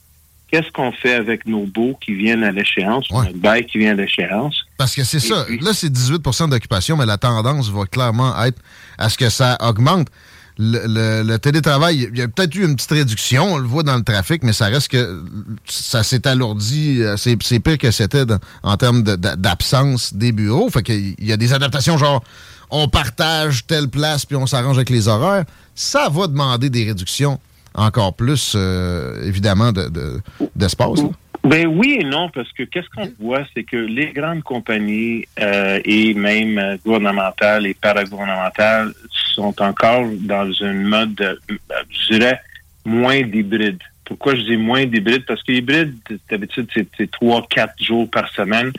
Qu'est-ce 0.51 0.69
qu'on 0.73 0.91
fait 0.91 1.13
avec 1.13 1.45
nos 1.45 1.65
baux 1.65 1.97
qui 2.01 2.13
viennent 2.13 2.43
à 2.43 2.51
l'échéance, 2.51 3.09
ou 3.09 3.23
notre 3.23 3.37
bail 3.37 3.65
qui 3.65 3.77
vient 3.77 3.91
à 3.91 3.93
l'échéance? 3.93 4.65
Parce 4.77 4.93
que 4.93 5.05
c'est 5.05 5.21
ça. 5.21 5.45
Là, 5.61 5.71
c'est 5.73 5.87
18% 5.87 6.49
d'occupation, 6.49 6.97
mais 6.97 7.05
la 7.05 7.17
tendance 7.17 7.69
va 7.69 7.85
clairement 7.85 8.33
être 8.43 8.61
à 8.97 9.07
ce 9.07 9.17
que 9.17 9.29
ça 9.29 9.57
augmente. 9.61 10.09
Le, 10.57 11.23
le, 11.23 11.37
télétravail, 11.39 12.07
il 12.11 12.17
y 12.17 12.21
a 12.21 12.27
peut-être 12.27 12.53
eu 12.55 12.63
une 12.65 12.75
petite 12.75 12.91
réduction, 12.91 13.53
on 13.53 13.57
le 13.57 13.67
voit 13.67 13.83
dans 13.83 13.95
le 13.95 14.03
trafic, 14.03 14.43
mais 14.43 14.53
ça 14.53 14.65
reste 14.67 14.89
que 14.89 15.23
ça 15.65 16.03
s'est 16.03 16.27
alourdi. 16.27 17.01
euh, 17.01 17.15
C'est 17.17 17.37
pire 17.59 17.77
que 17.77 17.91
c'était 17.91 18.25
en 18.63 18.77
termes 18.77 19.03
de- 19.03 19.15
d'absence 19.15 20.13
des 20.13 20.31
bureaux. 20.31 20.69
Fait 20.69 20.83
qu'il 20.83 21.15
y 21.19 21.31
a 21.31 21.37
des 21.37 21.53
adaptations 21.53 21.97
genre 21.97 22.23
on 22.69 22.87
partage 22.87 23.65
telle 23.67 23.89
place 23.89 24.25
puis 24.25 24.35
on 24.35 24.45
s'arrange 24.47 24.77
avec 24.77 24.89
les 24.89 25.07
horaires. 25.07 25.45
Ça 25.75 26.09
va 26.09 26.27
demander 26.27 26.69
des 26.69 26.85
réductions 26.85 27.39
encore 27.73 28.13
plus, 28.13 28.53
euh, 28.55 29.25
évidemment, 29.25 29.71
de- 29.71 29.87
de- 29.89 30.21
d'espace. 30.55 30.99
Ben 31.43 31.65
oui 31.65 31.97
et 31.99 32.03
non, 32.03 32.29
parce 32.29 32.51
que 32.51 32.63
qu'est-ce 32.63 32.89
qu'on 32.89 33.11
voit, 33.19 33.43
c'est 33.53 33.63
que 33.63 33.77
les 33.77 34.11
grandes 34.11 34.43
compagnies 34.43 35.25
euh, 35.39 35.79
et 35.83 36.13
même 36.13 36.59
euh, 36.59 36.77
gouvernementales 36.85 37.65
et 37.65 37.73
paragouvernementales 37.73 38.93
sont 39.33 39.59
encore 39.61 40.05
dans 40.19 40.51
une 40.51 40.83
mode, 40.83 41.15
de, 41.15 41.39
euh, 41.49 41.55
je 41.89 42.13
dirais, 42.13 42.39
moins 42.85 43.21
d'hybride. 43.21 43.79
Pourquoi 44.05 44.35
je 44.35 44.41
dis 44.41 44.57
moins 44.57 44.85
d'hybride? 44.85 45.25
Parce 45.25 45.41
que 45.41 45.53
hybride, 45.53 45.95
d'habitude, 46.29 46.69
c'est 46.73 47.09
trois, 47.09 47.45
quatre 47.49 47.81
jours 47.81 48.09
par 48.09 48.29
semaine. 48.33 48.71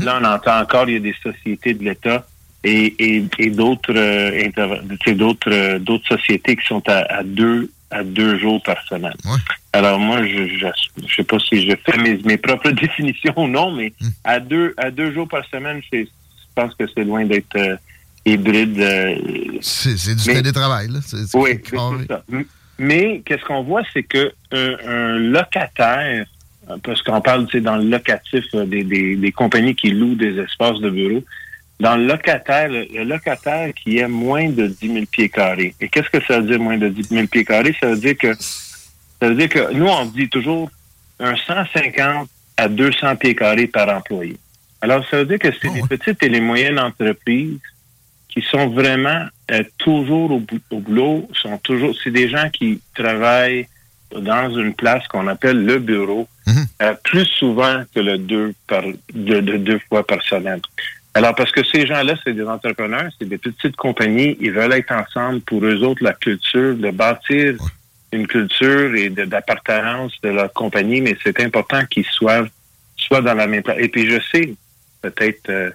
Là, 0.00 0.18
on 0.20 0.24
entend 0.24 0.60
encore, 0.60 0.88
il 0.88 0.94
y 0.94 0.96
a 0.96 1.00
des 1.00 1.14
sociétés 1.22 1.74
de 1.74 1.84
l'État 1.84 2.26
et, 2.64 2.94
et, 2.98 3.24
et 3.38 3.50
d'autres 3.50 3.94
euh, 3.94 5.14
d'autres 5.14 5.52
euh, 5.52 5.78
d'autres 5.78 6.08
sociétés 6.08 6.56
qui 6.56 6.66
sont 6.66 6.86
à, 6.88 6.98
à 7.18 7.22
deux 7.22 7.70
à 7.90 8.04
deux 8.04 8.38
jours 8.38 8.62
par 8.62 8.76
semaine. 8.86 9.14
Alors 9.72 9.98
moi, 9.98 10.26
je, 10.26 10.46
je 10.46 11.14
sais 11.14 11.24
pas 11.24 11.38
si 11.38 11.66
je 11.68 11.74
fais 11.86 11.96
mes, 11.98 12.16
mes 12.24 12.36
propres 12.36 12.70
définitions 12.84 13.32
ou 13.36 13.48
non, 13.48 13.70
mais 13.72 13.92
à 14.24 14.40
deux 14.40 14.74
à 14.76 14.90
deux 14.90 15.12
jours 15.12 15.28
par 15.28 15.44
semaine, 15.48 15.80
c'est- 15.90 16.04
je 16.06 16.62
pense 16.62 16.74
que 16.74 16.84
c'est 16.94 17.04
loin 17.04 17.24
d'être 17.24 17.56
euh, 17.56 17.76
hybride. 18.26 18.78
euh, 18.80 19.14
C'est 19.60 19.96
c'est 19.96 20.14
du 20.16 20.22
mais- 20.26 20.34
télétravail. 20.42 20.88
Là. 20.88 21.00
C'est- 21.02 21.26
c'est 21.26 21.38
oui, 21.38 21.60
c'est 21.64 21.76
ça. 22.08 22.22
Mais 22.80 23.22
qu'est-ce 23.24 23.44
qu'on 23.44 23.62
voit, 23.62 23.82
c'est 23.92 24.02
que 24.04 24.32
un, 24.52 24.76
un 24.86 25.18
locataire, 25.18 26.26
euh, 26.70 26.76
parce 26.82 27.02
qu'on 27.02 27.20
parle 27.20 27.46
tu 27.46 27.52
sais, 27.58 27.60
dans 27.60 27.76
le 27.76 27.84
locatif 27.88 28.44
euh, 28.54 28.64
des, 28.66 28.84
des, 28.84 29.16
des 29.16 29.32
compagnies 29.32 29.74
qui 29.74 29.90
louent 29.90 30.14
des 30.14 30.38
espaces 30.38 30.78
de 30.80 30.90
bureau, 30.90 31.24
dans 31.80 31.96
le 31.96 32.06
locataire, 32.06 32.68
le, 32.68 32.86
le 32.92 33.04
locataire 33.04 33.72
qui 33.74 33.98
est 33.98 34.08
moins 34.08 34.48
de 34.48 34.66
10 34.66 34.92
000 34.92 35.06
pieds 35.06 35.28
carrés. 35.28 35.74
Et 35.80 35.88
qu'est-ce 35.88 36.10
que 36.10 36.24
ça 36.24 36.40
veut 36.40 36.46
dire 36.46 36.58
moins 36.58 36.78
de 36.78 36.88
10 36.88 37.08
000 37.08 37.26
pieds 37.26 37.44
carrés? 37.44 37.74
Ça 37.80 37.88
veut 37.88 37.96
dire 37.96 38.16
que 38.16 38.34
ça 38.34 39.28
veut 39.28 39.34
dire 39.34 39.48
que 39.48 39.72
nous, 39.72 39.86
on 39.86 40.04
dit 40.06 40.28
toujours 40.28 40.70
un 41.20 41.34
150 41.36 42.28
à 42.56 42.68
200 42.68 43.16
pieds 43.16 43.34
carrés 43.34 43.66
par 43.66 43.88
employé. 43.88 44.36
Alors, 44.80 45.04
ça 45.08 45.18
veut 45.18 45.24
dire 45.26 45.38
que 45.38 45.48
c'est 45.60 45.72
les 45.74 45.82
petites 45.82 46.22
et 46.22 46.28
les 46.28 46.40
moyennes 46.40 46.78
entreprises 46.78 47.58
qui 48.28 48.42
sont 48.42 48.68
vraiment 48.68 49.26
euh, 49.50 49.64
toujours 49.78 50.30
au, 50.30 50.42
au 50.70 50.78
boulot, 50.78 51.28
sont 51.32 51.58
toujours, 51.58 51.94
c'est 52.02 52.10
des 52.10 52.28
gens 52.28 52.48
qui 52.50 52.80
travaillent 52.94 53.66
dans 54.12 54.50
une 54.50 54.74
place 54.74 55.06
qu'on 55.08 55.26
appelle 55.26 55.64
le 55.64 55.78
bureau, 55.78 56.28
euh, 56.82 56.94
plus 57.04 57.26
souvent 57.26 57.82
que 57.94 58.00
le 58.00 58.18
deux 58.18 58.54
par 58.66 58.82
de, 58.82 59.40
de 59.40 59.56
deux 59.56 59.80
fois 59.88 60.06
par 60.06 60.22
semaine. 60.22 60.60
Alors 61.18 61.34
parce 61.34 61.50
que 61.50 61.64
ces 61.64 61.84
gens-là, 61.84 62.14
c'est 62.22 62.32
des 62.32 62.46
entrepreneurs, 62.46 63.10
c'est 63.18 63.28
des 63.28 63.38
petites 63.38 63.74
compagnies, 63.74 64.36
ils 64.40 64.52
veulent 64.52 64.72
être 64.74 64.92
ensemble 64.92 65.40
pour 65.40 65.64
eux 65.64 65.82
autres 65.82 66.04
la 66.04 66.12
culture, 66.12 66.76
de 66.76 66.92
bâtir 66.92 67.56
une 68.12 68.28
culture 68.28 68.94
et 68.94 69.10
de- 69.10 69.24
d'appartenance 69.24 70.12
de 70.22 70.28
leur 70.28 70.52
compagnie, 70.52 71.00
mais 71.00 71.16
c'est 71.24 71.40
important 71.40 71.84
qu'ils 71.86 72.04
soient 72.04 72.46
soient 72.96 73.20
dans 73.20 73.34
la 73.34 73.48
même 73.48 73.64
place. 73.64 73.78
Et 73.80 73.88
puis 73.88 74.08
je 74.08 74.20
sais, 74.30 74.54
peut-être 75.02 75.50
euh, 75.50 75.70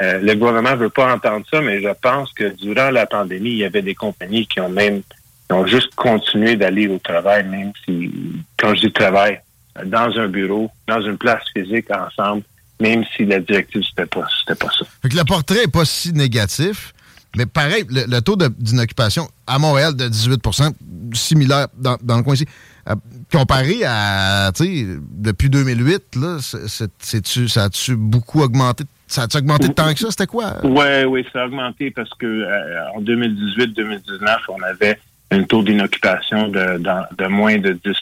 euh, 0.00 0.18
le 0.22 0.34
gouvernement 0.34 0.74
veut 0.76 0.88
pas 0.88 1.12
entendre 1.14 1.44
ça, 1.50 1.60
mais 1.60 1.82
je 1.82 1.92
pense 2.00 2.32
que 2.32 2.44
durant 2.44 2.90
la 2.90 3.04
pandémie, 3.04 3.50
il 3.50 3.58
y 3.58 3.64
avait 3.64 3.82
des 3.82 3.94
compagnies 3.94 4.46
qui 4.46 4.60
ont 4.60 4.70
même 4.70 5.02
qui 5.02 5.52
ont 5.52 5.66
juste 5.66 5.94
continué 5.94 6.56
d'aller 6.56 6.88
au 6.88 6.98
travail, 6.98 7.44
même 7.44 7.72
si, 7.84 8.10
quand 8.56 8.74
je 8.74 8.86
dis 8.86 8.92
travail, 8.92 9.40
dans 9.84 10.18
un 10.18 10.28
bureau, 10.28 10.70
dans 10.88 11.02
une 11.02 11.18
place 11.18 11.44
physique 11.54 11.90
ensemble, 11.90 12.44
même 12.80 13.04
si 13.16 13.24
la 13.24 13.40
directive 13.40 13.82
c'était 13.88 14.06
pas 14.06 14.26
c'était 14.40 14.58
pas 14.58 14.70
ça. 14.76 14.84
Fait 15.02 15.08
que 15.08 15.16
le 15.16 15.24
portrait 15.24 15.62
n'est 15.62 15.68
pas 15.68 15.84
si 15.84 16.12
négatif, 16.12 16.92
mais 17.36 17.46
pareil, 17.46 17.84
le, 17.88 18.04
le 18.08 18.20
taux 18.20 18.36
d'inoccupation 18.36 19.28
à 19.46 19.58
Montréal 19.58 19.94
de 19.94 20.08
18% 20.08 20.72
similaire 21.14 21.68
dans, 21.76 21.96
dans 22.02 22.16
le 22.16 22.22
coin 22.22 22.34
ici. 22.34 22.46
Euh, 22.88 22.94
comparé 23.30 23.84
à, 23.84 24.50
tu 24.54 24.64
sais, 24.64 24.86
depuis 25.10 25.50
2008, 25.50 26.16
là, 26.16 26.38
ça 26.40 27.64
a-tu 27.64 27.96
beaucoup 27.96 28.40
augmenté? 28.40 28.84
Ça 29.06 29.22
a-tu 29.22 29.36
augmenté 29.36 29.68
de 29.68 29.72
tant 29.72 29.92
que 29.92 29.98
ça? 29.98 30.10
C'était 30.10 30.26
quoi? 30.26 30.56
Oui, 30.64 31.04
oui, 31.06 31.26
ça 31.32 31.42
a 31.42 31.46
augmenté 31.46 31.90
parce 31.90 32.10
que 32.14 32.26
euh, 32.26 32.90
en 32.94 33.02
2018-2019, 33.02 34.38
on 34.48 34.62
avait 34.62 34.98
un 35.30 35.42
taux 35.44 35.62
d'inoccupation 35.62 36.48
de, 36.48 36.78
de 36.78 37.26
moins 37.26 37.58
de 37.58 37.72
10 37.72 37.96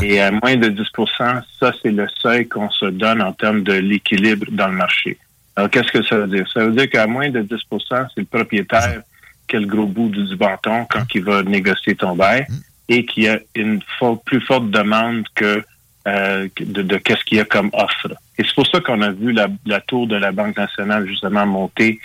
Et 0.00 0.20
à 0.20 0.30
moins 0.30 0.56
de 0.56 0.68
10% 0.68 1.42
ça, 1.60 1.72
c'est 1.82 1.90
le 1.90 2.06
seuil 2.20 2.48
qu'on 2.48 2.70
se 2.70 2.86
donne 2.86 3.20
en 3.20 3.32
termes 3.32 3.62
de 3.62 3.74
l'équilibre 3.74 4.46
dans 4.50 4.68
le 4.68 4.74
marché. 4.74 5.18
Alors, 5.56 5.68
qu'est-ce 5.70 5.92
que 5.92 6.02
ça 6.02 6.16
veut 6.16 6.28
dire? 6.28 6.50
Ça 6.52 6.64
veut 6.64 6.72
dire 6.72 6.88
qu'à 6.88 7.06
moins 7.06 7.28
de 7.28 7.42
10% 7.42 7.58
c'est 7.88 8.20
le 8.20 8.24
propriétaire 8.24 9.02
qui 9.48 9.56
a 9.56 9.60
le 9.60 9.66
gros 9.66 9.86
bout 9.86 10.08
du, 10.08 10.34
bâton 10.36 10.86
quand 10.88 11.04
il 11.14 11.24
va 11.24 11.42
négocier 11.42 11.94
ton 11.94 12.16
bail 12.16 12.46
et 12.88 13.04
qui 13.04 13.28
a 13.28 13.38
une 13.54 13.82
plus 14.24 14.40
forte 14.40 14.70
demande 14.70 15.24
que 15.34 15.62
euh, 16.08 16.48
de, 16.58 16.82
de 16.82 16.96
qu'est-ce 16.96 17.22
qu'il 17.24 17.38
y 17.38 17.40
a 17.40 17.44
comme 17.44 17.70
offre. 17.74 18.08
Et 18.38 18.44
c'est 18.44 18.54
pour 18.54 18.66
ça 18.66 18.80
qu'on 18.80 19.02
a 19.02 19.10
vu 19.10 19.32
la, 19.32 19.48
la 19.66 19.80
tour 19.80 20.06
de 20.06 20.16
la 20.16 20.32
Banque 20.32 20.56
nationale 20.56 21.06
justement 21.06 21.46
monter 21.46 22.00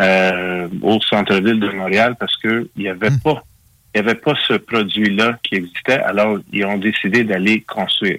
euh, 0.00 0.68
au 0.82 1.00
centre-ville 1.00 1.58
de 1.58 1.70
Montréal 1.70 2.14
parce 2.18 2.36
que 2.36 2.68
il 2.76 2.82
y 2.82 2.88
avait 2.88 3.10
pas 3.24 3.42
il 3.98 4.06
y 4.06 4.08
avait 4.10 4.14
pas 4.20 4.34
ce 4.46 4.54
produit-là 4.54 5.38
qui 5.42 5.56
existait. 5.56 6.00
Alors 6.00 6.38
ils 6.52 6.64
ont 6.64 6.78
décidé 6.78 7.24
d'aller 7.24 7.60
construire. 7.62 8.18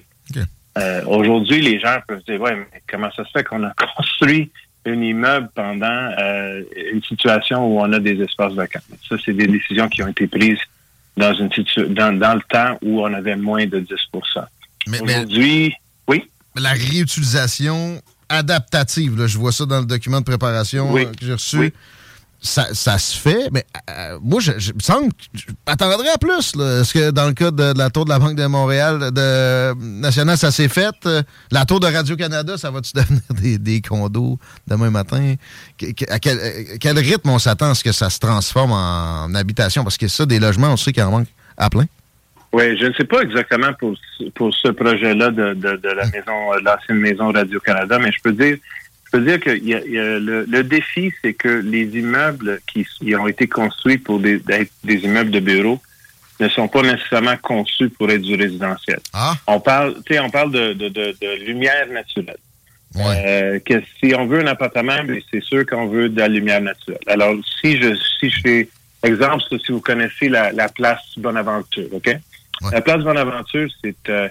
Euh, 0.77 1.03
Aujourd'hui, 1.07 1.61
les 1.61 1.80
gens 1.80 1.97
peuvent 2.07 2.23
dire 2.27 2.39
ouais, 2.41 2.55
mais 2.55 2.82
comment 2.89 3.09
ça 3.15 3.23
se 3.25 3.30
fait 3.32 3.43
qu'on 3.43 3.63
a 3.63 3.73
construit 3.97 4.51
un 4.86 5.01
immeuble 5.01 5.49
pendant 5.55 5.88
euh, 6.19 6.61
une 6.93 7.01
situation 7.03 7.65
où 7.65 7.80
on 7.82 7.91
a 7.93 7.99
des 7.99 8.21
espaces 8.21 8.53
vacants? 8.53 8.80
Ça, 9.07 9.15
c'est 9.23 9.34
des 9.34 9.47
décisions 9.47 9.89
qui 9.89 10.03
ont 10.03 10.07
été 10.07 10.27
prises 10.27 10.59
dans 11.17 11.34
une 11.34 11.49
dans, 11.93 12.17
dans 12.17 12.36
le 12.36 12.41
temps 12.49 12.77
où 12.82 13.01
on 13.01 13.13
avait 13.13 13.36
moins 13.36 13.65
de 13.65 13.80
10 13.80 13.89
Mais- 14.88 14.99
mais- 15.01 15.01
Aujourd'hui, 15.01 15.73
oui? 16.07 16.30
La 16.55 16.71
réutilisation 16.71 18.01
adaptative, 18.30 19.17
là, 19.17 19.27
je 19.27 19.38
vois 19.38 19.51
ça 19.51 19.65
dans 19.65 19.80
le 19.80 19.86
document 19.86 20.19
de 20.19 20.25
préparation 20.25 20.91
Oui. 20.91 21.05
euh, 21.05 21.11
que 21.11 21.25
j'ai 21.25 21.34
reçu. 21.34 21.57
Oui. 21.57 21.73
Ça, 22.41 22.67
ça 22.73 22.97
se 22.97 23.17
fait, 23.17 23.49
mais 23.51 23.65
euh, 23.89 24.17
moi, 24.21 24.39
je, 24.39 24.53
je 24.57 24.71
me 24.71 24.79
semble 24.79 25.09
que 25.11 25.23
je 25.33 25.45
m'attendrais 25.67 26.07
à 26.07 26.17
plus. 26.17 26.55
là. 26.55 26.79
Est-ce 26.79 26.93
que 26.93 27.11
dans 27.11 27.27
le 27.27 27.33
cas 27.33 27.51
de, 27.51 27.73
de 27.73 27.77
la 27.77 27.89
tour 27.89 28.05
de 28.05 28.09
la 28.11 28.17
Banque 28.17 28.35
de 28.35 28.45
Montréal 28.45 29.11
de 29.11 29.73
nationale, 29.99 30.37
ça 30.37 30.49
s'est 30.49 30.69
fait? 30.69 30.95
Euh, 31.05 31.21
La 31.51 31.65
tour 31.65 31.81
de 31.81 31.87
Radio-Canada, 31.87 32.57
ça 32.57 32.71
va-tu 32.71 32.91
devenir 32.95 33.21
des, 33.31 33.57
des 33.57 33.81
condos 33.81 34.39
demain 34.67 34.89
matin? 34.89 35.35
Que- 35.77 35.91
que- 35.91 36.09
à, 36.09 36.17
quel, 36.19 36.39
à 36.39 36.77
quel 36.79 36.97
rythme 36.97 37.29
on 37.29 37.39
s'attend 37.39 37.71
à 37.71 37.75
ce 37.75 37.83
que 37.83 37.91
ça 37.91 38.09
se 38.09 38.19
transforme 38.19 38.71
en 38.71 39.33
habitation? 39.35 39.83
Parce 39.83 39.97
que 39.97 40.07
ça, 40.07 40.25
des 40.25 40.39
logements, 40.39 40.69
on 40.71 40.77
sait 40.77 40.93
qu'il 40.93 41.03
en 41.03 41.11
manque 41.11 41.27
à 41.57 41.69
plein. 41.69 41.87
Oui, 42.53 42.77
je 42.79 42.85
ne 42.85 42.93
sais 42.93 43.03
pas 43.03 43.21
exactement 43.21 43.73
pour, 43.77 43.95
ce- 44.17 44.29
pour 44.29 44.55
ce 44.55 44.69
projet-là 44.69 45.29
de, 45.31 45.53
de, 45.55 45.75
de 45.75 45.89
la 45.89 46.05
maison, 46.05 46.53
euh, 46.53 46.59
l'ancienne 46.63 46.97
maison 46.99 47.31
Radio-Canada, 47.33 47.99
mais 47.99 48.11
je 48.13 48.17
peux 48.23 48.31
dire, 48.33 48.57
je 49.12 49.18
peux 49.18 49.26
dire 49.26 49.39
que 49.39 49.49
il 49.49 49.68
y 49.68 49.74
a- 49.74 49.82
il 49.86 49.91
y 49.93 49.99
a 49.99 50.20
le, 50.20 50.45
le 50.45 50.64
défi, 50.64 51.12
c'est 51.22 51.34
que 51.34 51.47
les 51.49 51.86
immeubles 51.97 52.60
qui, 52.72 52.86
qui 52.86 53.16
ont 53.16 53.28
été 53.28 53.47
construits 53.47 53.97
pour 53.97 54.20
des, 54.20 54.41
être 54.49 54.72
des 54.84 54.95
immeubles 55.05 55.32
de 55.32 55.39
bureaux 55.39 55.82
ne 56.39 56.47
sont 56.49 56.68
pas 56.68 56.82
nécessairement 56.84 57.36
conçus 57.41 57.89
pour 57.89 58.10
être 58.12 58.22
du 58.22 58.36
résidentiel. 58.36 58.99
On 59.47 59.60
parle, 59.60 59.95
tu 60.05 60.14
sais, 60.14 60.20
on 60.20 60.30
parle 60.30 60.51
de, 60.51 60.74
de, 60.74 60.88
de, 60.89 61.16
de 61.22 61.45
lumière 61.45 61.88
naturelle. 61.91 62.38
Euh, 63.26 63.60
que 63.60 63.82
si 63.99 64.14
on 64.16 64.26
veut 64.26 64.39
un 64.41 64.47
appartement, 64.47 65.03
ben, 65.03 65.20
c'est 65.32 65.43
sûr 65.43 65.66
qu'on 65.66 65.88
veut 65.88 66.10
de 66.10 66.20
la 66.20 66.28
lumière 66.28 66.62
naturelle. 66.62 66.99
Alors, 67.07 67.36
si 67.62 67.80
je 67.82 67.93
si 68.20 68.30
je 68.30 68.39
fais 68.41 68.70
exemple, 69.03 69.43
si 69.66 69.72
vous 69.72 69.82
connaissez 69.82 70.28
la, 70.30 70.51
la 70.51 70.70
place 70.70 71.01
Bonaventure, 71.18 71.88
OK? 71.91 72.10
La 72.72 72.82
place 72.82 73.01
Bonaventure, 73.03 73.70
c'est 73.84 73.95
euh, 74.10 74.28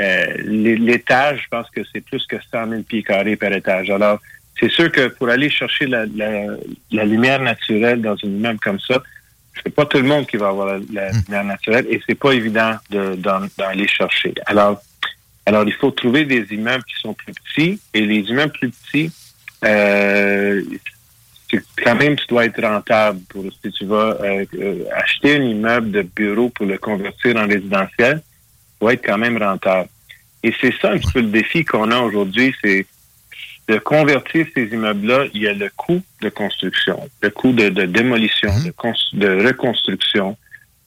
euh, 0.00 0.26
l'é- 0.44 0.76
l'étage, 0.76 1.42
je 1.44 1.48
pense 1.48 1.68
que 1.70 1.80
c'est 1.92 2.00
plus 2.00 2.24
que 2.26 2.36
100 2.50 2.68
000 2.68 2.82
pieds 2.82 3.02
carrés 3.02 3.36
par 3.36 3.52
étage. 3.52 3.90
Alors, 3.90 4.18
c'est 4.58 4.70
sûr 4.70 4.90
que 4.90 5.08
pour 5.08 5.28
aller 5.28 5.48
chercher 5.50 5.86
la, 5.86 6.04
la, 6.16 6.30
la 6.90 7.04
lumière 7.04 7.40
naturelle 7.40 8.00
dans 8.02 8.16
une 8.16 8.36
immeuble 8.38 8.58
comme 8.60 8.80
ça, 8.80 9.02
c'est 9.62 9.74
pas 9.74 9.84
tout 9.86 9.98
le 9.98 10.04
monde 10.04 10.26
qui 10.26 10.36
va 10.36 10.48
avoir 10.48 10.66
la, 10.66 10.78
la 10.92 11.10
lumière 11.12 11.44
naturelle 11.44 11.86
et 11.90 12.00
c'est 12.06 12.14
pas 12.14 12.32
évident 12.32 12.74
de- 12.90 13.14
d'en 13.16 13.40
d'en 13.58 13.66
aller 13.74 13.88
chercher. 13.88 14.32
Alors, 14.46 14.80
alors, 15.46 15.64
il 15.66 15.72
faut 15.74 15.90
trouver 15.90 16.24
des 16.24 16.46
immeubles 16.52 16.84
qui 16.84 16.94
sont 17.00 17.14
plus 17.14 17.32
petits 17.32 17.80
et 17.94 18.02
les 18.06 18.20
immeubles 18.20 18.52
plus 18.52 18.70
petits, 18.70 19.10
euh, 19.64 20.62
quand 21.82 21.96
même, 21.96 22.14
tu 22.16 22.26
dois 22.28 22.44
être 22.44 22.62
rentable 22.62 23.20
pour 23.28 23.44
si 23.62 23.72
tu 23.72 23.84
vas 23.84 24.16
euh, 24.22 24.44
acheter 24.94 25.36
un 25.36 25.42
immeuble 25.42 25.90
de 25.90 26.02
bureau 26.02 26.48
pour 26.50 26.66
le 26.66 26.78
convertir 26.78 27.36
en 27.36 27.46
résidentiel, 27.46 28.22
dois 28.80 28.94
être 28.94 29.04
quand 29.04 29.18
même 29.18 29.36
rentable. 29.36 29.88
Et 30.42 30.52
c'est 30.60 30.74
ça 30.80 30.92
un 30.92 30.98
petit 30.98 31.12
peu 31.12 31.20
le 31.20 31.28
défi 31.28 31.64
qu'on 31.64 31.90
a 31.90 31.98
aujourd'hui, 31.98 32.54
c'est 32.62 32.86
de 33.68 33.78
convertir 33.78 34.46
ces 34.54 34.64
immeubles-là, 34.64 35.26
il 35.32 35.42
y 35.42 35.46
a 35.48 35.52
le 35.52 35.70
coût 35.76 36.02
de 36.22 36.28
construction, 36.28 37.08
le 37.22 37.30
coût 37.30 37.52
de, 37.52 37.68
de 37.68 37.84
démolition, 37.84 38.50
de, 38.64 38.70
cons- 38.72 38.94
de 39.12 39.46
reconstruction, 39.46 40.36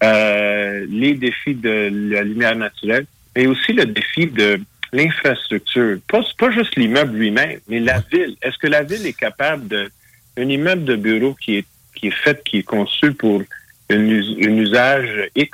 euh, 0.03 0.85
les 0.89 1.13
défis 1.13 1.55
de 1.55 1.89
la 2.11 2.23
lumière 2.23 2.55
naturelle, 2.55 3.05
mais 3.35 3.47
aussi 3.47 3.71
le 3.73 3.85
défi 3.85 4.25
de 4.27 4.59
l'infrastructure. 4.91 5.97
Pas, 6.09 6.21
pas 6.37 6.51
juste 6.51 6.75
l'immeuble 6.75 7.15
lui-même, 7.17 7.59
mais 7.69 7.79
la 7.79 8.03
ville. 8.11 8.35
Est-ce 8.41 8.57
que 8.57 8.67
la 8.67 8.83
ville 8.83 9.05
est 9.05 9.17
capable 9.17 9.67
de... 9.67 9.89
Un 10.35 10.49
immeuble 10.49 10.83
de 10.83 10.95
bureau 10.95 11.35
qui 11.35 11.57
est, 11.57 11.65
qui 11.95 12.07
est 12.07 12.11
fait, 12.23 12.43
qui 12.43 12.57
est 12.57 12.63
conçu 12.63 13.13
pour 13.13 13.43
un 13.89 13.99
usage 13.99 15.29
X 15.35 15.51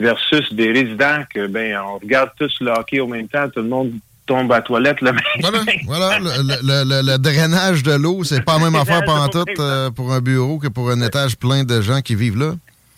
versus 0.00 0.52
des 0.52 0.70
résidents 0.72 1.24
que, 1.32 1.46
ben, 1.46 1.76
on 1.84 1.98
regarde 1.98 2.30
tous 2.38 2.54
le 2.60 2.70
hockey 2.70 3.00
au 3.00 3.06
même 3.08 3.28
temps, 3.28 3.48
tout 3.48 3.60
le 3.62 3.68
monde 3.68 3.92
tombe 4.26 4.52
à 4.52 4.56
la 4.56 4.62
toilette 4.62 5.00
le 5.00 5.12
même 5.12 5.22
Voilà, 5.40 5.58
voilà 5.86 6.18
le, 6.18 6.24
le- 6.62 6.84
le- 7.02 7.12
le 7.12 7.18
drainage 7.18 7.82
de 7.82 7.92
l'eau, 7.92 8.22
c'est 8.24 8.44
pas 8.44 8.58
la 8.58 8.64
même 8.70 8.74
affaire 8.80 9.02
pantoute 9.04 9.48
euh, 9.58 9.90
pour 9.90 10.12
un 10.12 10.20
bureau 10.20 10.58
que 10.58 10.68
pour 10.68 10.90
un 10.90 11.00
étage 11.02 11.36
plein 11.36 11.64
de 11.64 11.80
gens 11.80 12.00
qui 12.02 12.14
vivent 12.14 12.38
là. 12.38 12.54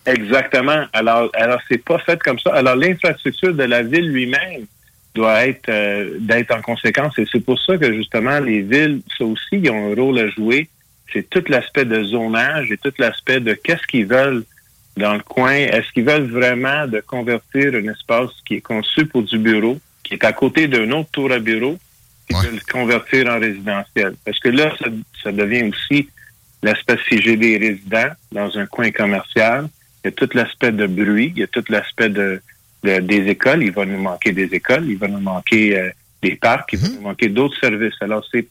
Exactement. 0.06 0.86
Alors, 0.93 1.31
alors 1.35 1.60
c'est 1.68 1.82
pas 1.85 1.98
fait 1.98 2.20
comme 2.22 2.39
ça. 2.39 2.55
Alors, 2.55 2.74
l'infrastructure 2.74 3.55
de 3.55 3.62
la 3.64 3.82
ville 3.82 4.10
lui-même 4.10 4.64
doit 5.14 5.47
être 5.47 5.68
euh, 5.68 6.16
d'être 6.20 6.52
en 6.55 6.62
conséquence. 6.62 7.18
Et 7.18 7.27
c'est 7.31 7.40
pour 7.44 7.60
ça 7.60 7.77
que 7.77 7.93
justement 7.93 8.40
les 8.40 8.62
villes, 8.62 9.02
ça 9.16 9.24
aussi, 9.24 9.40
ils 9.52 9.70
ont 9.70 9.93
un 9.93 9.94
rôle 9.94 10.18
à 10.18 10.28
jouer. 10.31 10.68
C'est 11.12 11.28
tout 11.28 11.44
l'aspect 11.48 11.85
de 11.85 12.02
zonage 12.05 12.70
et 12.70 12.77
tout 12.78 12.93
l'aspect 12.98 13.40
de 13.40 13.55
qu'est-ce 13.55 13.86
qu'ils 13.86 14.06
veulent 14.06 14.44
dans 14.96 15.14
le 15.14 15.20
coin. 15.20 15.52
Est-ce 15.52 15.90
qu'ils 15.92 16.04
veulent 16.04 16.30
vraiment 16.30 16.86
de 16.86 17.00
convertir 17.00 17.74
un 17.74 17.92
espace 17.92 18.30
qui 18.46 18.54
est 18.56 18.60
conçu 18.60 19.06
pour 19.06 19.22
du 19.22 19.38
bureau, 19.38 19.78
qui 20.02 20.14
est 20.14 20.24
à 20.24 20.32
côté 20.32 20.68
d'un 20.68 20.90
autre 20.92 21.10
tour 21.12 21.30
à 21.32 21.38
bureau, 21.38 21.78
et 22.28 22.34
de 22.34 22.54
le 22.54 22.60
convertir 22.72 23.26
en 23.28 23.38
résidentiel? 23.40 24.14
Parce 24.24 24.38
que 24.38 24.48
là, 24.50 24.72
ça, 24.78 24.86
ça 25.22 25.32
devient 25.32 25.70
aussi 25.70 26.08
l'aspect 26.62 26.98
j'ai 27.10 27.36
des 27.36 27.56
résidents 27.56 28.10
dans 28.32 28.56
un 28.58 28.66
coin 28.66 28.90
commercial, 28.90 29.68
il 30.04 30.08
y 30.08 30.08
a 30.08 30.12
tout 30.12 30.28
l'aspect 30.34 30.72
de 30.72 30.86
bruit, 30.86 31.32
il 31.34 31.40
y 31.40 31.42
a 31.42 31.46
tout 31.46 31.64
l'aspect 31.68 32.08
de, 32.10 32.40
de- 32.84 33.00
des 33.00 33.26
écoles. 33.28 33.62
Il 33.62 33.72
va 33.72 33.84
nous 33.86 34.00
manquer 34.00 34.32
des 34.32 34.44
écoles, 34.54 34.86
il 34.88 34.96
va 34.98 35.08
nous 35.08 35.20
manquer 35.20 35.78
euh, 35.78 35.90
des 36.22 36.36
parcs, 36.36 36.70
il 36.72 36.78
va 36.78 36.88
nous 36.88 37.00
manquer 37.00 37.28
d'autres 37.28 37.58
services. 37.58 37.94
Alors, 38.00 38.24
c'est 38.30 38.46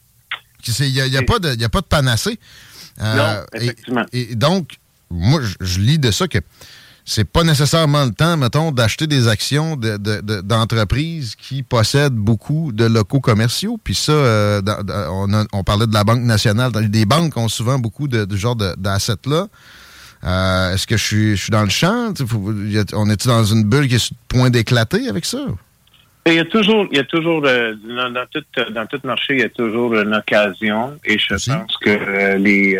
Il 0.82 0.92
n'y 0.92 1.00
a, 1.00 1.06
y 1.06 1.16
a 1.16 1.22
pas 1.22 1.38
de 1.38 1.56
y 1.58 1.64
a 1.64 1.68
pas 1.68 1.80
de 1.80 1.86
panacée. 1.86 2.38
Euh, 3.00 3.16
Non, 3.16 3.60
et- 4.12 4.30
Et, 4.30 4.34
donc, 4.34 4.72
moi, 5.10 5.40
je- 5.42 5.56
je 5.64 5.80
lis 5.80 5.98
de 5.98 6.10
ça 6.10 6.28
que 6.28 6.38
c'est 7.04 7.24
pas 7.24 7.42
nécessairement 7.42 8.04
le 8.04 8.12
temps, 8.12 8.36
mettons, 8.36 8.70
d'acheter 8.72 9.06
des 9.06 9.26
actions 9.26 9.74
de- 9.76 9.96
de- 9.96 10.20
de- 10.20 10.40
d'entreprises 10.42 11.34
qui 11.34 11.62
possèdent 11.62 12.14
beaucoup 12.14 12.70
de 12.72 12.84
locaux 12.84 13.20
commerciaux. 13.20 13.78
Puis 13.82 13.94
ça, 13.94 14.12
euh, 14.12 14.60
dans- 14.60 14.76
on, 15.10 15.32
a- 15.34 15.46
on 15.52 15.64
parlait 15.64 15.86
de 15.86 15.94
la 15.94 16.04
Banque 16.04 16.20
nationale. 16.22 16.70
Des 16.90 17.06
banques 17.06 17.36
ont 17.36 17.48
souvent 17.48 17.78
beaucoup 17.78 18.06
de, 18.06 18.26
genre 18.36 18.54
d'assets-là. 18.56 19.46
Euh, 20.22 20.74
Est-ce 20.74 20.86
que 20.86 20.96
je 20.98 21.02
suis, 21.04 21.36
je 21.36 21.42
suis 21.44 21.50
dans 21.50 21.62
le 21.64 21.70
champ? 21.70 22.12
On 22.92 23.08
est 23.10 23.26
dans 23.26 23.44
une 23.44 23.64
bulle 23.64 23.88
qui 23.88 23.94
est 23.94 23.98
sur 23.98 24.14
le 24.14 24.36
point 24.38 24.50
d'éclater 24.50 25.08
avec 25.08 25.24
ça? 25.24 25.38
Il 26.26 26.34
y 26.34 26.38
a 26.38 26.44
toujours, 26.44 26.86
il 26.92 26.98
y 26.98 27.00
a 27.00 27.04
toujours 27.04 27.42
euh, 27.46 27.74
dans, 28.14 28.26
tout 28.30 28.44
dans 28.74 28.86
tout 28.86 29.00
marché, 29.04 29.28
il 29.36 29.40
y 29.40 29.44
a 29.44 29.48
toujours 29.48 29.96
une 29.98 30.14
occasion. 30.14 30.92
Et 31.06 31.18
je 31.18 31.34
pense 31.50 31.76
que 31.78 32.36
les 32.36 32.76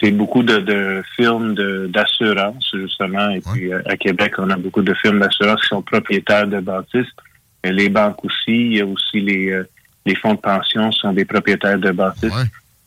c'est 0.00 0.10
beaucoup 0.10 0.42
de, 0.42 0.58
de 0.58 1.02
firmes 1.16 1.54
de- 1.54 1.86
d'assurance 1.88 2.70
justement. 2.74 3.30
Et 3.30 3.40
puis 3.52 3.72
euh, 3.72 3.82
à 3.86 3.96
Québec, 3.96 4.34
on 4.38 4.48
a 4.50 4.56
beaucoup 4.56 4.82
de 4.82 4.94
firmes 4.94 5.20
d'assurance 5.20 5.60
qui 5.62 5.68
sont 5.68 5.82
propriétaires 5.82 6.46
de. 6.46 6.62
Et 7.62 7.72
les 7.72 7.88
banques 7.90 8.24
aussi, 8.24 8.56
il 8.70 8.76
y 8.76 8.80
a 8.80 8.86
aussi 8.86 9.20
les 9.20 9.50
euh, 9.50 9.68
les 10.06 10.14
fonds 10.14 10.34
de 10.34 10.40
pension 10.40 10.90
sont 10.92 11.12
des 11.12 11.24
propriétaires 11.26 11.78
de 11.78 11.90
bâtisses. 11.90 12.32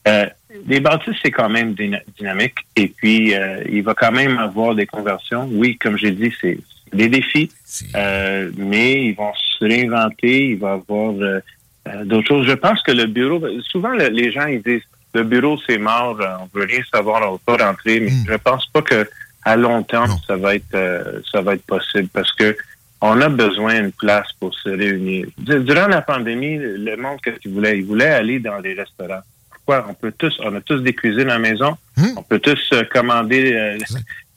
Euh, 0.07 0.25
les 0.67 0.79
bâtisses, 0.79 1.15
c'est 1.23 1.31
quand 1.31 1.49
même 1.49 1.73
dyna- 1.73 2.01
dynamique. 2.17 2.55
Et 2.75 2.87
puis, 2.87 3.33
euh, 3.35 3.63
il 3.71 3.83
va 3.83 3.93
quand 3.93 4.11
même 4.11 4.37
avoir 4.39 4.75
des 4.75 4.85
conversions. 4.85 5.47
Oui, 5.51 5.77
comme 5.77 5.97
j'ai 5.97 6.11
dit, 6.11 6.33
c'est 6.41 6.57
des 6.91 7.07
défis. 7.09 7.49
Euh, 7.95 8.51
mais 8.57 9.05
ils 9.05 9.13
vont 9.15 9.31
se 9.35 9.63
réinventer. 9.63 10.49
Il 10.49 10.57
va 10.57 10.71
y 10.71 10.73
avoir 10.73 11.13
euh, 11.21 11.39
euh, 11.87 12.03
d'autres 12.05 12.27
choses. 12.27 12.47
Je 12.47 12.53
pense 12.53 12.81
que 12.81 12.91
le 12.91 13.05
bureau... 13.05 13.41
Souvent, 13.61 13.89
le- 13.89 14.09
les 14.09 14.31
gens, 14.31 14.45
ils 14.47 14.61
disent, 14.61 14.81
le 15.13 15.23
bureau, 15.23 15.57
c'est 15.67 15.77
mort. 15.77 16.17
euh, 16.21 16.35
On 16.41 16.49
veut 16.57 16.65
rien 16.65 16.81
savoir. 16.93 17.21
On 17.29 17.33
va 17.33 17.57
pas 17.57 17.65
rentrer. 17.67 17.99
Mais 17.99 18.11
je 18.27 18.33
pense 18.35 18.65
pas 18.67 18.81
que 18.81 19.07
à 19.45 19.55
long 19.55 19.83
terme, 19.83 20.15
ça 20.27 20.35
va 20.37 20.55
être 20.55 20.73
euh, 20.73 21.19
ça 21.31 21.41
va 21.41 21.53
être 21.55 21.65
possible 21.65 22.07
parce 22.13 22.31
que 22.33 22.55
on 23.01 23.19
a 23.21 23.27
besoin 23.27 23.81
d'une 23.81 23.91
place 23.91 24.27
pour 24.39 24.53
se 24.55 24.69
réunir. 24.69 25.27
Du- 25.37 25.59
Durant 25.59 25.87
la 25.87 26.01
pandémie, 26.01 26.57
le 26.57 26.95
monde, 26.95 27.19
qu'est-ce 27.21 27.37
qu'il 27.39 27.51
voulait? 27.51 27.77
Il 27.79 27.85
voulait 27.85 28.07
aller 28.07 28.39
dans 28.39 28.59
les 28.59 28.73
restaurants. 28.73 29.19
Pourquoi? 29.51 29.85
On 29.89 29.93
peut 29.93 30.13
tous, 30.17 30.33
on 30.41 30.55
a 30.55 30.61
tous 30.61 30.79
des 30.79 30.93
cuisines 30.93 31.29
à 31.29 31.33
la 31.33 31.39
maison. 31.39 31.75
On 32.17 32.23
peut 32.23 32.39
tous 32.39 32.69
euh, 32.73 32.83
commander 32.85 33.53
euh, 33.53 33.77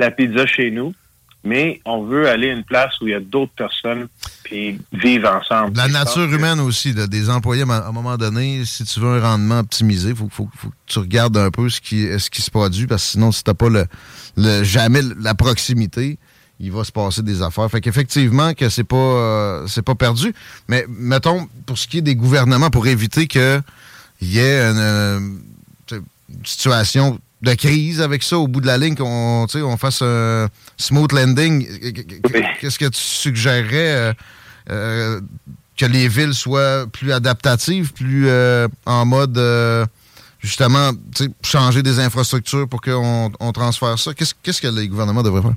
la 0.01 0.11
pizza 0.11 0.47
chez 0.47 0.70
nous. 0.73 0.93
Mais 1.47 1.81
on 1.85 2.05
veut 2.05 2.28
aller 2.28 2.51
à 2.51 2.52
une 2.55 2.64
place 2.64 3.01
où 3.01 3.06
il 3.06 3.12
y 3.12 3.14
a 3.14 3.20
d'autres 3.20 3.52
personnes 3.56 4.09
puis 4.43 4.81
vivre 4.93 5.28
ensemble. 5.31 5.77
La 5.77 5.86
nature 5.89 6.28
que- 6.28 6.35
humaine 6.35 6.59
aussi, 6.60 6.93
là, 6.93 7.06
des 7.06 7.31
employés, 7.31 7.62
à 7.68 7.86
un 7.89 7.93
moment 7.93 8.16
donné, 8.16 8.64
si 8.64 8.85
tu 8.85 8.98
veux 9.01 9.18
un 9.18 9.20
rendement 9.20 9.60
optimisé, 9.60 10.10
il 10.10 10.16
faut, 10.16 10.28
faut- 10.31 10.48
faut 10.56 10.68
que 10.70 10.74
tu 10.86 10.98
regardes 10.98 11.36
un 11.36 11.51
peu 11.51 11.68
ce 11.68 11.81
qui, 11.81 12.06
ce 12.18 12.28
qui 12.31 12.43
se 12.43 12.51
produit, 12.51 12.86
parce 12.86 13.05
que 13.05 13.10
sinon, 13.12 13.31
si 13.32 13.44
tu 13.44 13.51
n'as 13.51 13.55
pas 13.55 13.68
le, 13.68 13.86
le- 14.36 14.64
jamais 14.64 15.02
la 15.20 15.35
proximité, 15.35 16.18
il 16.59 16.73
va 16.73 16.85
se 16.85 16.93
passer 16.93 17.23
des 17.23 17.43
affaires. 17.43 17.70
Fait 17.70 17.81
qu'effectivement, 17.81 18.55
que 18.55 18.68
c'est 18.68 18.82
pas, 18.85 18.97
euh, 18.97 19.66
c'est 19.68 19.82
pas 19.82 19.94
perdu. 19.94 20.35
Mais 20.68 20.85
mettons, 20.89 21.48
pour 21.66 21.77
ce 21.78 21.86
qui 21.86 21.98
est 21.98 22.02
des 22.02 22.16
gouvernements, 22.16 22.70
pour 22.70 22.86
éviter 22.86 23.27
qu'il 23.28 23.62
y 24.23 24.39
ait 24.39 24.60
une, 24.62 24.78
euh, 24.78 25.20
une 25.93 26.44
situation 26.44 27.20
de 27.43 27.55
crise 27.55 28.01
avec 28.01 28.23
ça 28.23 28.39
au 28.39 28.49
bout 28.49 28.61
de 28.61 28.67
la 28.67 28.79
ligne, 28.79 28.95
qu'on 28.95 29.47
on 29.55 29.77
fasse 29.77 30.03
un 30.03 30.49
smooth 30.77 31.13
landing, 31.13 31.67
qu'est-ce 32.61 32.79
que 32.79 32.87
tu 32.87 33.01
suggérerais 33.01 33.73
euh, 33.75 34.13
euh, 34.71 35.21
que 35.77 35.87
les 35.87 36.09
villes 36.09 36.35
soient 36.35 36.87
plus 36.91 37.13
adaptatives, 37.13 37.93
plus 37.93 38.29
euh, 38.29 38.69
en 38.87 39.05
mode 39.05 39.37
euh, 39.37 39.85
justement 40.41 40.91
changer 41.45 41.83
des 41.83 41.99
infrastructures 41.99 42.67
pour 42.69 42.81
qu'on 42.81 43.31
on 43.39 43.53
transfère 43.53 43.99
ça? 43.99 44.13
Qu'est-ce 44.15 44.63
que 44.63 44.69
les 44.69 44.89
gouvernements 44.89 45.23
devraient 45.23 45.43
faire? 45.43 45.57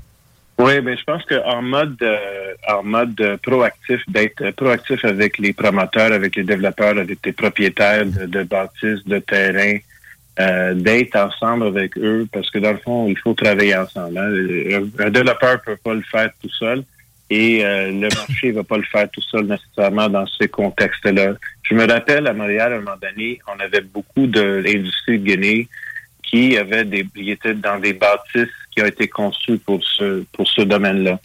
Oui, 0.58 0.82
ben 0.82 0.98
je 0.98 1.04
pense 1.06 1.24
qu'en 1.24 1.62
mode 1.62 1.96
euh, 2.02 2.54
en 2.68 2.84
mode 2.84 3.20
euh, 3.22 3.38
proactif, 3.38 4.02
d'être 4.10 4.52
proactif 4.52 5.06
avec 5.06 5.38
les 5.38 5.54
promoteurs, 5.54 6.12
avec 6.12 6.36
les 6.36 6.44
développeurs, 6.44 6.98
avec 6.98 7.20
les 7.26 7.32
propriétaires 7.32 8.06
de, 8.06 8.26
de 8.26 8.44
bâtisses, 8.44 9.06
de 9.06 9.20
terrains, 9.20 9.78
euh, 10.40 10.74
d'être 10.74 11.16
ensemble 11.16 11.68
avec 11.68 11.98
eux, 11.98 12.28
parce 12.32 12.50
que 12.50 12.60
dans 12.60 12.72
le 12.72 12.78
fond, 12.78 13.08
il 13.08 13.18
faut 13.18 13.34
travailler 13.34 13.76
ensemble. 13.76 14.18
hein. 14.18 14.30
Un, 15.00 15.06
un 15.06 15.10
développeur 15.10 15.62
peut 15.62 15.78
pas 15.78 15.94
le 15.94 16.02
faire 16.04 16.30
tout 16.42 16.50
seul 16.52 16.84
et 17.30 17.64
euh, 17.64 17.92
le 17.92 18.08
marché 18.16 18.52
va 18.52 18.64
pas 18.64 18.78
le 18.78 18.84
faire 18.84 19.10
tout 19.12 19.22
seul 19.22 19.46
nécessairement 19.46 20.10
dans 20.10 20.26
ces 20.40 20.48
contextes-là. 20.48 21.34
Je 21.64 21.76
me 21.76 21.86
rappelle 21.88 22.26
à 22.28 22.34
Montréal, 22.34 22.74
à 22.74 22.76
un 22.78 22.80
moment 22.80 22.98
donné, 23.02 23.40
on 23.54 23.60
avait 23.60 23.82
beaucoup 23.82 24.26
d'industries 24.28 25.20
de 25.20 25.26
Guinée 25.26 25.68
qui 26.24 26.58
avaient 26.58 26.86
des 26.86 27.06
qui 27.14 27.32
étaient 27.32 27.54
dans 27.54 27.80
des 27.80 27.94
bâtisses 27.94 28.48
qui 28.72 28.82
ont 28.82 28.86
été 28.86 29.08
conçues 29.08 29.58
pour 29.58 29.84
ce 29.84 30.24
pour 30.32 30.48
ce 30.48 30.62
domaine-là. 30.62 31.20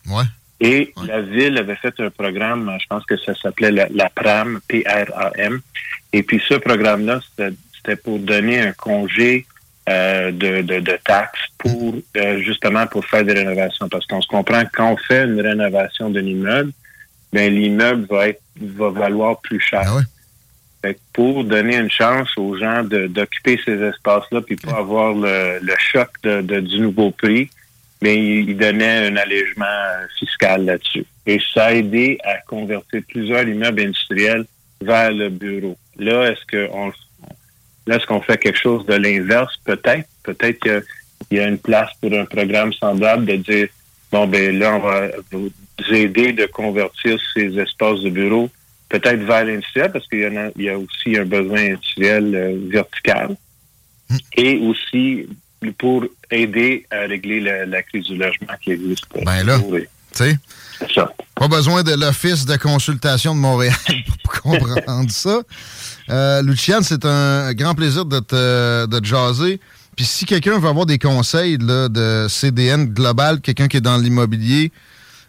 Et 0.60 0.92
la 1.06 1.20
ville 1.20 1.58
avait 1.58 1.76
fait 1.76 1.94
un 1.98 2.10
programme, 2.10 2.70
je 2.80 2.86
pense 2.86 3.04
que 3.04 3.16
ça 3.18 3.34
s'appelait 3.34 3.70
la, 3.72 3.86
la 3.90 4.08
PRAM, 4.08 4.60
P-R-A-M. 4.68 5.60
Et 6.12 6.22
puis 6.22 6.40
ce 6.48 6.54
programme-là, 6.54 7.20
c'était 7.28 7.54
c'était 7.84 7.96
pour 7.96 8.18
donner 8.18 8.60
un 8.60 8.72
congé 8.72 9.46
euh, 9.88 10.30
de, 10.30 10.62
de, 10.62 10.80
de 10.80 10.98
taxes 11.04 11.40
pour 11.58 11.94
euh, 12.16 12.38
justement 12.40 12.86
pour 12.86 13.04
faire 13.04 13.24
des 13.24 13.34
rénovations. 13.34 13.88
Parce 13.88 14.06
qu'on 14.06 14.22
se 14.22 14.28
comprend 14.28 14.64
que 14.64 14.70
quand 14.72 14.92
on 14.92 14.96
fait 14.96 15.24
une 15.24 15.40
rénovation 15.40 16.08
d'un 16.10 16.24
immeuble, 16.24 16.72
ben 17.32 17.52
l'immeuble 17.52 18.06
va 18.08 18.28
être 18.28 18.40
va 18.60 18.88
valoir 18.90 19.40
plus 19.40 19.60
cher. 19.60 19.82
Fait 20.80 20.94
que 20.94 21.00
pour 21.12 21.44
donner 21.44 21.76
une 21.76 21.90
chance 21.90 22.30
aux 22.36 22.56
gens 22.56 22.84
de- 22.84 23.06
d'occuper 23.08 23.58
ces 23.64 23.80
espaces-là 23.82 24.40
puis 24.42 24.56
pas 24.56 24.76
avoir 24.78 25.12
le, 25.14 25.58
le 25.60 25.74
choc 25.78 26.08
de, 26.22 26.40
de- 26.42 26.60
du 26.60 26.78
nouveau 26.80 27.10
prix, 27.10 27.50
mais 28.02 28.16
il, 28.16 28.56
donnait 28.56 29.08
un 29.08 29.16
allègement 29.16 29.64
euh, 29.64 30.06
fiscal 30.18 30.64
là-dessus. 30.64 31.04
Et 31.26 31.40
ça 31.52 31.66
a 31.66 31.72
aidé 31.72 32.18
à 32.22 32.36
convertir 32.46 33.00
plusieurs 33.08 33.48
immeubles 33.48 33.80
industriels 33.80 34.44
vers 34.82 35.10
le 35.10 35.30
bureau. 35.30 35.76
Là, 35.98 36.30
est-ce 36.30 36.44
qu'on 36.68 36.92
là, 37.86 37.96
est-ce 37.96 38.06
qu'on 38.06 38.20
fait 38.20 38.38
quelque 38.38 38.58
chose 38.58 38.84
de 38.86 38.94
l'inverse? 38.94 39.54
Peut-être. 39.64 40.08
Peut-être 40.22 40.58
qu'il 40.60 41.38
y 41.38 41.40
a 41.40 41.48
une 41.48 41.58
place 41.58 41.90
pour 42.00 42.12
un 42.12 42.24
programme 42.24 42.72
semblable 42.72 43.26
de 43.26 43.36
dire 43.36 43.68
bon 44.10 44.26
ben 44.26 44.58
là, 44.58 44.76
on 44.76 44.78
va 44.80 45.08
vous 45.32 45.50
aider 45.90 46.32
de 46.32 46.46
convertir 46.46 47.18
ces 47.34 47.58
espaces 47.58 48.00
de 48.00 48.10
bureau 48.10 48.50
peut-être 48.88 49.22
vers 49.24 49.44
l'industriel, 49.44 49.90
parce 49.92 50.06
qu'il 50.08 50.20
y, 50.20 50.26
en 50.26 50.36
a, 50.36 50.50
il 50.56 50.62
y 50.62 50.68
a 50.68 50.78
aussi 50.78 51.16
un 51.16 51.24
besoin 51.24 51.72
industriel 51.72 52.34
euh, 52.34 52.58
vertical, 52.70 53.36
et 54.36 54.58
aussi 54.58 55.26
pour 55.78 56.04
aider 56.30 56.86
à 56.90 57.00
régler 57.00 57.40
la, 57.40 57.66
la 57.66 57.82
crise 57.82 58.04
du 58.04 58.16
logement 58.16 58.54
qui 58.62 58.72
existe. 58.72 59.06
Ben 59.24 59.44
là, 59.44 59.58
Tu 59.58 59.88
sais? 60.12 60.36
Pas 61.34 61.48
besoin 61.48 61.82
de 61.82 61.92
l'Office 61.92 62.46
de 62.46 62.56
consultation 62.56 63.34
de 63.34 63.40
Montréal 63.40 63.74
pour 64.24 64.40
comprendre 64.40 65.10
ça. 65.10 65.40
Euh, 66.10 66.42
Luciane, 66.42 66.82
c'est 66.82 67.04
un 67.04 67.52
grand 67.54 67.74
plaisir 67.74 68.04
de 68.04 68.20
te, 68.20 68.86
de 68.86 68.98
te 68.98 69.04
jaser. 69.04 69.60
Puis 69.96 70.04
si 70.04 70.24
quelqu'un 70.24 70.58
veut 70.58 70.68
avoir 70.68 70.86
des 70.86 70.98
conseils 70.98 71.56
là, 71.58 71.88
de 71.88 72.26
CDN 72.28 72.86
global, 72.86 73.40
quelqu'un 73.40 73.68
qui 73.68 73.76
est 73.76 73.82
dans 73.82 73.96
l'immobilier, 73.96 74.72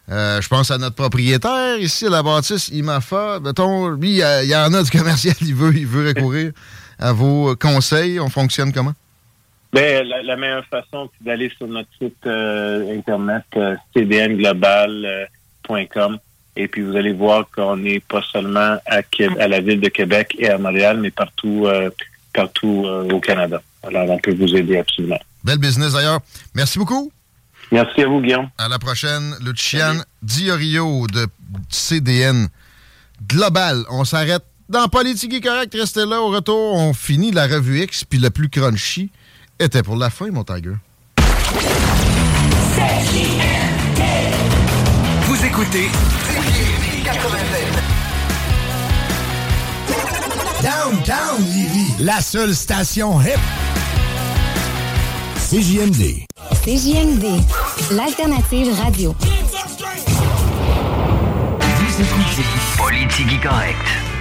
euh, 0.10 0.40
je 0.42 0.48
pense 0.48 0.70
à 0.70 0.78
notre 0.78 0.96
propriétaire 0.96 1.78
ici 1.80 2.06
à 2.06 2.10
la 2.10 2.24
bâtisse, 2.24 2.70
IMAFA. 2.70 3.40
Mettons, 3.40 3.90
lui, 3.90 4.20
il 4.20 4.50
y, 4.50 4.56
en 4.56 4.74
a 4.74 4.84
du 4.84 4.92
commercial, 4.92 5.36
il 5.42 5.56
veut, 5.56 5.76
il 5.76 5.88
veut 5.88 6.08
recourir 6.08 6.52
à 7.00 7.12
vos 7.12 7.56
conseils. 7.56 8.20
On 8.20 8.30
fonctionne 8.30 8.72
comment? 8.72 8.94
Ben, 9.74 10.08
la, 10.08 10.38
meilleure 10.38 10.66
façon, 10.68 11.10
c'est 11.18 11.26
d'aller 11.26 11.52
sur 11.58 11.68
notre 11.68 11.90
site 12.00 12.26
euh, 12.26 12.98
internet 12.98 13.44
euh, 13.58 13.76
et 16.58 16.68
puis 16.68 16.82
vous 16.82 16.96
allez 16.96 17.14
voir 17.14 17.46
qu'on 17.54 17.78
n'est 17.78 18.00
pas 18.00 18.22
seulement 18.32 18.78
à, 18.86 19.02
à, 19.40 19.48
la 19.48 19.60
ville 19.60 19.82
de 19.82 19.90
Québec 19.90 20.36
et 20.38 20.50
à 20.50 20.58
Montréal, 20.58 21.00
mais 21.02 21.12
partout, 21.12 21.68
partout 22.34 22.86
au 23.12 23.20
Canada. 23.20 23.62
Alors, 23.84 24.10
on 24.10 24.18
peut 24.20 24.34
vous 24.34 24.56
aider 24.56 24.78
absolument. 24.78 25.20
Belle 25.44 25.60
business 25.60 25.94
d'ailleurs. 25.94 26.20
Merci 26.54 26.80
beaucoup. 26.80 27.12
Merci 27.72 28.02
à 28.02 28.08
vous, 28.08 28.22
Guillaume. 28.22 28.50
À 28.58 28.68
la 28.68 28.80
prochaine. 28.80 29.36
Lucian 29.42 29.96
Diorio 30.22 31.08
de 31.08 31.28
CDN 31.70 32.48
Global. 33.28 33.84
On 33.90 34.06
s'arrête 34.06 34.44
dans 34.70 34.88
Politique 34.88 35.34
et 35.34 35.42
Correct. 35.42 35.74
Restez 35.74 36.06
là. 36.06 36.22
Au 36.22 36.30
retour, 36.30 36.74
on 36.74 36.94
finit 36.94 37.32
la 37.32 37.48
revue 37.48 37.82
X. 37.82 38.04
Puis 38.04 38.20
le 38.20 38.30
plus 38.30 38.50
crunchy 38.50 39.12
était 39.60 39.84
pour 39.84 39.96
la 39.96 40.10
fin, 40.10 40.30
mon 40.32 40.44
tiger. 40.44 40.76
Écoutez 45.58 45.90
Downtown 50.62 51.42
Livy, 51.46 51.94
la 52.04 52.20
seule 52.20 52.54
station 52.54 53.22
hip. 53.22 53.40
CJMD. 55.50 56.26
CJMD, 56.62 57.42
l'alternative 57.92 58.74
radio. 58.84 59.16
Vous 61.62 62.02
écoutez 62.02 62.44
Politique 62.78 63.42
correcte. 63.42 64.15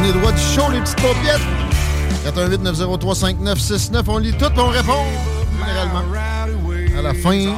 Dernier 0.00 0.18
droit 0.18 0.32
du 0.32 0.40
show, 0.40 0.70
les 0.72 0.80
petites 0.80 0.96
paupiètes. 0.96 1.42
418-903-5969. 2.24 4.02
On 4.08 4.16
lit 4.16 4.32
tout, 4.32 4.46
on 4.56 4.68
répond 4.68 5.04
généralement 5.58 6.04
à 6.98 7.02
la 7.02 7.12
fin 7.12 7.54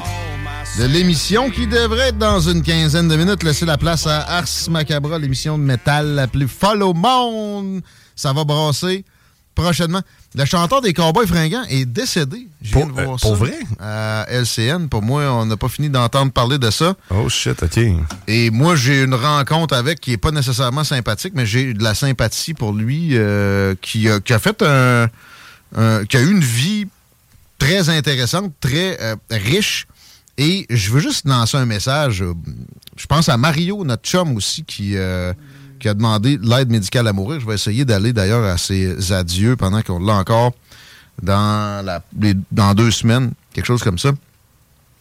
de 0.78 0.84
l'émission 0.86 1.50
qui 1.50 1.68
devrait 1.68 2.08
être 2.08 2.18
dans 2.18 2.40
une 2.40 2.62
quinzaine 2.62 3.06
de 3.06 3.14
minutes. 3.14 3.44
Laissez 3.44 3.64
la 3.64 3.78
place 3.78 4.08
à 4.08 4.22
Ars 4.22 4.48
Macabra, 4.70 5.20
l'émission 5.20 5.56
de 5.56 5.62
métal 5.62 6.16
la 6.16 6.26
plus 6.26 6.48
folle 6.48 6.82
au 6.82 6.94
monde. 6.94 7.80
Ça 8.16 8.32
va 8.32 8.42
brasser 8.42 9.04
prochainement. 9.54 10.00
Le 10.34 10.44
chanteur 10.44 10.80
des 10.80 10.92
Cowboys 10.94 11.26
fringants 11.26 11.64
est 11.68 11.84
décédé. 11.84 12.48
Je 12.62 12.74
viens 12.74 12.86
de 12.86 12.92
voir 12.92 13.14
euh, 13.14 13.18
ça. 13.18 13.26
pour 13.28 13.36
vrai? 13.36 13.54
À 13.80 14.26
LCN. 14.30 14.88
Pour 14.88 15.02
moi, 15.02 15.22
on 15.32 15.46
n'a 15.46 15.56
pas 15.56 15.68
fini 15.68 15.88
d'entendre 15.90 16.32
parler 16.32 16.58
de 16.58 16.70
ça. 16.70 16.94
Oh 17.10 17.28
shit, 17.28 17.62
OK. 17.62 17.78
Et 18.28 18.50
moi, 18.50 18.76
j'ai 18.76 19.02
une 19.02 19.14
rencontre 19.14 19.74
avec 19.74 20.00
qui 20.00 20.12
est 20.12 20.16
pas 20.16 20.30
nécessairement 20.30 20.84
sympathique, 20.84 21.32
mais 21.36 21.44
j'ai 21.46 21.74
de 21.74 21.82
la 21.82 21.94
sympathie 21.94 22.54
pour 22.54 22.72
lui, 22.72 23.10
euh, 23.12 23.74
qui, 23.82 24.08
a, 24.08 24.20
qui 24.20 24.32
a 24.32 24.38
fait 24.38 24.62
un, 24.62 25.08
un- 25.76 26.04
qui 26.06 26.16
a 26.16 26.20
eu 26.20 26.30
une 26.30 26.40
vie 26.44 26.86
très 27.58 27.88
intéressante, 27.90 28.52
très 28.60 28.98
euh, 29.00 29.16
riche. 29.30 29.86
Et 30.38 30.66
je 30.70 30.90
veux 30.90 31.00
juste 31.00 31.26
lancer 31.28 31.58
un 31.58 31.66
message. 31.66 32.22
euh, 32.22 32.32
Je 32.96 33.06
pense 33.06 33.28
à 33.28 33.36
Mario, 33.36 33.84
notre 33.84 34.02
chum 34.08 34.34
aussi, 34.36 34.64
qui, 34.64 34.96
euh, 34.96 35.32
qui 35.82 35.88
a 35.88 35.94
demandé 35.94 36.38
l'aide 36.40 36.70
médicale 36.70 37.08
à 37.08 37.12
mourir. 37.12 37.40
Je 37.40 37.46
vais 37.46 37.54
essayer 37.54 37.84
d'aller 37.84 38.12
d'ailleurs 38.12 38.44
à 38.44 38.56
ses 38.56 39.12
adieux 39.12 39.56
pendant 39.56 39.82
qu'on 39.82 39.98
l'a 39.98 40.14
encore 40.14 40.52
dans, 41.20 42.00
dans 42.52 42.74
deux 42.74 42.92
semaines, 42.92 43.32
quelque 43.52 43.66
chose 43.66 43.82
comme 43.82 43.98
ça. 43.98 44.12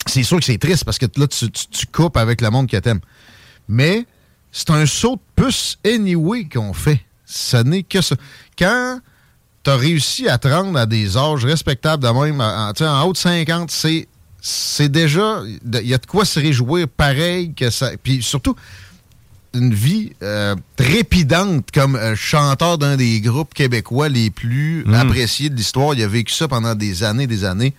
C'est 0.08 0.24
sûr 0.24 0.40
que 0.40 0.44
c'est 0.44 0.58
triste 0.58 0.84
parce 0.84 0.98
que 0.98 1.06
là, 1.16 1.28
tu, 1.28 1.86
coupes 1.92 2.18
avec 2.18 2.42
le 2.42 2.50
monde 2.50 2.68
que 2.68 2.78
t'aimes. 2.78 3.00
Mais 3.70 4.08
c'est 4.52 4.72
un 4.72 4.88
saut 4.88 5.18
de 5.18 5.44
puce 5.44 5.78
anyway 5.86 6.50
qu'on 6.52 6.74
fait. 6.74 7.00
Ce 7.28 7.58
n'est 7.58 7.84
que 7.84 8.02
ça. 8.02 8.16
Quand 8.58 9.00
t'as 9.62 9.78
réussi 9.78 10.28
à 10.28 10.40
te 10.40 10.48
rendre 10.48 10.80
à 10.80 10.88
des 10.88 11.16
âges 11.16 11.46
respectables 11.46 12.04
de 12.04 12.10
même, 12.10 12.42
en, 12.42 12.72
en 12.72 13.04
haut 13.04 13.14
de 13.14 13.18
50, 13.18 13.70
c'est 13.70 14.08
c'est 14.42 14.90
déjà... 14.90 15.44
Il 15.46 15.88
y 15.88 15.94
a 15.94 16.00
de 16.00 16.06
quoi 16.08 16.26
se 16.26 16.40
réjouir 16.40 16.88
pareil 16.88 17.54
que 17.54 17.70
ça... 17.70 17.92
Puis 18.02 18.24
surtout, 18.24 18.56
une 19.54 19.74
vie 19.74 20.14
euh, 20.24 20.56
trépidante 20.76 21.72
comme 21.72 21.96
euh, 21.96 22.16
chanteur 22.16 22.78
d'un 22.78 22.96
des 22.96 23.20
groupes 23.22 23.54
québécois 23.54 24.10
les 24.10 24.30
plus 24.30 24.86
appréciés 24.94 25.50
de 25.50 25.56
l'histoire. 25.56 25.94
Il 25.94 26.04
a 26.04 26.08
vécu 26.08 26.34
ça 26.34 26.48
pendant 26.48 26.76
des 26.76 27.04
années 27.04 27.28
des 27.28 27.44
années. 27.44 27.74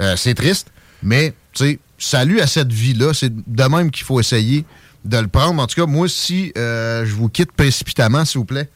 Euh, 0.00 0.16
c'est 0.16 0.34
triste, 0.34 0.68
mais 1.02 1.34
tu 1.52 1.64
sais, 1.64 1.78
salut 1.98 2.40
à 2.40 2.46
cette 2.46 2.72
vie-là. 2.72 3.14
C'est 3.14 3.32
de 3.32 3.64
même 3.64 3.90
qu'il 3.90 4.04
faut 4.04 4.18
essayer 4.18 4.64
de 5.04 5.18
le 5.18 5.28
prendre. 5.28 5.62
En 5.62 5.66
tout 5.66 5.80
cas, 5.80 5.86
moi, 5.86 6.08
si 6.08 6.52
je 6.56 7.14
vous 7.14 7.28
quitte 7.28 7.52
précipitamment, 7.52 8.24
s'il 8.24 8.38
vous 8.38 8.44
plaît, 8.44 8.68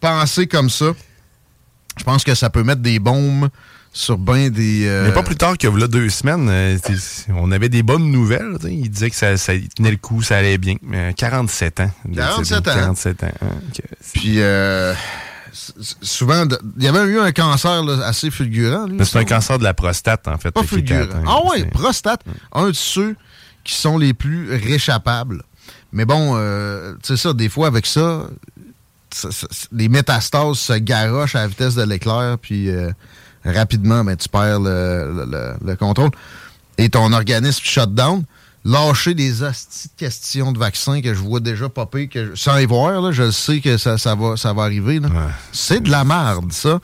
pensez 0.00 0.46
comme 0.46 0.70
ça. 0.70 0.92
Je 1.98 2.04
pense 2.04 2.24
que 2.24 2.34
ça 2.34 2.48
peut 2.48 2.62
mettre 2.62 2.80
des 2.80 2.98
bombes 2.98 3.50
sur 3.92 4.16
bien 4.18 4.48
des... 4.50 4.86
euh, 4.86 5.06
Mais 5.06 5.12
pas 5.12 5.22
plus 5.22 5.36
tard 5.36 5.58
que 5.58 5.66
là, 5.68 5.86
deux 5.86 6.08
semaines, 6.08 6.48
euh, 6.48 6.78
on 7.28 7.52
avait 7.52 7.68
des 7.68 7.82
bonnes 7.82 8.10
nouvelles. 8.10 8.56
t'sais. 8.58 8.72
Il 8.74 8.88
disait 8.90 9.10
que 9.10 9.16
ça, 9.16 9.36
ça 9.36 9.52
tenait 9.76 9.90
le 9.90 9.96
coup, 9.98 10.22
ça 10.22 10.38
allait 10.38 10.58
bien. 10.58 10.76
Mais 10.82 11.12
47 11.14 11.80
ans. 11.80 11.90
47 12.14 12.58
ans. 12.68 12.74
47 12.74 13.24
ans. 13.24 13.28
hein, 13.42 13.46
que- 13.76 13.82
Puis 14.14 14.40
euh, 14.40 14.94
souvent, 16.00 16.44
il 16.78 16.84
y 16.84 16.88
avait 16.88 17.02
eu 17.10 17.18
un 17.20 17.32
cancer 17.32 17.82
là, 17.84 18.06
assez 18.06 18.30
fulgurant. 18.30 18.86
c'est 19.04 19.18
un 19.18 19.24
cancer 19.24 19.58
de 19.58 19.64
la 19.64 19.74
prostate, 19.74 20.26
en 20.28 20.38
fait. 20.38 20.50
Pas 20.50 20.62
le 20.62 20.66
T4, 20.66 20.68
fulgurant. 20.70 21.06
hein. 21.14 21.24
Ah 21.26 21.38
oui, 21.52 21.64
prostate. 21.66 22.22
Un 22.52 22.68
de 22.68 22.72
ceux 22.72 23.16
qui 23.64 23.74
sont 23.74 23.98
les 23.98 24.14
plus 24.14 24.54
réchappables. 24.54 25.42
Mais 25.92 26.04
bon, 26.06 26.34
euh, 26.36 26.94
tu 27.02 27.08
sais 27.08 27.16
ça, 27.22 27.32
des 27.34 27.48
fois 27.50 27.66
avec 27.66 27.84
ça, 27.86 28.22
ça- 29.12 29.30
ça- 29.30 29.46
les 29.72 29.88
métastases 29.90 30.56
se 30.58 30.72
garochent 30.72 31.34
à 31.36 31.40
la 31.42 31.48
vitesse 31.48 31.74
de 31.74 31.82
l'éclair, 31.82 32.38
puis 32.40 32.70
euh, 32.70 32.90
rapidement, 33.44 34.04
ben, 34.04 34.16
tu 34.16 34.28
perds 34.28 34.60
le, 34.60 35.12
le- 35.14 35.26
le- 35.30 35.54
le 35.64 35.76
contrôle. 35.76 36.10
Et 36.78 36.88
ton 36.88 37.12
organisme 37.12 37.60
shut 37.62 37.94
down. 37.94 38.24
Lâcher 38.64 39.14
des 39.14 39.42
hosties 39.42 39.88
de 39.88 39.98
questions 39.98 40.52
de 40.52 40.58
vaccins 40.58 41.00
que 41.02 41.12
je 41.14 41.18
vois 41.18 41.40
déjà 41.40 41.68
popper, 41.68 42.06
que 42.06 42.26
je- 42.30 42.34
sans 42.36 42.58
y 42.58 42.64
voir, 42.66 43.00
là, 43.00 43.10
je 43.10 43.30
sais 43.32 43.60
que 43.60 43.76
ça, 43.76 43.98
ça 43.98 44.14
va, 44.14 44.36
ça 44.36 44.52
va 44.52 44.62
arriver. 44.62 45.00
C'est 45.52 45.80
de 45.82 45.90
la 45.90 46.04
merde, 46.04 46.52
ça. 46.52 46.78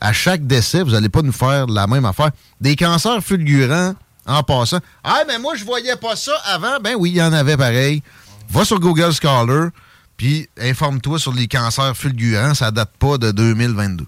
À 0.00 0.12
chaque 0.12 0.46
décès, 0.46 0.82
vous 0.84 0.90
n'allez 0.92 1.08
pas 1.08 1.22
nous 1.22 1.32
faire 1.32 1.66
la 1.66 1.86
même 1.88 2.04
affaire. 2.04 2.30
Des 2.60 2.76
cancers 2.76 3.20
fulgurants 3.22 3.94
en 4.26 4.42
passant. 4.44 4.78
Ah, 5.02 5.22
mais 5.26 5.38
moi, 5.40 5.54
je 5.56 5.64
voyais 5.64 5.96
pas 5.96 6.14
ça 6.14 6.32
avant. 6.46 6.78
Ben 6.82 6.94
oui, 6.96 7.10
il 7.10 7.16
y 7.16 7.22
en 7.22 7.32
avait 7.32 7.56
pareil. 7.56 8.02
Va 8.50 8.64
sur 8.64 8.78
Google 8.78 9.12
Scholar, 9.12 9.70
puis 10.16 10.48
informe-toi 10.60 11.18
sur 11.18 11.32
les 11.32 11.48
cancers 11.48 11.96
fulgurants. 11.96 12.54
Ça 12.54 12.70
date 12.70 12.92
pas 12.98 13.18
de 13.18 13.32
2022. 13.32 14.04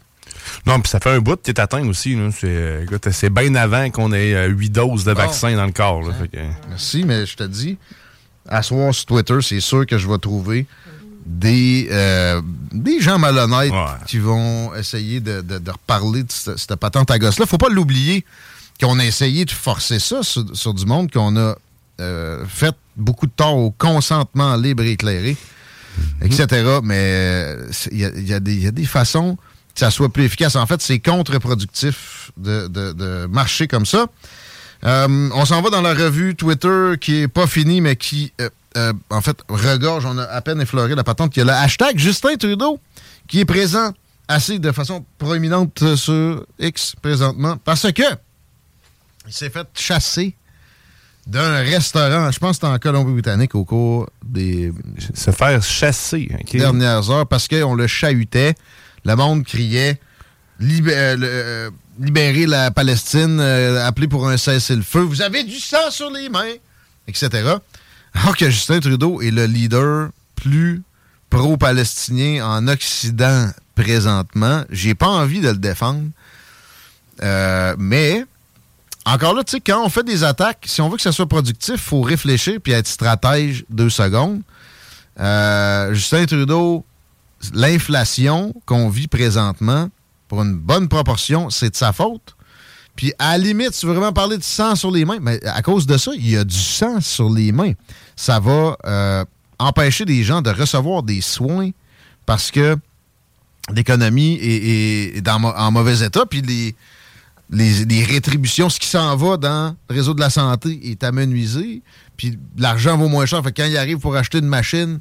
Non, 0.67 0.81
puis 0.81 0.91
ça 0.91 1.01
fait 1.01 1.11
un 1.11 1.19
bout 1.21 1.37
que 1.37 1.43
tu 1.45 1.51
es 1.51 1.61
atteint 1.61 1.87
aussi. 1.89 2.15
là. 2.15 2.29
C'est, 3.13 3.31
bien 3.31 3.55
avant 3.55 3.91
qu'on 3.91 4.13
ait 4.13 4.35
euh, 4.35 4.47
8 4.49 4.71
doses 4.71 5.05
de 5.05 5.13
vaccin 5.13 5.55
dans 5.57 5.67
le 5.67 5.73
corps. 5.73 6.03
là. 6.03 6.15
Que- 6.33 6.39
Merci, 6.69 7.05
mais 7.05 7.27
je 7.27 7.37
te 7.37 7.45
dis, 7.45 7.77
à 8.49 8.63
soir 8.63 8.95
sur 8.95 9.07
Twitter, 9.07 9.39
c'est 9.43 9.61
sûr 9.61 9.87
que 9.87 9.99
je 9.99 10.09
vais 10.09 10.19
trouver 10.19 10.67
des, 11.25 11.89
euh, 11.91 12.41
des 12.73 13.01
gens 13.01 13.19
malhonnêtes 13.19 13.73
qui 14.07 14.19
vont 14.19 14.73
essayer 14.77 15.19
de, 15.21 15.41
de- 15.41 15.59
de 15.59 15.71
reparler 15.71 16.23
de 16.23 16.31
cette, 16.31 16.57
cette 16.59 16.77
patente 16.77 17.11
à 17.11 17.19
gosse-là. 17.19 17.47
Faut 17.47 17.59
pas 17.59 17.69
l'oublier 17.69 18.25
qu'on 18.81 18.99
a 19.01 19.05
essayé 19.05 19.45
de 19.45 19.51
forcer 19.51 19.99
ça 19.99 20.23
sur, 20.23 20.45
sur 20.57 20.73
du 20.75 20.87
monde, 20.87 21.11
qu'on 21.11 21.37
a 21.37 21.57
euh, 22.01 22.45
fait 22.47 22.75
beaucoup 22.97 23.27
de 23.27 23.33
tort 23.35 23.57
au 23.57 23.71
consentement 23.73 24.55
libre 24.57 24.83
et 24.85 24.93
éclairé, 24.93 25.37
etc. 26.23 26.79
Mais 26.83 27.57
il 27.91 27.99
y 27.99 28.31
y 28.31 28.67
a 28.67 28.71
des 28.71 28.85
façons 28.85 29.37
que 29.77 29.81
ça 29.81 29.91
soit 29.91 30.09
plus 30.09 30.25
efficace. 30.25 30.57
En 30.57 30.67
fait, 30.67 30.81
c'est 30.83 30.99
contre-productif 30.99 32.33
de, 32.37 32.67
de- 32.67 32.93
de 32.93 33.27
marcher 33.27 33.69
comme 33.69 33.87
ça. 33.87 34.07
Euh, 34.85 35.29
on 35.35 35.45
s'en 35.45 35.63
va 35.63 35.71
dans 35.71 35.81
la 35.83 35.95
revue 35.95 36.35
Twitter 36.35 36.95
qui 37.01 37.23
est 37.23 37.29
pas 37.29 37.47
finie, 37.47 37.81
mais 37.81 37.97
qui, 37.97 38.33
euh, 38.41 38.49
euh, 38.77 38.93
en 39.11 39.21
fait, 39.21 39.37
regorge. 39.49 40.05
On 40.07 40.19
a 40.19 40.25
à 40.25 40.41
peine 40.41 40.61
effleuré 40.61 40.95
la 40.95 41.05
patente. 41.05 41.37
Il 41.37 41.41
y 41.41 41.43
a 41.43 41.45
le 41.47 41.53
hashtag 41.53 41.99
Justin 41.99 42.37
Trudeau 42.37 42.79
qui 43.29 43.41
est 43.41 43.45
présent 43.45 43.93
assez 44.29 44.59
de 44.59 44.73
façon 44.73 45.05
proéminente 45.19 45.95
sur 45.97 46.45
X 46.59 46.95
présentement 47.01 47.57
parce 47.65 47.91
que 47.93 48.03
il 49.27 49.33
s'est 49.33 49.51
fait 49.51 49.67
chasser 49.75 50.37
d'un 51.27 51.57
restaurant, 51.63 52.31
je 52.31 52.39
pense 52.39 52.51
que 52.51 52.55
c'était 52.67 52.67
en 52.73 52.79
Colombie-Britannique 52.79 53.55
au 53.57 53.65
cours 53.65 54.09
des 54.25 54.73
Se 55.15 55.33
faire 55.33 55.61
chasser. 55.63 56.29
dernières 56.53 57.11
heures 57.11 57.27
parce 57.27 57.49
qu'on 57.49 57.75
le 57.75 57.87
chahutait. 57.89 58.55
Le 59.07 59.15
monde 59.15 59.45
criait 59.45 60.01
euh, 60.61 61.17
euh, 61.23 61.71
libérer 62.01 62.45
la 62.47 62.73
Palestine, 62.73 63.39
euh, 63.39 63.87
appeler 63.87 64.09
pour 64.09 64.29
un 64.29 64.37
cessez-le-feu. 64.37 64.99
Vous 65.01 65.23
avez 65.23 65.45
du 65.45 65.61
sang 65.61 65.91
sur 65.91 66.11
les 66.11 66.29
mains, 66.29 66.55
etc. 67.07 67.55
Alors 68.15 68.37
que 68.37 68.51
Justin 68.51 68.81
Trudeau 68.81 69.21
est 69.21 69.31
le 69.31 69.47
leader 69.47 70.11
plus 70.35 70.83
pro-palestinien 71.31 72.45
en 72.45 72.67
Occident 72.67 73.51
présentement. 73.77 74.65
J'ai 74.71 74.97
pas 74.97 75.09
envie 75.09 75.41
de 75.41 75.51
le 75.51 75.59
défendre. 75.59 76.09
Mais 77.79 78.25
encore 79.05 79.35
là, 79.35 79.45
tu 79.45 79.53
sais, 79.53 79.61
quand 79.61 79.85
on 79.85 79.89
fait 79.89 80.03
des 80.03 80.25
attaques, 80.25 80.65
si 80.67 80.81
on 80.81 80.89
veut 80.89 80.97
que 80.97 81.03
ça 81.03 81.13
soit 81.13 81.29
productif, 81.29 81.77
il 81.77 81.79
faut 81.79 82.03
réfléchir 82.03 82.59
puis 82.61 82.73
être 82.73 82.89
stratège 82.89 83.65
deux 83.71 83.91
secondes. 83.91 84.41
Justin 85.95 86.27
Trudeau, 86.27 86.85
l'inflation 87.53 88.55
qu'on 88.65 88.89
vit 88.89 89.09
présentement, 89.09 89.89
pour 90.29 90.43
une 90.43 90.55
bonne 90.55 90.89
proportion, 90.89 91.51
c'est 91.51 91.71
de 91.71 91.77
sa 91.77 91.93
faute. 91.93 92.37
Puis 92.97 93.13
à 93.19 93.33
la 93.33 93.45
limite, 93.45 93.75
si 93.75 93.81
tu 93.81 93.87
veux 93.87 93.93
vraiment 93.93 94.13
parler 94.13 94.39
de 94.39 94.43
sang 94.43 94.75
sur 94.75 94.91
les 94.91 95.05
mains, 95.05 95.19
mais 95.21 95.45
à 95.47 95.63
cause 95.63 95.87
de 95.87 95.99
ça, 95.99 96.13
il 96.17 96.29
y 96.29 96.37
a 96.37 96.45
du 96.45 96.57
sang 96.57 97.01
sur 97.01 97.31
les 97.31 97.53
mains. 97.53 97.73
Ça 98.17 98.41
va 98.41 98.77
euh, 98.87 99.25
empêcher 99.59 100.05
des 100.05 100.25
gens 100.25 100.41
de 100.41 100.51
recevoir 100.51 101.03
des 101.03 101.21
soins 101.21 101.71
parce 102.25 102.51
que 102.51 102.77
l'économie 103.73 104.39
est, 104.41 105.29
en 105.29 105.71
mauvais 105.71 106.05
état, 106.05 106.25
puis 106.25 106.41
les, 106.41 106.75
les, 107.51 107.85
les 107.85 108.05
rétributions, 108.05 108.71
ce 108.71 108.81
qui 108.81 108.89
s'en 108.89 109.15
va 109.17 109.37
dans 109.37 109.77
le 109.91 109.95
réseau 109.95 110.15
de 110.15 110.21
la 110.21 110.31
santé 110.31 110.91
est 110.91 111.05
amenuisé, 111.05 111.83
puis 112.17 112.39
l'argent 112.57 112.97
vaut 112.97 113.09
moins 113.09 113.27
cher. 113.27 113.43
Fait 113.43 113.53
que 113.53 113.63
quand 113.63 113.69
il 113.69 113.77
arrive 113.77 113.99
pour 113.99 114.17
acheter 114.17 114.39
une 114.39 114.47
machine, 114.47 115.01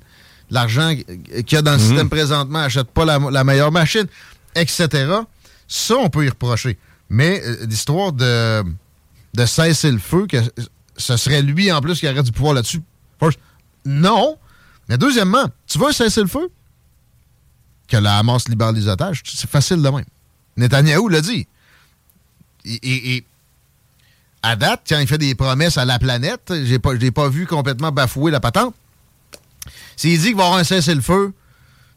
l'argent 0.50 0.94
qu'il 0.96 1.52
y 1.52 1.56
a 1.56 1.62
dans 1.62 1.72
le 1.74 1.78
Mhm. 1.78 1.84
système 1.88 2.10
présentement 2.10 2.60
n'achète 2.60 2.88
pas 2.92 3.06
la, 3.06 3.20
la 3.20 3.44
meilleure 3.44 3.72
machine, 3.72 4.06
etc. 4.56 4.88
Ça, 5.68 5.96
on 5.96 6.10
peut 6.10 6.26
y 6.26 6.30
reprocher. 6.30 6.78
Mais 7.10 7.42
euh, 7.46 7.66
l'histoire 7.68 8.12
de, 8.14 8.64
de 9.34 9.46
cesser 9.46 9.92
le 9.92 9.98
feu, 10.00 10.28
que 10.28 10.38
ce 10.98 11.18
serait 11.18 11.42
lui 11.42 11.72
en 11.72 11.82
plus 11.82 12.00
qui 12.00 12.08
aurait 12.08 12.24
du 12.24 12.32
pouvoir 12.32 12.54
là-dessus, 12.54 12.82
non. 13.86 14.38
Mais 14.90 14.98
deuxièmement, 14.98 15.46
tu 15.68 15.78
veux 15.78 15.92
cesser 15.92 16.22
le 16.22 16.28
feu? 16.28 16.50
Que 17.88 17.98
la 17.98 18.18
Hamas 18.18 18.48
libère 18.50 18.72
les 18.72 18.88
otages, 18.88 19.22
c'est 19.26 19.50
facile 19.50 19.82
de 19.82 19.90
même. 19.90 20.06
Netanyahou 20.58 21.08
l'a 21.10 21.22
dit. 21.22 21.48
Et, 22.66 22.74
et- 22.82 23.16
et 23.18 23.26
à 24.42 24.56
date, 24.56 24.82
quand 24.90 24.98
il 25.00 25.08
fait 25.08 25.18
des 25.20 25.36
promesses 25.36 25.78
à 25.78 25.86
la 25.86 26.00
planète, 26.00 26.52
j'ai 26.66 26.80
pas, 26.80 26.92
pas 27.14 27.30
vu 27.30 27.46
complètement 27.46 27.92
bafouer 27.92 28.32
la 28.32 28.40
patente. 28.40 28.74
S'il 29.96 30.20
dit 30.20 30.28
qu'il 30.28 30.36
va 30.36 30.44
y 30.44 30.46
avoir 30.46 30.60
un 30.60 30.64
cessez-le-feu 30.64 31.34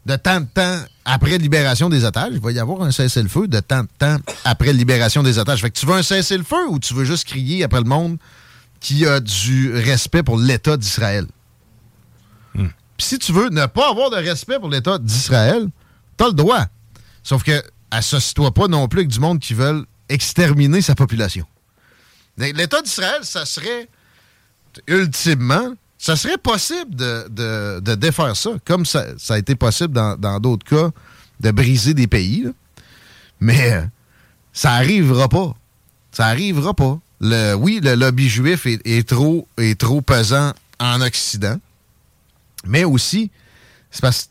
de 0.05 0.15
temps 0.15 0.39
de 0.41 0.45
temps 0.45 0.79
après 1.05 1.37
libération 1.37 1.89
des 1.89 2.05
otages, 2.05 2.31
il 2.33 2.39
va 2.39 2.51
y 2.51 2.59
avoir 2.59 2.81
un 2.81 2.91
cessez-le-feu 2.91 3.47
de 3.47 3.59
temps 3.59 3.83
de 3.83 3.89
temps 3.97 4.17
après 4.45 4.73
libération 4.73 5.23
des 5.23 5.37
otages. 5.37 5.61
Fait 5.61 5.69
que 5.69 5.79
tu 5.79 5.85
veux 5.85 5.95
un 5.95 6.03
cessez-le-feu 6.03 6.67
ou 6.69 6.79
tu 6.79 6.93
veux 6.93 7.05
juste 7.05 7.25
crier 7.25 7.63
après 7.63 7.81
le 7.81 7.89
monde 7.89 8.17
qui 8.79 9.05
a 9.05 9.19
du 9.19 9.73
respect 9.73 10.23
pour 10.23 10.37
l'État 10.37 10.77
d'Israël? 10.77 11.25
Puis 12.53 13.07
si 13.07 13.17
tu 13.17 13.31
veux 13.31 13.49
ne 13.49 13.65
pas 13.65 13.89
avoir 13.89 14.09
de 14.09 14.17
respect 14.17 14.59
pour 14.59 14.69
l'État 14.69 14.97
d'Israël, 14.97 15.67
t'as 16.17 16.27
le 16.27 16.33
droit. 16.33 16.65
Sauf 17.23 17.43
que 17.43 17.63
associe-toi 17.91 18.53
pas 18.53 18.67
non 18.67 18.89
plus 18.89 18.99
avec 18.99 19.09
du 19.09 19.19
monde 19.19 19.39
qui 19.39 19.53
veulent 19.53 19.85
exterminer 20.09 20.81
sa 20.81 20.95
population. 20.95 21.45
L'État 22.37 22.81
d'Israël, 22.81 23.21
ça 23.23 23.45
serait 23.45 23.87
ultimement, 24.87 25.73
ça 25.99 26.15
serait 26.15 26.37
possible 26.39 26.95
de, 26.95 27.27
de- 27.29 27.79
de 27.81 27.93
défaire 27.95 28.35
ça, 28.35 28.51
comme 28.65 28.85
ça, 28.85 29.05
a 29.29 29.37
été 29.37 29.53
possible 29.55 29.93
dans 29.93 30.39
d'autres 30.39 30.65
cas 30.65 30.89
de 31.39 31.51
briser 31.51 31.93
des 31.93 32.07
pays. 32.07 32.47
Mais 33.39 33.73
euh, 33.73 33.81
ça 34.53 34.71
arrivera 34.73 35.29
pas. 35.29 35.55
Ça 36.11 36.25
arrivera 36.25 36.73
pas. 36.73 36.99
Le, 37.21 37.53
oui, 37.53 37.81
le 37.83 37.95
lobby 37.95 38.27
juif 38.29 38.65
est, 38.65 39.07
trop, 39.07 39.47
est 39.57 39.79
trop 39.79 40.01
pesant 40.01 40.53
en 40.79 41.01
Occident. 41.01 41.57
Mais 42.65 42.83
aussi, 42.85 43.29
c'est 43.91 44.01
parce 44.01 44.29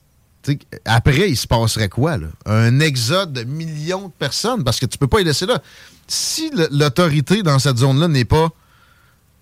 après, 0.87 1.29
il 1.31 1.37
se 1.37 1.47
passerait 1.47 1.91
quoi? 1.91 2.17
Là? 2.17 2.29
Un 2.47 2.81
exode 2.81 3.35
de 3.35 3.45
millions 3.45 4.09
de 4.09 4.13
personnes, 4.13 4.65
parce 4.65 4.81
que 4.81 4.87
tu 4.87 4.97
peux 4.97 5.07
pas 5.07 5.21
y 5.21 5.25
laisser 5.25 5.45
là. 5.45 5.61
Si 6.07 6.51
l'autorité 6.71 7.43
dans 7.43 7.59
cette 7.59 7.77
zone-là 7.77 8.09
n'est 8.09 8.25
pas 8.25 8.49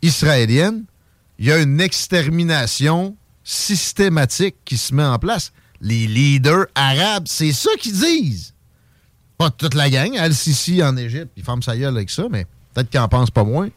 israélienne, 0.02 0.82
il 1.38 1.46
y 1.46 1.52
a 1.52 1.58
une 1.58 1.80
extermination 1.80 3.16
systématique 3.44 4.56
qui 4.64 4.76
se 4.76 4.94
met 4.94 5.04
en 5.04 5.18
place. 5.18 5.52
Les 5.80 6.06
leaders 6.06 6.66
arabes, 6.74 7.24
c'est 7.26 7.52
ça 7.52 7.70
qu'ils 7.78 7.92
disent. 7.98 8.54
Pas 9.38 9.50
toute 9.50 9.74
la 9.74 9.90
gang. 9.90 10.16
Al-Sisi 10.16 10.82
en 10.82 10.96
Égypte, 10.96 11.30
il 11.36 11.44
ferme 11.44 11.62
sa 11.62 11.76
gueule 11.76 11.94
avec 11.94 12.08
ça, 12.10 12.24
mais 12.30 12.46
peut-être 12.72 12.88
qu'il 12.90 13.00
en 13.00 13.08
pense 13.08 13.30
pas 13.30 13.44
moins. 13.44 13.68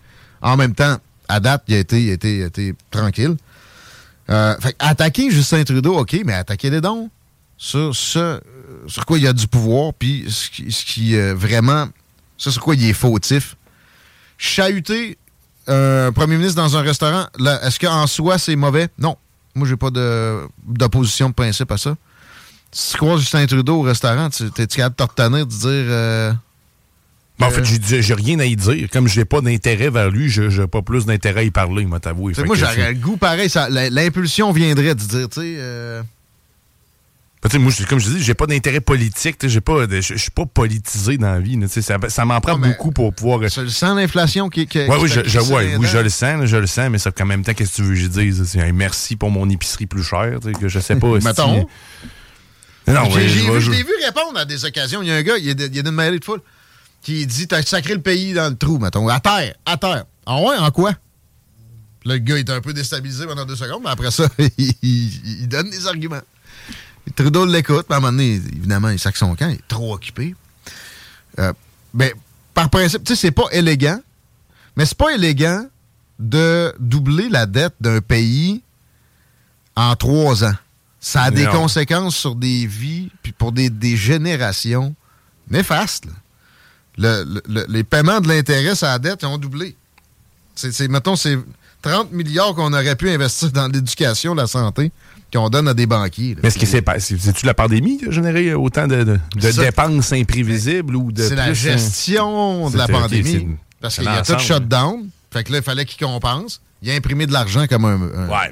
En 0.41 0.56
même 0.56 0.73
temps, 0.73 0.98
à 1.27 1.40
date, 1.41 1.64
il 1.68 1.76
a 1.76 1.80
été, 1.80 2.02
il 2.02 2.10
a 2.11 2.14
été- 2.14 2.38
il 2.38 2.44
a 2.44 2.48
été 2.48 2.73
tranquille. 2.90 3.36
Euh, 4.30 4.56
fait 4.60 4.72
que 4.73 4.77
attaquer 4.80 5.30
Justin 5.31 5.64
Trudeau, 5.64 5.98
OK, 5.98 6.15
mais 6.26 6.34
attaquer 6.34 6.69
les 6.69 6.81
dons 6.81 7.10
sur 7.57 7.94
ce 7.95 8.19
euh, 8.19 8.40
sur 8.88 9.06
quoi 9.06 9.18
il 9.18 9.27
a 9.27 9.34
du 9.34 9.48
pouvoir, 9.48 9.94
puis 9.94 10.26
ce 10.30 10.49
qui, 10.49 10.72
ce 10.72 10.86
qui, 10.86 11.15
euh, 11.15 11.34
vraiment, 11.36 11.88
ça 12.38 12.52
sur 12.52 12.61
quoi 12.61 12.76
il 12.76 12.86
est 12.86 12.94
fautif. 12.94 13.56
Chahuter 14.38 15.18
un 15.70 16.12
premier 16.12 16.38
ministre 16.38 16.62
dans 16.62 16.76
un 16.78 16.82
restaurant, 16.82 17.26
là, 17.38 17.60
est-ce 17.66 17.80
qu'en 17.80 18.06
soi 18.08 18.38
c'est 18.38 18.56
mauvais? 18.56 18.88
Non. 18.98 19.16
Moi, 19.56 19.68
j'ai 19.68 19.76
pas 19.78 19.90
d'opposition 20.66 21.30
de 21.30 21.34
principe 21.34 21.72
à 21.72 21.78
ça. 21.78 21.96
Si 22.72 22.91
tu 22.91 22.98
croises 22.98 23.20
Justin 23.22 23.46
Trudeau 23.48 23.78
au 23.78 23.82
restaurant, 23.82 24.30
tu 24.30 24.44
es 24.46 24.68
capable 24.68 24.96
de 24.96 25.04
te 25.04 25.04
retenir, 25.24 25.46
de 25.46 25.52
dire. 25.52 25.62
euh, 25.70 26.32
Ben, 27.40 27.48
en 27.48 27.50
fait, 27.52 27.64
j'ai 27.66 27.80
dit- 27.80 28.02
j'ai 28.02 28.14
rien 28.14 28.40
à 28.40 28.46
y 28.46 28.56
dire. 28.56 28.88
Comme 28.91 29.08
j'ai 29.08 29.26
pas 29.26 29.41
d'intérêt 29.41 29.90
vers 29.90 30.10
lui, 30.12 30.30
je 30.30 30.50
j'ai 30.50 30.68
pas 30.68 30.82
plus 30.82 31.06
d'intérêt 31.06 31.40
à 31.41 31.44
y 31.44 31.52
parler, 31.52 31.86
moi, 31.86 32.00
t'avouer. 32.00 32.34
Moi, 32.46 32.56
j'aurais 32.56 32.94
le 32.94 33.00
goût 33.00 33.18
pareil. 33.18 33.50
L'impulsion 33.91 34.52
viendrait 34.52 34.94
de 34.96 35.00
dire, 35.00 35.30
tu 35.30 35.41
sais. 35.41 35.56
euh, 35.58 36.02
tu 36.02 36.06
sais, 36.06 36.19
moi, 37.57 37.72
je- 37.72 37.86
comme 37.86 37.99
je 37.99 38.10
dis, 38.10 38.22
j'ai 38.24 38.34
pas 38.34 38.45
d'intérêt 38.48 38.82
politique. 38.82 39.38
j'ai 39.48 39.61
pas 39.61 39.86
Je 39.90 40.02
je 40.02 40.16
suis 40.18 40.32
pas 40.32 40.45
politisé 40.45 41.18
dans 41.18 41.32
la 41.32 41.40
vie. 41.40 41.56
là, 41.57 41.68
Ça, 41.70 41.98
ça 42.10 42.26
m'en 42.26 42.41
prend 42.41 42.57
beaucoup 42.57 42.91
pour 42.91 43.14
pouvoir. 43.14 43.49
Tu 43.49 43.61
le 43.61 43.70
sens 43.70 43.95
l'inflation 43.95 44.49
qui, 44.49 44.68
qui 44.68 44.80
Ouais, 44.80 44.90
oui, 44.99 45.10
qui 45.10 45.16
je, 45.16 45.22
t'a 45.22 45.28
je- 45.28 45.40
ouais, 45.53 45.68
les 45.68 45.76
oui, 45.78 45.88
je 45.90 45.98
le 45.98 46.10
sens, 46.10 46.40
là, 46.40 46.45
je 46.45 46.57
le 46.57 46.68
sens, 46.68 46.90
mais 46.90 46.98
ça, 46.98 47.11
en 47.20 47.26
même 47.26 47.44
temps, 47.44 47.53
qu'est-ce 47.53 47.72
que 47.72 47.76
tu 47.78 47.84
veux 47.84 47.94
que 47.94 47.99
je 47.99 48.07
dise? 48.07 48.57
Merci 48.74 49.16
pour 49.16 49.32
mon 49.32 49.49
épicerie 49.49 49.86
plus 49.86 50.03
chère, 50.03 50.40
que 50.60 50.68
je 50.68 50.80
sais 50.80 50.95
pas. 50.98 51.07
si- 51.20 51.26
Mettons. 51.26 51.66
Non, 52.88 53.10
J'ai- 53.11 53.30
je 53.30 53.40
vu- 53.40 53.53
je 53.56 53.60
je- 53.60 53.72
l'ai 53.72 53.84
vu 53.84 53.91
répondre 54.03 54.38
à 54.40 54.45
des 54.45 54.66
occasions. 54.66 55.02
Il 55.03 55.07
y 55.10 55.11
a 55.11 55.16
un 55.16 55.22
gars, 55.22 55.38
il 55.38 55.45
y 55.45 55.52
a, 55.52 55.53
de- 55.53 55.68
il 55.68 55.76
y 55.76 55.80
a 55.80 55.82
une 55.82 55.91
mêlée 55.91 56.20
de 56.20 56.26
foule, 56.26 56.41
qui 57.03 57.26
dit 57.28 57.48
T'as 57.48 57.61
sacré 57.61 57.94
le 57.94 58.02
pays 58.02 58.34
dans 58.34 58.49
le 58.49 58.57
trou, 58.57 58.80
mettons. 58.80 59.07
À 59.07 59.20
terre, 59.20 59.53
à 59.66 59.78
terre. 59.78 60.06
Ah 60.26 60.41
ouais, 60.41 60.57
en 60.57 60.72
quoi? 60.72 60.94
Le 62.06 62.18
gars 62.18 62.38
est 62.38 62.49
un 62.49 62.61
peu 62.61 62.74
déstabilisé 62.74 63.26
pendant 63.28 63.45
deux 63.45 63.56
secondes, 63.56 63.82
mais 63.84 63.91
après 63.91 64.10
ça, 64.11 64.28
il, 64.57 64.74
il- 64.82 65.41
il 65.44 65.48
donne 65.48 65.70
des 65.70 65.86
arguments. 65.88 66.22
Trudeau 67.16 67.46
l'écoute, 67.46 67.86
puis 67.88 67.94
à 67.94 67.98
un 67.98 68.00
moment 68.00 68.12
donné, 68.12 68.36
évidemment, 68.36 68.90
il 68.90 69.00
sac 69.00 69.18
son 69.18 69.36
camp, 69.36 69.48
il 69.50 69.56
est 69.56 69.68
trop 69.68 69.94
occupé. 69.94 70.36
Euh, 71.40 71.54
ben, 71.94 72.12
par 72.54 72.70
principe, 72.70 73.04
tu 73.04 73.16
sais, 73.16 73.22
c'est 73.28 73.32
pas 73.32 73.46
élégant, 73.52 74.00
mais 74.76 74.86
c'est 74.86 74.98
pas 74.98 75.14
élégant 75.14 75.66
de 76.20 76.74
doubler 76.80 77.30
la 77.30 77.46
dette 77.46 77.74
d'un 77.80 78.02
pays 78.02 78.62
en 79.76 79.96
trois 79.96 80.44
ans. 80.44 80.56
Ça 81.00 81.24
a 81.24 81.32
des 81.32 81.46
conséquences 81.52 82.16
sur 82.18 82.36
des 82.36 82.66
vies, 82.68 83.10
puis 83.24 83.32
pour 83.32 83.52
des, 83.54 83.70
des 83.70 83.96
générations 83.96 84.94
néfastes. 85.50 86.06
Le- 86.98 87.24
le- 87.24 87.42
le- 87.48 87.66
les 87.70 87.84
paiements 87.86 88.20
de 88.20 88.28
l'intérêt 88.28 88.76
sur 88.76 88.88
la 88.88 89.00
dette 89.00 89.24
ont 89.24 89.38
doublé. 89.38 89.76
C'est, 90.56 90.74
c'est- 90.74 90.90
mettons, 90.90 91.16
c'est 91.16 91.40
30 91.82 92.12
milliards 92.12 92.54
qu'on 92.54 92.74
aurait 92.74 92.98
pu 92.98 93.10
investir 93.10 93.52
dans 93.54 93.68
l'éducation, 93.70 94.36
la 94.36 94.48
santé, 94.48 94.92
qu'on 95.34 95.49
donne 95.49 95.68
à 95.68 95.73
des 95.73 95.85
banquiers. 95.85 96.34
là. 96.35 96.39
Mais 96.43 96.49
est-ce 96.49 96.57
que 96.60 96.65
c'est 96.65 96.84
c'est-tu 96.99 97.45
la 97.45 97.53
pandémie 97.53 97.97
qui 97.97 98.07
a 98.07 98.11
généré 98.11 98.53
autant 98.53 98.88
de, 98.88 99.03
de- 99.03 99.19
de 99.35 99.51
Ça- 99.51 99.61
dépenses 99.64 100.11
imprévisibles 100.14 100.95
ou 100.95 101.11
de 101.11 101.23
C'est 101.23 101.35
la 101.35 101.45
hein? 101.45 101.53
gestion 101.53 102.69
de 102.69 102.77
la 102.77 102.88
pandémie. 102.88 103.47
parce 103.81 103.95
qu'il 103.95 104.06
y 104.06 104.07
a 104.07 104.22
tout 104.23 104.38
shutdown. 104.39 105.07
Fait 105.31 105.43
que 105.43 105.51
là, 105.51 105.60
il 105.60 105.64
fallait 105.64 105.85
qu'il 105.85 106.03
compense. 106.06 106.61
Il 106.81 106.89
a 106.89 106.93
imprimé 106.95 107.27
de 107.27 107.34
l'argent 107.34 107.68
comme 107.68 107.85
un. 107.85 107.95
un- 108.01 108.27
Ouais, 108.30 108.51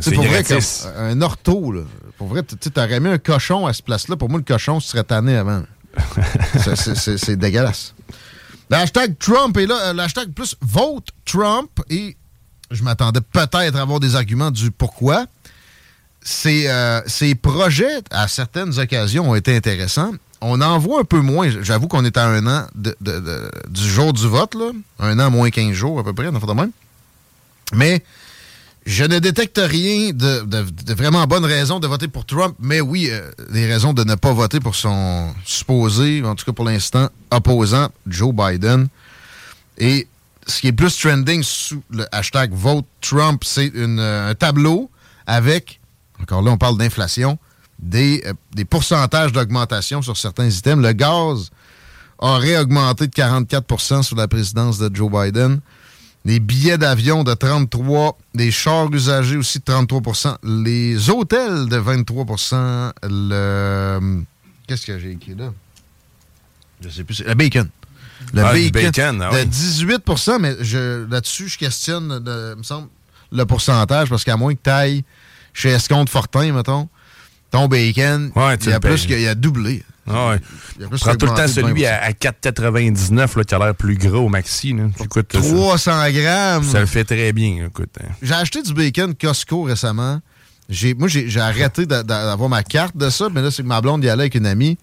c'est 0.00 0.14
pour 0.14 0.22
vrai, 0.24 0.44
comme 0.44 0.58
un 0.98 1.20
ortho, 1.22 1.72
là. 1.72 1.80
Pour 2.18 2.26
vrai, 2.28 2.42
tu 2.42 2.70
t'aurais 2.70 3.00
mis 3.00 3.08
un 3.08 3.18
cochon 3.18 3.66
à 3.66 3.72
cette 3.72 3.84
place-là. 3.84 4.16
Pour 4.16 4.28
moi, 4.28 4.38
le 4.38 4.44
cochon 4.44 4.80
serait 4.80 5.04
tanné 5.04 5.36
avant. 5.36 5.62
C'est- 7.16 7.36
dégueulasse. 7.36 7.94
Le 8.70 8.76
hashtag 8.76 9.16
Trump 9.18 9.56
est 9.56 9.66
là. 9.66 9.78
euh, 9.86 9.92
Le 9.94 10.00
hashtag 10.00 10.32
plus 10.32 10.54
vote 10.60 11.08
Trump. 11.24 11.70
Et 11.88 12.16
je 12.70 12.82
m'attendais 12.82 13.20
peut-être 13.20 13.76
à 13.76 13.80
avoir 13.80 13.98
des 14.00 14.14
arguments 14.14 14.50
du 14.50 14.70
pourquoi. 14.70 15.24
Ces, 16.22 16.68
euh, 16.68 17.00
ces 17.06 17.34
projets, 17.34 18.02
à 18.10 18.28
certaines 18.28 18.78
occasions, 18.78 19.30
ont 19.30 19.34
été 19.34 19.56
intéressants. 19.56 20.12
on 20.40 20.60
en 20.60 20.78
voit 20.78 21.00
un 21.00 21.04
peu 21.04 21.20
moins. 21.20 21.50
J'avoue 21.62 21.88
qu'on 21.88 22.04
est 22.04 22.16
à 22.16 22.26
un 22.26 22.46
an 22.46 22.66
du 22.74 23.88
jour 23.88 24.12
du 24.12 24.26
vote, 24.26 24.54
là. 24.54 24.70
Un 24.98 25.18
an 25.18 25.30
moins 25.30 25.50
15 25.50 25.72
jours 25.72 25.98
à 25.98 26.04
peu 26.04 26.12
près, 26.12 26.30
dans 26.30 26.38
de 26.38 26.52
même. 26.52 26.70
Mais 27.72 28.02
je 28.88 29.04
ne 29.04 29.18
détecte 29.18 29.60
rien 29.62 30.12
de, 30.14 30.94
vraiment 30.94 31.26
bonne 31.26 31.44
raison 31.44 31.78
de 31.78 31.86
voter 31.86 32.08
pour 32.08 32.24
Trump, 32.24 32.56
mais 32.58 32.80
oui, 32.80 33.08
euh, 33.10 33.30
des 33.50 33.66
raisons 33.66 33.92
de 33.92 34.02
ne 34.02 34.14
pas 34.14 34.32
voter 34.32 34.60
pour 34.60 34.74
son 34.74 35.34
supposé, 35.44 36.22
en 36.24 36.34
tout 36.34 36.46
cas 36.46 36.52
pour 36.52 36.64
l'instant, 36.64 37.10
opposant 37.30 37.88
Joe 38.06 38.34
Biden. 38.34 38.88
Et 39.76 40.08
ce 40.46 40.62
qui 40.62 40.68
est 40.68 40.72
plus 40.72 40.98
trending 40.98 41.42
sous 41.42 41.82
le 41.90 42.06
hashtag 42.12 42.50
Vote 42.54 42.86
Trump, 43.02 43.42
c'est 43.44 43.70
euh, 43.76 44.30
un 44.30 44.34
tableau 44.34 44.90
avec, 45.26 45.77
encore 46.22 46.42
là, 46.42 46.50
on 46.50 46.58
parle 46.58 46.76
d'inflation, 46.78 47.38
des, 47.78 48.22
euh, 48.26 48.32
des 48.54 48.64
pourcentages 48.64 49.32
d'augmentation 49.32 50.02
sur 50.02 50.16
certains 50.16 50.48
items. 50.48 50.82
Le 50.84 50.92
gaz 50.92 51.50
aurait 52.18 52.58
augmenté 52.58 53.06
de 53.06 53.12
44% 53.12 54.02
sous 54.02 54.14
la 54.16 54.26
présidence 54.28 54.78
de 54.78 54.94
Joe 54.94 55.10
Biden. 55.10 55.60
Les 56.24 56.40
billets 56.40 56.76
d'avion 56.78 57.22
de 57.22 57.32
33 57.32 58.18
les 58.34 58.50
chars 58.50 58.90
usagers 58.92 59.36
aussi 59.36 59.60
de 59.60 59.64
33% 59.64 60.36
les 60.42 61.08
hôtels 61.10 61.68
de 61.68 61.78
23% 61.78 62.92
le... 63.04 64.22
Qu'est-ce 64.66 64.84
que 64.84 64.98
j'ai 64.98 65.12
écrit 65.12 65.34
là? 65.36 65.52
Je 66.80 66.88
sais 66.88 67.04
plus. 67.04 67.22
Le 67.24 67.34
bacon. 67.34 67.68
Le 68.34 68.44
Ah, 68.44 68.52
bacon, 68.52 68.70
bacon, 68.72 69.22
ah 69.22 69.30
de 69.30 69.36
oui. 69.38 69.96
18% 69.96 70.38
mais 70.40 70.54
là-dessus, 71.08 71.48
je 71.48 71.56
questionne, 71.58 72.18
de- 72.18 72.54
me 72.58 72.62
semble, 72.64 72.88
le 73.30 73.44
pourcentage, 73.46 74.08
parce 74.08 74.24
qu'à 74.24 74.36
moins 74.36 74.54
que 74.54 74.60
tu 74.62 74.70
ailles 74.70 75.04
chez 75.54 75.70
Escompte 75.70 76.10
Fortin, 76.10 76.52
mettons, 76.52 76.88
ton 77.50 77.66
bacon, 77.68 78.30
Ouais, 78.36 78.56
tu 78.58 78.66
il 78.66 78.70
y 78.70 78.72
a 78.74 78.80
plus 78.80 79.06
qu'il 79.06 79.26
a 79.26 79.34
doublé. 79.34 79.82
Ah 80.10 80.28
ouais. 80.30 80.40
Il 80.76 80.82
y 80.82 80.84
a 80.86 80.88
plus 80.88 81.00
Prends 81.00 81.14
tout 81.16 81.26
le 81.26 81.32
temps 81.34 81.48
celui 81.48 81.82
20%. 81.82 81.86
à, 81.86 81.96
à 82.04 82.10
4,99 82.12 83.36
là, 83.36 83.44
qui 83.44 83.54
a 83.54 83.58
l'air 83.58 83.74
plus 83.74 83.96
gros 83.96 84.20
au 84.26 84.28
maxi. 84.30 84.72
Là. 84.72 84.84
Écoute, 85.04 85.30
ça- 85.32 85.40
300 85.40 86.10
grammes. 86.12 86.64
Ça, 86.64 86.80
le 86.80 86.86
fait 86.86 87.04
très 87.04 87.32
bien. 87.34 87.66
Écoute. 87.66 87.90
hein. 88.02 88.08
J'ai 88.22 88.32
acheté 88.34 88.62
du 88.62 88.72
bacon 88.72 89.14
Costco 89.14 89.64
récemment. 89.64 90.20
J'ai, 90.70 90.94
moi, 90.94 91.08
j'ai, 91.08 91.28
arrêté 91.40 91.84
d'a- 91.84 92.02
d'a- 92.02 92.24
d'avoir 92.24 92.48
ma 92.48 92.62
carte 92.62 92.96
de 92.96 93.10
ça, 93.10 93.28
mais 93.32 93.42
là, 93.42 93.50
c'est 93.50 93.62
que 93.62 93.68
ma 93.68 93.80
blonde 93.82 94.02
y 94.04 94.08
allait 94.08 94.22
avec 94.24 94.34
une 94.34 94.46
amie. 94.46 94.78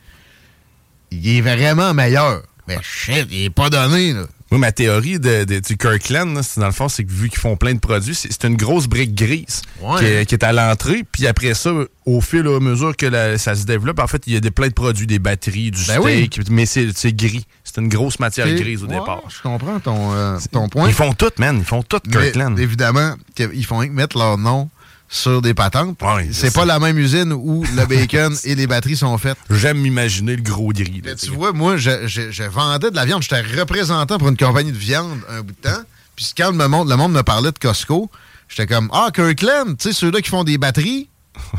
Il 1.11 1.27
est 1.27 1.41
vraiment 1.41 1.93
meilleur. 1.93 2.41
Mais 2.67 2.77
shit, 2.83 3.27
il 3.31 3.45
est 3.45 3.49
pas 3.49 3.69
donné, 3.69 4.13
là. 4.13 4.25
Moi, 4.51 4.59
ma 4.59 4.71
théorie 4.71 5.19
de, 5.19 5.43
de- 5.43 5.59
du 5.59 5.75
Kirkland, 5.75 6.35
là, 6.35 6.43
c'est 6.43 6.59
dans 6.59 6.67
le 6.67 6.71
fond, 6.71 6.87
c'est 6.87 7.03
que 7.03 7.11
vu 7.11 7.29
qu'ils 7.29 7.39
font 7.39 7.57
plein 7.57 7.73
de 7.73 7.79
produits, 7.79 8.13
c'est 8.13 8.43
une 8.45 8.55
grosse 8.55 8.85
brique 8.87 9.15
grise 9.15 9.63
Ouais. 9.81 9.99
qui, 9.99 10.05
est, 10.05 10.25
qui 10.27 10.35
est 10.35 10.43
à 10.43 10.53
l'entrée. 10.53 11.03
Puis 11.11 11.25
après 11.25 11.55
ça, 11.55 11.71
au 12.05 12.21
fil 12.21 12.45
et 12.45 12.55
à 12.55 12.59
mesure 12.59 12.95
que 12.95 13.07
la- 13.07 13.37
ça 13.39 13.55
se 13.55 13.65
développe, 13.65 13.99
en 13.99 14.05
fait, 14.07 14.21
il 14.27 14.33
y 14.33 14.37
a 14.37 14.39
des, 14.39 14.51
plein 14.51 14.67
de 14.67 14.73
produits, 14.73 15.07
des 15.07 15.17
batteries, 15.19 15.71
du 15.71 15.83
Ben 15.87 15.99
oui. 15.99 16.27
steak, 16.31 16.49
mais 16.51 16.65
c'est 16.67 16.93
gris. 17.15 17.45
C'est 17.63 17.77
une 17.81 17.89
grosse 17.89 18.19
matière 18.19 18.47
grise 18.53 18.83
au 18.83 18.87
ouais, 18.87 18.99
départ. 18.99 19.23
Je 19.29 19.41
comprends 19.41 19.79
ton, 19.79 20.13
euh, 20.13 20.37
ton 20.51 20.69
point. 20.69 20.87
Ils 20.87 20.93
font 20.93 21.13
tout, 21.13 21.31
man. 21.39 21.57
Ils 21.57 21.65
font 21.65 21.81
tout, 21.81 21.99
Mais, 22.05 22.11
Kirkland. 22.11 22.59
évidemment, 22.59 23.15
ils 23.39 23.65
font 23.65 23.79
mettre 23.89 24.17
leur 24.17 24.37
nom 24.37 24.69
sur 25.15 25.41
des 25.41 25.53
patentes. 25.53 26.01
Ouais, 26.01 26.29
c'est 26.31 26.53
pas 26.53 26.65
la 26.65 26.79
même 26.79 26.97
usine 26.97 27.31
où 27.33 27.63
le 27.75 27.85
bacon 27.87 28.35
et 28.43 28.55
les 28.55 28.67
batteries 28.67 28.97
sont 28.97 29.17
faites. 29.17 29.37
J'aime 29.49 29.77
m'imaginer 29.79 30.35
le 30.35 30.41
gros 30.41 30.71
gris. 30.73 31.01
là, 31.03 31.15
tu 31.15 31.31
vois, 31.31 31.53
moi, 31.53 31.77
je, 31.77 32.07
je- 32.07 32.31
je 32.31 32.43
vendais 32.43 32.91
de 32.91 32.95
la 32.95 33.05
viande. 33.05 33.21
J'étais 33.21 33.41
représentant 33.41 34.17
pour 34.17 34.29
une 34.29 34.37
compagnie 34.37 34.71
de 34.71 34.77
viande 34.77 35.19
un 35.29 35.41
bout 35.41 35.53
de 35.53 35.69
temps. 35.69 35.81
Puis 36.15 36.33
quand 36.37 36.51
le 36.51 36.67
monde, 36.67 36.89
le 36.89 36.95
monde 36.97 37.11
me 37.13 37.23
parlait 37.23 37.51
de 37.51 37.59
Costco, 37.59 38.09
j'étais 38.49 38.67
comme 38.67 38.89
Ah, 38.93 39.09
Kirkland, 39.13 39.77
tu 39.77 39.89
sais, 39.89 39.93
ceux-là 39.93 40.21
qui 40.21 40.29
font 40.29 40.43
des 40.43 40.57
batteries, 40.57 41.09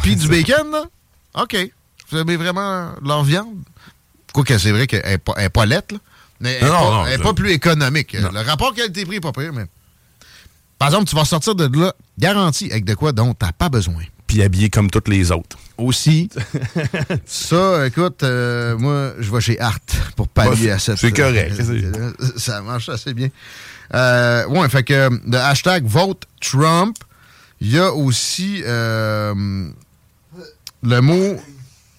puis 0.03 0.17
du 0.17 0.29
bacon, 0.29 0.71
là? 0.73 0.85
OK. 1.43 1.57
Vous 2.11 2.19
aimez 2.19 2.37
vraiment 2.37 2.93
leur 3.05 3.25
viande? 3.25 3.57
Quoique 4.33 4.57
c'est 4.59 4.71
vrai 4.73 4.87
qu'elle 4.87 5.05
n'est 5.05 5.19
pas, 5.19 5.33
elle 5.37 5.45
est 5.45 5.49
pas 5.51 5.67
laite, 5.67 5.93
là. 5.93 5.99
Mais 6.41 6.59
elle 6.61 6.65
n'est 6.65 7.19
pas, 7.19 7.25
non, 7.25 7.35
plus 7.35 7.51
économique. 7.53 8.15
Non. 8.21 8.31
Le 8.33 8.41
rapport 8.41 8.75
qualité-prix 8.75 9.17
est 9.17 9.21
pas 9.21 9.33
pire, 9.33 9.53
mais. 9.55 9.65
Par 10.79 10.89
exemple, 10.89 11.09
tu 11.09 11.17
vas 11.17 11.25
sortir 11.25 11.55
de 11.55 11.69
là 11.79 11.95
garanti 12.19 12.71
avec 12.71 12.85
de 12.85 12.95
quoi 12.95 13.13
dont 13.13 13.35
tu 13.35 13.45
n'as 13.45 13.53
pas 13.53 13.69
besoin. 13.69 14.03
Puis 14.27 14.43
habillé 14.43 14.69
comme 14.71 14.91
toutes 14.91 15.09
les 15.09 15.31
autres. 15.31 15.57
Aussi. 15.79 16.29
ça, 17.27 17.87
écoute, 17.87 18.23
euh, 18.23 18.77
moi, 18.77 19.13
je 19.19 19.31
vais 19.31 19.41
chez 19.41 19.61
Art 19.61 19.79
pour 20.17 20.29
pallier 20.29 20.69
Bah, 20.69 20.75
à 20.75 20.79
cette. 20.79 20.99
c'est 20.99 21.13
correct. 21.13 21.55
euh, 21.61 22.13
ça 22.37 22.61
marche 22.63 22.89
assez 22.89 23.15
bien. 23.15 23.29
Euh, 23.95 24.47
ouais, 24.49 24.69
fait 24.69 24.83
que 24.83 25.09
le 25.31 25.37
hashtag 25.39 25.85
vote 25.87 26.25
Trump, 26.41 26.97
il 27.61 27.73
y 27.73 27.79
a 27.79 27.93
aussi 27.93 28.63
euh, 28.67 29.69
le 30.83 31.01
mot 31.01 31.37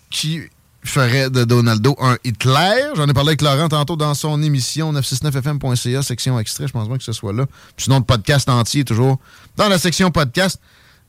qui 0.10 0.41
ferait 0.89 1.30
de 1.30 1.43
Donaldo 1.43 1.95
un 1.99 2.18
Hitler. 2.23 2.91
J'en 2.95 3.07
ai 3.07 3.14
parlé 3.14 3.30
avec 3.30 3.41
Laurent 3.41 3.69
tantôt 3.69 3.95
dans 3.95 4.14
son 4.14 4.41
émission 4.41 4.91
969fm.ca, 4.93 6.01
section 6.01 6.39
extrait. 6.39 6.68
Je 6.68 6.73
pense 6.73 6.88
bien 6.88 6.97
que 6.97 7.03
ce 7.03 7.11
soit 7.14 7.34
là. 7.34 7.45
Puis 7.76 7.85
sinon, 7.85 7.97
le 7.99 8.03
podcast 8.03 8.49
entier, 8.49 8.84
toujours 8.84 9.19
dans 9.55 9.68
la 9.69 9.77
section 9.77 10.11
podcast. 10.11 10.59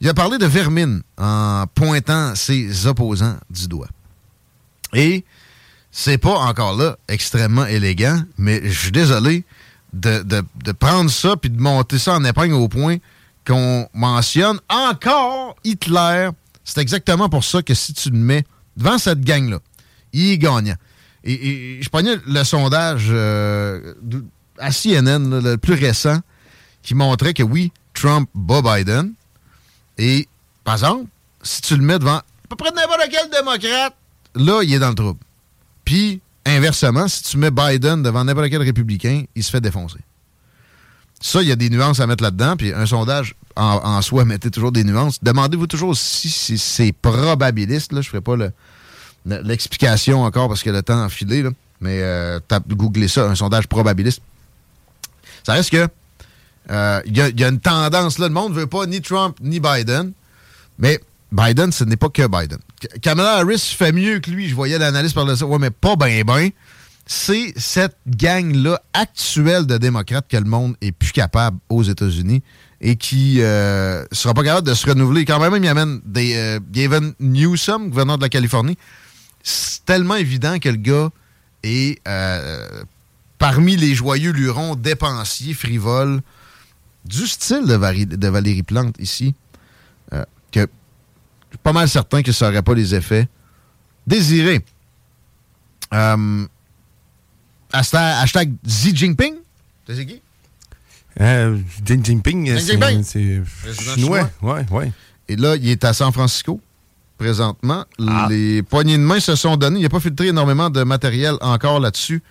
Il 0.00 0.08
a 0.08 0.14
parlé 0.14 0.38
de 0.38 0.46
vermine 0.46 1.02
en 1.18 1.64
pointant 1.74 2.34
ses 2.36 2.86
opposants 2.86 3.36
du 3.50 3.66
doigt. 3.66 3.88
Et 4.94 5.24
c'est 5.90 6.18
pas 6.18 6.34
encore 6.38 6.74
là 6.76 6.96
extrêmement 7.08 7.66
élégant, 7.66 8.22
mais 8.36 8.60
je 8.64 8.78
suis 8.78 8.92
désolé 8.92 9.44
de, 9.92 10.22
de- 10.22 10.44
de 10.64 10.72
prendre 10.72 11.10
ça 11.10 11.36
puis 11.36 11.50
de 11.50 11.60
monter 11.60 11.98
ça 11.98 12.14
en 12.14 12.24
épingle 12.24 12.54
au 12.54 12.68
point 12.68 12.98
qu'on 13.46 13.88
mentionne 13.92 14.60
encore 14.68 15.56
Hitler. 15.64 16.28
C'est 16.62 16.80
exactement 16.80 17.28
pour 17.28 17.42
ça 17.44 17.62
que 17.62 17.74
si 17.74 17.92
tu 17.94 18.10
le 18.10 18.18
mets 18.18 18.44
devant 18.76 18.98
cette 18.98 19.22
gang-là, 19.22 19.58
il 20.12 20.32
est 20.32 20.38
gagnant. 20.38 20.76
Et, 21.24 21.78
je 21.82 21.88
prenais 21.88 22.16
le 22.26 22.44
sondage 22.44 23.08
euh, 23.10 23.94
à 24.58 24.70
CNN, 24.70 25.40
le 25.40 25.56
plus 25.56 25.74
récent, 25.74 26.20
qui 26.82 26.94
montrait 26.94 27.34
que 27.34 27.42
oui, 27.42 27.72
Trump 27.94 28.28
bat 28.34 28.62
Biden. 28.62 29.12
Et, 29.98 30.28
par 30.64 30.74
exemple, 30.74 31.06
si 31.42 31.60
tu 31.60 31.76
le 31.76 31.82
mets 31.82 31.98
devant 31.98 32.16
à 32.16 32.24
peu 32.48 32.56
près 32.56 32.70
n'importe 32.70 33.08
quel 33.10 33.30
démocrate, 33.30 33.94
là, 34.34 34.62
il 34.62 34.72
est 34.72 34.78
dans 34.78 34.88
le 34.90 34.94
trouble. 34.94 35.20
Puis, 35.84 36.20
inversement, 36.46 37.08
si 37.08 37.22
tu 37.22 37.36
mets 37.36 37.50
Biden 37.50 38.02
devant 38.02 38.24
n'importe 38.24 38.48
quel 38.48 38.62
républicain, 38.62 39.24
il 39.34 39.42
se 39.44 39.50
fait 39.50 39.60
défoncer. 39.60 39.98
Ça, 41.20 41.42
il 41.42 41.48
y 41.48 41.52
a 41.52 41.56
des 41.56 41.68
nuances 41.68 42.00
à 42.00 42.06
mettre 42.06 42.22
là-dedans. 42.22 42.56
Puis 42.56 42.72
un 42.72 42.86
sondage 42.86 43.34
en, 43.56 44.00
soi 44.02 44.24
mettez 44.24 44.50
toujours 44.50 44.70
des 44.70 44.84
nuances. 44.84 45.18
Demandez-vous 45.22 45.66
toujours 45.66 45.96
si 45.96 46.28
c'est- 46.30 46.92
probabiliste. 46.92 47.92
Là. 47.92 48.00
Je 48.00 48.06
ne 48.06 48.10
ferai 48.10 48.20
pas 48.20 48.36
le- 48.36 48.52
l'explication 49.44 50.22
encore 50.22 50.48
parce 50.48 50.62
que 50.62 50.70
le 50.70 50.82
temps 50.82 51.00
a 51.00 51.04
enfilé. 51.06 51.42
Là. 51.42 51.50
Mais 51.80 52.00
euh, 52.02 52.40
tape- 52.48 52.68
googlez 52.68 53.08
ça, 53.08 53.24
un 53.28 53.34
sondage 53.34 53.66
probabiliste. 53.68 54.20
Ça 55.44 55.52
reste 55.54 55.70
que 55.70 55.86
euh, 56.70 57.00
il 57.06 57.16
y, 57.16 57.20
a- 57.20 57.28
il 57.28 57.40
y 57.40 57.44
a 57.44 57.48
une 57.48 57.60
tendance. 57.60 58.18
Là, 58.18 58.28
le 58.28 58.34
monde 58.34 58.52
ne 58.54 58.58
veut 58.60 58.66
pas 58.66 58.86
ni 58.86 59.00
Trump 59.00 59.36
ni 59.40 59.60
Biden. 59.60 60.12
Mais 60.78 61.00
Biden, 61.32 61.72
ce 61.72 61.84
n'est 61.84 61.96
pas 61.96 62.08
que 62.08 62.26
Biden. 62.26 62.58
Kamala 63.02 63.38
Harris 63.38 63.74
fait 63.76 63.92
mieux 63.92 64.18
que 64.20 64.30
lui. 64.30 64.48
Je 64.48 64.54
voyais 64.54 64.78
l'analyse 64.78 65.12
par 65.12 65.36
ça. 65.36 65.46
Ouais, 65.46 65.58
mais 65.58 65.70
pas 65.70 65.96
ben 65.96 66.22
ben. 66.24 66.50
C'est 67.10 67.54
cette 67.56 67.96
gang-là 68.06 68.80
actuelle 68.92 69.66
de 69.66 69.78
démocrates 69.78 70.26
que 70.28 70.36
le 70.36 70.44
monde 70.44 70.74
est 70.82 70.92
plus 70.92 71.12
capable 71.12 71.56
aux 71.70 71.82
États-Unis 71.82 72.42
et 72.82 72.96
qui 72.96 73.36
ne 73.38 74.04
sera 74.12 74.34
pas 74.34 74.42
capable 74.44 74.66
de 74.68 74.74
se 74.74 74.86
renouveler. 74.86 75.24
Quand 75.24 75.40
même, 75.40 75.62
il 75.64 75.66
amène 75.68 76.00
des, 76.04 76.34
euh, 76.36 76.60
Gavin 76.70 77.12
Newsom, 77.18 77.88
gouverneur 77.88 78.18
de 78.18 78.22
la 78.22 78.28
Californie. 78.28 78.76
C'est 79.50 79.84
tellement 79.86 80.16
évident 80.16 80.58
que 80.58 80.68
le 80.68 80.76
gars 80.76 81.08
est 81.62 82.06
euh, 82.06 82.82
parmi 83.38 83.76
les 83.76 83.94
joyeux 83.94 84.30
lurons 84.32 84.74
dépensiers, 84.74 85.54
frivoles, 85.54 86.20
du 87.06 87.26
style 87.26 87.64
de, 87.66 87.74
Vari- 87.74 88.04
de 88.06 88.28
Valérie 88.28 88.62
Plante 88.62 88.96
ici, 88.98 89.34
euh, 90.12 90.22
que 90.52 90.60
je 90.60 90.66
suis 91.52 91.58
pas 91.62 91.72
mal 91.72 91.88
certain 91.88 92.22
que 92.22 92.30
ça 92.32 92.48
n'aurait 92.48 92.62
pas 92.62 92.74
les 92.74 92.94
effets 92.94 93.26
désirés. 94.06 94.62
Euh, 95.94 96.46
hashtag, 97.72 98.16
hashtag 98.22 98.52
Xi 98.66 98.94
Jinping, 98.94 99.34
c'est 99.86 100.04
qui? 100.04 100.20
Xi 102.58 102.66
Jinping, 102.78 103.02
c'est- 103.02 103.42
chinois. 103.94 103.94
chinois. 103.94 104.30
Ouais, 104.42 104.66
ouais. 104.70 104.92
Et 105.28 105.36
là, 105.36 105.56
il 105.56 105.68
est 105.70 105.84
à 105.84 105.94
San 105.94 106.12
Francisco 106.12 106.60
présentement. 107.18 107.84
Ah. 108.06 108.28
Les 108.30 108.62
poignées 108.62 108.96
de 108.96 109.02
main 109.02 109.20
se 109.20 109.34
sont 109.34 109.56
données. 109.56 109.80
Il 109.80 109.82
n'a 109.82 109.88
pas 109.88 110.00
filtré 110.00 110.28
énormément 110.28 110.70
de 110.70 110.82
matériel 110.84 111.34
encore 111.40 111.80
là-dessus. 111.80 112.22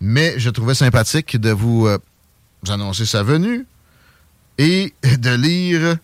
Mais 0.00 0.34
je 0.38 0.50
trouvais 0.50 0.74
sympathique 0.74 1.36
de 1.36 1.50
vous, 1.50 1.86
euh, 1.86 1.98
vous 2.62 2.72
annoncer 2.72 3.06
sa 3.06 3.22
venue 3.22 3.66
et 4.58 4.92
de 5.02 5.34
lire 5.34 5.96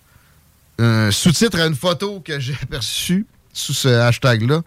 un 0.79 1.11
sous-titre 1.11 1.59
à 1.61 1.67
une 1.67 1.75
photo 1.75 2.21
que 2.21 2.39
j'ai 2.39 2.57
aperçue 2.63 3.27
sous 3.53 3.75
ce 3.75 3.89
hashtag-là. 3.89 4.63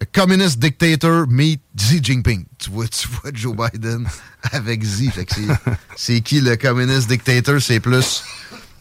A 0.00 0.04
Communist 0.06 0.60
Dictator 0.60 1.26
meet 1.26 1.60
Xi 1.76 2.00
Jinping. 2.02 2.44
Tu 2.58 2.70
vois, 2.70 2.86
tu 2.88 3.08
vois 3.08 3.30
Joe 3.32 3.54
Biden 3.54 4.06
avec 4.52 4.80
Xi. 4.80 5.10
C'est 5.96 6.20
qui 6.20 6.40
le 6.40 6.56
Communist 6.56 7.08
Dictator? 7.08 7.60
C'est 7.60 7.80
plus 7.80 8.22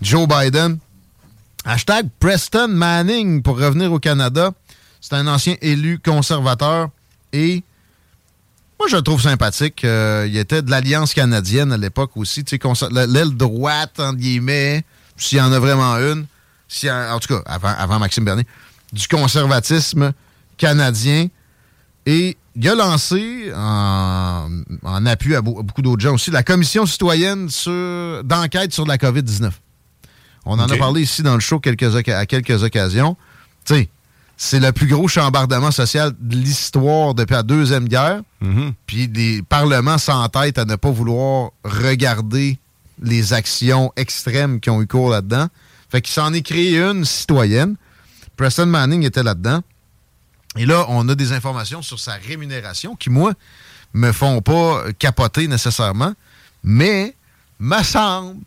Joe 0.02 0.27
Biden. 0.27 0.77
Hashtag 1.69 2.07
Preston 2.22 2.69
Manning 2.69 3.41
pour 3.41 3.60
revenir 3.60 3.91
au 3.91 3.99
Canada. 3.99 4.52
C'est 5.02 5.15
un 5.15 5.27
ancien 5.27 5.56
élu 5.61 5.99
conservateur 5.99 6.88
Et 7.34 7.61
moi, 8.80 8.88
je 8.89 8.95
le 8.95 9.02
trouve 9.02 9.22
sympathique. 9.22 9.84
Euh, 9.84 10.26
il 10.30 10.38
était 10.38 10.61
de 10.61 10.72
l'Alliance 10.72 11.14
canadienne 11.14 11.73
à 11.73 11.77
l'époque 11.77 12.11
aussi. 12.15 12.45
L'aile 12.89 13.31
droite, 13.31 13.99
entre 13.99 14.15
guillemets, 14.18 14.85
s'il 15.18 15.39
y 15.39 15.41
en 15.41 15.52
a 15.52 15.60
vraiment 15.60 15.95
une. 15.98 16.26
Si, 16.69 16.89
en, 16.89 17.19
tout 17.19 17.35
cas, 17.35 17.41
avant, 17.45 17.73
avant 17.77 17.99
Maxime 17.99 18.23
Bernier, 18.23 18.48
du 18.94 19.06
conservatisme 19.10 20.14
canadien. 20.56 21.27
Et 22.06 22.38
il 22.56 22.69
a 22.69 22.76
lancé, 22.76 23.52
en, 23.53 24.48
appui 25.06 25.35
à, 25.35 25.41
beaucoup 25.41 25.81
d'autres 25.81 26.02
gens 26.02 26.14
aussi, 26.14 26.31
la 26.31 26.44
commission 26.44 26.85
citoyenne 26.85 27.49
d'enquête 28.23 28.72
sur 28.72 28.85
la 28.85 28.95
COVID-19. 28.95 29.52
On 30.47 30.59
en 30.59 30.69
a 30.69 30.77
parlé 30.77 31.01
ici 31.01 31.23
dans 31.23 31.33
le 31.33 31.39
show 31.39 31.59
quelques, 31.59 32.07
à 32.09 32.25
quelques 32.25 32.63
occasions. 32.63 33.17
Tu 33.65 33.75
sais, 33.75 33.89
c'est 34.37 34.59
le 34.59 34.71
plus 34.71 34.87
gros 34.87 35.07
chambardement 35.07 35.71
social 35.71 36.13
de 36.19 36.35
l'histoire 36.35 37.13
depuis 37.13 37.33
la 37.33 37.43
Deuxième 37.43 37.87
Guerre. 37.87 38.21
Mm-hmm. 38.43 38.73
Puis 38.85 39.07
des 39.07 39.41
parlements 39.41 39.97
s'entêtent 39.97 40.57
à 40.57 40.65
ne 40.65 40.75
pas 40.75 40.91
vouloir 40.91 41.51
regarder 41.63 42.59
les 43.01 43.33
actions 43.33 43.91
extrêmes 43.95 44.59
qui 44.59 44.69
ont 44.69 44.81
eu 44.81 44.87
cours 44.87 45.09
là-dedans. 45.09 45.47
Fait 45.89 46.01
qu'il 46.01 46.13
s'en 46.13 46.33
est 46.33 46.41
créé 46.41 46.79
une 46.79 47.03
citoyenne. 47.03 47.75
Preston 48.37 48.67
Manning 48.67 49.03
était 49.03 49.23
là-dedans. 49.23 49.61
Et 50.55 50.65
là, 50.65 50.85
on 50.89 51.07
a 51.09 51.15
des 51.15 51.33
informations 51.33 51.81
sur 51.81 51.99
sa 51.99 52.13
rémunération 52.13 52.95
qui, 52.95 53.09
moi, 53.09 53.33
me 53.93 54.11
font 54.11 54.41
pas 54.41 54.83
capoter 54.97 55.47
nécessairement, 55.47 56.13
mais 56.63 57.15
me 57.59 57.81
semble 57.83 58.37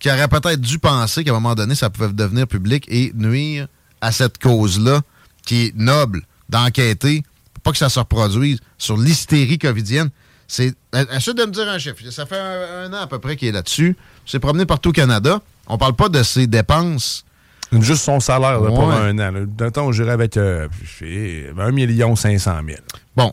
qu'il 0.00 0.10
aurait 0.10 0.28
peut-être 0.28 0.60
dû 0.60 0.78
penser 0.78 1.22
qu'à 1.22 1.30
un 1.30 1.34
moment 1.34 1.54
donné, 1.54 1.74
ça 1.74 1.90
pouvait 1.90 2.12
devenir 2.12 2.46
public 2.46 2.86
et 2.88 3.12
nuire 3.14 3.68
à 4.00 4.10
cette 4.10 4.38
cause-là 4.38 5.02
qui 5.46 5.66
est 5.66 5.76
noble 5.76 6.22
d'enquêter 6.48 7.22
pour 7.54 7.62
pas 7.62 7.72
que 7.72 7.78
ça 7.78 7.88
se 7.88 7.98
reproduise 7.98 8.58
sur 8.78 8.96
l'hystérie 8.96 9.58
covidienne. 9.58 10.10
C'est 10.48 10.74
suite 11.20 11.36
de 11.36 11.44
me 11.44 11.52
dire 11.52 11.68
un 11.68 11.78
chiffre. 11.78 11.96
Ça 12.10 12.26
fait 12.26 12.40
un, 12.40 12.92
an 12.92 13.02
à 13.02 13.06
peu 13.06 13.18
près 13.18 13.36
qu'il 13.36 13.48
est 13.48 13.52
là-dessus. 13.52 13.96
C'est 14.26 14.40
promené 14.40 14.66
partout 14.66 14.88
au 14.88 14.92
Canada. 14.92 15.40
On 15.68 15.78
parle 15.78 15.94
pas 15.94 16.08
de 16.08 16.22
ses 16.22 16.46
dépenses. 16.48 17.24
Juste 17.72 18.02
son 18.02 18.18
salaire 18.18 18.58
pour 18.58 18.90
un 18.90 19.16
an. 19.18 19.32
D'un 19.46 19.70
temps, 19.70 19.86
on 19.86 19.92
j'irais 19.92 20.10
avec 20.10 20.36
euh, 20.36 20.66
1 21.02 21.70
million 21.70 22.16
500 22.16 22.60
000. 22.66 22.78
Bon, 23.14 23.32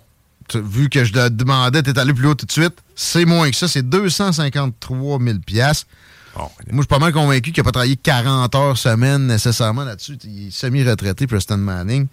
vu 0.54 0.90
que 0.90 1.04
je 1.04 1.14
te 1.14 1.30
demandais, 1.30 1.82
tu 1.82 1.90
es 1.90 1.98
allé 1.98 2.14
plus 2.14 2.28
haut 2.28 2.36
tout 2.36 2.46
de 2.46 2.52
suite. 2.52 2.76
C'est 2.96 3.26
moins 3.26 3.50
que 3.50 3.56
ça. 3.56 3.68
C'est 3.68 3.88
253 3.88 5.20
000 5.20 5.38
Moi, 6.38 6.52
je 6.72 6.76
suis 6.78 6.88
pas 6.88 7.00
mal 7.00 7.14
convaincu 7.14 7.52
qu'il 7.52 7.62
n'a 7.62 7.66
pas 7.66 7.72
travaillé 7.72 7.96
40 7.96 8.56
heures 8.56 8.78
semaine 8.78 9.28
nécessairement 9.28 9.84
là-dessus. 9.84 10.18
Il 10.24 10.48
est 10.48 10.52
semi-retraité, 10.52 11.28
Preston 11.28 11.58
Manning. 11.58 12.08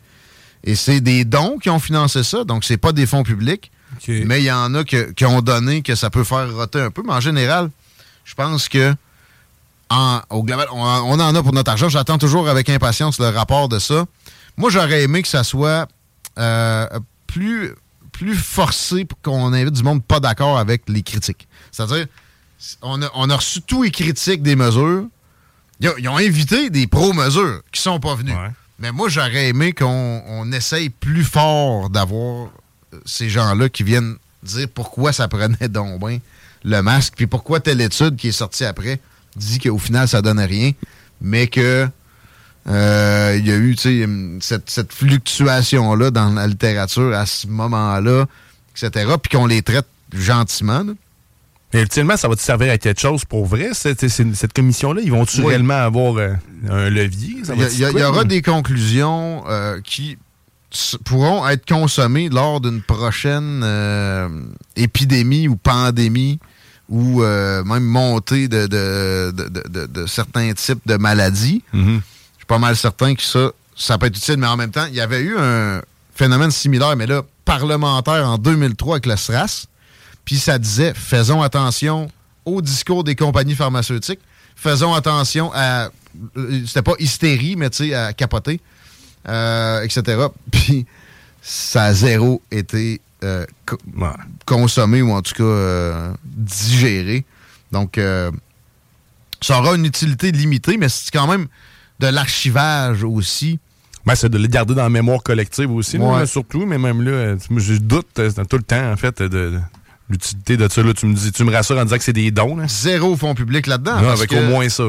Et 0.64 0.74
c'est 0.74 1.00
des 1.00 1.24
dons 1.24 1.58
qui 1.58 1.68
ont 1.70 1.78
financé 1.78 2.22
ça. 2.22 2.44
Donc, 2.44 2.64
c'est 2.64 2.78
pas 2.78 2.92
des 2.92 3.06
fonds 3.06 3.22
publics. 3.22 3.70
Mais 4.08 4.40
il 4.40 4.44
y 4.44 4.52
en 4.52 4.74
a 4.74 4.82
qui 4.84 5.24
ont 5.24 5.40
donné 5.40 5.82
que 5.82 5.94
ça 5.94 6.10
peut 6.10 6.24
faire 6.24 6.52
roter 6.52 6.80
un 6.80 6.90
peu. 6.90 7.02
Mais 7.06 7.12
en 7.12 7.20
général, 7.20 7.70
je 8.24 8.34
pense 8.34 8.68
que 8.68 8.94
au 10.30 10.42
global, 10.42 10.66
on, 10.72 10.80
en 10.82 11.34
a 11.34 11.42
pour 11.42 11.52
notre 11.52 11.70
argent. 11.70 11.88
J'attends 11.88 12.18
toujours 12.18 12.48
avec 12.48 12.68
impatience 12.68 13.18
le 13.20 13.28
rapport 13.28 13.68
de 13.68 13.78
ça. 13.78 14.06
Moi, 14.56 14.70
j'aurais 14.70 15.02
aimé 15.02 15.22
que 15.22 15.28
ça 15.28 15.44
soit 15.44 15.88
euh, 16.38 16.86
plus, 17.26 17.74
plus 18.12 18.34
forcé 18.34 19.04
pour 19.04 19.20
qu'on 19.20 19.52
invite 19.52 19.74
du 19.74 19.82
monde 19.82 20.02
pas 20.02 20.20
d'accord 20.20 20.58
avec 20.58 20.82
les 20.88 21.02
critiques. 21.02 21.48
C'est-à-dire, 21.70 22.06
on 22.82 23.00
a, 23.02 23.36
reçu 23.36 23.60
tous 23.62 23.82
les 23.82 23.90
critiques 23.90 24.42
des 24.42 24.56
mesures. 24.56 25.06
Ils 25.80 26.08
ont, 26.08 26.16
invité 26.16 26.70
des 26.70 26.86
pro-mesures 26.86 27.60
qui 27.72 27.80
sont 27.80 28.00
pas 28.00 28.14
venus. 28.14 28.34
Mais 28.78 28.92
moi, 28.92 29.08
j'aurais 29.08 29.48
aimé 29.48 29.72
qu'on 29.72 30.50
essaye 30.52 30.90
plus 30.90 31.24
fort 31.24 31.90
d'avoir 31.90 32.48
euh, 32.92 33.00
ces 33.04 33.28
gens-là 33.28 33.68
qui 33.68 33.82
viennent 33.82 34.16
dire 34.42 34.66
pourquoi 34.72 35.12
ça 35.12 35.28
prenait 35.28 35.68
donc 35.68 36.00
bien 36.00 36.18
le 36.64 36.82
masque, 36.82 37.14
puis 37.16 37.26
pourquoi 37.26 37.60
telle 37.60 37.80
étude 37.80 38.16
qui 38.16 38.28
est 38.28 38.32
sortie 38.32 38.64
après 38.64 38.98
dit 39.36 39.58
qu'au 39.58 39.78
final, 39.78 40.08
ça 40.08 40.22
donne 40.22 40.40
rien, 40.40 40.72
mais 41.20 41.46
que 41.46 41.88
euh, 42.66 43.36
il 43.38 43.46
y 43.46 43.52
a 43.52 43.56
eu 43.56 43.76
cette, 44.40 44.70
cette 44.70 44.92
fluctuation-là 44.92 46.10
dans 46.10 46.30
la 46.30 46.46
littérature 46.46 47.12
à 47.14 47.26
ce 47.26 47.46
moment-là, 47.48 48.26
etc., 48.76 49.12
puis 49.22 49.36
qu'on 49.36 49.46
les 49.46 49.62
traite 49.62 49.86
gentiment. 50.12 50.84
Mais 51.74 51.82
ultimement, 51.82 52.16
ça 52.16 52.28
va 52.28 52.36
te 52.36 52.40
servir 52.40 52.72
à 52.72 52.78
quelque 52.78 53.00
chose 53.00 53.24
pour 53.24 53.46
vrai, 53.46 53.70
cette, 53.72 54.08
cette 54.08 54.52
commission-là? 54.52 55.00
Ils 55.02 55.10
vont-tu 55.10 55.44
réellement 55.44 55.74
avoir 55.74 56.16
euh, 56.18 56.34
un 56.70 56.88
levier? 56.88 57.42
Il 57.72 57.98
y, 57.98 58.04
aura 58.04 58.22
des 58.22 58.42
conclusions 58.42 59.42
euh, 59.48 59.80
qui 59.82 60.16
pourront 61.04 61.46
être 61.48 61.66
consommées 61.66 62.28
lors 62.28 62.60
d'une 62.60 62.80
prochaine 62.80 63.64
épidémie 64.76 65.48
ou 65.48 65.56
pandémie 65.56 66.38
ou 66.88 67.22
euh, 67.22 67.64
même 67.64 67.84
montée 67.84 68.46
de, 68.46 68.66
de, 68.66 70.06
certains 70.06 70.52
types 70.52 70.86
de 70.86 70.96
maladies. 70.96 71.64
Mm-hmm. 71.74 71.96
Je 71.96 72.38
suis 72.38 72.46
pas 72.46 72.58
mal 72.58 72.76
certain 72.76 73.16
que 73.16 73.22
ça, 73.22 73.50
ça 73.74 73.98
peut 73.98 74.06
être 74.06 74.16
utile, 74.16 74.36
mais 74.36 74.46
en 74.46 74.56
même 74.56 74.70
temps, 74.70 74.86
il 74.86 74.94
y 74.94 75.00
avait 75.00 75.20
eu 75.20 75.36
un 75.36 75.80
phénomène 76.14 76.52
similaire, 76.52 76.94
mais 76.96 77.06
là, 77.06 77.22
parlementaire 77.44 78.28
en 78.28 78.38
2003 78.38 78.94
avec 78.94 79.06
le 79.06 79.16
SRAS. 79.16 79.66
Puis 80.24 80.38
ça 80.38 80.58
disait, 80.58 80.94
faisons 80.94 81.42
attention 81.42 82.08
au 82.44 82.62
discours 82.62 83.04
des 83.04 83.14
compagnies 83.14 83.54
pharmaceutiques, 83.54 84.20
faisons 84.56 84.94
attention 84.94 85.50
à, 85.54 85.90
euh, 86.36 86.62
c'était 86.66 86.82
pas 86.82 86.94
hystérie, 86.98 87.56
mais 87.56 87.70
tu 87.70 87.88
sais, 87.88 87.94
à 87.94 88.12
capoter, 88.12 88.60
euh, 89.28 89.82
etc. 89.82 90.26
Puis 90.50 90.86
ça 91.42 91.84
a 91.84 91.94
zéro 91.94 92.42
été 92.50 93.00
euh, 93.22 93.46
consommer 94.46 95.02
ou 95.02 95.12
en 95.12 95.22
tout 95.22 95.34
cas 95.34 95.42
euh, 95.42 96.14
digérer. 96.24 97.24
Donc, 97.72 97.98
ça 99.40 99.58
aura 99.58 99.74
une 99.74 99.84
utilité 99.84 100.30
limitée, 100.30 100.76
mais 100.76 100.88
c'est 100.88 101.10
quand 101.10 101.26
même 101.26 101.48
de 101.98 102.06
l'archivage 102.06 103.02
aussi. 103.02 103.58
Ben, 104.06 104.14
c'est 104.14 104.28
de 104.28 104.38
le 104.38 104.46
garder 104.46 104.74
dans 104.74 104.84
la 104.84 104.90
mémoire 104.90 105.24
collective 105.24 105.72
aussi, 105.72 105.98
surtout, 106.26 106.66
mais 106.66 106.78
même 106.78 107.02
là, 107.02 107.34
je 107.56 107.74
doute 107.78 108.06
tout 108.14 108.56
le 108.56 108.62
temps, 108.62 108.92
en 108.92 108.96
fait, 108.96 109.22
de, 109.22 109.58
l'utilité 110.08 110.56
de 110.56 110.68
ça. 110.68 110.82
Là, 110.82 110.92
tu 110.92 111.06
me 111.06 111.14
dis, 111.14 111.32
tu 111.32 111.44
me 111.44 111.52
rassures 111.52 111.78
en 111.78 111.84
disant 111.84 111.96
que 111.96 112.04
c'est 112.04 112.12
des 112.12 112.30
dons. 112.30 112.56
Zéro 112.68 113.16
fonds 113.16 113.34
public 113.34 113.66
là-dedans. 113.66 113.96
avec 113.96 114.32
au 114.32 114.42
moins 114.42 114.68
ça. 114.68 114.84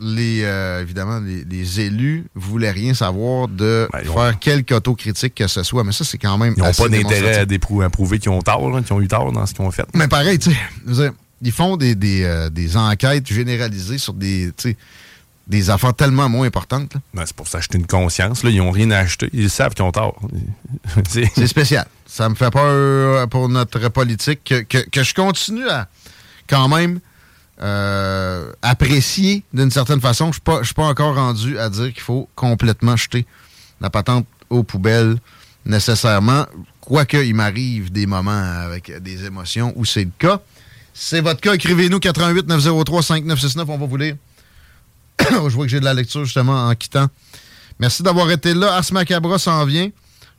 Les, 0.00 0.42
euh, 0.44 0.82
évidemment, 0.82 1.20
les, 1.20 1.80
élus 1.80 2.26
voulaient 2.34 2.70
rien 2.70 2.94
savoir 2.94 3.48
de 3.48 3.88
ben, 3.92 4.04
faire 4.04 4.38
quelque 4.38 4.74
autocritique 4.74 5.34
que 5.34 5.46
ce 5.46 5.62
soit. 5.62 5.84
Mais 5.84 5.92
ça, 5.92 6.04
c'est 6.04 6.18
quand 6.18 6.36
même. 6.38 6.54
Ils 6.56 6.62
n'ont 6.62 6.72
pas 6.72 6.88
d'intérêt 6.88 7.38
à, 7.38 7.90
prouver 7.90 8.18
qu'ils 8.18 8.30
ont 8.30 8.42
tort, 8.42 8.82
qu'ils 8.82 8.92
ont 8.92 9.00
eu 9.00 9.08
tort 9.08 9.32
dans 9.32 9.46
ce 9.46 9.54
qu'ils 9.54 9.64
ont 9.64 9.70
fait. 9.70 9.86
Mais 9.94 10.08
pareil, 10.08 10.38
tu 10.38 10.50
sais, 10.92 11.12
ils 11.42 11.52
font 11.52 11.76
des, 11.76 11.96
euh, 12.24 12.50
des, 12.50 12.76
enquêtes 12.76 13.26
généralisées 13.26 13.98
sur 13.98 14.14
des 14.14 14.52
des 15.50 15.68
affaires 15.68 15.92
tellement 15.92 16.28
moins 16.28 16.46
importantes. 16.46 16.92
Ben, 17.12 17.24
c'est 17.26 17.34
pour 17.34 17.48
s'acheter 17.48 17.76
une 17.76 17.86
conscience. 17.86 18.44
Là. 18.44 18.50
Ils 18.50 18.58
n'ont 18.58 18.70
rien 18.70 18.90
à 18.92 18.98
acheter. 18.98 19.28
Ils 19.32 19.50
savent 19.50 19.74
qu'ils 19.74 19.84
ont 19.84 19.90
tort. 19.90 20.18
c'est 21.08 21.46
spécial. 21.46 21.86
Ça 22.06 22.28
me 22.28 22.36
fait 22.36 22.50
peur 22.50 23.28
pour 23.28 23.48
notre 23.48 23.88
politique 23.88 24.54
que, 24.68 25.02
je 25.02 25.14
continue 25.14 25.68
à 25.68 25.88
quand 26.48 26.68
même 26.68 27.00
euh, 27.60 28.52
apprécier 28.62 29.42
d'une 29.52 29.72
certaine 29.72 30.00
façon. 30.00 30.30
Je 30.32 30.38
ne 30.58 30.62
suis 30.64 30.74
pas 30.74 30.86
encore 30.86 31.16
rendu 31.16 31.58
à 31.58 31.68
dire 31.68 31.92
qu'il 31.92 32.02
faut 32.02 32.28
complètement 32.36 32.96
jeter 32.96 33.26
la 33.80 33.90
patente 33.90 34.26
aux 34.50 34.62
poubelles 34.62 35.16
nécessairement. 35.66 36.46
Quoique, 36.80 37.16
il 37.16 37.34
m'arrive 37.34 37.90
des 37.90 38.06
moments 38.06 38.30
avec 38.64 39.02
des 39.02 39.24
émotions 39.24 39.72
où 39.76 39.84
c'est 39.84 40.04
le 40.04 40.12
cas. 40.18 40.40
C'est 40.94 41.20
votre 41.20 41.40
cas. 41.40 41.54
Écrivez-nous 41.54 41.98
88 41.98 42.46
903 42.46 43.02
5969. 43.02 43.68
On 43.68 43.78
va 43.78 43.86
vous 43.86 43.96
lire. 43.96 44.16
je 45.48 45.54
vois 45.54 45.64
que 45.64 45.70
j'ai 45.70 45.80
de 45.80 45.84
la 45.84 45.94
lecture 45.94 46.24
justement 46.24 46.68
en 46.68 46.74
quittant. 46.74 47.08
Merci 47.78 48.02
d'avoir 48.02 48.30
été 48.30 48.54
là. 48.54 48.74
Ars 48.74 48.92
Macabra 48.92 49.38
s'en 49.38 49.64
vient. 49.64 49.90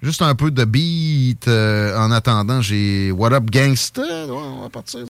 Juste 0.01 0.21
un 0.21 0.33
peu 0.33 0.49
de 0.49 0.65
beat 0.65 1.47
euh, 1.47 1.97
en 1.97 2.11
attendant. 2.11 2.61
J'ai 2.61 3.11
What 3.11 3.33
Up 3.33 3.49
Gangsta. 3.51 4.01
on 4.29 4.61
va 4.61 4.69
partir. 4.69 5.10